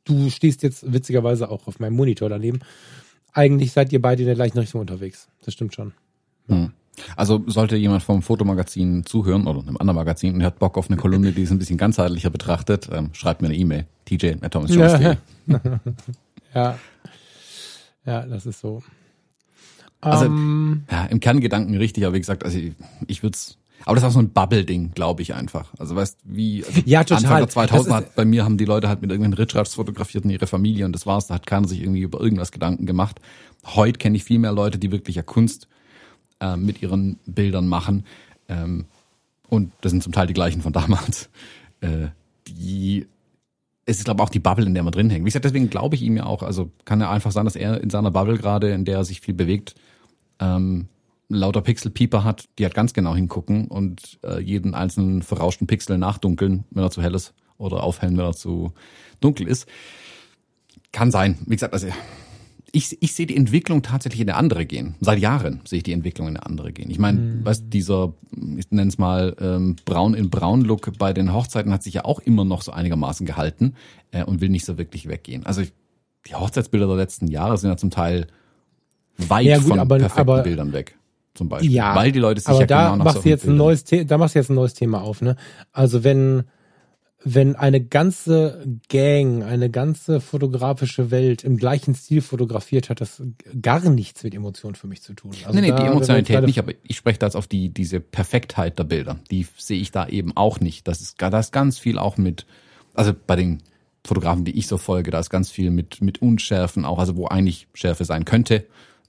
du 0.05 0.29
stehst 0.29 0.63
jetzt 0.63 0.91
witzigerweise 0.91 1.49
auch 1.49 1.67
auf 1.67 1.79
meinem 1.79 1.95
Monitor 1.95 2.29
daneben. 2.29 2.59
Eigentlich 3.33 3.73
seid 3.73 3.91
ihr 3.91 4.01
beide 4.01 4.23
in 4.23 4.27
der 4.27 4.35
gleichen 4.35 4.57
Richtung 4.57 4.81
unterwegs. 4.81 5.27
Das 5.43 5.53
stimmt 5.53 5.75
schon. 5.75 5.93
Hm. 6.47 6.71
Also 7.15 7.43
sollte 7.47 7.75
jemand 7.75 8.03
vom 8.03 8.21
Fotomagazin 8.21 9.05
zuhören 9.05 9.47
oder 9.47 9.59
einem 9.59 9.77
anderen 9.77 9.97
Magazin 9.97 10.35
und 10.35 10.43
hat 10.43 10.59
Bock 10.59 10.77
auf 10.77 10.89
eine 10.89 10.97
Kolumne, 10.97 11.31
die 11.31 11.43
es 11.43 11.51
ein 11.51 11.59
bisschen 11.59 11.77
ganzheitlicher 11.77 12.29
betrachtet, 12.29 12.89
ähm, 12.91 13.09
schreibt 13.13 13.41
mir 13.41 13.49
eine 13.49 13.57
E-Mail. 13.57 13.85
TJ 14.05 14.35
at 14.41 14.53
Thomas 14.53 14.73
ja. 14.73 15.17
ja. 16.55 16.77
Ja, 18.05 18.25
das 18.25 18.45
ist 18.45 18.61
so. 18.61 18.81
Also, 19.99 20.25
um, 20.27 20.33
ähm. 20.33 20.83
ja, 20.89 21.05
im 21.05 21.19
Kerngedanken 21.19 21.75
richtig, 21.75 22.05
aber 22.05 22.15
wie 22.15 22.19
gesagt, 22.19 22.45
also 22.45 22.57
ich, 22.57 22.73
ich 23.07 23.23
würde 23.23 23.35
es 23.35 23.57
aber 23.85 23.95
das 23.95 24.03
ist 24.03 24.09
auch 24.09 24.13
so 24.13 24.19
ein 24.19 24.29
Bubble-Ding, 24.29 24.91
glaube 24.95 25.21
ich 25.21 25.33
einfach. 25.33 25.71
Also 25.77 25.95
weißt 25.95 26.19
wie 26.23 26.65
also 26.65 26.81
ja, 26.85 27.03
total. 27.03 27.23
Anfang 27.23 27.37
der 27.37 27.49
2000 27.49 27.95
hat 27.95 28.15
bei 28.15 28.25
mir 28.25 28.43
haben 28.43 28.57
die 28.57 28.65
Leute 28.65 28.89
halt 28.89 29.01
mit 29.01 29.11
irgendwelchen 29.11 29.41
Richards 29.41 29.75
fotografiert 29.75 30.25
und 30.25 30.31
ihre 30.31 30.47
Familie 30.47 30.85
und 30.85 30.93
das 30.93 31.05
war's. 31.05 31.27
Da 31.27 31.35
hat 31.35 31.45
keiner 31.45 31.67
sich 31.67 31.81
irgendwie 31.81 32.01
über 32.01 32.19
irgendwas 32.19 32.51
Gedanken 32.51 32.85
gemacht. 32.85 33.21
Heute 33.65 33.99
kenne 33.99 34.17
ich 34.17 34.23
viel 34.23 34.39
mehr 34.39 34.51
Leute, 34.51 34.77
die 34.77 34.91
wirklich 34.91 35.15
ja 35.15 35.21
Kunst 35.21 35.67
äh, 36.39 36.55
mit 36.55 36.81
ihren 36.81 37.19
Bildern 37.25 37.67
machen. 37.67 38.05
Ähm, 38.47 38.85
und 39.49 39.71
das 39.81 39.91
sind 39.91 40.03
zum 40.03 40.13
Teil 40.13 40.27
die 40.27 40.33
gleichen 40.33 40.61
von 40.61 40.73
damals. 40.73 41.29
Äh, 41.79 42.07
die 42.47 43.05
es 43.85 43.99
ist, 43.99 44.05
glaube 44.05 44.19
ich, 44.19 44.23
auch 44.25 44.31
die 44.31 44.39
Bubble, 44.39 44.65
in 44.65 44.73
der 44.73 44.81
man 44.81 44.91
drin 44.91 45.09
hängt. 45.09 45.23
Wie 45.23 45.29
gesagt, 45.29 45.45
deswegen 45.45 45.69
glaube 45.69 45.95
ich 45.95 46.01
ihm 46.01 46.17
ja 46.17 46.25
auch, 46.25 46.43
also 46.43 46.71
kann 46.85 46.99
ja 46.99 47.09
einfach 47.09 47.31
sein, 47.31 47.45
dass 47.45 47.55
er 47.55 47.79
in 47.81 47.89
seiner 47.89 48.09
Bubble 48.11 48.37
gerade, 48.37 48.71
in 48.71 48.83
der 48.83 48.97
er 48.97 49.05
sich 49.05 49.21
viel 49.21 49.33
bewegt, 49.33 49.75
ähm, 50.39 50.87
lauter 51.29 51.61
Pixelpieper 51.61 52.23
hat, 52.25 52.49
die 52.59 52.63
halt 52.63 52.73
ganz 52.73 52.93
genau 52.93 53.15
hingucken 53.15 53.67
und 53.67 54.19
äh, 54.23 54.39
jeden 54.39 54.73
einzelnen 54.73 55.21
verrauschten 55.21 55.67
Pixel 55.67 55.97
nachdunkeln, 55.97 56.65
wenn 56.71 56.83
er 56.83 56.91
zu 56.91 57.01
hell 57.01 57.15
ist, 57.15 57.33
oder 57.57 57.83
aufhellen, 57.83 58.17
wenn 58.17 58.25
er 58.25 58.33
zu 58.33 58.73
dunkel 59.21 59.47
ist. 59.47 59.67
Kann 60.91 61.09
sein. 61.09 61.37
Wie 61.45 61.55
gesagt, 61.55 61.73
also 61.73 61.87
ich, 62.71 62.97
ich 63.01 63.13
sehe 63.13 63.25
die 63.25 63.35
Entwicklung 63.35 63.81
tatsächlich 63.81 64.21
in 64.21 64.29
eine 64.29 64.37
andere 64.37 64.65
gehen. 64.65 64.95
Seit 64.99 65.19
Jahren 65.19 65.61
sehe 65.65 65.77
ich 65.77 65.83
die 65.83 65.93
Entwicklung 65.93 66.27
in 66.27 66.35
eine 66.35 66.45
andere 66.45 66.73
gehen. 66.73 66.89
Ich 66.89 66.99
meine, 66.99 67.19
mhm. 67.19 67.39
was 67.43 67.67
dieser, 67.69 68.13
ich 68.57 68.69
nenne 68.71 68.89
es 68.89 68.97
mal, 68.97 69.35
ähm, 69.39 69.77
Braun 69.85 70.13
in 70.13 70.29
Braun 70.29 70.61
Look 70.61 70.97
bei 70.97 71.13
den 71.13 71.33
Hochzeiten 71.33 71.71
hat 71.71 71.83
sich 71.83 71.93
ja 71.93 72.05
auch 72.05 72.19
immer 72.19 72.45
noch 72.45 72.61
so 72.61 72.71
einigermaßen 72.71 73.25
gehalten 73.25 73.75
äh, 74.11 74.23
und 74.23 74.41
will 74.41 74.49
nicht 74.49 74.65
so 74.65 74.77
wirklich 74.77 75.07
weggehen. 75.07 75.45
Also 75.45 75.61
ich, 75.61 75.71
die 76.27 76.35
Hochzeitsbilder 76.35 76.87
der 76.87 76.97
letzten 76.97 77.27
Jahre 77.27 77.57
sind 77.57 77.69
ja 77.69 77.77
zum 77.77 77.89
Teil 77.89 78.27
weit 79.17 79.45
ja, 79.45 79.57
gut, 79.57 79.67
von 79.67 79.79
aber, 79.79 79.97
perfekten 79.97 80.19
aber, 80.19 80.43
Bildern 80.43 80.73
weg 80.73 80.95
zum 81.33 81.49
Beispiel. 81.49 81.71
Ja, 81.71 81.95
weil 81.95 82.11
die 82.11 82.19
Leute 82.19 82.41
sich 82.41 82.49
aber 82.49 82.61
ja 82.61 82.65
da 82.65 82.91
genau 82.91 83.03
machst 83.03 83.23
du 83.23 83.29
jetzt 83.29 83.47
ein 83.47 83.55
neues 83.55 83.83
da 83.83 84.17
machst 84.17 84.35
du 84.35 84.39
jetzt 84.39 84.49
ein 84.49 84.55
neues 84.55 84.73
Thema 84.73 85.01
auf, 85.01 85.21
ne? 85.21 85.35
Also 85.71 86.03
wenn 86.03 86.43
wenn 87.33 87.55
eine 87.55 87.83
ganze 87.83 88.65
Gang, 88.87 89.43
eine 89.43 89.69
ganze 89.69 90.21
fotografische 90.21 91.11
Welt 91.11 91.43
im 91.43 91.57
gleichen 91.57 91.93
Stil 91.93 92.21
fotografiert, 92.21 92.89
hat 92.89 93.01
das 93.01 93.21
gar 93.61 93.81
nichts 93.89 94.23
mit 94.23 94.33
Emotionen 94.33 94.75
für 94.75 94.87
mich 94.87 95.01
zu 95.01 95.13
tun. 95.13 95.31
Also 95.43 95.59
nee, 95.59 95.69
nee, 95.69 95.75
die 95.75 95.83
Emotionalität 95.85 96.45
nicht, 96.45 96.59
aber 96.59 96.71
ich 96.83 96.95
spreche 96.95 97.19
da 97.19 97.25
jetzt 97.25 97.35
auf 97.35 97.47
die, 97.47 97.69
diese 97.69 97.99
Perfektheit 97.99 98.79
der 98.79 98.85
Bilder. 98.85 99.19
Die 99.29 99.45
sehe 99.57 99.79
ich 99.79 99.91
da 99.91 100.07
eben 100.07 100.35
auch 100.37 100.59
nicht. 100.61 100.87
Das 100.87 101.01
ist, 101.01 101.21
da 101.21 101.37
ist 101.37 101.51
ganz 101.51 101.79
viel 101.79 101.99
auch 101.99 102.17
mit, 102.17 102.45
also 102.93 103.13
bei 103.13 103.35
den 103.35 103.61
Fotografen, 104.05 104.45
die 104.45 104.57
ich 104.57 104.67
so 104.67 104.77
folge, 104.77 105.11
da 105.11 105.19
ist 105.19 105.29
ganz 105.29 105.51
viel 105.51 105.69
mit, 105.69 106.01
mit 106.01 106.21
Unschärfen 106.21 106.85
auch, 106.85 106.97
also 106.97 107.17
wo 107.17 107.27
eigentlich 107.27 107.67
Schärfe 107.73 108.05
sein 108.05 108.23
könnte. 108.23 108.65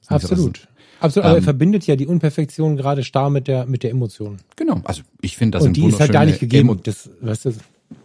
Absolut. 0.08 0.66
Absolut, 1.00 1.26
aber 1.26 1.36
ähm, 1.36 1.42
er 1.42 1.44
verbindet 1.44 1.86
ja 1.86 1.94
die 1.94 2.08
Unperfektion 2.08 2.76
gerade 2.76 3.04
starr 3.04 3.30
mit 3.30 3.46
der, 3.46 3.66
mit 3.66 3.84
der 3.84 3.92
Emotion. 3.92 4.38
Genau, 4.56 4.80
also 4.82 5.02
ich 5.20 5.36
finde 5.36 5.58
das 5.58 5.66
Und 5.66 5.76
die 5.76 5.86
ist 5.86 6.00
halt 6.00 6.10
gar 6.10 6.24
nicht 6.24 6.40
gegeben. 6.40 6.70
Emo 6.70 6.74
das, 6.74 7.08
weißt 7.20 7.44
du? 7.44 7.54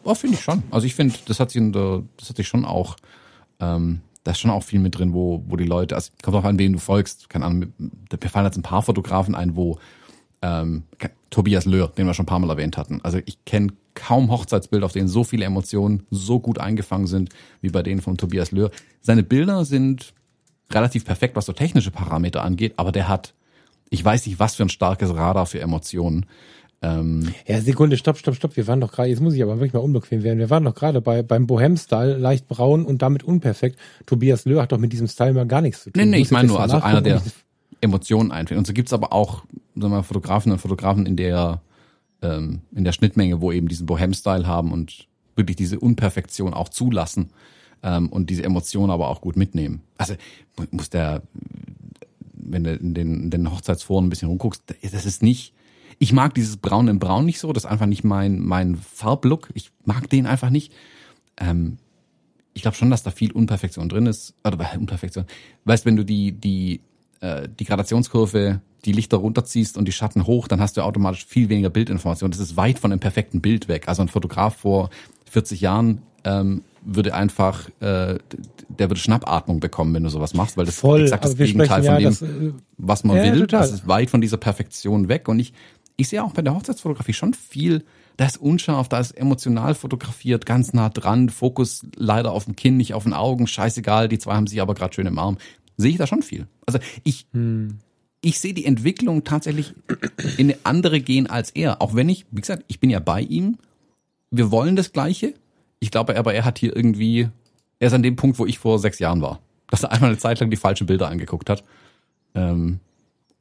Oh, 0.03 0.15
finde 0.15 0.35
ich 0.35 0.43
schon. 0.43 0.63
Also 0.71 0.85
ich 0.87 0.95
finde, 0.95 1.15
das 1.25 1.39
hat 1.39 1.51
sich 1.51 1.61
der, 1.71 2.03
das 2.17 2.29
hat 2.29 2.37
sich 2.37 2.47
schon 2.47 2.65
auch, 2.65 2.95
ähm, 3.59 4.01
da 4.23 4.31
ist 4.31 4.39
schon 4.39 4.51
auch 4.51 4.63
viel 4.63 4.79
mit 4.79 4.97
drin, 4.97 5.13
wo, 5.13 5.43
wo 5.47 5.55
die 5.55 5.65
Leute, 5.65 5.95
also 5.95 6.11
kommt 6.21 6.37
auch 6.37 6.43
an, 6.43 6.59
wen 6.59 6.73
du 6.73 6.79
folgst. 6.79 7.29
Keine 7.29 7.45
Ahnung, 7.45 7.73
mir 7.77 8.29
fallen 8.29 8.45
jetzt 8.45 8.57
ein 8.57 8.63
paar 8.63 8.81
Fotografen 8.81 9.35
ein, 9.35 9.55
wo 9.55 9.77
ähm, 10.41 10.83
Tobias 11.29 11.65
Löhr, 11.65 11.87
den 11.89 12.05
wir 12.05 12.13
schon 12.13 12.23
ein 12.23 12.27
paar 12.27 12.39
Mal 12.39 12.49
erwähnt 12.49 12.77
hatten. 12.77 13.01
Also 13.03 13.19
ich 13.25 13.43
kenne 13.45 13.73
kaum 13.95 14.29
Hochzeitsbilder, 14.29 14.85
auf 14.85 14.93
denen 14.93 15.07
so 15.07 15.23
viele 15.23 15.45
Emotionen 15.45 16.05
so 16.11 16.39
gut 16.39 16.59
eingefangen 16.59 17.07
sind, 17.07 17.29
wie 17.61 17.69
bei 17.69 17.83
denen 17.83 18.01
von 18.01 18.17
Tobias 18.17 18.51
Löhr. 18.51 18.71
Seine 19.01 19.23
Bilder 19.23 19.65
sind 19.65 20.13
relativ 20.71 21.05
perfekt, 21.05 21.35
was 21.35 21.45
so 21.45 21.53
technische 21.53 21.91
Parameter 21.91 22.43
angeht, 22.43 22.73
aber 22.77 22.91
der 22.91 23.07
hat, 23.07 23.33
ich 23.89 24.03
weiß 24.03 24.25
nicht, 24.25 24.39
was 24.39 24.55
für 24.55 24.63
ein 24.63 24.69
starkes 24.69 25.13
Radar 25.13 25.45
für 25.45 25.59
Emotionen. 25.59 26.25
Ähm, 26.83 27.33
ja, 27.47 27.61
Sekunde, 27.61 27.95
stopp, 27.95 28.17
stopp, 28.17 28.35
stopp. 28.35 28.57
Wir 28.57 28.67
waren 28.67 28.81
doch 28.81 28.91
gerade, 28.91 29.09
jetzt 29.09 29.21
muss 29.21 29.33
ich 29.33 29.41
aber 29.41 29.55
wirklich 29.55 29.71
mal 29.73 29.79
unbequem 29.79 30.21
werden. 30.21 30.37
Wir 30.37 30.49
waren 30.49 30.65
doch 30.65 30.75
gerade 30.75 30.99
bei 30.99 31.23
beim 31.23 31.47
Bohem-Style, 31.47 32.17
leicht 32.17 32.49
braun 32.49 32.85
und 32.85 33.01
damit 33.01 33.23
unperfekt. 33.23 33.79
Tobias 34.05 34.43
Löhr 34.43 34.61
hat 34.61 34.73
doch 34.73 34.77
mit 34.77 34.91
diesem 34.91 35.07
Style 35.07 35.33
mal 35.33 35.47
gar 35.47 35.61
nichts 35.61 35.83
zu 35.83 35.91
tun. 35.91 36.03
Nee, 36.03 36.09
nee, 36.09 36.21
ich 36.21 36.31
meine 36.31 36.49
nur, 36.49 36.59
also 36.59 36.77
einer, 36.77 37.01
der 37.01 37.21
Emotionen 37.79 38.33
einfängt. 38.33 38.59
Und 38.59 38.67
so 38.67 38.73
gibt's 38.73 38.91
aber 38.91 39.13
auch, 39.13 39.45
sagen 39.75 39.81
wir 39.81 39.89
mal, 39.89 40.03
Fotografen 40.03 40.51
und 40.51 40.59
Fotografen 40.59 41.05
in 41.05 41.15
der, 41.15 41.61
ähm, 42.21 42.61
in 42.75 42.83
der 42.83 42.91
Schnittmenge, 42.91 43.39
wo 43.39 43.53
eben 43.53 43.69
diesen 43.69 43.85
Bohem-Style 43.85 44.45
haben 44.45 44.73
und 44.73 45.07
wirklich 45.37 45.55
diese 45.55 45.79
Unperfektion 45.79 46.53
auch 46.53 46.67
zulassen 46.67 47.29
ähm, 47.81 48.09
und 48.09 48.29
diese 48.29 48.43
Emotionen 48.43 48.91
aber 48.91 49.07
auch 49.07 49.21
gut 49.21 49.37
mitnehmen. 49.37 49.81
Also 49.97 50.15
muss 50.71 50.89
der, 50.89 51.21
wenn 52.33 52.65
du 52.65 52.73
in 52.73 52.93
den, 52.93 53.23
in 53.23 53.29
den 53.29 53.51
Hochzeitsforen 53.51 54.05
ein 54.05 54.09
bisschen 54.09 54.27
rumguckst, 54.27 54.63
das 54.81 55.05
ist 55.05 55.23
nicht, 55.23 55.53
ich 55.99 56.13
mag 56.13 56.33
dieses 56.33 56.57
Braun 56.57 56.87
in 56.87 56.99
Braun 56.99 57.25
nicht 57.25 57.39
so, 57.39 57.53
das 57.53 57.65
ist 57.65 57.69
einfach 57.69 57.85
nicht 57.85 58.03
mein, 58.03 58.39
mein 58.39 58.75
Farblook. 58.75 59.49
Ich 59.53 59.71
mag 59.85 60.09
den 60.09 60.25
einfach 60.25 60.49
nicht. 60.49 60.73
Ähm, 61.37 61.77
ich 62.53 62.61
glaube 62.61 62.77
schon, 62.77 62.89
dass 62.89 63.03
da 63.03 63.11
viel 63.11 63.31
Unperfektion 63.31 63.89
drin 63.89 64.05
ist. 64.05 64.35
Oder 64.45 64.59
Unperfektion. 64.77 65.25
Weißt, 65.65 65.85
wenn 65.85 65.95
du 65.95 66.05
die, 66.05 66.31
die, 66.31 66.81
äh, 67.21 67.47
die 67.47 67.65
Gradationskurve, 67.65 68.61
die 68.85 68.91
Lichter 68.91 69.17
runterziehst 69.17 69.77
und 69.77 69.87
die 69.87 69.91
Schatten 69.91 70.27
hoch, 70.27 70.47
dann 70.47 70.59
hast 70.59 70.77
du 70.77 70.81
automatisch 70.81 71.25
viel 71.25 71.49
weniger 71.49 71.69
Bildinformation. 71.69 72.31
Das 72.31 72.39
ist 72.39 72.57
weit 72.57 72.79
von 72.79 72.91
einem 72.91 72.99
perfekten 72.99 73.41
Bild 73.41 73.67
weg. 73.67 73.87
Also 73.87 74.01
ein 74.01 74.09
Fotograf 74.09 74.57
vor 74.57 74.89
40 75.31 75.61
Jahren 75.61 76.01
ähm, 76.25 76.63
würde 76.85 77.13
einfach, 77.13 77.69
äh, 77.79 78.17
der 78.67 78.89
würde 78.89 78.97
Schnappatmung 78.97 79.59
bekommen, 79.59 79.93
wenn 79.93 80.03
du 80.03 80.09
sowas 80.09 80.33
machst, 80.33 80.57
weil 80.57 80.65
das 80.65 80.75
Voll, 80.75 81.01
ist 81.01 81.11
exakt 81.11 81.25
das 81.25 81.37
Gegenteil 81.37 81.83
ja, 81.83 81.93
von 81.93 82.01
dem, 82.01 82.09
das, 82.09 82.21
äh, 82.21 82.53
was 82.77 83.03
man 83.03 83.17
ja, 83.17 83.23
will. 83.23 83.39
Total. 83.41 83.61
Das 83.61 83.71
ist 83.71 83.87
weit 83.87 84.09
von 84.09 84.21
dieser 84.21 84.37
Perfektion 84.37 85.07
weg 85.07 85.27
und 85.27 85.39
ich, 85.39 85.53
ich 85.97 86.09
sehe 86.09 86.23
auch 86.23 86.33
bei 86.33 86.41
der 86.41 86.55
Hochzeitsfotografie 86.55 87.13
schon 87.13 87.33
viel, 87.33 87.83
da 88.17 88.25
ist 88.25 88.37
unscharf, 88.37 88.89
da 88.89 88.99
ist 88.99 89.11
emotional 89.11 89.75
fotografiert, 89.75 90.45
ganz 90.45 90.73
nah 90.73 90.89
dran, 90.89 91.29
Fokus 91.29 91.85
leider 91.95 92.31
auf 92.31 92.45
dem 92.45 92.55
Kinn, 92.55 92.77
nicht 92.77 92.93
auf 92.93 93.03
den 93.03 93.13
Augen, 93.13 93.47
scheißegal, 93.47 94.07
die 94.07 94.19
zwei 94.19 94.35
haben 94.35 94.47
sich 94.47 94.61
aber 94.61 94.75
gerade 94.75 94.93
schön 94.93 95.07
im 95.07 95.17
Arm. 95.17 95.37
Sehe 95.77 95.91
ich 95.91 95.97
da 95.97 96.05
schon 96.05 96.21
viel. 96.21 96.47
Also 96.67 96.79
ich, 97.03 97.25
hm. 97.33 97.79
ich 98.21 98.39
sehe 98.39 98.53
die 98.53 98.65
Entwicklung 98.65 99.23
tatsächlich 99.23 99.73
in 100.37 100.51
eine 100.51 100.59
andere 100.63 101.01
gehen 101.01 101.27
als 101.27 101.49
er. 101.51 101.81
Auch 101.81 101.95
wenn 101.95 102.09
ich, 102.09 102.25
wie 102.29 102.41
gesagt, 102.41 102.63
ich 102.67 102.79
bin 102.79 102.91
ja 102.91 102.99
bei 102.99 103.21
ihm. 103.21 103.57
Wir 104.29 104.51
wollen 104.51 104.75
das 104.75 104.93
Gleiche. 104.93 105.33
Ich 105.79 105.89
glaube 105.89 106.15
aber, 106.17 106.33
er 106.33 106.45
hat 106.45 106.59
hier 106.59 106.75
irgendwie, 106.75 107.29
er 107.79 107.87
ist 107.87 107.93
an 107.93 108.03
dem 108.03 108.15
Punkt, 108.15 108.37
wo 108.37 108.45
ich 108.45 108.59
vor 108.59 108.77
sechs 108.77 108.99
Jahren 108.99 109.21
war. 109.21 109.39
Dass 109.69 109.83
er 109.83 109.91
einmal 109.91 110.11
eine 110.11 110.19
Zeit 110.19 110.39
lang 110.39 110.51
die 110.51 110.57
falschen 110.57 110.85
Bilder 110.85 111.07
angeguckt 111.07 111.49
hat. 111.49 111.63
Ähm, 112.35 112.79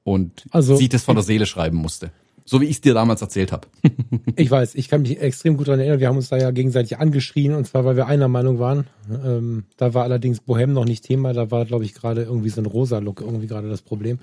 und 0.04 0.46
also, 0.50 0.76
sich 0.76 0.88
das 0.88 1.04
von 1.04 1.16
der 1.16 1.22
Seele 1.22 1.46
schreiben 1.46 1.76
musste. 1.76 2.10
So 2.44 2.60
wie 2.60 2.66
ich 2.66 2.76
es 2.76 2.80
dir 2.80 2.94
damals 2.94 3.22
erzählt 3.22 3.52
habe. 3.52 3.68
ich 4.36 4.50
weiß, 4.50 4.74
ich 4.74 4.88
kann 4.88 5.02
mich 5.02 5.20
extrem 5.20 5.56
gut 5.56 5.68
daran 5.68 5.80
erinnern. 5.80 6.00
Wir 6.00 6.08
haben 6.08 6.16
uns 6.16 6.28
da 6.28 6.36
ja 6.36 6.50
gegenseitig 6.50 6.98
angeschrien 6.98 7.54
und 7.54 7.66
zwar, 7.66 7.84
weil 7.84 7.96
wir 7.96 8.06
einer 8.06 8.28
Meinung 8.28 8.58
waren. 8.58 8.86
Ähm, 9.08 9.64
da 9.76 9.94
war 9.94 10.04
allerdings 10.04 10.40
Bohem 10.40 10.72
noch 10.72 10.84
nicht 10.84 11.04
Thema. 11.04 11.32
Da 11.32 11.50
war, 11.50 11.64
glaube 11.64 11.84
ich, 11.84 11.94
gerade 11.94 12.22
irgendwie 12.22 12.48
so 12.48 12.60
ein 12.60 12.66
rosa 12.66 12.98
Look 12.98 13.20
irgendwie 13.20 13.46
gerade 13.46 13.68
das 13.68 13.82
Problem. 13.82 14.18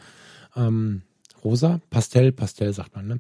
Ähm, 0.56 1.02
rosa? 1.44 1.80
Pastell, 1.90 2.32
Pastell 2.32 2.74
sagt 2.74 2.96
man, 2.96 3.08
ne? 3.08 3.20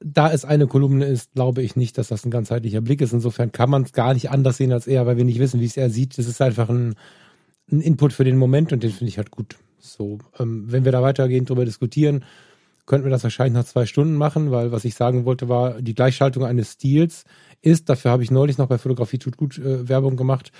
Da 0.00 0.32
es 0.32 0.44
eine 0.44 0.66
Kolumne 0.66 1.04
ist, 1.04 1.34
glaube 1.34 1.62
ich 1.62 1.76
nicht, 1.76 1.98
dass 1.98 2.08
das 2.08 2.24
ein 2.24 2.30
ganzheitlicher 2.30 2.80
Blick 2.80 3.00
ist. 3.00 3.12
Insofern 3.12 3.52
kann 3.52 3.68
man 3.68 3.82
es 3.82 3.92
gar 3.92 4.14
nicht 4.14 4.30
anders 4.30 4.56
sehen 4.56 4.72
als 4.72 4.86
er, 4.86 5.04
weil 5.06 5.16
wir 5.16 5.24
nicht 5.24 5.40
wissen, 5.40 5.60
wie 5.60 5.66
es 5.66 5.76
er 5.76 5.90
sieht. 5.90 6.16
Das 6.16 6.26
ist 6.26 6.40
einfach 6.40 6.70
ein, 6.70 6.94
ein 7.70 7.80
Input 7.80 8.12
für 8.12 8.24
den 8.24 8.38
Moment 8.38 8.72
und 8.72 8.82
den 8.82 8.90
finde 8.90 9.10
ich 9.10 9.18
halt 9.18 9.30
gut. 9.30 9.56
So, 9.78 10.18
ähm, 10.38 10.64
wenn 10.68 10.84
wir 10.84 10.92
da 10.92 11.02
weitergehen, 11.02 11.44
darüber 11.44 11.64
diskutieren, 11.64 12.24
könnten 12.88 13.06
wir 13.06 13.10
das 13.10 13.22
wahrscheinlich 13.22 13.54
nach 13.54 13.64
zwei 13.64 13.86
Stunden 13.86 14.14
machen, 14.14 14.50
weil 14.50 14.72
was 14.72 14.84
ich 14.84 14.94
sagen 14.94 15.24
wollte 15.24 15.48
war, 15.48 15.80
die 15.80 15.94
Gleichschaltung 15.94 16.44
eines 16.44 16.72
Stils 16.72 17.24
ist, 17.60 17.88
dafür 17.88 18.10
habe 18.10 18.22
ich 18.22 18.30
neulich 18.30 18.58
noch 18.58 18.66
bei 18.66 18.78
Fotografie 18.78 19.18
tut 19.18 19.36
gut 19.36 19.58
äh, 19.58 19.88
Werbung 19.88 20.16
gemacht, 20.16 20.50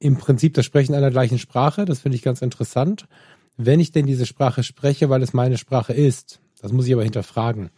im 0.00 0.16
Prinzip 0.16 0.54
das 0.54 0.64
Sprechen 0.64 0.94
einer 0.94 1.10
gleichen 1.10 1.38
Sprache. 1.38 1.84
Das 1.84 2.00
finde 2.00 2.16
ich 2.16 2.22
ganz 2.22 2.42
interessant. 2.42 3.06
Wenn 3.56 3.78
ich 3.78 3.92
denn 3.92 4.06
diese 4.06 4.26
Sprache 4.26 4.62
spreche, 4.62 5.08
weil 5.10 5.22
es 5.22 5.32
meine 5.32 5.58
Sprache 5.58 5.92
ist, 5.92 6.40
das 6.60 6.72
muss 6.72 6.86
ich 6.86 6.92
aber 6.92 7.04
hinterfragen. 7.04 7.70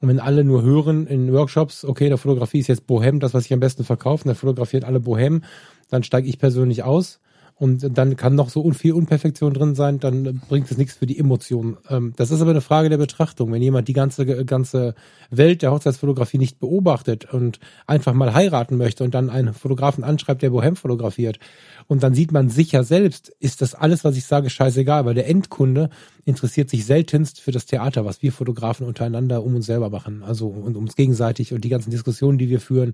Und 0.00 0.08
wenn 0.08 0.20
alle 0.20 0.44
nur 0.44 0.62
hören 0.62 1.06
in 1.06 1.32
Workshops, 1.32 1.84
okay, 1.84 2.08
der 2.08 2.18
Fotografie 2.18 2.60
ist 2.60 2.68
jetzt 2.68 2.86
Bohem, 2.86 3.20
das, 3.20 3.34
was 3.34 3.46
ich 3.46 3.52
am 3.52 3.60
besten 3.60 3.84
verkaufe, 3.84 4.24
und 4.24 4.28
der 4.28 4.36
fotografiert 4.36 4.84
alle 4.84 5.00
Bohem, 5.00 5.42
dann 5.90 6.04
steige 6.04 6.28
ich 6.28 6.38
persönlich 6.38 6.84
aus 6.84 7.20
und 7.58 7.98
dann 7.98 8.16
kann 8.16 8.36
noch 8.36 8.50
so 8.50 8.70
viel 8.70 8.92
Unperfektion 8.92 9.52
drin 9.52 9.74
sein, 9.74 9.98
dann 9.98 10.40
bringt 10.48 10.70
es 10.70 10.78
nichts 10.78 10.94
für 10.94 11.06
die 11.06 11.18
Emotionen. 11.18 11.76
Ähm, 11.90 12.12
das 12.16 12.30
ist 12.30 12.40
aber 12.40 12.52
eine 12.52 12.60
Frage 12.60 12.88
der 12.88 12.98
Betrachtung. 12.98 13.52
Wenn 13.52 13.62
jemand 13.62 13.88
die 13.88 13.94
ganze, 13.94 14.44
ganze 14.44 14.94
Welt 15.30 15.62
der 15.62 15.72
Hochzeitsfotografie 15.72 16.38
nicht 16.38 16.60
beobachtet 16.60 17.32
und 17.32 17.58
einfach 17.86 18.14
mal 18.14 18.32
heiraten 18.32 18.76
möchte 18.76 19.02
und 19.02 19.12
dann 19.12 19.28
einen 19.28 19.54
Fotografen 19.54 20.04
anschreibt, 20.04 20.42
der 20.42 20.50
Bohem 20.50 20.76
fotografiert, 20.76 21.40
und 21.88 22.02
dann 22.02 22.14
sieht 22.14 22.30
man 22.30 22.48
sicher 22.48 22.84
selbst, 22.84 23.32
ist 23.40 23.60
das 23.60 23.74
alles, 23.74 24.04
was 24.04 24.16
ich 24.16 24.26
sage, 24.26 24.50
scheißegal, 24.50 25.04
weil 25.04 25.14
der 25.14 25.26
Endkunde 25.26 25.90
interessiert 26.24 26.70
sich 26.70 26.84
seltenst 26.84 27.40
für 27.40 27.50
das 27.50 27.66
Theater, 27.66 28.04
was 28.04 28.22
wir 28.22 28.30
Fotografen 28.30 28.86
untereinander 28.86 29.42
um 29.42 29.56
uns 29.56 29.66
selber 29.66 29.90
machen, 29.90 30.22
also 30.22 30.48
und 30.48 30.76
uns 30.76 30.94
gegenseitig 30.94 31.52
und 31.54 31.64
die 31.64 31.70
ganzen 31.70 31.90
Diskussionen, 31.90 32.38
die 32.38 32.50
wir 32.50 32.60
führen, 32.60 32.92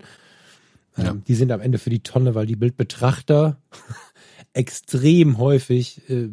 ja. 0.97 1.11
ähm, 1.11 1.23
die 1.27 1.35
sind 1.35 1.53
am 1.53 1.61
Ende 1.61 1.79
für 1.79 1.91
die 1.91 2.03
Tonne, 2.03 2.35
weil 2.35 2.47
die 2.47 2.57
Bildbetrachter 2.57 3.59
extrem 4.55 5.39
häufig 5.39 6.09
äh, 6.09 6.29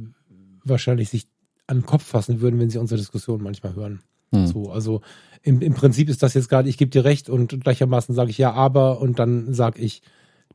wahrscheinlich 0.63 1.09
sich 1.09 1.27
an 1.67 1.79
den 1.79 1.85
Kopf 1.85 2.03
fassen 2.03 2.39
würden, 2.39 2.59
wenn 2.59 2.69
sie 2.69 2.77
unsere 2.77 2.99
Diskussion 2.99 3.43
manchmal 3.43 3.75
hören. 3.75 4.01
Hm. 4.31 4.47
So, 4.47 4.71
also 4.71 5.01
im, 5.43 5.61
im 5.61 5.73
Prinzip 5.73 6.07
ist 6.07 6.23
das 6.23 6.35
jetzt 6.35 6.47
gerade, 6.47 6.69
ich 6.69 6.77
gebe 6.77 6.91
dir 6.91 7.03
recht 7.03 7.29
und 7.29 7.59
gleichermaßen 7.61 8.15
sage 8.15 8.29
ich 8.29 8.37
ja, 8.37 8.53
aber 8.53 9.01
und 9.01 9.19
dann 9.19 9.53
sage 9.53 9.81
ich, 9.81 10.01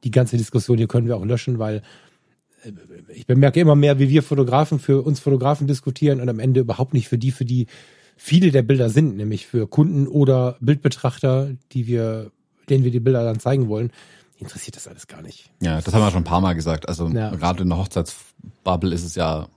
die 0.04 0.10
ganze 0.10 0.36
Diskussion 0.36 0.78
hier 0.78 0.88
können 0.88 1.08
wir 1.08 1.16
auch 1.16 1.24
löschen, 1.24 1.58
weil 1.58 1.82
äh, 2.62 2.72
ich 3.12 3.26
bemerke 3.26 3.60
immer 3.60 3.74
mehr, 3.74 3.98
wie 3.98 4.08
wir 4.08 4.22
Fotografen 4.22 4.78
für 4.78 5.02
uns 5.02 5.20
Fotografen 5.20 5.66
diskutieren 5.66 6.20
und 6.20 6.28
am 6.28 6.38
Ende 6.38 6.60
überhaupt 6.60 6.94
nicht 6.94 7.08
für 7.08 7.18
die, 7.18 7.32
für 7.32 7.44
die 7.44 7.66
viele 8.16 8.52
der 8.52 8.62
Bilder 8.62 8.90
sind, 8.90 9.16
nämlich 9.16 9.46
für 9.46 9.66
Kunden 9.66 10.06
oder 10.06 10.56
Bildbetrachter, 10.60 11.50
die 11.72 11.86
wir, 11.86 12.30
denen 12.68 12.84
wir 12.84 12.92
die 12.92 13.00
Bilder 13.00 13.24
dann 13.24 13.40
zeigen 13.40 13.68
wollen 13.68 13.90
interessiert 14.38 14.76
das 14.76 14.88
alles 14.88 15.06
gar 15.06 15.22
nicht. 15.22 15.50
Ja, 15.60 15.80
das 15.80 15.92
haben 15.94 16.02
wir 16.02 16.10
schon 16.10 16.22
ein 16.22 16.24
paar 16.24 16.40
Mal 16.40 16.54
gesagt. 16.54 16.88
Also 16.88 17.08
ja. 17.08 17.30
gerade 17.30 17.62
in 17.62 17.68
der 17.68 17.78
Hochzeitsbubble 17.78 18.92
ist 18.92 19.04
es 19.04 19.14
ja, 19.14 19.48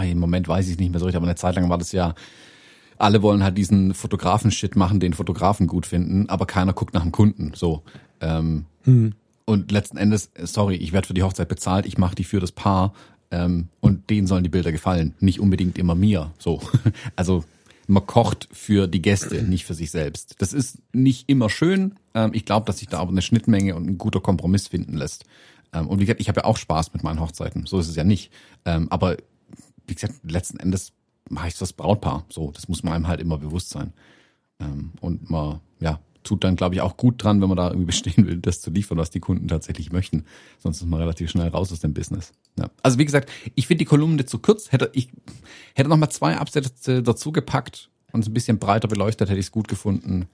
im 0.00 0.18
Moment 0.18 0.48
weiß 0.48 0.68
ich 0.68 0.78
nicht 0.78 0.90
mehr 0.90 1.00
so 1.00 1.06
richtig, 1.06 1.16
aber 1.16 1.26
eine 1.26 1.36
Zeit 1.36 1.54
lang 1.56 1.68
war 1.68 1.78
das 1.78 1.92
ja, 1.92 2.14
alle 2.98 3.22
wollen 3.22 3.42
halt 3.42 3.58
diesen 3.58 3.94
Fotografen-Shit 3.94 4.76
machen, 4.76 5.00
den 5.00 5.14
Fotografen 5.14 5.66
gut 5.66 5.86
finden, 5.86 6.28
aber 6.28 6.46
keiner 6.46 6.72
guckt 6.72 6.94
nach 6.94 7.02
dem 7.02 7.12
Kunden. 7.12 7.52
So. 7.54 7.82
Ähm, 8.20 8.66
hm. 8.84 9.14
Und 9.44 9.72
letzten 9.72 9.98
Endes, 9.98 10.30
sorry, 10.42 10.76
ich 10.76 10.92
werde 10.92 11.06
für 11.06 11.14
die 11.14 11.22
Hochzeit 11.22 11.48
bezahlt, 11.48 11.86
ich 11.86 11.98
mache 11.98 12.14
die 12.14 12.24
für 12.24 12.40
das 12.40 12.52
Paar 12.52 12.94
ähm, 13.30 13.68
und 13.80 14.08
denen 14.10 14.26
sollen 14.26 14.44
die 14.44 14.50
Bilder 14.50 14.72
gefallen, 14.72 15.14
nicht 15.20 15.40
unbedingt 15.40 15.76
immer 15.76 15.94
mir. 15.94 16.30
So. 16.38 16.60
Also 17.16 17.44
man 17.88 18.06
kocht 18.06 18.48
für 18.52 18.86
die 18.86 19.02
Gäste, 19.02 19.42
nicht 19.42 19.64
für 19.64 19.74
sich 19.74 19.90
selbst. 19.90 20.36
Das 20.38 20.52
ist 20.52 20.78
nicht 20.92 21.28
immer 21.28 21.50
schön. 21.50 21.96
Ähm, 22.14 22.30
ich 22.34 22.44
glaube, 22.44 22.66
dass 22.66 22.78
sich 22.78 22.88
da 22.88 22.98
aber 22.98 23.10
eine 23.10 23.22
Schnittmenge 23.22 23.74
und 23.74 23.86
ein 23.86 23.98
guter 23.98 24.20
Kompromiss 24.20 24.68
finden 24.68 24.96
lässt. 24.96 25.24
Ähm, 25.72 25.88
und 25.88 26.00
wie 26.00 26.04
gesagt, 26.04 26.20
ich 26.20 26.28
habe 26.28 26.40
ja 26.40 26.44
auch 26.44 26.56
Spaß 26.56 26.92
mit 26.94 27.02
meinen 27.02 27.20
Hochzeiten. 27.20 27.66
So 27.66 27.78
ist 27.78 27.88
es 27.88 27.96
ja 27.96 28.04
nicht. 28.04 28.32
Ähm, 28.64 28.90
aber 28.90 29.16
wie 29.86 29.94
gesagt, 29.94 30.14
letzten 30.24 30.58
Endes 30.58 30.92
mache 31.28 31.48
ich 31.48 31.58
das 31.58 31.72
Brautpaar. 31.72 32.24
So, 32.28 32.50
das 32.52 32.68
muss 32.68 32.82
man 32.82 32.94
einem 32.94 33.08
halt 33.08 33.20
immer 33.20 33.38
bewusst 33.38 33.70
sein. 33.70 33.92
Und 35.00 35.30
man, 35.30 35.60
ja, 35.80 36.00
tut 36.24 36.42
dann, 36.42 36.56
glaube 36.56 36.74
ich, 36.74 36.80
auch 36.80 36.96
gut 36.96 37.22
dran, 37.22 37.40
wenn 37.40 37.48
man 37.48 37.56
da 37.56 37.68
irgendwie 37.68 37.86
bestehen 37.86 38.26
will, 38.26 38.38
das 38.38 38.60
zu 38.60 38.70
liefern, 38.70 38.98
was 38.98 39.10
die 39.10 39.20
Kunden 39.20 39.46
tatsächlich 39.46 39.92
möchten. 39.92 40.24
Sonst 40.58 40.78
ist 40.80 40.88
man 40.88 41.00
relativ 41.00 41.30
schnell 41.30 41.48
raus 41.48 41.70
aus 41.72 41.80
dem 41.80 41.94
Business. 41.94 42.32
Ja. 42.58 42.70
Also 42.82 42.98
wie 42.98 43.04
gesagt, 43.04 43.30
ich 43.54 43.66
finde 43.66 43.80
die 43.80 43.84
Kolumne 43.84 44.24
zu 44.26 44.38
kurz. 44.38 44.72
Hätte 44.72 44.90
ich 44.94 45.08
hätte 45.74 45.88
noch 45.88 45.96
mal 45.96 46.10
zwei 46.10 46.36
Absätze 46.36 47.02
dazu 47.02 47.30
gepackt 47.30 47.90
und 48.12 48.20
es 48.20 48.28
ein 48.28 48.34
bisschen 48.34 48.58
breiter 48.58 48.88
beleuchtet, 48.88 49.28
hätte 49.28 49.38
ich 49.38 49.46
es 49.46 49.52
gut 49.52 49.68
gefunden. 49.68 50.26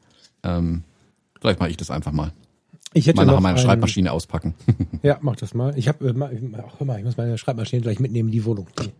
Ähm, 0.43 0.84
vielleicht 1.41 1.61
mache 1.61 1.70
ich 1.70 1.76
das 1.76 1.91
einfach 1.91 2.12
mal. 2.12 2.32
Ich 2.93 3.07
hätte 3.07 3.18
mal 3.18 3.26
nachher 3.26 3.41
meine 3.41 3.59
Schreibmaschine 3.59 4.11
auspacken. 4.11 4.55
ja, 5.03 5.18
mach 5.20 5.36
das 5.36 5.55
mal. 5.55 5.76
Ich 5.78 5.86
habe, 5.86 6.09
äh, 6.09 6.55
ach, 6.59 6.80
hör 6.80 6.86
mal, 6.86 6.99
ich 6.99 7.05
muss 7.05 7.16
meine 7.16 7.38
Schreibmaschine 7.38 7.82
gleich 7.82 8.01
mitnehmen, 8.01 8.30
die 8.30 8.45
Wohnung. 8.45 8.66
Die 8.80 8.91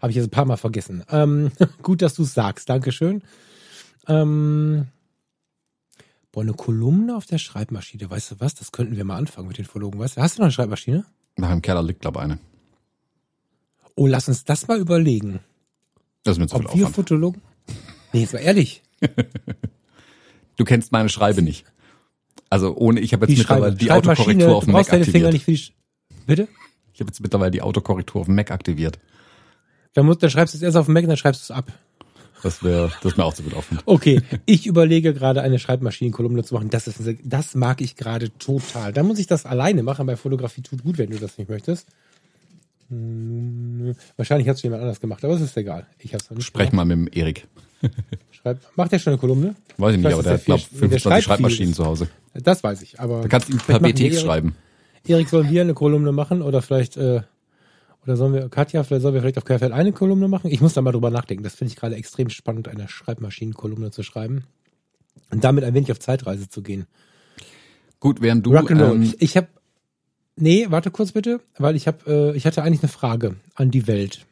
habe 0.00 0.10
ich 0.10 0.16
jetzt 0.16 0.26
ein 0.26 0.30
paar 0.30 0.44
Mal 0.44 0.56
vergessen. 0.56 1.04
Ähm, 1.10 1.50
gut, 1.82 2.02
dass 2.02 2.14
du 2.14 2.22
es 2.22 2.34
sagst. 2.34 2.68
Dankeschön. 2.68 3.22
Ähm, 4.08 4.86
Boah, 6.32 6.42
eine 6.42 6.52
Kolumne 6.52 7.16
auf 7.16 7.26
der 7.26 7.38
Schreibmaschine. 7.38 8.08
Weißt 8.08 8.30
du 8.30 8.40
was? 8.40 8.54
Das 8.54 8.70
könnten 8.70 8.96
wir 8.96 9.04
mal 9.04 9.16
anfangen 9.16 9.48
mit 9.48 9.58
den 9.58 9.64
Verlogen. 9.64 9.98
Weißt 9.98 10.16
du, 10.16 10.22
hast 10.22 10.36
du 10.36 10.42
noch 10.42 10.46
eine 10.46 10.52
Schreibmaschine? 10.52 11.04
Nach 11.36 11.50
dem 11.50 11.62
Keller 11.62 11.82
liegt, 11.82 12.00
glaube 12.00 12.18
ich, 12.18 12.24
eine. 12.24 12.38
Oh, 13.96 14.06
lass 14.06 14.28
uns 14.28 14.44
das 14.44 14.68
mal 14.68 14.78
überlegen. 14.78 15.40
Das 16.22 16.36
ist 16.36 16.38
mir 16.38 16.46
zu 16.46 16.56
Ob 16.56 16.70
viel 16.70 16.82
wir 16.82 16.88
Fotologen? 16.88 17.42
Nee, 18.12 18.20
jetzt 18.20 18.32
mal 18.32 18.40
ehrlich. 18.40 18.82
du 20.56 20.64
kennst 20.64 20.92
meine 20.92 21.08
Schreibe 21.08 21.42
nicht. 21.42 21.64
Also 22.48 22.76
ohne, 22.76 23.00
ich 23.00 23.12
habe 23.12 23.26
jetzt 23.26 23.34
die 23.34 23.40
mittlerweile 23.40 23.74
die 23.74 23.90
Autokorrektur 23.90 24.56
auf 24.56 24.64
dem 24.64 24.72
Mac 24.72 24.92
aktiviert. 24.92 25.10
Finger 25.10 25.32
nicht 25.32 25.44
für 25.44 25.52
die 25.52 25.72
Bitte? 26.26 26.48
Ich 26.92 27.00
habe 27.00 27.08
jetzt 27.08 27.20
mittlerweile 27.20 27.50
die 27.50 27.62
Autokorrektur 27.62 28.20
auf 28.20 28.26
dem 28.26 28.34
Mac 28.34 28.50
aktiviert. 28.50 28.98
Dann, 29.94 30.06
musst, 30.06 30.22
dann 30.22 30.30
schreibst 30.30 30.54
du 30.54 30.58
es 30.58 30.62
erst 30.62 30.76
auf 30.76 30.86
dem 30.86 30.94
Mac 30.94 31.04
und 31.04 31.08
dann 31.08 31.16
schreibst 31.16 31.40
du 31.40 31.52
es 31.52 31.56
ab. 31.56 31.72
Das 32.42 32.62
wäre 32.62 32.90
das 33.02 33.16
wär 33.16 33.24
auch 33.24 33.34
zu 33.34 33.42
gelaufen. 33.42 33.78
Okay, 33.84 34.22
ich 34.46 34.66
überlege 34.66 35.14
gerade 35.14 35.42
eine 35.42 35.58
Schreibmaschinenkolumne 35.58 36.44
zu 36.44 36.54
machen. 36.54 36.70
Das, 36.70 36.86
ist, 36.86 37.00
das 37.22 37.54
mag 37.54 37.80
ich 37.80 37.96
gerade 37.96 38.36
total. 38.38 38.92
Da 38.92 39.02
muss 39.02 39.18
ich 39.18 39.26
das 39.26 39.46
alleine 39.46 39.82
machen. 39.82 40.06
Bei 40.06 40.16
Fotografie 40.16 40.62
tut 40.62 40.82
gut, 40.82 40.98
wenn 40.98 41.10
du 41.10 41.18
das 41.18 41.38
nicht 41.38 41.50
möchtest. 41.50 41.86
Hm, 42.88 43.94
wahrscheinlich 44.16 44.48
hat 44.48 44.56
es 44.56 44.62
jemand 44.62 44.82
anders 44.82 45.00
gemacht, 45.00 45.24
aber 45.24 45.34
es 45.34 45.40
ist 45.40 45.56
egal. 45.56 45.86
Ich 45.98 46.12
hab's 46.12 46.30
nicht 46.30 46.44
Sprech 46.44 46.70
gemacht. 46.70 46.86
mal 46.88 46.96
mit 46.96 47.12
dem 47.12 47.18
Erik. 47.18 47.46
Schreib, 48.30 48.58
macht 48.76 48.92
der 48.92 48.98
schon 48.98 49.12
eine 49.12 49.20
Kolumne? 49.20 49.54
Weiß 49.76 49.94
ich 49.94 50.02
nicht, 50.02 50.12
aber 50.12 50.22
der 50.22 50.34
hat, 50.34 50.44
glaube 50.44 50.62
25 50.62 51.24
Schreibmaschinen 51.24 51.74
zu 51.74 51.84
Hause. 51.84 52.08
Das 52.34 52.62
weiß 52.62 52.82
ich, 52.82 53.00
aber. 53.00 53.22
Du 53.22 53.28
kannst 53.28 53.48
ihm 53.48 53.58
per 53.58 53.80
BTX 53.80 54.20
schreiben. 54.20 54.54
Erik, 55.06 55.28
sollen 55.28 55.50
wir 55.50 55.62
eine 55.62 55.74
Kolumne 55.74 56.12
machen 56.12 56.42
oder 56.42 56.62
vielleicht 56.62 56.96
äh, 56.96 57.22
oder 58.02 58.16
sollen 58.16 58.32
wir, 58.32 58.48
Katja, 58.48 58.82
vielleicht 58.82 59.02
sollen 59.02 59.14
wir 59.14 59.20
vielleicht 59.20 59.38
auf 59.38 59.44
KFL 59.44 59.72
eine 59.72 59.92
Kolumne 59.92 60.28
machen? 60.28 60.50
Ich 60.50 60.60
muss 60.60 60.74
da 60.74 60.82
mal 60.82 60.92
drüber 60.92 61.10
nachdenken. 61.10 61.44
Das 61.44 61.54
finde 61.54 61.72
ich 61.72 61.76
gerade 61.76 61.96
extrem 61.96 62.30
spannend, 62.30 62.68
eine 62.68 62.88
Schreibmaschinenkolumne 62.88 63.90
zu 63.90 64.02
schreiben. 64.02 64.44
Und 65.30 65.44
damit 65.44 65.64
ein 65.64 65.74
wenig 65.74 65.92
auf 65.92 66.00
Zeitreise 66.00 66.48
zu 66.48 66.62
gehen. 66.62 66.86
Gut, 67.98 68.22
während 68.22 68.46
du. 68.46 68.54
Ähm, 68.54 69.02
ich, 69.02 69.20
ich 69.20 69.36
habe. 69.36 69.48
Nee, 70.36 70.66
warte 70.70 70.90
kurz 70.90 71.12
bitte, 71.12 71.40
weil 71.58 71.76
ich 71.76 71.86
habe, 71.86 72.32
äh, 72.32 72.36
ich 72.36 72.46
hatte 72.46 72.62
eigentlich 72.62 72.82
eine 72.82 72.88
Frage 72.88 73.36
an 73.54 73.70
die 73.70 73.86
Welt. 73.86 74.26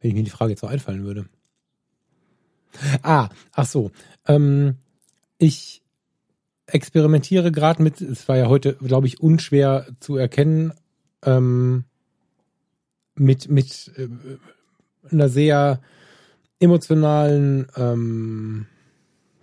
Wenn 0.00 0.10
ich 0.10 0.16
mir 0.16 0.22
die 0.22 0.30
Frage 0.30 0.52
jetzt 0.52 0.62
noch 0.62 0.70
einfallen 0.70 1.04
würde. 1.04 1.26
Ah, 3.02 3.28
ach 3.52 3.66
so. 3.66 3.90
Ähm, 4.26 4.76
ich 5.38 5.82
experimentiere 6.66 7.50
gerade 7.50 7.82
mit, 7.82 8.00
es 8.00 8.28
war 8.28 8.36
ja 8.36 8.46
heute, 8.46 8.74
glaube 8.74 9.08
ich, 9.08 9.20
unschwer 9.20 9.86
zu 10.00 10.16
erkennen, 10.16 10.72
ähm, 11.24 11.84
mit, 13.14 13.48
mit 13.48 13.92
äh, 13.96 14.08
einer 15.10 15.28
sehr 15.28 15.80
emotionalen, 16.58 17.66
ähm, 17.76 18.66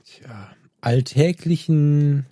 tja, 0.03 0.49
alltäglichen, 0.81 2.25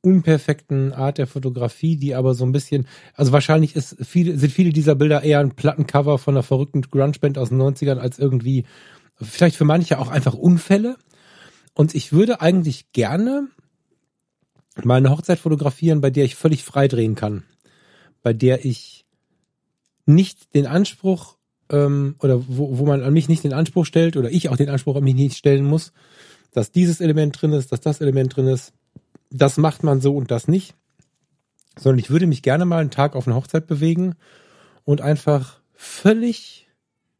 unperfekten 0.00 0.92
Art 0.92 1.18
der 1.18 1.26
Fotografie, 1.26 1.96
die 1.96 2.14
aber 2.14 2.34
so 2.34 2.44
ein 2.44 2.52
bisschen, 2.52 2.86
also 3.14 3.32
wahrscheinlich 3.32 3.74
ist 3.74 3.96
viele, 4.02 4.36
sind 4.36 4.52
viele 4.52 4.70
dieser 4.70 4.94
Bilder 4.94 5.22
eher 5.22 5.40
ein 5.40 5.54
Plattencover 5.54 6.18
von 6.18 6.34
einer 6.34 6.42
verrückten 6.42 6.82
Grunge-Band 6.82 7.38
aus 7.38 7.48
den 7.48 7.60
90ern 7.60 7.98
als 7.98 8.18
irgendwie, 8.18 8.64
vielleicht 9.20 9.56
für 9.56 9.64
manche 9.64 9.98
auch 9.98 10.08
einfach 10.08 10.34
Unfälle. 10.34 10.96
Und 11.74 11.94
ich 11.94 12.12
würde 12.12 12.40
eigentlich 12.40 12.92
gerne 12.92 13.48
mal 14.82 14.96
eine 14.96 15.10
Hochzeit 15.10 15.38
fotografieren, 15.38 16.00
bei 16.00 16.10
der 16.10 16.24
ich 16.24 16.34
völlig 16.34 16.64
frei 16.64 16.88
drehen 16.88 17.14
kann. 17.14 17.44
Bei 18.22 18.32
der 18.32 18.64
ich 18.64 19.03
nicht 20.06 20.54
den 20.54 20.66
Anspruch 20.66 21.36
ähm, 21.70 22.16
oder 22.20 22.42
wo, 22.46 22.78
wo 22.78 22.86
man 22.86 23.02
an 23.02 23.12
mich 23.12 23.28
nicht 23.28 23.44
den 23.44 23.52
Anspruch 23.52 23.86
stellt 23.86 24.16
oder 24.16 24.30
ich 24.30 24.48
auch 24.48 24.56
den 24.56 24.68
Anspruch 24.68 24.96
an 24.96 25.04
mich 25.04 25.14
nicht 25.14 25.36
stellen 25.36 25.64
muss, 25.64 25.92
dass 26.52 26.70
dieses 26.70 27.00
Element 27.00 27.40
drin 27.40 27.52
ist, 27.52 27.72
dass 27.72 27.80
das 27.80 28.00
Element 28.00 28.36
drin 28.36 28.46
ist. 28.46 28.72
Das 29.30 29.56
macht 29.56 29.82
man 29.82 30.00
so 30.00 30.16
und 30.16 30.30
das 30.30 30.48
nicht. 30.48 30.74
Sondern 31.76 31.98
ich 31.98 32.10
würde 32.10 32.26
mich 32.26 32.42
gerne 32.42 32.64
mal 32.64 32.80
einen 32.80 32.90
Tag 32.90 33.16
auf 33.16 33.26
eine 33.26 33.34
Hochzeit 33.34 33.66
bewegen 33.66 34.14
und 34.84 35.00
einfach 35.00 35.60
völlig 35.74 36.68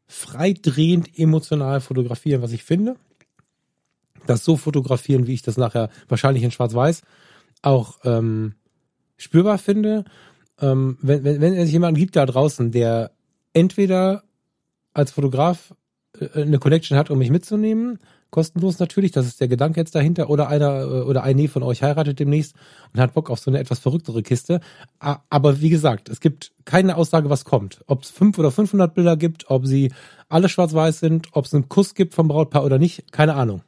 freidrehend 0.07 1.19
emotional 1.19 1.81
fotografieren, 1.81 2.41
was 2.41 2.53
ich 2.53 2.63
finde. 2.63 2.95
Das 4.27 4.45
so 4.45 4.55
fotografieren, 4.55 5.27
wie 5.27 5.33
ich 5.33 5.41
das 5.41 5.57
nachher 5.57 5.89
wahrscheinlich 6.07 6.43
in 6.43 6.51
Schwarz-Weiß 6.51 7.01
auch 7.61 7.99
ähm, 8.03 8.53
spürbar 9.17 9.57
finde. 9.57 10.05
Ähm, 10.61 10.97
wenn, 11.01 11.23
wenn, 11.23 11.41
wenn 11.41 11.53
es 11.53 11.71
jemanden 11.71 11.99
gibt 11.99 12.15
da 12.15 12.25
draußen, 12.25 12.71
der 12.71 13.11
entweder 13.53 14.23
als 14.93 15.11
Fotograf 15.11 15.73
äh, 16.19 16.41
eine 16.41 16.59
Connection 16.59 16.97
hat, 16.97 17.09
um 17.09 17.19
mich 17.19 17.29
mitzunehmen, 17.29 17.99
kostenlos 18.29 18.79
natürlich, 18.79 19.11
das 19.11 19.27
ist 19.27 19.39
der 19.39 19.47
Gedanke 19.47 19.79
jetzt 19.79 19.95
dahinter, 19.95 20.29
oder 20.29 20.49
einer 20.49 20.81
äh, 20.81 21.01
oder 21.01 21.23
eine 21.23 21.47
von 21.47 21.63
euch 21.63 21.83
heiratet 21.83 22.19
demnächst 22.19 22.53
und 22.93 22.99
hat 22.99 23.13
Bock 23.13 23.29
auf 23.29 23.39
so 23.39 23.49
eine 23.51 23.59
etwas 23.59 23.79
verrücktere 23.79 24.23
Kiste. 24.23 24.59
Aber 24.99 25.61
wie 25.61 25.69
gesagt, 25.69 26.09
es 26.09 26.19
gibt 26.19 26.51
keine 26.65 26.97
Aussage, 26.97 27.29
was 27.29 27.45
kommt. 27.45 27.81
Ob 27.87 28.03
es 28.03 28.09
fünf 28.09 28.37
oder 28.37 28.51
500 28.51 28.93
Bilder 28.93 29.17
gibt, 29.17 29.49
ob 29.49 29.65
sie 29.65 29.93
alle 30.27 30.49
schwarz-weiß 30.49 30.99
sind, 30.99 31.29
ob 31.31 31.45
es 31.45 31.53
einen 31.53 31.69
Kuss 31.69 31.93
gibt 31.93 32.13
vom 32.13 32.27
Brautpaar 32.27 32.65
oder 32.65 32.77
nicht, 32.77 33.11
keine 33.11 33.35
Ahnung. 33.35 33.61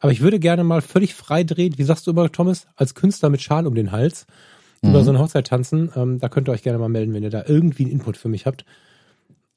Aber 0.00 0.12
ich 0.12 0.20
würde 0.20 0.38
gerne 0.38 0.64
mal 0.64 0.82
völlig 0.82 1.14
frei 1.14 1.44
drehen, 1.44 1.78
wie 1.78 1.82
sagst 1.82 2.06
du 2.06 2.10
immer, 2.10 2.30
Thomas, 2.30 2.66
als 2.76 2.94
Künstler 2.94 3.30
mit 3.30 3.42
Schal 3.42 3.66
um 3.66 3.74
den 3.74 3.92
Hals 3.92 4.26
mhm. 4.82 4.90
über 4.90 5.04
so 5.04 5.10
eine 5.10 5.18
Hochzeit 5.18 5.46
tanzen. 5.46 5.90
Ähm, 5.96 6.18
da 6.18 6.28
könnt 6.28 6.48
ihr 6.48 6.52
euch 6.52 6.62
gerne 6.62 6.78
mal 6.78 6.88
melden, 6.88 7.14
wenn 7.14 7.22
ihr 7.22 7.30
da 7.30 7.44
irgendwie 7.46 7.84
einen 7.84 7.92
Input 7.92 8.16
für 8.16 8.28
mich 8.28 8.46
habt 8.46 8.64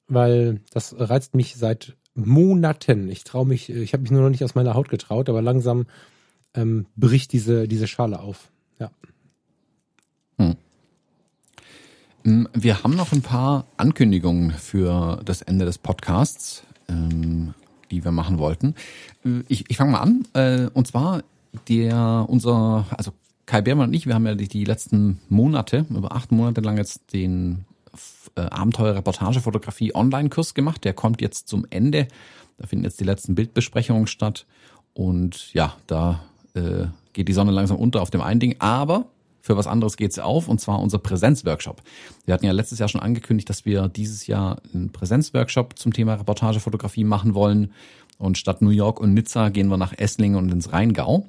weil 0.09 0.59
das 0.71 0.95
reizt 0.97 1.35
mich 1.35 1.55
seit 1.55 1.95
Monaten. 2.15 3.07
Ich 3.09 3.23
traue 3.23 3.45
mich, 3.45 3.69
ich 3.69 3.93
habe 3.93 4.01
mich 4.01 4.11
nur 4.11 4.21
noch 4.21 4.29
nicht 4.29 4.43
aus 4.43 4.55
meiner 4.55 4.73
Haut 4.73 4.89
getraut, 4.89 5.29
aber 5.29 5.41
langsam 5.41 5.85
ähm, 6.53 6.87
bricht 6.95 7.31
diese, 7.31 7.67
diese 7.67 7.87
Schale 7.87 8.19
auf. 8.19 8.49
Ja. 8.79 8.91
Hm. 10.37 10.55
hm. 12.23 12.49
Wir 12.53 12.83
haben 12.83 12.95
noch 12.95 13.13
ein 13.13 13.21
paar 13.21 13.67
Ankündigungen 13.77 14.51
für 14.51 15.21
das 15.23 15.41
Ende 15.43 15.65
des 15.65 15.77
Podcasts, 15.77 16.63
ähm, 16.89 17.53
die 17.91 18.03
wir 18.03 18.11
machen 18.11 18.39
wollten. 18.39 18.75
Äh, 19.23 19.43
ich, 19.47 19.69
ich 19.69 19.77
fange 19.77 19.91
mal 19.91 20.01
an. 20.01 20.27
Äh, 20.33 20.69
und 20.73 20.87
zwar 20.87 21.23
der, 21.67 22.25
unser, 22.27 22.85
also 22.97 23.11
Kai 23.49 23.61
Beermann 23.61 23.87
und 23.87 23.95
ich, 23.95 24.05
wir 24.05 24.13
haben 24.13 24.27
ja 24.27 24.35
die, 24.35 24.47
die 24.47 24.63
letzten 24.63 25.21
Monate, 25.27 25.87
über 25.89 26.11
acht 26.11 26.31
Monate 26.31 26.61
lang 26.61 26.77
jetzt 26.77 27.13
den 27.13 27.65
äh, 28.35 28.41
Abenteuer-Reportage-Fotografie 28.41 29.95
Online-Kurs 29.95 30.53
gemacht. 30.53 30.85
Der 30.85 30.93
kommt 30.93 31.19
jetzt 31.19 31.47
zum 31.47 31.65
Ende. 31.71 32.07
Da 32.59 32.67
finden 32.67 32.85
jetzt 32.85 32.99
die 32.99 33.05
letzten 33.05 33.33
Bildbesprechungen 33.33 34.05
statt. 34.05 34.45
Und 34.93 35.51
ja, 35.55 35.75
da 35.87 36.23
äh, 36.53 36.85
geht 37.13 37.27
die 37.27 37.33
Sonne 37.33 37.49
langsam 37.49 37.77
unter 37.77 38.03
auf 38.03 38.11
dem 38.11 38.21
einen 38.21 38.39
Ding. 38.39 38.55
Aber 38.59 39.07
für 39.41 39.57
was 39.57 39.65
anderes 39.65 39.97
geht 39.97 40.11
es 40.11 40.19
auf, 40.19 40.47
und 40.47 40.61
zwar 40.61 40.79
unser 40.79 40.99
Präsenzworkshop. 40.99 41.81
Wir 42.25 42.35
hatten 42.35 42.45
ja 42.45 42.51
letztes 42.51 42.77
Jahr 42.77 42.87
schon 42.87 43.01
angekündigt, 43.01 43.49
dass 43.49 43.65
wir 43.65 43.87
dieses 43.87 44.27
Jahr 44.27 44.61
einen 44.75 44.91
Präsenzworkshop 44.91 45.79
zum 45.79 45.91
Thema 45.91 46.13
Reportagefotografie 46.13 47.03
machen 47.03 47.33
wollen. 47.33 47.73
Und 48.19 48.37
statt 48.37 48.61
New 48.61 48.69
York 48.69 48.99
und 48.99 49.15
Nizza 49.15 49.49
gehen 49.49 49.69
wir 49.69 49.77
nach 49.77 49.93
Esslingen 49.97 50.37
und 50.37 50.51
ins 50.51 50.71
Rheingau. 50.71 51.25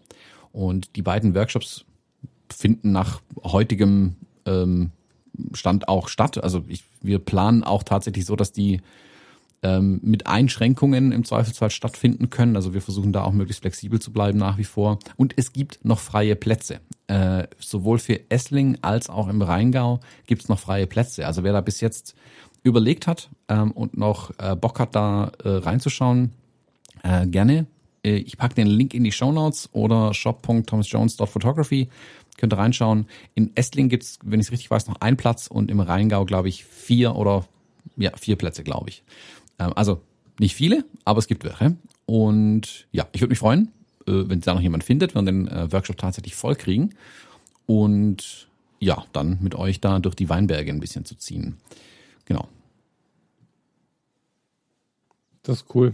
Und 0.53 0.97
die 0.97 1.03
beiden 1.03 1.35
Workshops 1.35 1.87
finden 2.53 2.93
nach 2.93 3.21
heutigem 3.43 4.17
ähm, 4.47 4.91
Stand 5.53 5.89
auch 5.89 6.09
statt. 6.09 6.43
Also 6.43 6.65
ich, 6.69 6.85
wir 7.01 7.19
planen 7.19 7.65
auch 7.65 7.83
tatsächlich 7.83 8.27
so, 8.27 8.37
dass 8.37 8.53
die 8.53 8.81
ähm, 9.63 10.01
mit 10.03 10.27
Einschränkungen 10.27 11.13
im 11.13 11.25
Zweifelsfall 11.25 11.71
stattfinden 11.71 12.31
können. 12.31 12.57
Also 12.57 12.75
wir 12.75 12.83
versuchen 12.83 13.13
da 13.13 13.25
auch 13.25 13.33
möglichst 13.33 13.63
flexibel 13.63 14.01
zu 14.01 14.13
bleiben 14.13 14.39
nach 14.39 14.59
wie 14.59 14.65
vor. 14.65 14.99
Und 15.17 15.35
es 15.37 15.53
gibt 15.53 15.85
noch 15.85 15.99
freie 15.99 16.37
Plätze. 16.37 16.81
Äh, 17.09 17.47
sowohl 17.59 17.99
für 17.99 18.31
Essling 18.31 18.79
als 18.83 19.11
auch 19.11 19.29
im 19.29 19.43
Rheingau 19.43 20.01
gibt 20.27 20.43
es 20.43 20.49
noch 20.49 20.59
freie 20.59 20.87
Plätze. 20.87 21.27
Also 21.27 21.43
wer 21.43 21.53
da 21.53 21.61
bis 21.61 21.81
jetzt 21.81 22.15
überlegt 22.63 23.07
hat 23.07 23.31
ähm, 23.49 23.73
und 23.73 23.97
noch 23.97 24.31
äh, 24.39 24.57
Bock 24.57 24.79
hat, 24.79 24.95
da 24.95 25.33
äh, 25.43 25.49
reinzuschauen, 25.49 26.33
äh, 27.03 27.27
gerne. 27.27 27.67
Äh, 28.05 28.17
ich 28.17 28.37
packe 28.37 28.55
den 28.55 28.67
Link 28.67 28.95
in 28.95 29.05
die 29.05 29.13
Show 29.13 29.33
Notes 29.33 29.69
oder 29.73 30.15
shop.thomasjones.photography 30.15 31.89
Könnt 32.41 32.57
reinschauen. 32.57 33.07
In 33.35 33.53
Estling 33.55 33.89
gibt's, 33.89 34.19
wenn 34.25 34.41
ich 34.41 34.47
es 34.47 34.53
richtig 34.53 34.71
weiß, 34.71 34.89
noch 34.89 35.01
einen 35.01 35.17
Platz 35.17 35.47
und 35.47 35.71
im 35.71 35.79
Rheingau, 35.79 36.25
glaube 36.25 36.49
ich, 36.49 36.65
vier 36.65 37.15
oder 37.17 37.47
ja, 37.97 38.17
vier 38.17 38.37
Plätze, 38.37 38.65
glaube 38.65 38.89
ich. 38.89 39.05
Ähm, 39.59 39.73
also 39.77 40.01
nicht 40.39 40.55
viele, 40.55 40.85
aber 41.05 41.19
es 41.19 41.27
gibt 41.27 41.45
welche. 41.45 41.77
Und 42.07 42.89
ja, 42.93 43.07
ich 43.13 43.21
würde 43.21 43.31
mich 43.31 43.39
freuen, 43.39 43.73
äh, 44.07 44.25
wenn 44.27 44.41
da 44.41 44.55
noch 44.55 44.63
jemand 44.63 44.85
findet, 44.85 45.15
wenn 45.15 45.27
wir 45.27 45.33
den 45.33 45.49
äh, 45.49 45.71
Workshop 45.71 45.99
tatsächlich 45.99 46.35
voll 46.35 46.57
kriegen. 46.57 46.95
Und 47.67 48.49
ja, 48.79 49.05
dann 49.13 49.39
mit 49.43 49.55
euch 49.55 49.81
da 49.81 49.99
durch 49.99 50.15
die 50.15 50.31
Weinberge 50.31 50.73
ein 50.73 50.81
bisschen 50.81 51.05
zu 51.05 51.15
ziehen. 51.17 51.59
Genau. 52.25 52.49
Das 55.43 55.59
ist 55.59 55.75
cool. 55.75 55.93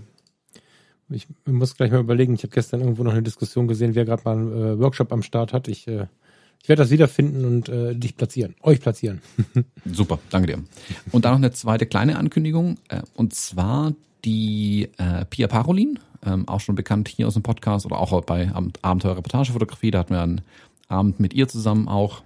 Ich 1.09 1.27
muss 1.45 1.77
gleich 1.77 1.91
mal 1.91 2.01
überlegen. 2.01 2.35
Ich 2.35 2.43
habe 2.43 2.55
gestern 2.55 2.81
irgendwo 2.81 3.03
noch 3.03 3.13
eine 3.13 3.23
Diskussion 3.23 3.69
gesehen, 3.69 3.95
wer 3.95 4.05
gerade 4.05 4.23
mal 4.25 4.37
einen 4.37 4.53
äh, 4.53 4.79
Workshop 4.79 5.13
am 5.13 5.23
Start 5.23 5.53
hat. 5.53 5.69
Ich 5.69 5.87
äh, 5.89 6.07
ich 6.67 6.69
werde 6.69 6.83
das 6.83 6.91
wiederfinden 6.91 7.45
und 7.45 7.69
äh, 7.69 7.95
dich 7.95 8.17
platzieren, 8.17 8.57
euch 8.61 8.81
platzieren. 8.81 9.23
Super, 9.85 10.19
danke 10.31 10.49
dir. 10.49 10.65
Und 11.13 11.25
dann 11.25 11.31
noch 11.31 11.39
eine 11.39 11.53
zweite 11.53 11.87
kleine 11.87 12.19
Ankündigung, 12.19 12.79
äh, 12.89 13.03
und 13.15 13.37
zwar 13.37 13.95
die 14.25 14.89
äh, 14.99 15.25
Pia 15.27 15.47
Parolin, 15.47 16.01
ähm, 16.25 16.49
auch 16.49 16.59
schon 16.59 16.75
bekannt 16.75 17.07
hier 17.07 17.29
aus 17.29 17.35
dem 17.35 17.45
Podcast 17.45 17.87
oder 17.87 18.01
auch 18.01 18.21
bei 18.25 18.51
Abenteuer 18.83 19.17
Reportagefotografie, 19.17 19.93
da 19.93 20.01
hatten 20.01 20.15
wir 20.15 20.23
einen 20.23 20.41
Abend 20.89 21.21
mit 21.21 21.35
ihr 21.35 21.47
zusammen 21.47 21.87
auch. 21.87 22.25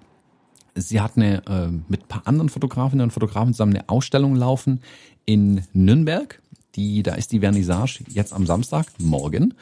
Sie 0.74 1.02
hat 1.02 1.18
eine 1.18 1.46
äh, 1.46 1.68
mit 1.88 2.04
ein 2.04 2.08
paar 2.08 2.26
anderen 2.26 2.48
Fotografinnen 2.48 3.04
und 3.04 3.10
Fotografen 3.10 3.52
zusammen 3.52 3.76
eine 3.76 3.90
Ausstellung 3.90 4.36
laufen 4.36 4.80
in 5.26 5.64
Nürnberg. 5.74 6.40
Die, 6.76 7.02
da 7.02 7.14
ist 7.14 7.32
die 7.32 7.40
Vernissage 7.40 8.04
jetzt 8.08 8.32
am 8.32 8.46
Samstag, 8.46 8.86
morgen. 8.96 9.52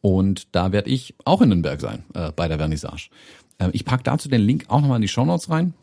Und 0.00 0.48
da 0.54 0.72
werde 0.72 0.90
ich 0.90 1.14
auch 1.24 1.40
in 1.40 1.48
Nürnberg 1.48 1.80
sein, 1.80 2.04
äh, 2.14 2.30
bei 2.30 2.46
der 2.46 2.58
Vernissage. 2.58 3.08
Ähm, 3.62 3.70
ich 3.72 3.84
packe 3.84 4.02
dazu 4.02 4.28
den 4.28 4.42
Link 4.42 4.64
auch 4.68 4.80
nochmal 4.80 4.96
in 4.96 5.02
die 5.02 5.08
Show 5.08 5.24
Notes 5.24 5.50
rein, 5.50 5.74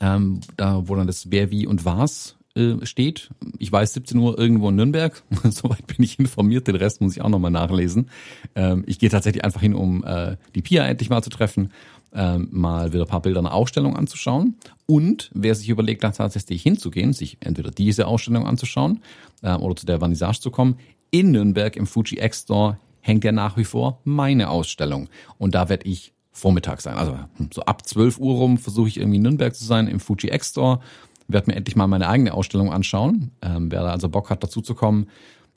ähm, 0.00 0.40
da 0.56 0.82
wo 0.86 0.96
dann 0.96 1.06
das 1.06 1.30
Wer, 1.30 1.50
Wie 1.50 1.66
und 1.66 1.84
Was 1.84 2.36
äh, 2.56 2.84
steht. 2.84 3.30
Ich 3.58 3.70
weiß 3.70 3.94
17 3.94 4.18
Uhr 4.18 4.38
irgendwo 4.38 4.70
in 4.70 4.76
Nürnberg, 4.76 5.22
soweit 5.44 5.86
bin 5.86 6.04
ich 6.04 6.18
informiert, 6.18 6.66
den 6.66 6.76
Rest 6.76 7.00
muss 7.00 7.16
ich 7.16 7.22
auch 7.22 7.28
nochmal 7.28 7.50
nachlesen. 7.50 8.10
Ähm, 8.54 8.84
ich 8.86 8.98
gehe 8.98 9.10
tatsächlich 9.10 9.44
einfach 9.44 9.60
hin, 9.60 9.74
um 9.74 10.04
äh, 10.04 10.36
die 10.54 10.62
Pia 10.62 10.86
endlich 10.86 11.10
mal 11.10 11.22
zu 11.22 11.30
treffen, 11.30 11.72
ähm, 12.12 12.48
mal 12.52 12.92
wieder 12.92 13.02
ein 13.02 13.08
paar 13.08 13.22
Bilder 13.22 13.40
einer 13.40 13.52
Ausstellung 13.52 13.96
anzuschauen. 13.96 14.56
Und 14.86 15.30
wer 15.34 15.54
sich 15.54 15.68
überlegt, 15.68 16.04
da 16.04 16.10
tatsächlich 16.10 16.62
hinzugehen, 16.62 17.12
sich 17.12 17.38
entweder 17.40 17.70
diese 17.70 18.06
Ausstellung 18.06 18.46
anzuschauen 18.46 19.00
äh, 19.42 19.54
oder 19.54 19.76
zu 19.76 19.86
der 19.86 19.98
Vernissage 19.98 20.40
zu 20.40 20.50
kommen, 20.50 20.76
in 21.10 21.32
Nürnberg 21.32 21.76
im 21.76 21.86
Fuji 21.86 22.18
X 22.20 22.42
Store 22.42 22.78
hängt 23.00 23.22
ja 23.24 23.32
nach 23.32 23.56
wie 23.56 23.64
vor 23.64 24.00
meine 24.04 24.48
Ausstellung. 24.48 25.08
Und 25.36 25.54
da 25.54 25.68
werde 25.68 25.86
ich 25.86 26.13
Vormittag 26.34 26.80
sein. 26.80 26.96
Also 26.96 27.16
so 27.52 27.62
ab 27.62 27.86
12 27.86 28.18
Uhr 28.18 28.34
rum 28.34 28.58
versuche 28.58 28.88
ich 28.88 28.98
irgendwie 28.98 29.16
in 29.16 29.22
Nürnberg 29.22 29.54
zu 29.54 29.64
sein 29.64 29.86
im 29.86 30.00
Fuji 30.00 30.30
X 30.30 30.50
Store. 30.50 30.80
Werde 31.28 31.50
mir 31.50 31.56
endlich 31.56 31.76
mal 31.76 31.86
meine 31.86 32.08
eigene 32.08 32.34
Ausstellung 32.34 32.72
anschauen. 32.72 33.30
Ähm, 33.40 33.70
wer 33.70 33.82
da 33.82 33.90
also 33.90 34.08
Bock 34.08 34.30
hat, 34.30 34.42
dazu 34.42 34.60
zu 34.60 34.74
kommen, 34.74 35.06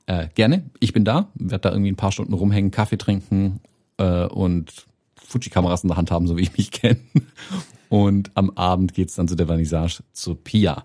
äh, 0.06 0.28
gerne. 0.34 0.70
Ich 0.78 0.92
bin 0.92 1.04
da, 1.04 1.28
werde 1.34 1.62
da 1.62 1.70
irgendwie 1.72 1.90
ein 1.90 1.96
paar 1.96 2.12
Stunden 2.12 2.32
rumhängen, 2.32 2.70
Kaffee 2.70 2.96
trinken 2.96 3.60
äh, 3.98 4.24
und 4.26 4.86
Fuji-Kameras 5.16 5.82
in 5.82 5.88
der 5.88 5.96
Hand 5.96 6.12
haben, 6.12 6.28
so 6.28 6.36
wie 6.36 6.42
ich 6.42 6.56
mich 6.56 6.70
kenne. 6.70 7.00
Und 7.88 8.30
am 8.34 8.50
Abend 8.50 8.94
geht's 8.94 9.16
dann 9.16 9.26
zu 9.26 9.34
der 9.34 9.48
Vernissage 9.48 10.04
zu 10.12 10.36
Pia. 10.36 10.84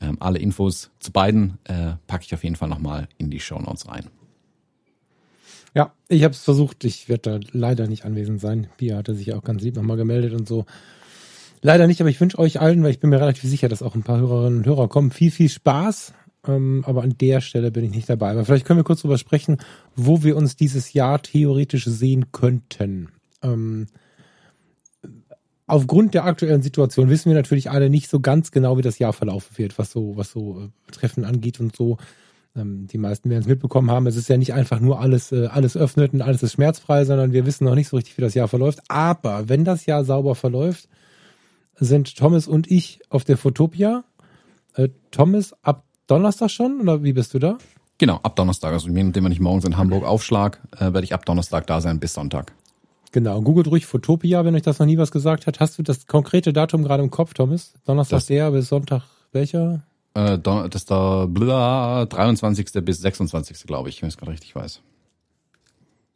Ähm, 0.00 0.18
alle 0.20 0.38
Infos 0.38 0.90
zu 1.00 1.12
beiden 1.12 1.58
äh, 1.64 1.94
packe 2.06 2.24
ich 2.26 2.34
auf 2.34 2.44
jeden 2.44 2.56
Fall 2.56 2.68
nochmal 2.68 3.08
in 3.16 3.30
die 3.30 3.40
Show 3.40 3.58
Notes 3.58 3.88
rein. 3.88 4.04
Ja, 5.74 5.92
ich 6.08 6.24
habe 6.24 6.34
es 6.34 6.42
versucht. 6.42 6.84
Ich 6.84 7.08
werde 7.08 7.40
da 7.40 7.46
leider 7.52 7.86
nicht 7.86 8.04
anwesend 8.04 8.40
sein. 8.40 8.68
Pia 8.76 8.96
hatte 8.96 9.14
sich 9.14 9.32
auch 9.34 9.42
ganz 9.42 9.62
lieb 9.62 9.76
nochmal 9.76 9.96
gemeldet 9.96 10.32
und 10.32 10.48
so. 10.48 10.66
Leider 11.62 11.86
nicht, 11.86 12.00
aber 12.00 12.10
ich 12.10 12.20
wünsche 12.20 12.38
euch 12.38 12.60
allen, 12.60 12.82
weil 12.82 12.90
ich 12.90 13.00
bin 13.00 13.10
mir 13.10 13.20
relativ 13.20 13.48
sicher, 13.48 13.68
dass 13.68 13.82
auch 13.82 13.94
ein 13.94 14.02
paar 14.02 14.18
Hörerinnen 14.18 14.60
und 14.60 14.66
Hörer 14.66 14.88
kommen, 14.88 15.10
viel, 15.10 15.30
viel 15.30 15.48
Spaß 15.48 16.14
ähm, 16.46 16.84
aber 16.86 17.02
an 17.02 17.16
der 17.18 17.40
Stelle 17.40 17.70
bin 17.70 17.84
ich 17.84 17.92
nicht 17.92 18.08
dabei. 18.08 18.30
Aber 18.30 18.44
vielleicht 18.44 18.66
können 18.66 18.78
wir 18.78 18.84
kurz 18.84 19.02
drüber 19.02 19.18
sprechen, 19.18 19.58
wo 19.94 20.22
wir 20.22 20.36
uns 20.36 20.56
dieses 20.56 20.92
Jahr 20.92 21.22
theoretisch 21.22 21.84
sehen 21.84 22.32
könnten. 22.32 23.08
Ähm, 23.42 23.86
aufgrund 25.66 26.14
der 26.14 26.24
aktuellen 26.24 26.62
Situation 26.62 27.10
wissen 27.10 27.30
wir 27.30 27.36
natürlich 27.36 27.70
alle 27.70 27.90
nicht 27.90 28.08
so 28.08 28.20
ganz 28.20 28.50
genau, 28.52 28.78
wie 28.78 28.82
das 28.82 28.98
Jahr 28.98 29.12
verlaufen 29.12 29.58
wird, 29.58 29.78
was 29.78 29.90
so, 29.90 30.16
was 30.16 30.30
so 30.30 30.62
äh, 30.62 30.92
Treffen 30.92 31.24
angeht 31.24 31.60
und 31.60 31.76
so. 31.76 31.98
Ähm, 32.56 32.86
die 32.86 32.98
meisten 32.98 33.30
werden 33.30 33.42
es 33.42 33.48
mitbekommen 33.48 33.90
haben. 33.90 34.06
Es 34.06 34.16
ist 34.16 34.28
ja 34.28 34.36
nicht 34.36 34.52
einfach 34.54 34.80
nur 34.80 35.00
alles, 35.00 35.32
äh, 35.32 35.46
alles 35.46 35.76
öffnet 35.76 36.12
und 36.12 36.22
alles 36.22 36.42
ist 36.42 36.52
schmerzfrei, 36.52 37.04
sondern 37.04 37.32
wir 37.32 37.46
wissen 37.46 37.64
noch 37.64 37.74
nicht 37.74 37.88
so 37.88 37.96
richtig, 37.96 38.16
wie 38.18 38.22
das 38.22 38.34
Jahr 38.34 38.48
verläuft. 38.48 38.80
Aber 38.88 39.48
wenn 39.48 39.64
das 39.64 39.86
Jahr 39.86 40.04
sauber 40.04 40.34
verläuft, 40.34 40.88
sind 41.76 42.16
Thomas 42.16 42.48
und 42.48 42.70
ich 42.70 43.00
auf 43.08 43.24
der 43.24 43.36
Fotopia. 43.36 44.04
Äh, 44.74 44.88
Thomas, 45.10 45.54
ab 45.62 45.84
Donnerstag 46.06 46.50
schon 46.50 46.80
oder 46.80 47.02
wie 47.02 47.12
bist 47.12 47.34
du 47.34 47.38
da? 47.38 47.58
Genau, 47.98 48.18
ab 48.22 48.34
Donnerstag. 48.36 48.72
Also 48.72 48.88
je 48.88 49.02
nachdem, 49.02 49.24
wenn 49.24 49.32
ich 49.32 49.40
morgens 49.40 49.64
in 49.64 49.76
Hamburg 49.76 50.04
aufschlag, 50.04 50.60
äh, 50.76 50.92
werde 50.92 51.04
ich 51.04 51.14
ab 51.14 51.24
Donnerstag 51.26 51.66
da 51.66 51.80
sein 51.80 52.00
bis 52.00 52.14
Sonntag. 52.14 52.52
Genau, 53.12 53.42
googelt 53.42 53.66
ruhig 53.68 53.86
Fotopia, 53.86 54.44
wenn 54.44 54.54
euch 54.54 54.62
das 54.62 54.78
noch 54.78 54.86
nie 54.86 54.98
was 54.98 55.10
gesagt 55.10 55.46
hat. 55.46 55.60
Hast 55.60 55.78
du 55.78 55.82
das 55.82 56.06
konkrete 56.06 56.52
Datum 56.52 56.84
gerade 56.84 57.02
im 57.02 57.10
Kopf, 57.10 57.34
Thomas? 57.34 57.74
Donnerstag 57.84 58.18
das, 58.18 58.26
der 58.26 58.50
bis 58.52 58.68
Sonntag 58.68 59.02
welcher? 59.32 59.82
Äh, 60.14 60.38
das 60.38 60.74
ist 60.74 60.90
der 60.90 61.26
bla, 61.28 62.06
23. 62.06 62.84
bis 62.84 63.00
26. 63.00 63.66
glaube 63.66 63.88
ich, 63.88 64.00
wenn 64.02 64.08
ich 64.08 64.14
es 64.14 64.18
gerade 64.18 64.32
richtig 64.32 64.54
weiß. 64.54 64.80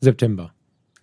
September. 0.00 0.52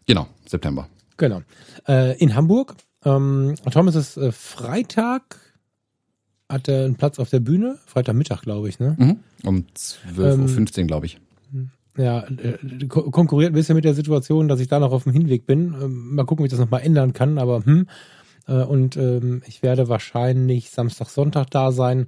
Genau, 0.06 0.28
September. 0.46 0.88
Genau. 1.18 1.42
Äh, 1.88 2.18
in 2.18 2.36
Hamburg. 2.36 2.76
Ähm, 3.04 3.56
Thomas 3.72 3.96
ist 3.96 4.18
äh, 4.18 4.32
Freitag, 4.32 5.40
hat 6.50 6.68
er 6.68 6.86
einen 6.86 6.96
Platz 6.96 7.18
auf 7.20 7.30
der 7.30 7.40
Bühne. 7.40 7.80
Freitagmittag, 7.86 8.42
glaube 8.42 8.70
ich, 8.70 8.80
ne? 8.80 8.96
Mhm. 8.98 9.20
Um 9.44 9.66
12.15 9.76 10.78
ähm, 10.78 10.84
Uhr, 10.84 10.88
glaube 10.88 11.06
ich 11.08 11.20
ja, 11.98 12.24
äh, 12.24 12.88
konkurriert 12.88 13.52
ein 13.52 13.56
bisschen 13.56 13.76
mit 13.76 13.86
der 13.86 13.94
Situation, 13.94 14.48
dass 14.48 14.60
ich 14.60 14.68
da 14.68 14.80
noch 14.80 14.92
auf 14.92 15.04
dem 15.04 15.14
Hinweg 15.14 15.46
bin. 15.46 15.76
Ähm, 15.82 16.16
mal 16.16 16.26
gucken, 16.26 16.44
wie 16.44 16.48
ich 16.48 16.52
das 16.52 16.60
nochmal 16.60 16.82
ändern 16.82 17.14
kann, 17.14 17.38
aber 17.38 17.66
hm. 17.66 17.88
Äh, 18.48 18.64
und 18.64 18.98
ähm, 18.98 19.44
ich 19.46 19.62
werde 19.62 19.88
wahrscheinlich 19.88 20.72
Samstag, 20.72 21.10
Sonntag 21.10 21.52
da 21.52 21.72
sein. 21.72 22.08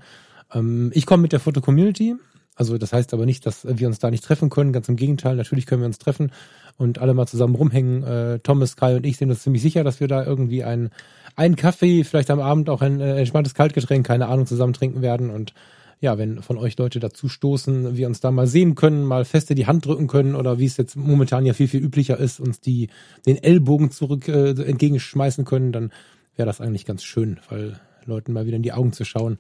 Ähm, 0.53 0.91
ich 0.93 1.05
komme 1.05 1.23
mit 1.23 1.31
der 1.31 1.39
Foto-Community. 1.39 2.15
Also 2.55 2.77
das 2.77 2.93
heißt 2.93 3.13
aber 3.13 3.25
nicht, 3.25 3.45
dass 3.45 3.65
wir 3.65 3.87
uns 3.87 3.99
da 3.99 4.11
nicht 4.11 4.23
treffen 4.23 4.49
können. 4.49 4.73
Ganz 4.73 4.87
im 4.87 4.95
Gegenteil, 4.95 5.35
natürlich 5.35 5.65
können 5.65 5.81
wir 5.81 5.87
uns 5.87 5.97
treffen 5.97 6.31
und 6.77 6.99
alle 6.99 7.13
mal 7.13 7.27
zusammen 7.27 7.55
rumhängen. 7.55 8.03
Äh, 8.03 8.39
Thomas, 8.39 8.75
Kai 8.75 8.95
und 8.95 9.05
ich 9.05 9.17
sind 9.17 9.29
uns 9.29 9.41
ziemlich 9.41 9.61
sicher, 9.61 9.83
dass 9.83 9.99
wir 9.99 10.07
da 10.07 10.23
irgendwie 10.23 10.63
ein, 10.63 10.91
einen 11.35 11.55
Kaffee, 11.55 12.03
vielleicht 12.03 12.29
am 12.29 12.39
Abend 12.39 12.69
auch 12.69 12.81
ein 12.81 12.99
äh, 12.99 13.17
entspanntes 13.17 13.55
Kaltgetränk, 13.55 14.05
keine 14.05 14.27
Ahnung, 14.27 14.45
zusammen 14.45 14.73
trinken 14.73 15.01
werden 15.01 15.29
und 15.29 15.53
ja, 15.99 16.17
wenn 16.17 16.41
von 16.41 16.57
euch 16.57 16.77
Leute 16.77 16.99
dazu 16.99 17.29
stoßen, 17.29 17.95
wir 17.95 18.07
uns 18.07 18.19
da 18.19 18.29
mal 18.29 18.45
sehen 18.45 18.75
können, 18.75 19.05
mal 19.05 19.23
feste 19.23 19.55
die 19.55 19.67
Hand 19.67 19.85
drücken 19.85 20.07
können 20.07 20.35
oder 20.35 20.59
wie 20.59 20.65
es 20.65 20.75
jetzt 20.75 20.97
momentan 20.97 21.45
ja 21.45 21.53
viel, 21.53 21.69
viel 21.69 21.81
üblicher 21.81 22.17
ist, 22.17 22.41
uns 22.41 22.59
die, 22.59 22.89
den 23.25 23.41
Ellbogen 23.41 23.89
zurück 23.89 24.27
äh, 24.27 24.49
entgegenschmeißen 24.49 25.45
können, 25.45 25.71
dann 25.71 25.93
wäre 26.35 26.45
das 26.45 26.59
eigentlich 26.59 26.85
ganz 26.85 27.05
schön, 27.05 27.39
weil 27.49 27.79
Leuten 28.05 28.33
mal 28.33 28.45
wieder 28.45 28.57
in 28.57 28.63
die 28.63 28.73
Augen 28.73 28.91
zu 28.91 29.05
schauen, 29.05 29.37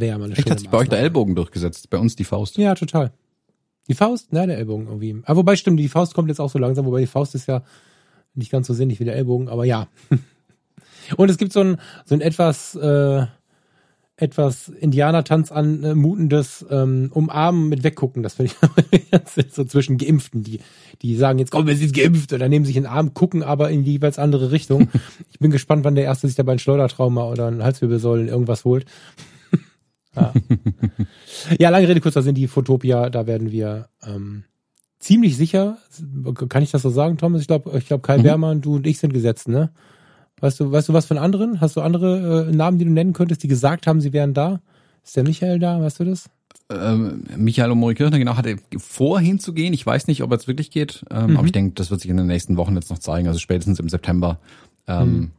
wäre 0.00 0.18
mal 0.18 0.26
eine 0.26 0.36
Echt, 0.36 0.50
hat 0.50 0.60
sich 0.60 0.68
bei 0.68 0.78
euch 0.78 0.88
der 0.88 0.98
Ellbogen 0.98 1.34
durchgesetzt, 1.34 1.90
bei 1.90 1.98
uns 1.98 2.16
die 2.16 2.24
Faust. 2.24 2.56
Ja, 2.58 2.74
total. 2.74 3.12
Die 3.88 3.94
Faust? 3.94 4.32
Nein, 4.32 4.48
der 4.48 4.58
Ellbogen 4.58 4.86
irgendwie. 4.86 5.16
Aber 5.22 5.30
ah, 5.32 5.36
wobei 5.36 5.56
stimmt, 5.56 5.78
die 5.78 5.88
Faust 5.88 6.14
kommt 6.14 6.28
jetzt 6.28 6.40
auch 6.40 6.50
so 6.50 6.58
langsam, 6.58 6.86
wobei 6.86 7.00
die 7.00 7.06
Faust 7.06 7.34
ist 7.34 7.46
ja 7.46 7.62
nicht 8.34 8.50
ganz 8.50 8.66
so 8.66 8.74
sinnig 8.74 9.00
wie 9.00 9.04
der 9.04 9.16
Ellbogen, 9.16 9.48
aber 9.48 9.64
ja. 9.64 9.88
Und 11.16 11.30
es 11.30 11.38
gibt 11.38 11.52
so 11.52 11.60
ein, 11.60 11.76
so 12.04 12.14
ein 12.14 12.20
etwas, 12.20 12.74
äh, 12.74 13.26
etwas 14.16 14.68
Indianertanz 14.68 15.52
anmutendes 15.52 16.64
ähm, 16.70 17.10
Umarmen 17.12 17.68
mit 17.68 17.84
Weggucken. 17.84 18.22
Das 18.22 18.34
finde 18.34 18.52
ich 18.90 19.52
so 19.52 19.64
zwischen 19.64 19.98
Geimpften, 19.98 20.42
die, 20.42 20.60
die 21.02 21.16
sagen, 21.16 21.38
jetzt 21.38 21.50
kommen 21.50 21.68
wir 21.68 21.76
sind 21.76 21.94
geimpft 21.94 22.32
oder 22.32 22.48
nehmen 22.48 22.64
sich 22.64 22.76
in 22.76 22.84
den 22.84 22.92
Arm, 22.92 23.14
gucken 23.14 23.42
aber 23.42 23.70
in 23.70 23.84
die 23.84 23.92
jeweils 23.92 24.18
andere 24.18 24.50
Richtung. 24.52 24.88
Ich 25.30 25.38
bin 25.38 25.50
gespannt, 25.50 25.84
wann 25.84 25.94
der 25.94 26.04
Erste 26.04 26.26
sich 26.26 26.36
dabei 26.36 26.52
ein 26.52 26.58
Schleudertrauma 26.58 27.28
oder 27.28 27.48
ein 27.48 27.62
Halswirbelsäulen 27.62 28.28
irgendwas 28.28 28.64
holt. 28.64 28.86
Ja. 30.16 30.32
ja, 31.58 31.70
lange 31.70 31.88
Rede, 31.88 32.00
kurzer 32.00 32.22
Sinn, 32.22 32.34
die 32.34 32.48
Fotopia, 32.48 33.10
da 33.10 33.26
werden 33.26 33.52
wir 33.52 33.88
ähm, 34.06 34.44
ziemlich 34.98 35.36
sicher, 35.36 35.78
kann 36.48 36.62
ich 36.62 36.70
das 36.70 36.82
so 36.82 36.90
sagen, 36.90 37.18
Thomas? 37.18 37.42
Ich 37.42 37.46
glaube, 37.46 37.76
ich 37.78 37.86
glaube, 37.86 38.02
Kai 38.02 38.18
mhm. 38.18 38.22
Bermann, 38.22 38.60
du 38.60 38.76
und 38.76 38.86
ich 38.86 38.98
sind 38.98 39.12
gesetzt, 39.12 39.48
ne? 39.48 39.70
Weißt 40.40 40.60
du, 40.60 40.70
weißt 40.70 40.88
du 40.88 40.92
was 40.92 41.06
von 41.06 41.16
anderen? 41.16 41.60
Hast 41.60 41.76
du 41.76 41.80
andere 41.80 42.48
äh, 42.48 42.54
Namen, 42.54 42.78
die 42.78 42.84
du 42.84 42.90
nennen 42.90 43.14
könntest, 43.14 43.42
die 43.42 43.48
gesagt 43.48 43.86
haben, 43.86 44.00
sie 44.00 44.12
wären 44.12 44.34
da? 44.34 44.60
Ist 45.02 45.16
der 45.16 45.24
Michael 45.24 45.58
da? 45.58 45.80
Weißt 45.80 46.00
du 46.00 46.04
das? 46.04 46.28
Ähm, 46.68 47.22
Michael 47.36 47.70
Omori 47.70 47.94
Kirchner 47.94 48.18
genau 48.18 48.36
hatte 48.36 48.56
vor 48.76 49.20
hinzugehen. 49.20 49.72
Ich 49.72 49.86
weiß 49.86 50.08
nicht, 50.08 50.22
ob 50.22 50.30
er 50.30 50.36
jetzt 50.36 50.48
wirklich 50.48 50.70
geht, 50.70 51.04
ähm, 51.10 51.30
mhm. 51.30 51.36
aber 51.36 51.46
ich 51.46 51.52
denke, 51.52 51.74
das 51.74 51.90
wird 51.90 52.00
sich 52.00 52.10
in 52.10 52.16
den 52.16 52.26
nächsten 52.26 52.56
Wochen 52.56 52.74
jetzt 52.74 52.90
noch 52.90 52.98
zeigen. 52.98 53.28
Also 53.28 53.38
spätestens 53.38 53.78
im 53.78 53.88
September 53.88 54.40
ähm, 54.88 55.08
mhm. 55.08 55.30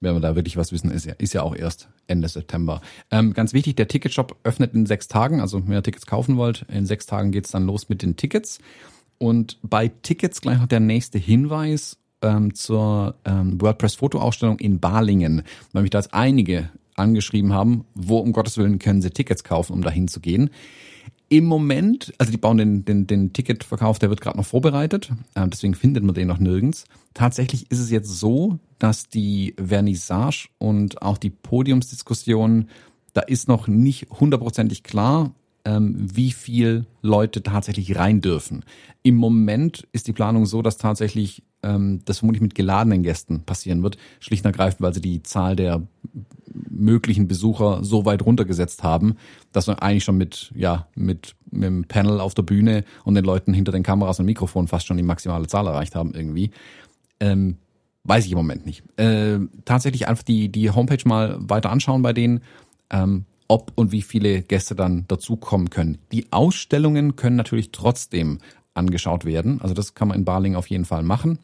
Werden 0.00 0.16
wir 0.16 0.20
da 0.20 0.36
wirklich 0.36 0.56
was 0.56 0.72
wissen. 0.72 0.90
Ist 0.90 1.06
ja, 1.06 1.14
ist 1.18 1.32
ja 1.32 1.42
auch 1.42 1.56
erst 1.56 1.88
Ende 2.06 2.28
September. 2.28 2.80
Ähm, 3.10 3.32
ganz 3.32 3.52
wichtig, 3.52 3.76
der 3.76 3.88
Ticketshop 3.88 4.36
öffnet 4.44 4.74
in 4.74 4.86
sechs 4.86 5.08
Tagen. 5.08 5.40
Also 5.40 5.66
wenn 5.66 5.72
ihr 5.72 5.82
Tickets 5.82 6.06
kaufen 6.06 6.36
wollt, 6.36 6.66
in 6.68 6.86
sechs 6.86 7.06
Tagen 7.06 7.32
geht's 7.32 7.50
dann 7.50 7.66
los 7.66 7.88
mit 7.88 8.02
den 8.02 8.16
Tickets. 8.16 8.58
Und 9.18 9.58
bei 9.62 9.88
Tickets 9.88 10.40
gleich 10.40 10.58
noch 10.58 10.66
der 10.66 10.80
nächste 10.80 11.18
Hinweis 11.18 11.98
ähm, 12.22 12.54
zur 12.54 13.14
ähm, 13.24 13.60
WordPress-Fotoausstellung 13.60 14.58
in 14.58 14.80
Balingen, 14.80 15.42
weil 15.72 15.82
mich 15.82 15.90
da 15.90 15.98
jetzt 15.98 16.12
einige 16.12 16.70
angeschrieben 16.96 17.52
haben, 17.52 17.84
wo 17.94 18.18
um 18.18 18.32
Gottes 18.32 18.56
Willen 18.58 18.78
können 18.78 19.02
sie 19.02 19.10
Tickets 19.10 19.44
kaufen, 19.44 19.72
um 19.72 19.82
dahin 19.82 20.08
zu 20.08 20.20
gehen. 20.20 20.50
Im 21.34 21.46
Moment, 21.46 22.14
also 22.18 22.30
die 22.30 22.38
bauen 22.38 22.58
den, 22.58 22.84
den, 22.84 23.08
den 23.08 23.32
Ticketverkauf, 23.32 23.98
der 23.98 24.08
wird 24.08 24.20
gerade 24.20 24.36
noch 24.36 24.46
vorbereitet, 24.46 25.10
äh, 25.34 25.48
deswegen 25.48 25.74
findet 25.74 26.04
man 26.04 26.14
den 26.14 26.28
noch 26.28 26.38
nirgends. 26.38 26.84
Tatsächlich 27.12 27.68
ist 27.72 27.80
es 27.80 27.90
jetzt 27.90 28.08
so, 28.08 28.60
dass 28.78 29.08
die 29.08 29.56
Vernissage 29.58 30.46
und 30.58 31.02
auch 31.02 31.18
die 31.18 31.30
Podiumsdiskussion, 31.30 32.68
da 33.14 33.20
ist 33.22 33.48
noch 33.48 33.66
nicht 33.66 34.10
hundertprozentig 34.10 34.84
klar, 34.84 35.34
ähm, 35.64 35.96
wie 35.98 36.30
viel 36.30 36.86
Leute 37.02 37.42
tatsächlich 37.42 37.96
rein 37.96 38.20
dürfen. 38.20 38.64
Im 39.02 39.16
Moment 39.16 39.88
ist 39.90 40.06
die 40.06 40.12
Planung 40.12 40.46
so, 40.46 40.62
dass 40.62 40.76
tatsächlich 40.76 41.42
ähm, 41.64 42.02
das 42.04 42.18
vermutlich 42.18 42.42
mit 42.42 42.54
geladenen 42.54 43.02
Gästen 43.02 43.40
passieren 43.40 43.82
wird, 43.82 43.96
schlicht 44.20 44.44
und 44.44 44.50
ergreifend, 44.50 44.82
weil 44.82 44.94
sie 44.94 45.00
die 45.00 45.22
Zahl 45.22 45.56
der 45.56 45.82
möglichen 46.70 47.26
Besucher 47.26 47.82
so 47.82 48.04
weit 48.04 48.22
runtergesetzt 48.24 48.82
haben, 48.82 49.16
dass 49.52 49.66
wir 49.66 49.82
eigentlich 49.82 50.04
schon 50.04 50.16
mit, 50.16 50.52
ja, 50.54 50.86
mit, 50.94 51.34
mit 51.50 51.64
dem 51.64 51.84
Panel 51.84 52.20
auf 52.20 52.34
der 52.34 52.42
Bühne 52.42 52.84
und 53.04 53.14
den 53.14 53.24
Leuten 53.24 53.52
hinter 53.54 53.72
den 53.72 53.82
Kameras 53.82 54.20
und 54.20 54.26
Mikrofonen 54.26 54.68
fast 54.68 54.86
schon 54.86 54.96
die 54.96 55.02
maximale 55.02 55.46
Zahl 55.46 55.66
erreicht 55.66 55.94
haben 55.94 56.14
irgendwie. 56.14 56.50
Ähm, 57.20 57.56
weiß 58.04 58.26
ich 58.26 58.32
im 58.32 58.38
Moment 58.38 58.66
nicht. 58.66 58.84
Äh, 58.98 59.38
tatsächlich 59.64 60.06
einfach 60.06 60.22
die, 60.22 60.50
die 60.50 60.70
Homepage 60.70 61.02
mal 61.08 61.38
weiter 61.40 61.70
anschauen 61.70 62.02
bei 62.02 62.12
denen. 62.12 62.40
Ähm, 62.90 63.24
ob 63.48 63.72
und 63.74 63.92
wie 63.92 64.02
viele 64.02 64.42
Gäste 64.42 64.74
dann 64.74 65.04
dazukommen 65.08 65.70
können. 65.70 65.98
Die 66.12 66.32
Ausstellungen 66.32 67.16
können 67.16 67.36
natürlich 67.36 67.72
trotzdem 67.72 68.38
angeschaut 68.74 69.24
werden. 69.24 69.60
Also 69.60 69.74
das 69.74 69.94
kann 69.94 70.08
man 70.08 70.18
in 70.18 70.24
Barling 70.24 70.56
auf 70.56 70.68
jeden 70.68 70.84
Fall 70.84 71.02
machen. 71.02 71.38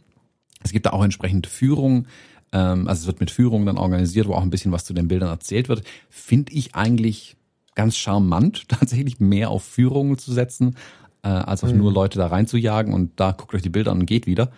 Es 0.62 0.72
gibt 0.72 0.86
da 0.86 0.90
auch 0.90 1.04
entsprechend 1.04 1.46
Führungen. 1.46 2.06
Ähm, 2.52 2.88
also 2.88 3.02
es 3.02 3.06
wird 3.06 3.20
mit 3.20 3.30
Führungen 3.30 3.66
dann 3.66 3.78
organisiert, 3.78 4.28
wo 4.28 4.34
auch 4.34 4.42
ein 4.42 4.50
bisschen 4.50 4.72
was 4.72 4.84
zu 4.84 4.94
den 4.94 5.08
Bildern 5.08 5.28
erzählt 5.28 5.68
wird. 5.68 5.82
Finde 6.08 6.52
ich 6.52 6.74
eigentlich 6.74 7.36
ganz 7.74 7.96
charmant, 7.96 8.68
tatsächlich 8.68 9.20
mehr 9.20 9.50
auf 9.50 9.64
Führungen 9.64 10.18
zu 10.18 10.32
setzen, 10.32 10.76
äh, 11.22 11.28
als 11.28 11.64
auf 11.64 11.72
mhm. 11.72 11.78
nur 11.78 11.92
Leute 11.92 12.18
da 12.18 12.26
reinzujagen 12.26 12.92
und 12.92 13.18
da 13.18 13.32
guckt 13.32 13.54
euch 13.54 13.62
die 13.62 13.70
Bilder 13.70 13.92
an 13.92 14.00
und 14.00 14.06
geht 14.06 14.26
wieder. 14.26 14.50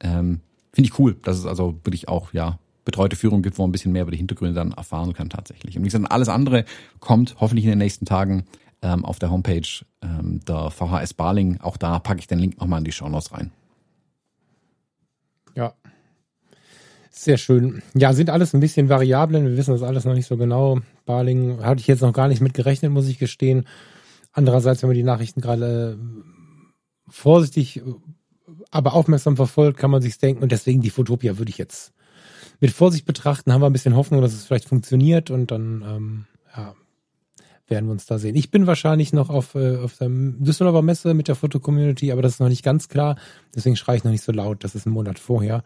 Ähm, 0.00 0.40
Finde 0.72 0.90
ich 0.90 0.98
cool. 0.98 1.16
Das 1.22 1.38
ist 1.38 1.46
also 1.46 1.80
wirklich 1.84 2.08
auch, 2.08 2.32
ja, 2.32 2.58
betreute 2.84 3.16
Führung 3.16 3.42
gibt, 3.42 3.58
wo 3.58 3.62
man 3.62 3.68
ein 3.68 3.72
bisschen 3.72 3.92
mehr 3.92 4.02
über 4.02 4.12
die 4.12 4.16
Hintergründe 4.16 4.54
dann 4.54 4.72
erfahren 4.72 5.12
kann 5.12 5.28
tatsächlich. 5.28 5.76
Und 5.76 5.82
wie 5.82 5.88
gesagt, 5.88 6.10
alles 6.10 6.28
andere 6.28 6.64
kommt 7.00 7.36
hoffentlich 7.38 7.64
in 7.64 7.70
den 7.70 7.78
nächsten 7.78 8.06
Tagen 8.06 8.44
ähm, 8.80 9.04
auf 9.04 9.18
der 9.18 9.30
Homepage 9.30 9.68
ähm, 10.02 10.40
der 10.46 10.70
VHS 10.70 11.14
Barling. 11.14 11.60
Auch 11.60 11.76
da 11.76 11.98
packe 11.98 12.20
ich 12.20 12.28
den 12.28 12.38
Link 12.38 12.58
nochmal 12.58 12.78
in 12.78 12.84
die 12.84 12.92
Show 12.92 13.08
Notes 13.08 13.32
rein. 13.32 13.50
Ja. 15.58 15.74
Sehr 17.10 17.36
schön. 17.36 17.82
Ja, 17.94 18.12
sind 18.12 18.30
alles 18.30 18.54
ein 18.54 18.60
bisschen 18.60 18.88
Variablen. 18.88 19.44
Wir 19.44 19.56
wissen 19.56 19.72
das 19.72 19.82
alles 19.82 20.04
noch 20.04 20.14
nicht 20.14 20.28
so 20.28 20.36
genau. 20.36 20.78
Barling 21.04 21.64
hatte 21.64 21.80
ich 21.80 21.88
jetzt 21.88 22.00
noch 22.00 22.12
gar 22.12 22.28
nicht 22.28 22.40
mit 22.40 22.54
gerechnet, 22.54 22.92
muss 22.92 23.08
ich 23.08 23.18
gestehen. 23.18 23.66
Andererseits, 24.32 24.82
wenn 24.82 24.90
man 24.90 24.96
die 24.96 25.02
Nachrichten 25.02 25.40
gerade 25.40 25.98
vorsichtig, 27.08 27.82
aber 28.70 28.94
aufmerksam 28.94 29.34
verfolgt, 29.34 29.80
kann 29.80 29.90
man 29.90 30.00
sich 30.00 30.16
denken. 30.18 30.44
Und 30.44 30.52
deswegen 30.52 30.80
die 30.80 30.90
Fotopia 30.90 31.38
würde 31.38 31.50
ich 31.50 31.58
jetzt 31.58 31.92
mit 32.60 32.70
Vorsicht 32.70 33.04
betrachten, 33.04 33.52
haben 33.52 33.60
wir 33.60 33.66
ein 33.66 33.72
bisschen 33.72 33.96
Hoffnung, 33.96 34.22
dass 34.22 34.34
es 34.34 34.44
vielleicht 34.44 34.68
funktioniert 34.68 35.32
und 35.32 35.50
dann 35.50 35.82
ähm, 35.82 36.26
ja, 36.56 36.74
werden 37.68 37.86
wir 37.86 37.92
uns 37.92 38.06
da 38.06 38.18
sehen. 38.18 38.34
Ich 38.36 38.50
bin 38.50 38.66
wahrscheinlich 38.66 39.12
noch 39.12 39.28
auf, 39.30 39.54
äh, 39.54 39.76
auf 39.76 39.96
der 39.98 40.08
Düsseldorfer 40.10 40.82
Messe 40.82 41.14
mit 41.14 41.28
der 41.28 41.34
Foto-Community, 41.34 42.12
aber 42.12 42.22
das 42.22 42.32
ist 42.34 42.40
noch 42.40 42.48
nicht 42.48 42.62
ganz 42.64 42.88
klar. 42.88 43.16
Deswegen 43.54 43.76
schreie 43.76 43.96
ich 43.98 44.04
noch 44.04 44.10
nicht 44.12 44.24
so 44.24 44.32
laut. 44.32 44.64
Das 44.64 44.74
ist 44.74 44.86
ein 44.86 44.90
Monat 44.92 45.18
vorher. 45.18 45.62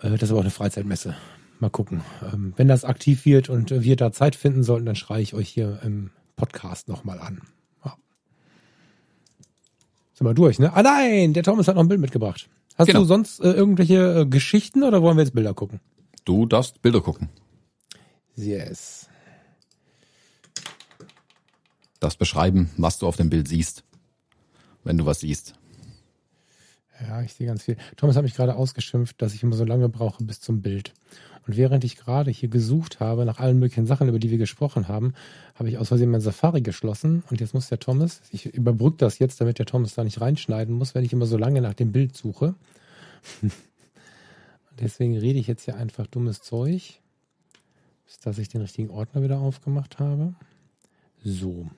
Äh, 0.00 0.10
das 0.10 0.22
ist 0.24 0.30
aber 0.30 0.40
auch 0.40 0.44
eine 0.44 0.50
Freizeitmesse. 0.50 1.14
Mal 1.60 1.70
gucken. 1.70 2.02
Ähm, 2.32 2.52
wenn 2.56 2.68
das 2.68 2.84
aktiv 2.84 3.24
wird 3.24 3.48
und 3.48 3.70
wir 3.70 3.96
da 3.96 4.12
Zeit 4.12 4.36
finden 4.36 4.62
sollten, 4.62 4.86
dann 4.86 4.96
schreie 4.96 5.22
ich 5.22 5.34
euch 5.34 5.48
hier 5.48 5.80
im 5.82 6.10
Podcast 6.36 6.88
nochmal 6.88 7.18
an. 7.20 7.40
Sind 10.16 10.28
wir 10.28 10.34
durch, 10.34 10.60
ne? 10.60 10.72
Ah 10.72 10.82
nein, 10.82 11.32
der 11.32 11.42
Thomas 11.42 11.66
hat 11.66 11.74
noch 11.74 11.82
ein 11.82 11.88
Bild 11.88 12.00
mitgebracht. 12.00 12.48
Hast 12.76 12.86
Genau. 12.86 13.00
du 13.00 13.04
sonst 13.06 13.40
äh, 13.40 13.50
irgendwelche 13.50 14.20
äh, 14.20 14.26
Geschichten 14.26 14.84
oder 14.84 15.02
wollen 15.02 15.16
wir 15.16 15.24
jetzt 15.24 15.34
Bilder 15.34 15.54
gucken? 15.54 15.80
Du 16.24 16.46
darfst 16.46 16.82
Bilder 16.82 17.00
gucken. 17.00 17.30
Yes. 18.36 19.08
Darfst 22.04 22.18
beschreiben, 22.18 22.68
was 22.76 22.98
du 22.98 23.06
auf 23.06 23.16
dem 23.16 23.30
Bild 23.30 23.48
siehst. 23.48 23.82
Wenn 24.84 24.98
du 24.98 25.06
was 25.06 25.20
siehst. 25.20 25.54
Ja, 27.00 27.22
ich 27.22 27.32
sehe 27.32 27.46
ganz 27.46 27.62
viel. 27.62 27.78
Thomas 27.96 28.14
hat 28.14 28.24
mich 28.24 28.34
gerade 28.34 28.56
ausgeschimpft, 28.56 29.22
dass 29.22 29.32
ich 29.32 29.42
immer 29.42 29.56
so 29.56 29.64
lange 29.64 29.88
brauche 29.88 30.22
bis 30.22 30.38
zum 30.38 30.60
Bild. 30.60 30.92
Und 31.46 31.56
während 31.56 31.82
ich 31.82 31.96
gerade 31.96 32.30
hier 32.30 32.50
gesucht 32.50 33.00
habe 33.00 33.24
nach 33.24 33.38
allen 33.38 33.58
möglichen 33.58 33.86
Sachen, 33.86 34.06
über 34.06 34.18
die 34.18 34.30
wir 34.30 34.36
gesprochen 34.36 34.86
haben, 34.86 35.14
habe 35.54 35.70
ich 35.70 35.78
aus 35.78 35.88
Versehen 35.88 36.10
mein 36.10 36.20
Safari 36.20 36.60
geschlossen. 36.60 37.24
Und 37.30 37.40
jetzt 37.40 37.54
muss 37.54 37.70
der 37.70 37.78
Thomas, 37.78 38.20
ich 38.32 38.44
überbrücke 38.46 38.98
das 38.98 39.18
jetzt, 39.18 39.40
damit 39.40 39.58
der 39.58 39.64
Thomas 39.64 39.94
da 39.94 40.04
nicht 40.04 40.20
reinschneiden 40.20 40.74
muss, 40.74 40.94
wenn 40.94 41.04
ich 41.04 41.12
immer 41.14 41.24
so 41.24 41.38
lange 41.38 41.62
nach 41.62 41.74
dem 41.74 41.90
Bild 41.90 42.14
suche. 42.14 42.54
Deswegen 44.78 45.16
rede 45.16 45.38
ich 45.38 45.46
jetzt 45.46 45.64
hier 45.64 45.76
einfach 45.76 46.06
dummes 46.06 46.42
Zeug, 46.42 47.00
bis 48.04 48.18
dass 48.20 48.36
ich 48.36 48.50
den 48.50 48.60
richtigen 48.60 48.90
Ordner 48.90 49.22
wieder 49.22 49.38
aufgemacht 49.38 49.98
habe. 49.98 50.34
So. 51.26 51.70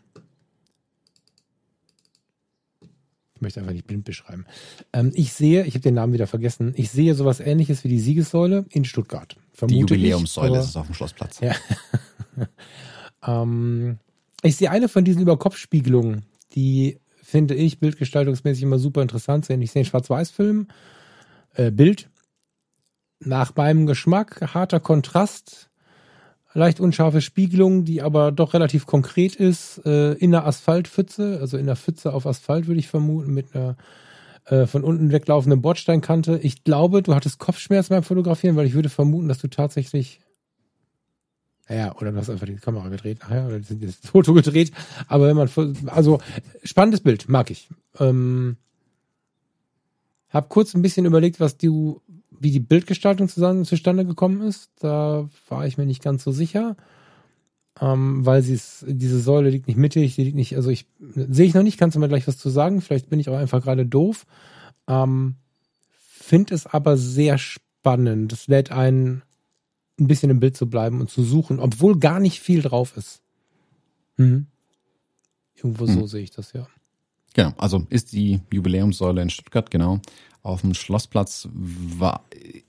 Ich 3.36 3.36
möchte 3.47 3.61
einfach 3.61 3.73
nicht 3.73 3.87
blind 3.87 4.05
beschreiben. 4.05 4.45
Ähm, 4.93 5.13
ich 5.15 5.33
sehe, 5.33 5.65
ich 5.65 5.75
habe 5.75 5.83
den 5.83 5.95
Namen 5.95 6.13
wieder 6.13 6.27
vergessen, 6.27 6.75
ich 6.77 6.91
sehe 6.91 7.15
sowas 7.15 7.41
ähnliches 7.41 7.85
wie 7.85 7.89
die 7.89 8.01
Siegessäule 8.01 8.67
in 8.71 8.85
Stuttgart. 8.85 9.37
Die 9.63 9.79
Jubiläumssäule 9.79 10.55
ich, 10.55 10.59
ist 10.59 10.71
es 10.71 10.77
auf 10.77 10.87
dem 10.87 10.95
Schlossplatz. 10.95 11.41
Ja. 11.41 11.55
ähm, 13.43 13.99
ich 14.43 14.57
sehe 14.57 14.71
eine 14.71 14.89
von 14.89 15.05
diesen 15.05 15.23
Überkopfspiegelungen, 15.23 16.25
die 16.55 16.99
finde 17.23 17.55
ich 17.55 17.79
bildgestaltungsmäßig 17.79 18.65
immer 18.65 18.79
super 18.79 19.03
interessant 19.03 19.47
sind. 19.47 19.63
Ich 19.63 19.71
sehe 19.71 19.81
einen 19.81 19.87
Schwarz-Weiß-Film, 19.87 20.69
äh, 21.55 21.71
Bild, 21.71 22.11
nach 23.21 23.55
meinem 23.57 23.87
Geschmack, 23.87 24.55
harter 24.55 24.81
Kontrast, 24.81 25.71
leicht 26.57 26.81
unscharfe 26.81 27.21
Spiegelung, 27.21 27.85
die 27.85 28.03
aber 28.03 28.33
doch 28.33 28.55
relativ 28.55 28.87
konkret 28.87 29.37
ist, 29.37 29.85
äh, 29.85 30.13
in 30.15 30.35
einer 30.35 30.47
Asphaltpfütze, 30.47 31.39
also 31.41 31.57
in 31.57 31.65
einer 31.65 31.77
Pfütze 31.77 32.13
auf 32.13 32.27
Asphalt 32.27 32.67
würde 32.67 32.81
ich 32.81 32.89
vermuten, 32.89 33.33
mit 33.33 33.55
einer 33.55 33.77
äh, 34.47 34.67
von 34.67 34.83
unten 34.83 35.13
weglaufenden 35.13 35.61
Bordsteinkante. 35.61 36.39
Ich 36.43 36.65
glaube, 36.65 37.03
du 37.03 37.15
hattest 37.15 37.39
Kopfschmerzen 37.39 37.95
beim 37.95 38.03
Fotografieren, 38.03 38.57
weil 38.57 38.67
ich 38.67 38.75
würde 38.75 38.89
vermuten, 38.89 39.29
dass 39.29 39.39
du 39.39 39.49
tatsächlich 39.49 40.21
ja, 41.69 41.97
oder 41.97 42.13
du 42.13 42.19
hast 42.19 42.31
einfach 42.31 42.47
die 42.47 42.55
Kamera 42.55 42.89
gedreht 42.89 43.19
nachher 43.23 43.47
oder 43.47 43.59
das 43.59 43.97
Foto 43.97 44.35
gedreht. 44.35 44.71
Aber 45.09 45.27
wenn 45.27 45.37
man, 45.37 45.51
also 45.87 46.21
spannendes 46.63 47.01
Bild, 47.01 47.29
mag 47.29 47.51
ich. 47.51 47.69
Ähm, 47.99 48.57
hab 50.29 50.49
kurz 50.49 50.75
ein 50.75 50.83
bisschen 50.83 51.07
überlegt, 51.07 51.41
was 51.41 51.57
du, 51.57 52.01
wie 52.41 52.51
die 52.51 52.61
Bildgestaltung 52.61 53.29
zusammen, 53.29 53.65
zustande 53.65 54.05
gekommen 54.05 54.43
ist. 54.43 54.71
Da 54.81 55.29
war 55.49 55.67
ich 55.67 55.79
mir 55.79 55.87
nicht 55.87 56.03
ganz 56.03 56.25
so 56.25 56.33
sicher. 56.33 56.77
Ähm, 57.81 58.25
weil 58.25 58.43
sie 58.43 58.55
ist, 58.55 58.85
diese 58.89 59.21
Säule 59.21 59.51
liegt 59.51 59.67
nicht 59.67 59.77
mittig, 59.77 60.15
die 60.15 60.25
liegt 60.25 60.37
nicht, 60.37 60.57
also 60.57 60.71
ich 60.71 60.87
sehe 61.15 61.47
ich 61.47 61.53
noch 61.53 61.63
nicht, 61.63 61.79
kannst 61.79 61.95
du 61.95 62.01
mir 62.01 62.09
gleich 62.09 62.27
was 62.27 62.39
zu 62.39 62.49
sagen. 62.49 62.81
Vielleicht 62.81 63.11
bin 63.11 63.21
ich 63.21 63.29
auch 63.29 63.37
einfach 63.37 63.63
gerade 63.63 63.85
doof. 63.85 64.25
Ähm, 64.89 65.35
Finde 65.91 66.55
es 66.55 66.67
aber 66.67 66.97
sehr 66.97 67.37
spannend. 67.39 68.33
Das 68.33 68.47
lädt 68.49 68.73
einen 68.73 69.23
ein 69.99 70.07
bisschen 70.09 70.31
im 70.31 70.41
Bild 70.41 70.57
zu 70.57 70.69
bleiben 70.69 71.01
und 71.01 71.11
zu 71.11 71.23
suchen, 71.23 71.59
obwohl 71.59 71.99
gar 71.99 72.21
nicht 72.21 72.41
viel 72.41 72.63
drauf 72.63 72.97
ist. 72.97 73.23
Mhm. 74.17 74.47
Irgendwo 75.55 75.87
so 75.87 76.01
Mhm. 76.01 76.07
sehe 76.07 76.23
ich 76.23 76.31
das 76.31 76.53
ja. 76.53 76.67
Genau, 77.35 77.53
also 77.59 77.87
ist 77.91 78.13
die 78.13 78.41
Jubiläumssäule 78.53 79.21
in 79.23 79.31
Stuttgart, 79.31 79.71
genau. 79.71 80.01
Auf 80.47 80.61
dem 80.61 80.75
Schlossplatz 80.75 81.49
war, 81.53 82.25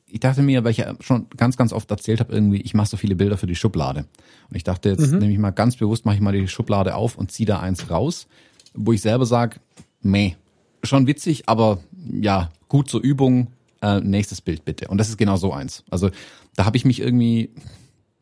ich 0.07 0.19
dachte 0.19 0.41
mir, 0.41 0.63
weil 0.63 0.71
ich 0.71 0.77
ja 0.77 0.95
schon 0.99 1.27
ganz, 1.37 1.57
ganz 1.57 1.73
oft 1.73 1.89
erzählt 1.91 2.19
habe, 2.19 2.33
irgendwie, 2.33 2.61
ich 2.61 2.73
mache 2.73 2.87
so 2.87 2.97
viele 2.97 3.15
Bilder 3.15 3.37
für 3.37 3.45
die 3.47 3.55
Schublade. 3.55 4.05
Und 4.49 4.55
ich 4.55 4.63
dachte, 4.63 4.89
jetzt 4.89 5.11
Mhm. 5.11 5.19
nehme 5.19 5.33
ich 5.33 5.37
mal 5.39 5.51
ganz 5.51 5.75
bewusst, 5.75 6.05
mache 6.05 6.15
ich 6.15 6.21
mal 6.21 6.33
die 6.33 6.47
Schublade 6.47 6.95
auf 6.95 7.17
und 7.17 7.31
ziehe 7.31 7.45
da 7.45 7.59
eins 7.59 7.89
raus, 7.91 8.27
wo 8.73 8.93
ich 8.93 9.01
selber 9.01 9.25
sage, 9.25 9.57
meh, 10.01 10.35
schon 10.83 11.07
witzig, 11.07 11.47
aber 11.49 11.79
ja, 12.11 12.49
gut 12.67 12.89
zur 12.89 13.01
Übung, 13.01 13.47
äh, 13.81 13.99
nächstes 13.99 14.41
Bild 14.41 14.65
bitte. 14.65 14.87
Und 14.87 14.97
das 14.97 15.09
ist 15.09 15.17
genau 15.17 15.35
so 15.37 15.53
eins. 15.53 15.83
Also 15.89 16.09
da 16.55 16.65
habe 16.65 16.77
ich 16.77 16.85
mich 16.85 16.99
irgendwie 16.99 17.51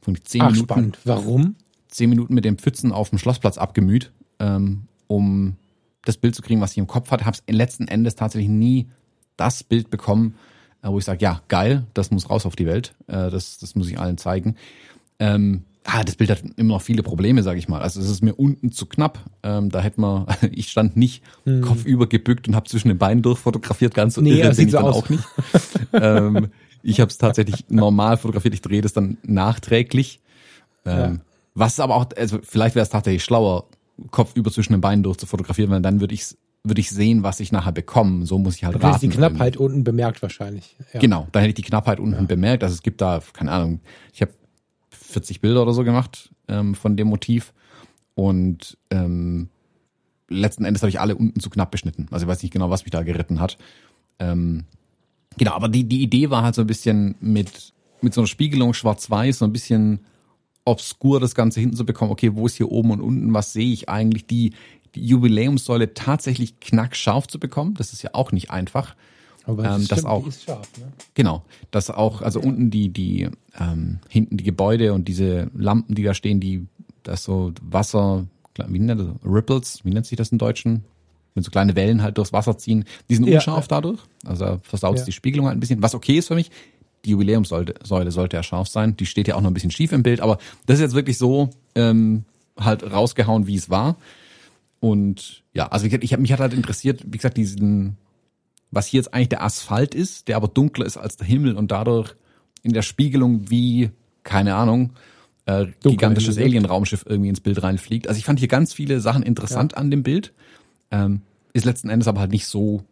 von 0.01 0.17
zehn 0.23 0.41
Ach, 0.41 0.51
Minuten 0.51 0.65
spannend. 0.65 0.99
Warum? 1.05 1.55
zehn 1.87 2.09
Minuten 2.09 2.33
mit 2.33 2.43
den 2.43 2.57
Pfützen 2.57 2.91
auf 2.91 3.09
dem 3.09 3.19
Schlossplatz 3.19 3.57
abgemüht, 3.57 4.11
ähm, 4.39 4.83
um 5.07 5.55
das 6.03 6.17
Bild 6.17 6.35
zu 6.35 6.41
kriegen, 6.41 6.59
was 6.59 6.71
ich 6.71 6.77
im 6.77 6.87
Kopf 6.87 7.09
hatte. 7.11 7.25
Habe 7.25 7.37
es 7.37 7.43
letzten 7.55 7.87
Endes 7.87 8.15
tatsächlich 8.15 8.49
nie 8.49 8.87
das 9.37 9.63
Bild 9.63 9.89
bekommen, 9.89 10.35
äh, 10.81 10.89
wo 10.89 10.97
ich 10.99 11.05
sage, 11.05 11.19
ja, 11.23 11.41
geil, 11.47 11.85
das 11.93 12.11
muss 12.11 12.29
raus 12.29 12.45
auf 12.45 12.55
die 12.55 12.65
Welt, 12.65 12.93
äh, 13.07 13.29
das, 13.29 13.57
das 13.59 13.75
muss 13.75 13.89
ich 13.89 13.99
allen 13.99 14.17
zeigen. 14.17 14.55
Ähm, 15.19 15.63
ah, 15.85 16.03
das 16.03 16.15
Bild 16.15 16.29
hat 16.29 16.43
immer 16.57 16.73
noch 16.75 16.81
viele 16.81 17.03
Probleme, 17.03 17.41
sage 17.43 17.59
ich 17.59 17.67
mal. 17.67 17.81
Also 17.81 18.01
es 18.01 18.09
ist 18.09 18.21
mir 18.23 18.33
unten 18.35 18.71
zu 18.71 18.85
knapp. 18.85 19.19
Ähm, 19.43 19.69
da 19.69 19.79
hätte 19.81 20.01
man, 20.01 20.25
ich 20.51 20.69
stand 20.69 20.97
nicht 20.97 21.23
kopfüber 21.61 22.07
gebückt 22.07 22.47
und 22.47 22.55
habe 22.55 22.69
zwischen 22.69 22.87
den 22.89 22.97
Beinen 22.97 23.21
durchfotografiert, 23.21 23.93
ganz 23.93 24.15
so 24.15 24.21
Nee, 24.21 24.39
irre 24.39 24.47
das 24.49 24.57
bin 24.57 24.67
sieht 24.67 24.67
ich 24.67 24.71
so 24.71 24.77
dann 24.79 24.87
aus. 24.87 24.95
auch 25.03 25.09
nicht. 25.09 25.23
ähm, 25.93 26.47
ich 26.83 26.99
habe 26.99 27.09
es 27.09 27.17
tatsächlich 27.17 27.65
normal 27.69 28.17
fotografiert, 28.17 28.53
ich 28.53 28.61
drehe 28.61 28.81
das 28.81 28.93
dann 28.93 29.17
nachträglich. 29.23 30.19
Ähm, 30.85 30.97
Ja. 30.97 31.15
Was 31.57 31.79
aber 31.79 31.95
auch, 31.95 32.05
also 32.17 32.39
vielleicht 32.43 32.75
wäre 32.75 32.83
es 32.83 32.89
tatsächlich 32.89 33.23
schlauer, 33.23 33.65
kopfüber 34.11 34.51
zwischen 34.51 34.73
den 34.73 34.81
Beinen 34.81 35.03
durch 35.03 35.17
zu 35.17 35.25
fotografieren, 35.25 35.69
weil 35.71 35.81
dann 35.81 36.01
würde 36.01 36.13
ich 36.13 36.35
würde 36.67 36.81
ich 36.81 36.89
sehen, 36.89 37.23
was 37.23 37.39
ich 37.39 37.51
nachher 37.51 37.71
bekomme. 37.71 38.25
So 38.25 38.37
muss 38.39 38.55
ich 38.55 38.65
halt 38.65 38.81
raten. 38.81 38.99
die 38.99 39.15
Knappheit 39.15 39.57
unten 39.57 39.83
bemerkt 39.83 40.21
wahrscheinlich. 40.21 40.75
Ja. 40.93 40.99
Genau, 40.99 41.27
da 41.31 41.39
hätte 41.39 41.49
ich 41.49 41.55
die 41.55 41.61
Knappheit 41.61 41.99
unten 41.99 42.27
bemerkt. 42.27 42.63
Also 42.63 42.73
es 42.73 42.81
gibt 42.81 43.01
da, 43.01 43.21
keine 43.33 43.51
Ahnung, 43.51 43.79
ich 44.13 44.21
habe 44.21 44.31
40 44.89 45.41
Bilder 45.41 45.61
oder 45.61 45.73
so 45.73 45.83
gemacht 45.83 46.31
ähm, 46.47 46.75
von 46.75 46.97
dem 46.97 47.07
Motiv 47.07 47.53
und 48.15 48.77
ähm, 48.89 49.49
letzten 50.29 50.65
Endes 50.65 50.81
habe 50.81 50.89
ich 50.89 50.99
alle 50.99 51.15
unten 51.15 51.39
zu 51.39 51.49
knapp 51.49 51.71
beschnitten. 51.71 52.07
Also 52.11 52.25
ich 52.25 52.29
weiß 52.29 52.41
nicht 52.41 52.51
genau, 52.51 52.69
was 52.69 52.83
mich 52.83 52.91
da 52.91 53.03
geritten 53.03 53.39
hat. 53.39 53.57
Ähm, 54.19 54.65
genau, 55.37 55.51
aber 55.51 55.69
die, 55.69 55.83
die 55.83 56.01
Idee 56.01 56.29
war 56.29 56.43
halt 56.43 56.55
so 56.55 56.61
ein 56.61 56.67
bisschen 56.67 57.15
mit, 57.19 57.73
mit 58.01 58.13
so 58.13 58.21
einer 58.21 58.27
Spiegelung 58.27 58.73
schwarz-weiß, 58.73 59.39
so 59.39 59.45
ein 59.45 59.53
bisschen 59.53 59.99
obskur 60.65 61.19
das 61.19 61.35
Ganze 61.35 61.59
hinten 61.59 61.75
zu 61.75 61.85
bekommen. 61.85 62.11
Okay, 62.11 62.35
wo 62.35 62.45
ist 62.47 62.55
hier 62.55 62.71
oben 62.71 62.91
und 62.91 63.01
unten, 63.01 63.33
was 63.33 63.53
sehe 63.53 63.71
ich 63.71 63.87
eigentlich? 63.87 64.25
Die, 64.25 64.53
die 64.95 65.05
Jubiläumssäule 65.05 65.93
tatsächlich 65.93 66.59
knackscharf 66.59 67.27
zu 67.27 67.39
bekommen, 67.39 67.75
das 67.75 67.93
ist 67.93 68.01
ja 68.01 68.11
auch 68.13 68.31
nicht 68.31 68.49
einfach. 68.51 68.95
Aber 69.45 69.63
Ähm, 69.63 69.71
das 69.87 69.99
stimmt, 69.99 70.05
auch. 70.07 70.23
Die 70.23 70.29
ist 70.29 70.43
scharf, 70.43 70.67
ne? 70.79 70.91
Genau, 71.13 71.43
dass 71.71 71.89
auch, 71.91 72.21
also 72.21 72.39
unten 72.39 72.71
die, 72.71 72.89
die, 72.89 73.29
ähm, 73.59 73.99
hinten 74.09 74.37
die 74.37 74.43
Gebäude 74.43 74.93
und 74.93 75.07
diese 75.07 75.51
Lampen, 75.55 75.93
die 75.95 76.03
da 76.03 76.13
stehen, 76.13 76.39
die, 76.39 76.65
das 77.03 77.23
so 77.23 77.51
Wasser, 77.61 78.25
wie 78.67 78.79
nennt 78.79 78.99
das, 78.99 79.07
Ripples, 79.23 79.81
wie 79.83 79.91
nennt 79.91 80.05
sich 80.07 80.17
das 80.17 80.29
im 80.31 80.37
Deutschen? 80.39 80.83
Wenn 81.35 81.43
so 81.43 81.51
kleine 81.51 81.75
Wellen 81.75 82.01
halt 82.01 82.17
durchs 82.17 82.31
Wasser 82.33 82.57
ziehen, 82.57 82.85
die 83.09 83.15
sind 83.15 83.27
Ja. 83.27 83.35
unscharf 83.39 83.67
dadurch, 83.67 83.99
also 84.25 84.45
da 84.45 84.59
versaut 84.63 84.97
Ja. 84.97 85.03
die 85.05 85.11
Spiegelung 85.11 85.45
halt 85.47 85.57
ein 85.57 85.59
bisschen, 85.59 85.81
was 85.83 85.93
okay 85.93 86.17
ist 86.17 86.29
für 86.29 86.35
mich. 86.35 86.49
Die 87.03 87.11
Jubiläumssäule 87.11 87.75
Säule 87.83 88.11
sollte 88.11 88.37
ja 88.37 88.41
scharf 88.43 88.67
sein, 88.69 88.95
die 88.97 89.05
steht 89.05 89.27
ja 89.27 89.35
auch 89.35 89.41
noch 89.41 89.51
ein 89.51 89.53
bisschen 89.53 89.69
schief 89.71 89.91
im 89.91 90.01
Bild, 90.01 90.21
aber 90.21 90.37
das 90.65 90.77
ist 90.77 90.81
jetzt 90.81 90.95
wirklich 90.95 91.17
so, 91.17 91.49
ähm, 91.75 92.23
halt 92.57 92.89
rausgehauen, 92.89 93.45
wie 93.47 93.55
es 93.55 93.69
war. 93.69 93.97
Und 94.79 95.43
ja, 95.53 95.67
also 95.67 95.85
ich, 95.85 95.93
ich 95.93 96.13
hab, 96.13 96.19
mich 96.19 96.31
hat 96.31 96.39
halt 96.39 96.53
interessiert, 96.53 97.03
wie 97.05 97.17
gesagt, 97.17 97.37
diesen, 97.37 97.97
was 98.71 98.87
hier 98.87 98.99
jetzt 98.99 99.13
eigentlich 99.13 99.29
der 99.29 99.43
Asphalt 99.43 99.95
ist, 99.95 100.27
der 100.27 100.37
aber 100.37 100.47
dunkler 100.47 100.85
ist 100.85 100.97
als 100.97 101.17
der 101.17 101.27
Himmel 101.27 101.55
und 101.55 101.71
dadurch 101.71 102.15
in 102.61 102.73
der 102.73 102.81
Spiegelung 102.81 103.49
wie, 103.49 103.91
keine 104.23 104.55
Ahnung, 104.55 104.93
äh, 105.45 105.67
gigantisches? 105.81 106.37
Alien-Raumschiff 106.37 107.05
irgendwie 107.07 107.29
ins 107.29 107.41
Bild 107.41 107.61
reinfliegt. 107.61 108.07
Also 108.07 108.17
ich 108.17 108.25
fand 108.25 108.39
hier 108.39 108.47
ganz 108.47 108.73
viele 108.73 108.99
Sachen 108.99 109.23
interessant 109.23 109.77
an 109.77 109.91
dem 109.91 110.03
Bild. 110.03 110.33
Ähm, 110.91 111.21
ist 111.53 111.65
letzten 111.65 111.89
Endes 111.89 112.07
aber 112.07 112.19
halt 112.19 112.31
nicht 112.31 112.47
so 112.47 112.83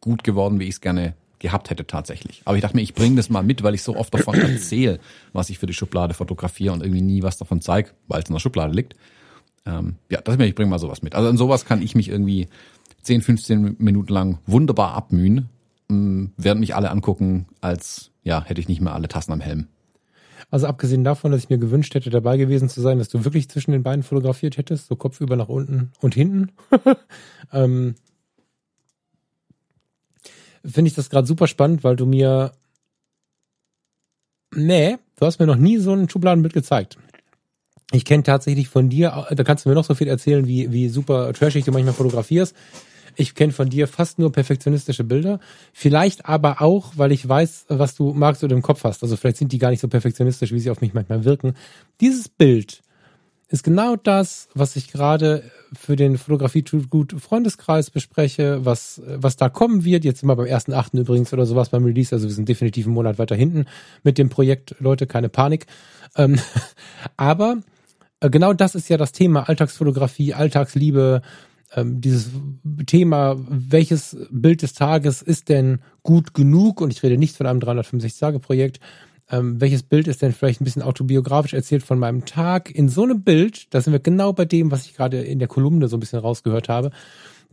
gut 0.00 0.24
geworden, 0.24 0.58
wie 0.60 0.64
ich 0.64 0.70
es 0.70 0.80
gerne 0.80 1.14
gehabt 1.38 1.70
hätte 1.70 1.86
tatsächlich. 1.86 2.42
Aber 2.44 2.56
ich 2.56 2.62
dachte 2.62 2.76
mir, 2.76 2.82
ich 2.82 2.94
bringe 2.94 3.16
das 3.16 3.30
mal 3.30 3.42
mit, 3.42 3.62
weil 3.62 3.74
ich 3.74 3.82
so 3.82 3.96
oft 3.96 4.12
davon 4.12 4.34
erzähle, 4.40 5.00
was 5.32 5.50
ich 5.50 5.58
für 5.58 5.66
die 5.66 5.74
Schublade 5.74 6.14
fotografiere 6.14 6.72
und 6.72 6.82
irgendwie 6.82 7.02
nie 7.02 7.22
was 7.22 7.38
davon 7.38 7.60
zeige, 7.60 7.90
weil 8.08 8.22
es 8.22 8.28
in 8.28 8.34
der 8.34 8.40
Schublade 8.40 8.74
liegt. 8.74 8.94
Ähm, 9.66 9.96
ja, 10.10 10.20
das 10.20 10.38
ich 10.38 10.54
bringe 10.54 10.70
mal 10.70 10.78
sowas 10.78 11.02
mit. 11.02 11.14
Also 11.14 11.28
an 11.28 11.36
sowas 11.36 11.64
kann 11.64 11.82
ich 11.82 11.94
mich 11.94 12.08
irgendwie 12.08 12.48
10, 13.02 13.22
15 13.22 13.76
Minuten 13.78 14.12
lang 14.12 14.38
wunderbar 14.46 14.94
abmühen, 14.94 15.48
ähm, 15.90 16.32
während 16.36 16.60
mich 16.60 16.74
alle 16.74 16.90
angucken, 16.90 17.46
als 17.60 18.10
ja, 18.22 18.44
hätte 18.44 18.60
ich 18.60 18.68
nicht 18.68 18.80
mehr 18.80 18.94
alle 18.94 19.08
Tassen 19.08 19.32
am 19.32 19.40
Helm. 19.40 19.68
Also 20.50 20.66
abgesehen 20.66 21.04
davon, 21.04 21.30
dass 21.30 21.44
ich 21.44 21.50
mir 21.50 21.58
gewünscht 21.58 21.94
hätte, 21.94 22.10
dabei 22.10 22.36
gewesen 22.36 22.68
zu 22.68 22.80
sein, 22.80 22.98
dass 22.98 23.08
du 23.08 23.24
wirklich 23.24 23.48
zwischen 23.48 23.72
den 23.72 23.82
Beinen 23.82 24.02
fotografiert 24.02 24.56
hättest, 24.56 24.88
so 24.88 24.96
kopfüber 24.96 25.36
nach 25.36 25.48
unten 25.48 25.92
und 26.00 26.14
hinten, 26.14 26.50
ähm, 27.52 27.94
finde 30.64 30.88
ich 30.88 30.94
das 30.94 31.08
gerade 31.08 31.26
super 31.26 31.46
spannend, 31.46 31.84
weil 31.84 31.96
du 31.96 32.04
mir, 32.04 32.52
nee, 34.54 34.98
du 35.16 35.26
hast 35.26 35.38
mir 35.38 35.46
noch 35.46 35.56
nie 35.56 35.78
so 35.78 35.92
ein 35.92 36.08
Schubladenbild 36.08 36.52
gezeigt. 36.52 36.98
Ich 37.92 38.04
kenne 38.04 38.22
tatsächlich 38.22 38.68
von 38.68 38.88
dir, 38.88 39.26
da 39.30 39.44
kannst 39.44 39.64
du 39.64 39.68
mir 39.68 39.74
noch 39.74 39.84
so 39.84 39.94
viel 39.94 40.08
erzählen, 40.08 40.46
wie, 40.46 40.70
wie 40.72 40.88
super 40.88 41.32
trashig 41.32 41.64
du 41.64 41.72
manchmal 41.72 41.94
fotografierst. 41.94 42.54
Ich 43.16 43.34
kenne 43.34 43.52
von 43.52 43.68
dir 43.68 43.88
fast 43.88 44.18
nur 44.18 44.30
perfektionistische 44.30 45.02
Bilder. 45.02 45.40
Vielleicht 45.72 46.26
aber 46.26 46.62
auch, 46.62 46.92
weil 46.96 47.10
ich 47.10 47.28
weiß, 47.28 47.66
was 47.68 47.96
du 47.96 48.12
magst 48.12 48.44
oder 48.44 48.54
im 48.54 48.62
Kopf 48.62 48.84
hast. 48.84 49.02
Also 49.02 49.16
vielleicht 49.16 49.38
sind 49.38 49.52
die 49.52 49.58
gar 49.58 49.70
nicht 49.70 49.80
so 49.80 49.88
perfektionistisch, 49.88 50.52
wie 50.52 50.60
sie 50.60 50.70
auf 50.70 50.80
mich 50.80 50.94
manchmal 50.94 51.24
wirken. 51.24 51.54
Dieses 52.00 52.28
Bild 52.28 52.82
ist 53.48 53.64
genau 53.64 53.96
das, 53.96 54.48
was 54.54 54.76
ich 54.76 54.92
gerade 54.92 55.42
für 55.72 55.96
den 55.96 56.18
Fotografie 56.18 56.62
tut 56.62 56.88
gut 56.88 57.16
Freundeskreis 57.20 57.90
bespreche, 57.90 58.64
was, 58.64 59.02
was 59.04 59.36
da 59.36 59.48
kommen 59.48 59.84
wird. 59.84 60.04
Jetzt 60.04 60.20
sind 60.20 60.28
wir 60.28 60.36
beim 60.36 60.46
ersten 60.46 60.72
Achten 60.72 60.98
übrigens 60.98 61.32
oder 61.32 61.46
sowas 61.46 61.70
beim 61.70 61.84
Release. 61.84 62.14
Also 62.14 62.28
wir 62.28 62.34
sind 62.34 62.48
definitiv 62.48 62.86
einen 62.86 62.94
Monat 62.94 63.18
weiter 63.18 63.34
hinten 63.34 63.66
mit 64.04 64.18
dem 64.18 64.28
Projekt. 64.28 64.76
Leute, 64.78 65.08
keine 65.08 65.28
Panik. 65.28 65.66
Ähm, 66.16 66.38
aber 67.16 67.56
äh, 67.56 67.79
genau 68.28 68.52
das 68.52 68.74
ist 68.74 68.88
ja 68.88 68.96
das 68.96 69.12
Thema 69.12 69.48
Alltagsfotografie, 69.48 70.34
Alltagsliebe, 70.34 71.22
ähm, 71.74 72.00
dieses 72.00 72.30
Thema, 72.86 73.36
welches 73.48 74.16
Bild 74.30 74.62
des 74.62 74.74
Tages 74.74 75.22
ist 75.22 75.48
denn 75.48 75.80
gut 76.02 76.34
genug? 76.34 76.80
Und 76.80 76.92
ich 76.92 77.02
rede 77.02 77.16
nicht 77.16 77.36
von 77.36 77.46
einem 77.46 77.60
365-Tage-Projekt, 77.60 78.80
ähm, 79.30 79.60
welches 79.60 79.84
Bild 79.84 80.08
ist 80.08 80.22
denn 80.22 80.32
vielleicht 80.32 80.60
ein 80.60 80.64
bisschen 80.64 80.82
autobiografisch 80.82 81.54
erzählt 81.54 81.82
von 81.82 81.98
meinem 81.98 82.24
Tag? 82.24 82.70
In 82.70 82.88
so 82.88 83.04
einem 83.04 83.22
Bild, 83.22 83.72
da 83.72 83.80
sind 83.80 83.92
wir 83.92 84.00
genau 84.00 84.32
bei 84.32 84.44
dem, 84.44 84.70
was 84.70 84.86
ich 84.86 84.96
gerade 84.96 85.20
in 85.22 85.38
der 85.38 85.48
Kolumne 85.48 85.88
so 85.88 85.96
ein 85.96 86.00
bisschen 86.00 86.18
rausgehört 86.18 86.68
habe. 86.68 86.90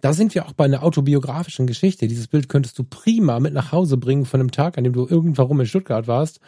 Da 0.02 0.14
sind 0.14 0.36
wir 0.36 0.46
auch 0.46 0.54
bei 0.54 0.66
einer 0.66 0.84
autobiografischen 0.84 1.68
Geschichte. 1.68 2.08
Dieses 2.08 2.28
Bild 2.28 2.50
könntest 2.50 2.78
du 2.78 2.84
prima 2.84 3.40
mit 3.40 3.54
nach 3.54 3.72
Hause 3.72 3.98
bringen 3.98 4.26
von 4.26 4.40
einem 4.40 4.52
Tag, 4.52 4.78
an 4.78 4.84
dem 4.84 4.94
du 4.94 5.08
irgendwann 5.08 5.60
in 5.60 5.66
Stuttgart 5.66 6.08
warst, 6.08 6.40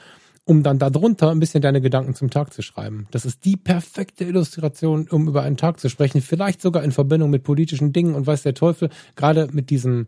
um 0.49 0.63
dann 0.63 0.79
darunter 0.79 1.29
ein 1.29 1.39
bisschen 1.39 1.61
deine 1.61 1.79
Gedanken 1.79 2.15
zum 2.15 2.31
Tag 2.31 2.53
zu 2.53 2.63
schreiben. 2.63 3.07
Das 3.11 3.23
ist 3.23 3.45
die 3.45 3.55
perfekte 3.55 4.23
Illustration, 4.23 5.07
um 5.07 5.27
über 5.27 5.43
einen 5.43 5.57
Tag 5.57 5.79
zu 5.79 5.89
sprechen. 5.89 6.23
Vielleicht 6.23 6.59
sogar 6.59 6.83
in 6.83 6.91
Verbindung 6.91 7.29
mit 7.29 7.43
politischen 7.43 7.93
Dingen 7.93 8.15
und 8.15 8.25
weiß 8.25 8.41
der 8.41 8.55
Teufel, 8.55 8.89
gerade 9.15 9.49
mit 9.51 9.69
diesem 9.69 10.07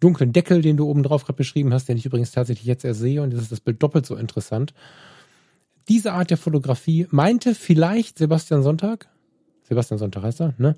dunklen 0.00 0.32
Deckel, 0.32 0.62
den 0.62 0.78
du 0.78 0.88
oben 0.88 1.02
drauf 1.02 1.24
gerade 1.24 1.36
beschrieben 1.36 1.74
hast, 1.74 1.90
den 1.90 1.98
ich 1.98 2.06
übrigens 2.06 2.30
tatsächlich 2.30 2.64
jetzt 2.64 2.86
erst 2.86 3.00
sehe 3.00 3.20
und 3.20 3.34
das 3.34 3.42
ist 3.42 3.52
das 3.52 3.60
Bild 3.60 3.82
doppelt 3.82 4.06
so 4.06 4.16
interessant. 4.16 4.72
Diese 5.90 6.14
Art 6.14 6.30
der 6.30 6.38
Fotografie 6.38 7.06
meinte 7.10 7.54
vielleicht 7.54 8.16
Sebastian 8.16 8.62
Sonntag, 8.62 9.10
Sebastian 9.64 9.98
Sonntag 9.98 10.22
heißt 10.22 10.40
er, 10.40 10.54
ne? 10.56 10.76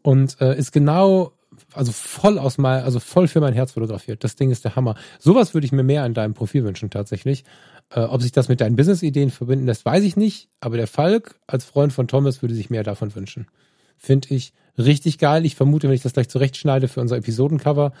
Und 0.00 0.40
äh, 0.40 0.56
ist 0.56 0.72
genau, 0.72 1.32
also 1.74 1.92
voll 1.92 2.38
aus 2.38 2.56
mal, 2.56 2.84
also 2.84 3.00
voll 3.00 3.28
für 3.28 3.40
mein 3.40 3.52
Herz 3.52 3.72
fotografiert. 3.72 4.24
Das 4.24 4.34
Ding 4.34 4.50
ist 4.50 4.64
der 4.64 4.76
Hammer. 4.76 4.94
Sowas 5.18 5.52
würde 5.52 5.66
ich 5.66 5.72
mir 5.72 5.82
mehr 5.82 6.04
an 6.04 6.14
deinem 6.14 6.32
Profil 6.32 6.64
wünschen 6.64 6.88
tatsächlich. 6.88 7.44
Äh, 7.90 8.00
ob 8.00 8.22
sich 8.22 8.32
das 8.32 8.48
mit 8.48 8.60
deinen 8.60 8.76
Business-Ideen 8.76 9.30
verbinden 9.30 9.66
lässt, 9.66 9.84
weiß 9.84 10.04
ich 10.04 10.16
nicht. 10.16 10.48
Aber 10.60 10.76
der 10.76 10.86
Falk 10.86 11.40
als 11.46 11.64
Freund 11.64 11.92
von 11.92 12.08
Thomas 12.08 12.42
würde 12.42 12.54
sich 12.54 12.70
mehr 12.70 12.84
davon 12.84 13.14
wünschen. 13.14 13.48
Finde 13.96 14.28
ich 14.34 14.52
richtig 14.78 15.18
geil. 15.18 15.44
Ich 15.44 15.56
vermute, 15.56 15.88
wenn 15.88 15.94
ich 15.94 16.02
das 16.02 16.12
gleich 16.12 16.28
zurechtschneide 16.28 16.88
für 16.88 17.00
unser 17.00 17.16
Episodencover, 17.16 17.92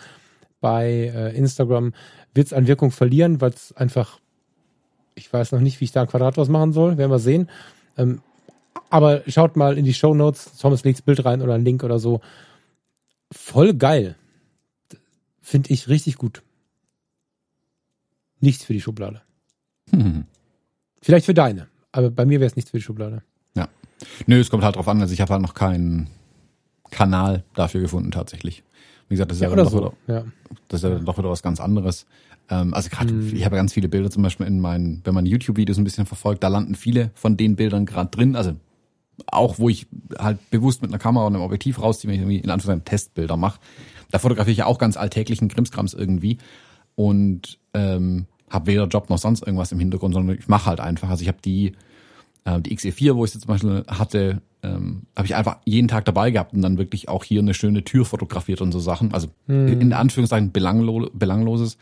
bei 0.60 1.10
äh, 1.14 1.36
Instagram 1.36 1.94
wird 2.34 2.46
es 2.46 2.52
an 2.52 2.66
Wirkung 2.66 2.90
verlieren, 2.90 3.40
weil 3.40 3.50
es 3.50 3.72
einfach, 3.76 4.20
ich 5.14 5.32
weiß 5.32 5.52
noch 5.52 5.60
nicht, 5.60 5.80
wie 5.80 5.86
ich 5.86 5.92
da 5.92 6.02
ein 6.02 6.06
Quadrat 6.06 6.36
draus 6.36 6.48
machen 6.48 6.72
soll, 6.72 6.96
werden 6.96 7.10
wir 7.10 7.18
sehen. 7.18 7.48
Ähm, 7.96 8.22
aber 8.90 9.22
schaut 9.26 9.56
mal 9.56 9.76
in 9.76 9.84
die 9.84 9.94
Show 9.94 10.14
Notes, 10.14 10.56
Thomas 10.58 10.84
legt's 10.84 11.02
Bild 11.02 11.24
rein 11.24 11.42
oder 11.42 11.54
ein 11.54 11.64
Link 11.64 11.82
oder 11.82 11.98
so. 11.98 12.20
Voll 13.32 13.74
geil. 13.74 14.16
Finde 15.40 15.70
ich 15.72 15.88
richtig 15.88 16.16
gut. 16.16 16.42
Nichts 18.40 18.64
für 18.64 18.72
die 18.72 18.80
Schublade. 18.80 19.22
Hm. 19.92 20.24
Vielleicht 21.02 21.26
für 21.26 21.34
deine, 21.34 21.68
aber 21.92 22.10
bei 22.10 22.26
mir 22.26 22.40
wäre 22.40 22.48
es 22.48 22.56
nichts 22.56 22.70
für 22.70 22.78
die 22.78 22.82
Schublade. 22.82 23.22
Ja. 23.54 23.68
Nö, 24.26 24.40
es 24.40 24.50
kommt 24.50 24.64
halt 24.64 24.76
drauf 24.76 24.88
an, 24.88 25.00
also 25.00 25.12
ich 25.12 25.20
habe 25.20 25.32
halt 25.32 25.42
noch 25.42 25.54
keinen 25.54 26.08
Kanal 26.90 27.44
dafür 27.54 27.80
gefunden 27.80 28.10
tatsächlich. 28.10 28.62
Wie 29.08 29.14
gesagt, 29.14 29.30
das 29.30 29.38
ist 29.38 29.42
ja, 29.42 29.50
ja, 29.50 29.56
dann, 29.56 29.64
doch, 29.64 29.72
so. 29.72 29.78
wieder, 29.78 29.92
ja. 30.06 30.24
Das 30.68 30.80
ist 30.80 30.84
ja 30.84 30.90
dann 30.90 31.04
doch 31.04 31.18
wieder 31.18 31.30
was 31.30 31.42
ganz 31.42 31.60
anderes. 31.60 32.06
Ähm, 32.48 32.74
also 32.74 32.90
gerade, 32.90 33.10
hm. 33.10 33.34
ich 33.34 33.44
habe 33.44 33.56
ganz 33.56 33.72
viele 33.72 33.88
Bilder 33.88 34.10
zum 34.10 34.22
Beispiel 34.22 34.46
in 34.46 34.60
meinen, 34.60 35.00
wenn 35.04 35.14
man 35.14 35.26
YouTube-Videos 35.26 35.78
ein 35.78 35.84
bisschen 35.84 36.06
verfolgt, 36.06 36.42
da 36.42 36.48
landen 36.48 36.74
viele 36.74 37.10
von 37.14 37.36
den 37.36 37.56
Bildern 37.56 37.86
gerade 37.86 38.10
drin. 38.10 38.36
Also 38.36 38.54
auch 39.26 39.58
wo 39.58 39.68
ich 39.68 39.86
halt 40.18 40.50
bewusst 40.50 40.82
mit 40.82 40.90
einer 40.90 40.98
Kamera 40.98 41.26
und 41.26 41.34
einem 41.34 41.44
Objektiv 41.44 41.80
rausziehe, 41.80 42.08
wenn 42.08 42.14
ich 42.16 42.22
irgendwie 42.22 42.38
in 42.38 42.50
Anführungszeichen 42.50 42.84
Testbilder 42.84 43.36
mache. 43.36 43.60
Da 44.10 44.18
fotografiere 44.18 44.52
ich 44.52 44.58
ja 44.58 44.66
auch 44.66 44.78
ganz 44.78 44.96
alltäglichen 44.96 45.48
Krimskrams 45.48 45.94
irgendwie 45.94 46.38
und 46.94 47.58
ähm, 47.74 48.26
habe 48.50 48.66
weder 48.66 48.86
Job 48.86 49.08
noch 49.08 49.18
sonst 49.18 49.42
irgendwas 49.46 49.72
im 49.72 49.78
Hintergrund, 49.78 50.14
sondern 50.14 50.36
ich 50.36 50.48
mache 50.48 50.66
halt 50.66 50.80
einfach. 50.80 51.08
Also 51.08 51.22
ich 51.22 51.28
habe 51.28 51.38
die 51.42 51.72
äh, 52.44 52.60
die 52.60 52.76
XE4, 52.76 53.14
wo 53.14 53.24
ich 53.24 53.30
sie 53.30 53.38
zum 53.38 53.48
Beispiel 53.48 53.84
hatte, 53.88 54.42
ähm, 54.62 55.02
habe 55.16 55.26
ich 55.26 55.34
einfach 55.34 55.58
jeden 55.64 55.88
Tag 55.88 56.04
dabei 56.04 56.30
gehabt 56.30 56.52
und 56.52 56.62
dann 56.62 56.78
wirklich 56.78 57.08
auch 57.08 57.24
hier 57.24 57.40
eine 57.40 57.54
schöne 57.54 57.84
Tür 57.84 58.04
fotografiert 58.04 58.60
und 58.60 58.72
so 58.72 58.80
Sachen. 58.80 59.14
Also 59.14 59.28
hm. 59.46 59.80
in 59.80 59.92
Anführungszeichen 59.92 60.52
belanglo 60.52 61.08
belangloses. 61.12 61.78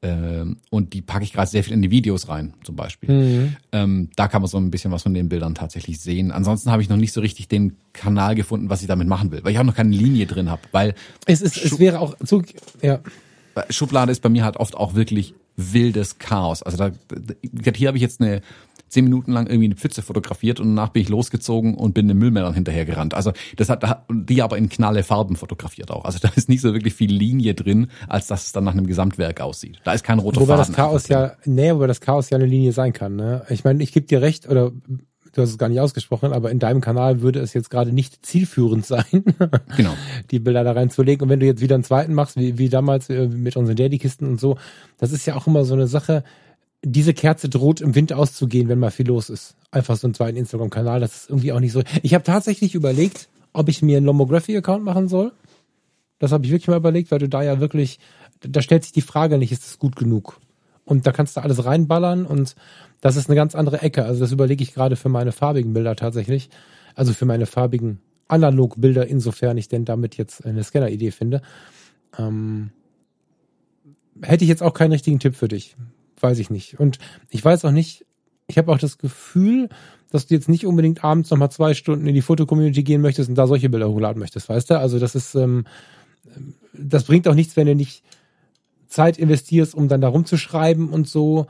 Ähm, 0.00 0.58
und 0.70 0.92
die 0.92 1.02
packe 1.02 1.24
ich 1.24 1.32
gerade 1.32 1.50
sehr 1.50 1.64
viel 1.64 1.72
in 1.72 1.82
die 1.82 1.90
Videos 1.90 2.28
rein, 2.28 2.54
zum 2.62 2.76
Beispiel. 2.76 3.10
Mhm. 3.10 3.56
Ähm, 3.72 4.10
da 4.14 4.28
kann 4.28 4.42
man 4.42 4.48
so 4.48 4.56
ein 4.56 4.70
bisschen 4.70 4.92
was 4.92 5.02
von 5.02 5.12
den 5.12 5.28
Bildern 5.28 5.56
tatsächlich 5.56 5.98
sehen. 5.98 6.30
Ansonsten 6.30 6.70
habe 6.70 6.80
ich 6.82 6.88
noch 6.88 6.96
nicht 6.96 7.12
so 7.12 7.20
richtig 7.20 7.48
den 7.48 7.76
Kanal 7.94 8.36
gefunden, 8.36 8.70
was 8.70 8.80
ich 8.80 8.86
damit 8.86 9.08
machen 9.08 9.32
will, 9.32 9.42
weil 9.42 9.50
ich 9.50 9.58
auch 9.58 9.64
noch 9.64 9.74
keine 9.74 9.90
Linie 9.90 10.26
drin 10.26 10.50
habe. 10.50 10.62
Weil 10.70 10.94
es 11.26 11.40
ist, 11.40 11.56
es 11.56 11.80
wäre 11.80 11.98
auch 11.98 12.14
so, 12.20 12.42
ja. 12.80 13.00
Schublade 13.70 14.12
ist 14.12 14.22
bei 14.22 14.28
mir 14.28 14.44
halt 14.44 14.56
oft 14.56 14.76
auch 14.76 14.94
wirklich 14.94 15.34
wildes 15.58 16.18
Chaos. 16.18 16.62
Also 16.62 16.78
da, 16.78 16.90
hier 17.74 17.88
habe 17.88 17.98
ich 17.98 18.02
jetzt 18.02 18.20
eine 18.20 18.40
zehn 18.88 19.04
Minuten 19.04 19.32
lang 19.32 19.46
irgendwie 19.46 19.66
eine 19.66 19.76
Pfütze 19.76 20.02
fotografiert 20.02 20.60
und 20.60 20.68
danach 20.68 20.90
bin 20.90 21.02
ich 21.02 21.08
losgezogen 21.08 21.74
und 21.74 21.92
bin 21.92 22.08
den 22.08 22.16
Müllmännern 22.16 22.54
hinterhergerannt. 22.54 23.12
Also 23.12 23.32
das 23.56 23.68
hat 23.68 24.06
die 24.10 24.40
aber 24.40 24.56
in 24.56 24.68
knalle 24.68 25.02
Farben 25.02 25.36
fotografiert 25.36 25.90
auch. 25.90 26.04
Also 26.04 26.18
da 26.20 26.30
ist 26.34 26.48
nicht 26.48 26.62
so 26.62 26.72
wirklich 26.72 26.94
viel 26.94 27.12
Linie 27.12 27.54
drin, 27.54 27.90
als 28.08 28.28
dass 28.28 28.46
es 28.46 28.52
dann 28.52 28.64
nach 28.64 28.72
einem 28.72 28.86
Gesamtwerk 28.86 29.40
aussieht. 29.40 29.80
Da 29.84 29.92
ist 29.92 30.04
kein 30.04 30.18
roter 30.18 30.40
wobei 30.40 30.56
Faden. 30.56 30.74
Wobei 30.74 30.76
das 30.76 30.76
Chaos 30.76 31.08
ja, 31.08 31.32
nee, 31.44 31.72
wobei 31.74 31.86
das 31.86 32.00
Chaos 32.00 32.30
ja 32.30 32.38
eine 32.38 32.46
Linie 32.46 32.72
sein 32.72 32.92
kann. 32.92 33.16
Ne? 33.16 33.44
Ich 33.50 33.64
meine, 33.64 33.82
ich 33.82 33.92
gebe 33.92 34.06
dir 34.06 34.22
recht, 34.22 34.48
oder 34.48 34.72
du 35.32 35.42
hast 35.42 35.50
es 35.50 35.58
gar 35.58 35.68
nicht 35.68 35.80
ausgesprochen, 35.80 36.32
aber 36.32 36.50
in 36.50 36.58
deinem 36.58 36.80
Kanal 36.80 37.20
würde 37.20 37.40
es 37.40 37.54
jetzt 37.54 37.70
gerade 37.70 37.92
nicht 37.92 38.24
zielführend 38.24 38.86
sein, 38.86 39.24
genau. 39.76 39.94
die 40.30 40.38
Bilder 40.38 40.64
da 40.64 40.72
reinzulegen. 40.72 41.24
Und 41.24 41.28
wenn 41.28 41.40
du 41.40 41.46
jetzt 41.46 41.60
wieder 41.60 41.74
einen 41.74 41.84
zweiten 41.84 42.14
machst, 42.14 42.36
wie, 42.36 42.58
wie 42.58 42.68
damals 42.68 43.08
äh, 43.10 43.28
mit 43.28 43.56
unseren 43.56 43.76
Daddy-Kisten 43.76 44.26
und 44.26 44.40
so, 44.40 44.58
das 44.98 45.12
ist 45.12 45.26
ja 45.26 45.36
auch 45.36 45.46
immer 45.46 45.64
so 45.64 45.74
eine 45.74 45.86
Sache, 45.86 46.24
diese 46.82 47.14
Kerze 47.14 47.48
droht 47.48 47.80
im 47.80 47.94
Wind 47.94 48.12
auszugehen, 48.12 48.68
wenn 48.68 48.78
mal 48.78 48.90
viel 48.90 49.08
los 49.08 49.30
ist. 49.30 49.56
Einfach 49.70 49.96
so 49.96 50.06
einen 50.06 50.14
zweiten 50.14 50.36
Instagram-Kanal, 50.36 51.00
das 51.00 51.16
ist 51.16 51.30
irgendwie 51.30 51.52
auch 51.52 51.60
nicht 51.60 51.72
so. 51.72 51.82
Ich 52.02 52.14
habe 52.14 52.24
tatsächlich 52.24 52.74
überlegt, 52.74 53.28
ob 53.52 53.68
ich 53.68 53.82
mir 53.82 53.96
einen 53.96 54.06
Lomography-Account 54.06 54.84
machen 54.84 55.08
soll. 55.08 55.32
Das 56.18 56.32
habe 56.32 56.44
ich 56.44 56.50
wirklich 56.50 56.68
mal 56.68 56.76
überlegt, 56.76 57.10
weil 57.10 57.18
du 57.18 57.28
da 57.28 57.42
ja 57.42 57.60
wirklich, 57.60 57.98
da 58.40 58.62
stellt 58.62 58.84
sich 58.84 58.92
die 58.92 59.02
Frage 59.02 59.38
nicht, 59.38 59.52
ist 59.52 59.66
es 59.66 59.78
gut 59.78 59.96
genug? 59.96 60.40
Und 60.84 61.06
da 61.06 61.12
kannst 61.12 61.36
du 61.36 61.42
alles 61.42 61.64
reinballern 61.64 62.24
und 62.24 62.54
das 63.00 63.16
ist 63.16 63.28
eine 63.28 63.36
ganz 63.36 63.54
andere 63.54 63.82
Ecke. 63.82 64.04
Also 64.04 64.20
das 64.20 64.32
überlege 64.32 64.62
ich 64.62 64.74
gerade 64.74 64.96
für 64.96 65.08
meine 65.08 65.32
farbigen 65.32 65.72
Bilder 65.72 65.96
tatsächlich. 65.96 66.50
Also 66.94 67.12
für 67.12 67.26
meine 67.26 67.46
farbigen 67.46 68.00
Analog-Bilder, 68.28 69.06
insofern 69.06 69.56
ich 69.56 69.68
denn 69.68 69.84
damit 69.84 70.16
jetzt 70.16 70.44
eine 70.44 70.64
Scanner-Idee 70.64 71.12
finde. 71.12 71.42
Ähm, 72.18 72.70
hätte 74.20 74.44
ich 74.44 74.48
jetzt 74.48 74.62
auch 74.62 74.74
keinen 74.74 74.92
richtigen 74.92 75.20
Tipp 75.20 75.36
für 75.36 75.48
dich 75.48 75.76
weiß 76.22 76.38
ich 76.38 76.50
nicht. 76.50 76.78
Und 76.78 76.98
ich 77.30 77.44
weiß 77.44 77.64
auch 77.64 77.70
nicht, 77.70 78.04
ich 78.46 78.58
habe 78.58 78.72
auch 78.72 78.78
das 78.78 78.98
Gefühl, 78.98 79.68
dass 80.10 80.26
du 80.26 80.34
jetzt 80.34 80.48
nicht 80.48 80.66
unbedingt 80.66 81.04
abends 81.04 81.30
nochmal 81.30 81.50
zwei 81.50 81.74
Stunden 81.74 82.06
in 82.06 82.14
die 82.14 82.22
Fotocommunity 82.22 82.82
gehen 82.82 83.02
möchtest 83.02 83.28
und 83.28 83.34
da 83.34 83.46
solche 83.46 83.68
Bilder 83.68 83.90
hochladen 83.90 84.18
möchtest, 84.18 84.48
weißt 84.48 84.70
du? 84.70 84.78
Also 84.78 84.98
das 84.98 85.14
ist, 85.14 85.34
ähm, 85.34 85.66
das 86.72 87.04
bringt 87.04 87.28
auch 87.28 87.34
nichts, 87.34 87.56
wenn 87.56 87.66
du 87.66 87.74
nicht 87.74 88.02
Zeit 88.86 89.18
investierst, 89.18 89.74
um 89.74 89.88
dann 89.88 90.00
da 90.00 90.08
rumzuschreiben 90.08 90.88
und 90.88 91.08
so. 91.08 91.46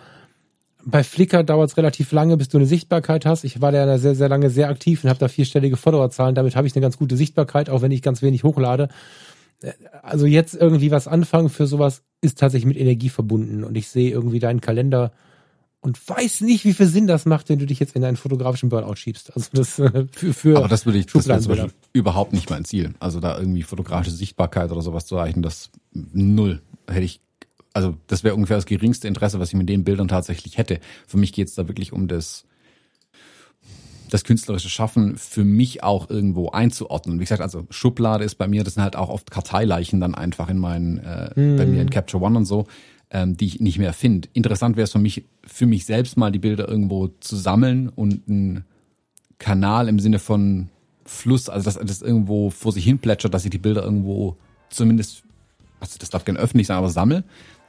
Bei 0.91 1.03
Flickr 1.05 1.45
dauert 1.45 1.71
es 1.71 1.77
relativ 1.77 2.13
lange, 2.13 2.37
bis 2.37 2.49
du 2.49 2.59
eine 2.59 2.67
Sichtbarkeit 2.67 3.27
hast. 3.27 3.45
Ich 3.45 3.61
war 3.61 3.73
da 3.73 3.99
sehr, 3.99 4.15
sehr 4.15 4.29
lange 4.29 4.49
sehr 4.49 4.69
aktiv 4.69 5.05
und 5.05 5.11
habe 5.11 5.21
da 5.21 5.29
vierstellige 5.29 5.77
Followerzahlen. 5.77 6.35
Damit 6.35 6.57
habe 6.57 6.67
ich 6.67 6.75
eine 6.75 6.83
ganz 6.83 6.97
gute 6.97 7.17
Sichtbarkeit, 7.17 7.69
auch 7.69 7.83
wenn 7.83 7.91
ich 7.91 8.03
ganz 8.03 8.23
wenig 8.23 8.45
hochlade 8.45 8.89
also 10.03 10.27
jetzt 10.27 10.55
irgendwie 10.55 10.91
was 10.91 11.09
anfangen 11.09 11.49
für 11.49 11.67
sowas 11.67 12.03
ist 12.21 12.39
tatsächlich 12.39 12.67
mit 12.67 12.77
Energie 12.77 13.09
verbunden 13.09 13.65
und 13.65 13.77
ich 13.77 13.89
sehe 13.89 14.11
irgendwie 14.11 14.39
deinen 14.39 14.61
Kalender 14.61 15.13
und 15.81 16.09
weiß 16.09 16.41
nicht, 16.41 16.65
wie 16.65 16.73
viel 16.73 16.87
Sinn 16.87 17.07
das 17.07 17.25
macht, 17.25 17.49
wenn 17.49 17.59
du 17.59 17.67
dich 17.67 17.79
jetzt 17.79 17.95
in 17.95 18.05
einen 18.05 18.17
fotografischen 18.17 18.69
Burnout 18.69 18.97
schiebst. 18.97 19.35
Also 19.37 19.49
das 19.53 19.79
äh, 19.79 20.07
für, 20.11 20.35
für 20.35 20.57
Aber 20.59 20.69
das 20.69 20.87
würde 20.87 20.99
ich 20.99 21.07
das 21.07 21.29
wäre 21.29 21.41
zum 21.41 21.53
Beispiel 21.53 21.73
überhaupt 21.93 22.33
nicht 22.33 22.51
mein 22.51 22.65
Ziel. 22.65 22.95
Also 22.99 23.21
da 23.21 23.39
irgendwie 23.39 23.63
fotografische 23.63 24.15
Sichtbarkeit 24.15 24.73
oder 24.73 24.83
sowas 24.83 25.07
zu 25.07 25.17
erreichen, 25.17 25.43
das 25.43 25.71
null 25.93 26.63
hätte 26.89 27.05
ich 27.05 27.21
also 27.73 27.97
das 28.07 28.25
wäre 28.25 28.35
ungefähr 28.35 28.57
das 28.57 28.67
geringste 28.67 29.09
Interesse, 29.09 29.41
was 29.41 29.49
ich 29.49 29.55
mit 29.55 29.69
den 29.69 29.85
Bildern 29.85 30.09
tatsächlich 30.09 30.59
hätte. 30.59 30.81
Für 31.07 31.17
mich 31.17 31.33
geht 31.33 31.49
es 31.49 31.55
da 31.55 31.69
wirklich 31.69 31.93
um 31.93 32.09
das 32.09 32.45
das 34.11 34.25
künstlerische 34.25 34.69
Schaffen 34.69 35.17
für 35.17 35.45
mich 35.45 35.83
auch 35.83 36.09
irgendwo 36.09 36.51
einzuordnen. 36.51 37.19
Wie 37.19 37.25
gesagt, 37.25 37.43
also 37.43 37.67
Schublade 37.71 38.25
ist 38.25 38.37
bei 38.37 38.49
mir, 38.49 38.65
das 38.65 38.75
sind 38.75 38.83
halt 38.83 38.97
auch 38.97 39.09
oft 39.09 39.31
Karteileichen 39.31 40.01
dann 40.01 40.15
einfach 40.15 40.49
in 40.49 40.59
meinen, 40.59 40.99
äh, 40.99 41.31
hm. 41.35 41.57
bei 41.57 41.67
mir 41.67 41.83
in 41.83 41.91
Capture 41.91 42.23
One 42.23 42.39
und 42.39 42.45
so, 42.47 42.67
ähm, 43.11 43.37
die 43.37 43.47
ich 43.47 43.61
nicht 43.61 43.79
mehr 43.79 43.93
finde. 43.93 44.29
Interessant 44.33 44.77
wäre 44.77 44.85
es 44.85 44.93
für 44.93 44.99
mich, 44.99 45.25
für 45.47 45.67
mich 45.67 45.85
selbst 45.85 46.17
mal 46.17 46.33
die 46.33 46.39
Bilder 46.39 46.69
irgendwo 46.69 47.09
zu 47.21 47.37
sammeln 47.37 47.89
und 47.89 48.29
einen 48.29 48.65
Kanal 49.39 49.89
im 49.89 49.99
Sinne 49.99 50.19
von 50.19 50.69
Fluss, 51.05 51.49
also 51.49 51.65
dass 51.65 51.79
das 51.79 52.03
irgendwo 52.03 52.51
vor 52.51 52.73
sich 52.73 52.85
hin 52.85 52.99
plätschert, 52.99 53.33
dass 53.33 53.45
ich 53.45 53.51
die 53.51 53.59
Bilder 53.59 53.83
irgendwo 53.83 54.37
zumindest, 54.69 55.23
also 55.81 55.97
das 55.99 56.11
darf 56.11 56.25
gerne 56.25 56.39
öffentlich 56.39 56.67
sein, 56.67 56.77
aber 56.77 56.91
sammel. 56.91 57.25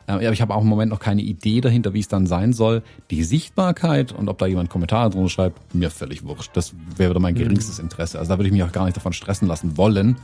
Äh, 0.09 0.13
aber 0.13 0.31
ich 0.33 0.41
habe 0.41 0.55
auch 0.55 0.61
im 0.61 0.67
Moment 0.67 0.91
noch 0.91 0.99
keine 0.99 1.21
Idee 1.21 1.61
dahinter, 1.61 1.93
wie 1.93 1.99
es 1.99 2.07
dann 2.07 2.25
sein 2.25 2.51
soll. 2.53 2.81
Die 3.11 3.23
Sichtbarkeit 3.23 4.11
und 4.11 4.27
ob 4.27 4.39
da 4.39 4.47
jemand 4.47 4.69
Kommentare 4.69 5.09
drunter 5.11 5.29
schreibt, 5.29 5.75
mir 5.75 5.91
völlig 5.91 6.23
wurscht. 6.25 6.51
Das 6.55 6.73
wäre 6.97 7.19
mein 7.19 7.35
geringstes 7.35 7.77
Interesse. 7.79 8.17
Also 8.19 8.29
da 8.33 8.37
würde 8.39 8.47
ich 8.47 8.53
mich 8.53 8.63
auch 8.63 8.71
gar 8.71 8.85
nicht 8.85 8.97
davon 8.97 9.13
stressen 9.13 9.47
lassen 9.47 9.77
wollen. 9.77 10.17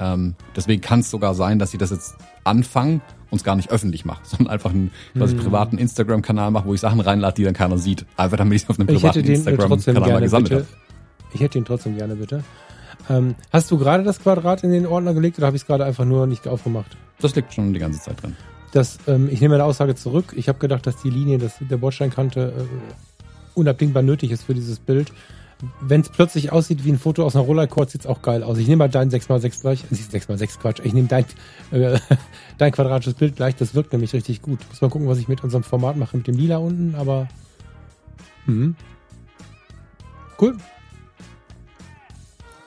Ähm, 0.00 0.34
deswegen 0.56 0.80
kann 0.82 1.00
es 1.00 1.10
sogar 1.10 1.34
sein, 1.34 1.58
dass 1.58 1.70
sie 1.70 1.78
das 1.78 1.90
jetzt 1.90 2.16
anfangen 2.44 3.00
und 3.30 3.38
es 3.38 3.44
gar 3.44 3.56
nicht 3.56 3.70
öffentlich 3.70 4.04
mache, 4.04 4.20
sondern 4.24 4.48
einfach 4.48 4.70
einen 4.70 4.90
quasi 5.16 5.34
Mhm. 5.34 5.40
privaten 5.40 5.78
Instagram-Kanal 5.78 6.50
mache, 6.50 6.66
wo 6.66 6.74
ich 6.74 6.80
Sachen 6.80 7.00
reinlade, 7.00 7.34
die 7.34 7.44
dann 7.44 7.54
keiner 7.54 7.78
sieht. 7.78 8.06
Einfach 8.16 8.36
damit 8.38 8.56
ich 8.56 8.62
es 8.64 8.70
auf 8.70 8.78
einem 8.78 8.88
privaten 8.88 9.24
äh, 9.24 9.34
Instagram-Kanal 9.34 10.10
mal 10.12 10.20
gesammelt 10.20 10.50
bitte. 10.50 10.62
habe. 10.62 11.32
Ich 11.34 11.40
hätte 11.40 11.58
ihn 11.58 11.64
trotzdem 11.64 11.96
gerne 11.96 12.16
bitte. 12.16 12.42
Ähm, 13.10 13.34
hast 13.52 13.70
du 13.70 13.78
gerade 13.78 14.02
das 14.02 14.20
Quadrat 14.20 14.64
in 14.64 14.70
den 14.70 14.86
Ordner 14.86 15.14
gelegt 15.14 15.38
oder 15.38 15.46
habe 15.46 15.56
ich 15.56 15.62
es 15.62 15.66
gerade 15.66 15.84
einfach 15.84 16.04
nur 16.04 16.26
nicht 16.26 16.46
aufgemacht? 16.48 16.96
Das 17.20 17.34
liegt 17.34 17.52
schon 17.54 17.72
die 17.72 17.78
ganze 17.80 18.00
Zeit 18.00 18.22
drin. 18.22 18.36
Das, 18.72 18.98
ähm, 19.06 19.28
ich 19.30 19.40
nehme 19.40 19.54
meine 19.54 19.64
Aussage 19.64 19.94
zurück. 19.94 20.34
Ich 20.36 20.48
habe 20.48 20.58
gedacht, 20.58 20.86
dass 20.86 20.96
die 21.02 21.10
Linie 21.10 21.38
das, 21.38 21.54
der 21.60 21.78
Bordsteinkante 21.78 22.52
äh, 22.56 23.58
unabdingbar 23.58 24.02
nötig 24.02 24.30
ist 24.30 24.44
für 24.44 24.54
dieses 24.54 24.78
Bild. 24.78 25.12
Wenn 25.80 26.02
es 26.02 26.08
plötzlich 26.08 26.52
aussieht 26.52 26.84
wie 26.84 26.92
ein 26.92 26.98
Foto 26.98 27.24
aus 27.24 27.34
einer 27.34 27.44
Rollercord, 27.44 27.90
sieht 27.90 28.02
es 28.02 28.06
auch 28.06 28.22
geil 28.22 28.44
aus. 28.44 28.58
Ich 28.58 28.68
nehme 28.68 28.84
mal 28.84 28.88
dein 28.88 29.10
6x6 29.10 29.60
gleich. 29.60 29.84
äh, 29.90 29.94
6x6 29.94 30.58
Quatsch. 30.60 30.80
Ich 30.84 30.92
nehme 30.92 31.08
dein, 31.08 31.24
äh, 31.72 31.98
dein 32.58 32.72
quadratisches 32.72 33.14
Bild 33.14 33.36
gleich. 33.36 33.56
Das 33.56 33.74
wirkt 33.74 33.92
nämlich 33.92 34.12
richtig 34.12 34.42
gut. 34.42 34.60
Muss 34.68 34.80
mal 34.80 34.90
gucken, 34.90 35.08
was 35.08 35.18
ich 35.18 35.28
mit 35.28 35.42
unserem 35.42 35.64
Format 35.64 35.96
mache, 35.96 36.16
mit 36.16 36.26
dem 36.26 36.36
Lila 36.36 36.58
unten, 36.58 36.94
aber. 36.94 37.28
Mhm. 38.46 38.76
Cool. 40.40 40.56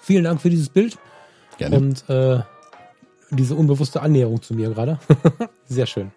Vielen 0.02 0.26
Dank 0.26 0.42
für 0.42 0.50
dieses 0.50 0.68
Bild 0.68 0.98
Gerne. 1.58 1.78
und 1.78 2.10
äh, 2.10 2.42
diese 3.32 3.56
unbewusste 3.56 4.02
Annäherung 4.02 4.42
zu 4.42 4.54
mir 4.54 4.70
gerade. 4.70 5.00
Sehr 5.66 5.86
schön. 5.86 6.12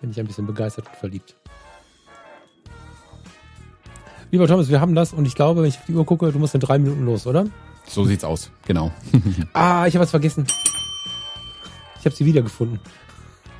Bin 0.00 0.10
ich 0.10 0.18
ein 0.18 0.26
bisschen 0.26 0.46
begeistert 0.46 0.86
und 0.88 0.96
verliebt. 0.96 1.36
Lieber 4.30 4.48
Thomas, 4.48 4.68
wir 4.68 4.80
haben 4.80 4.94
das 4.94 5.12
und 5.12 5.26
ich 5.26 5.34
glaube, 5.34 5.62
wenn 5.62 5.68
ich 5.68 5.78
auf 5.78 5.84
die 5.86 5.94
Uhr 5.94 6.04
gucke, 6.04 6.32
du 6.32 6.38
musst 6.38 6.54
in 6.54 6.60
drei 6.60 6.78
Minuten 6.78 7.04
los, 7.04 7.26
oder? 7.26 7.46
so 7.86 8.04
sieht's 8.04 8.24
aus. 8.24 8.50
Genau. 8.66 8.90
Ah, 9.52 9.86
ich 9.86 9.94
habe 9.94 10.02
was 10.02 10.10
vergessen. 10.10 10.46
Ich 12.00 12.06
habe 12.06 12.14
sie 12.14 12.26
wiedergefunden. 12.26 12.80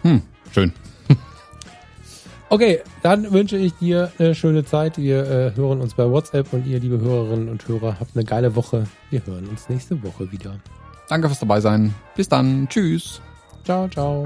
Hm, 0.03 0.23
schön. 0.53 0.73
Okay, 2.51 2.81
dann 3.03 3.33
wünsche 3.33 3.57
ich 3.57 3.73
dir 3.75 4.13
eine 4.19 4.35
schöne 4.35 4.65
Zeit. 4.65 4.99
Wir 4.99 5.25
äh, 5.25 5.57
hören 5.57 5.81
uns 5.81 5.95
bei 5.95 6.09
WhatsApp 6.09 6.53
und 6.53 6.67
ihr, 6.67 6.79
liebe 6.79 7.01
Hörerinnen 7.01 7.49
und 7.49 7.67
Hörer, 7.67 7.99
habt 7.99 8.15
eine 8.15 8.25
geile 8.25 8.55
Woche. 8.55 8.85
Wir 9.11 9.27
hören 9.27 9.49
uns 9.49 9.69
nächste 9.69 10.01
Woche 10.05 10.31
wieder. 10.31 10.61
Danke 11.09 11.29
fürs 11.29 11.41
dabei 11.41 11.61
sein. 11.61 11.95
Bis 12.17 12.29
dann. 12.29 12.69
Tschüss. 12.69 13.21
Ciao, 13.65 13.89
ciao. 13.89 14.25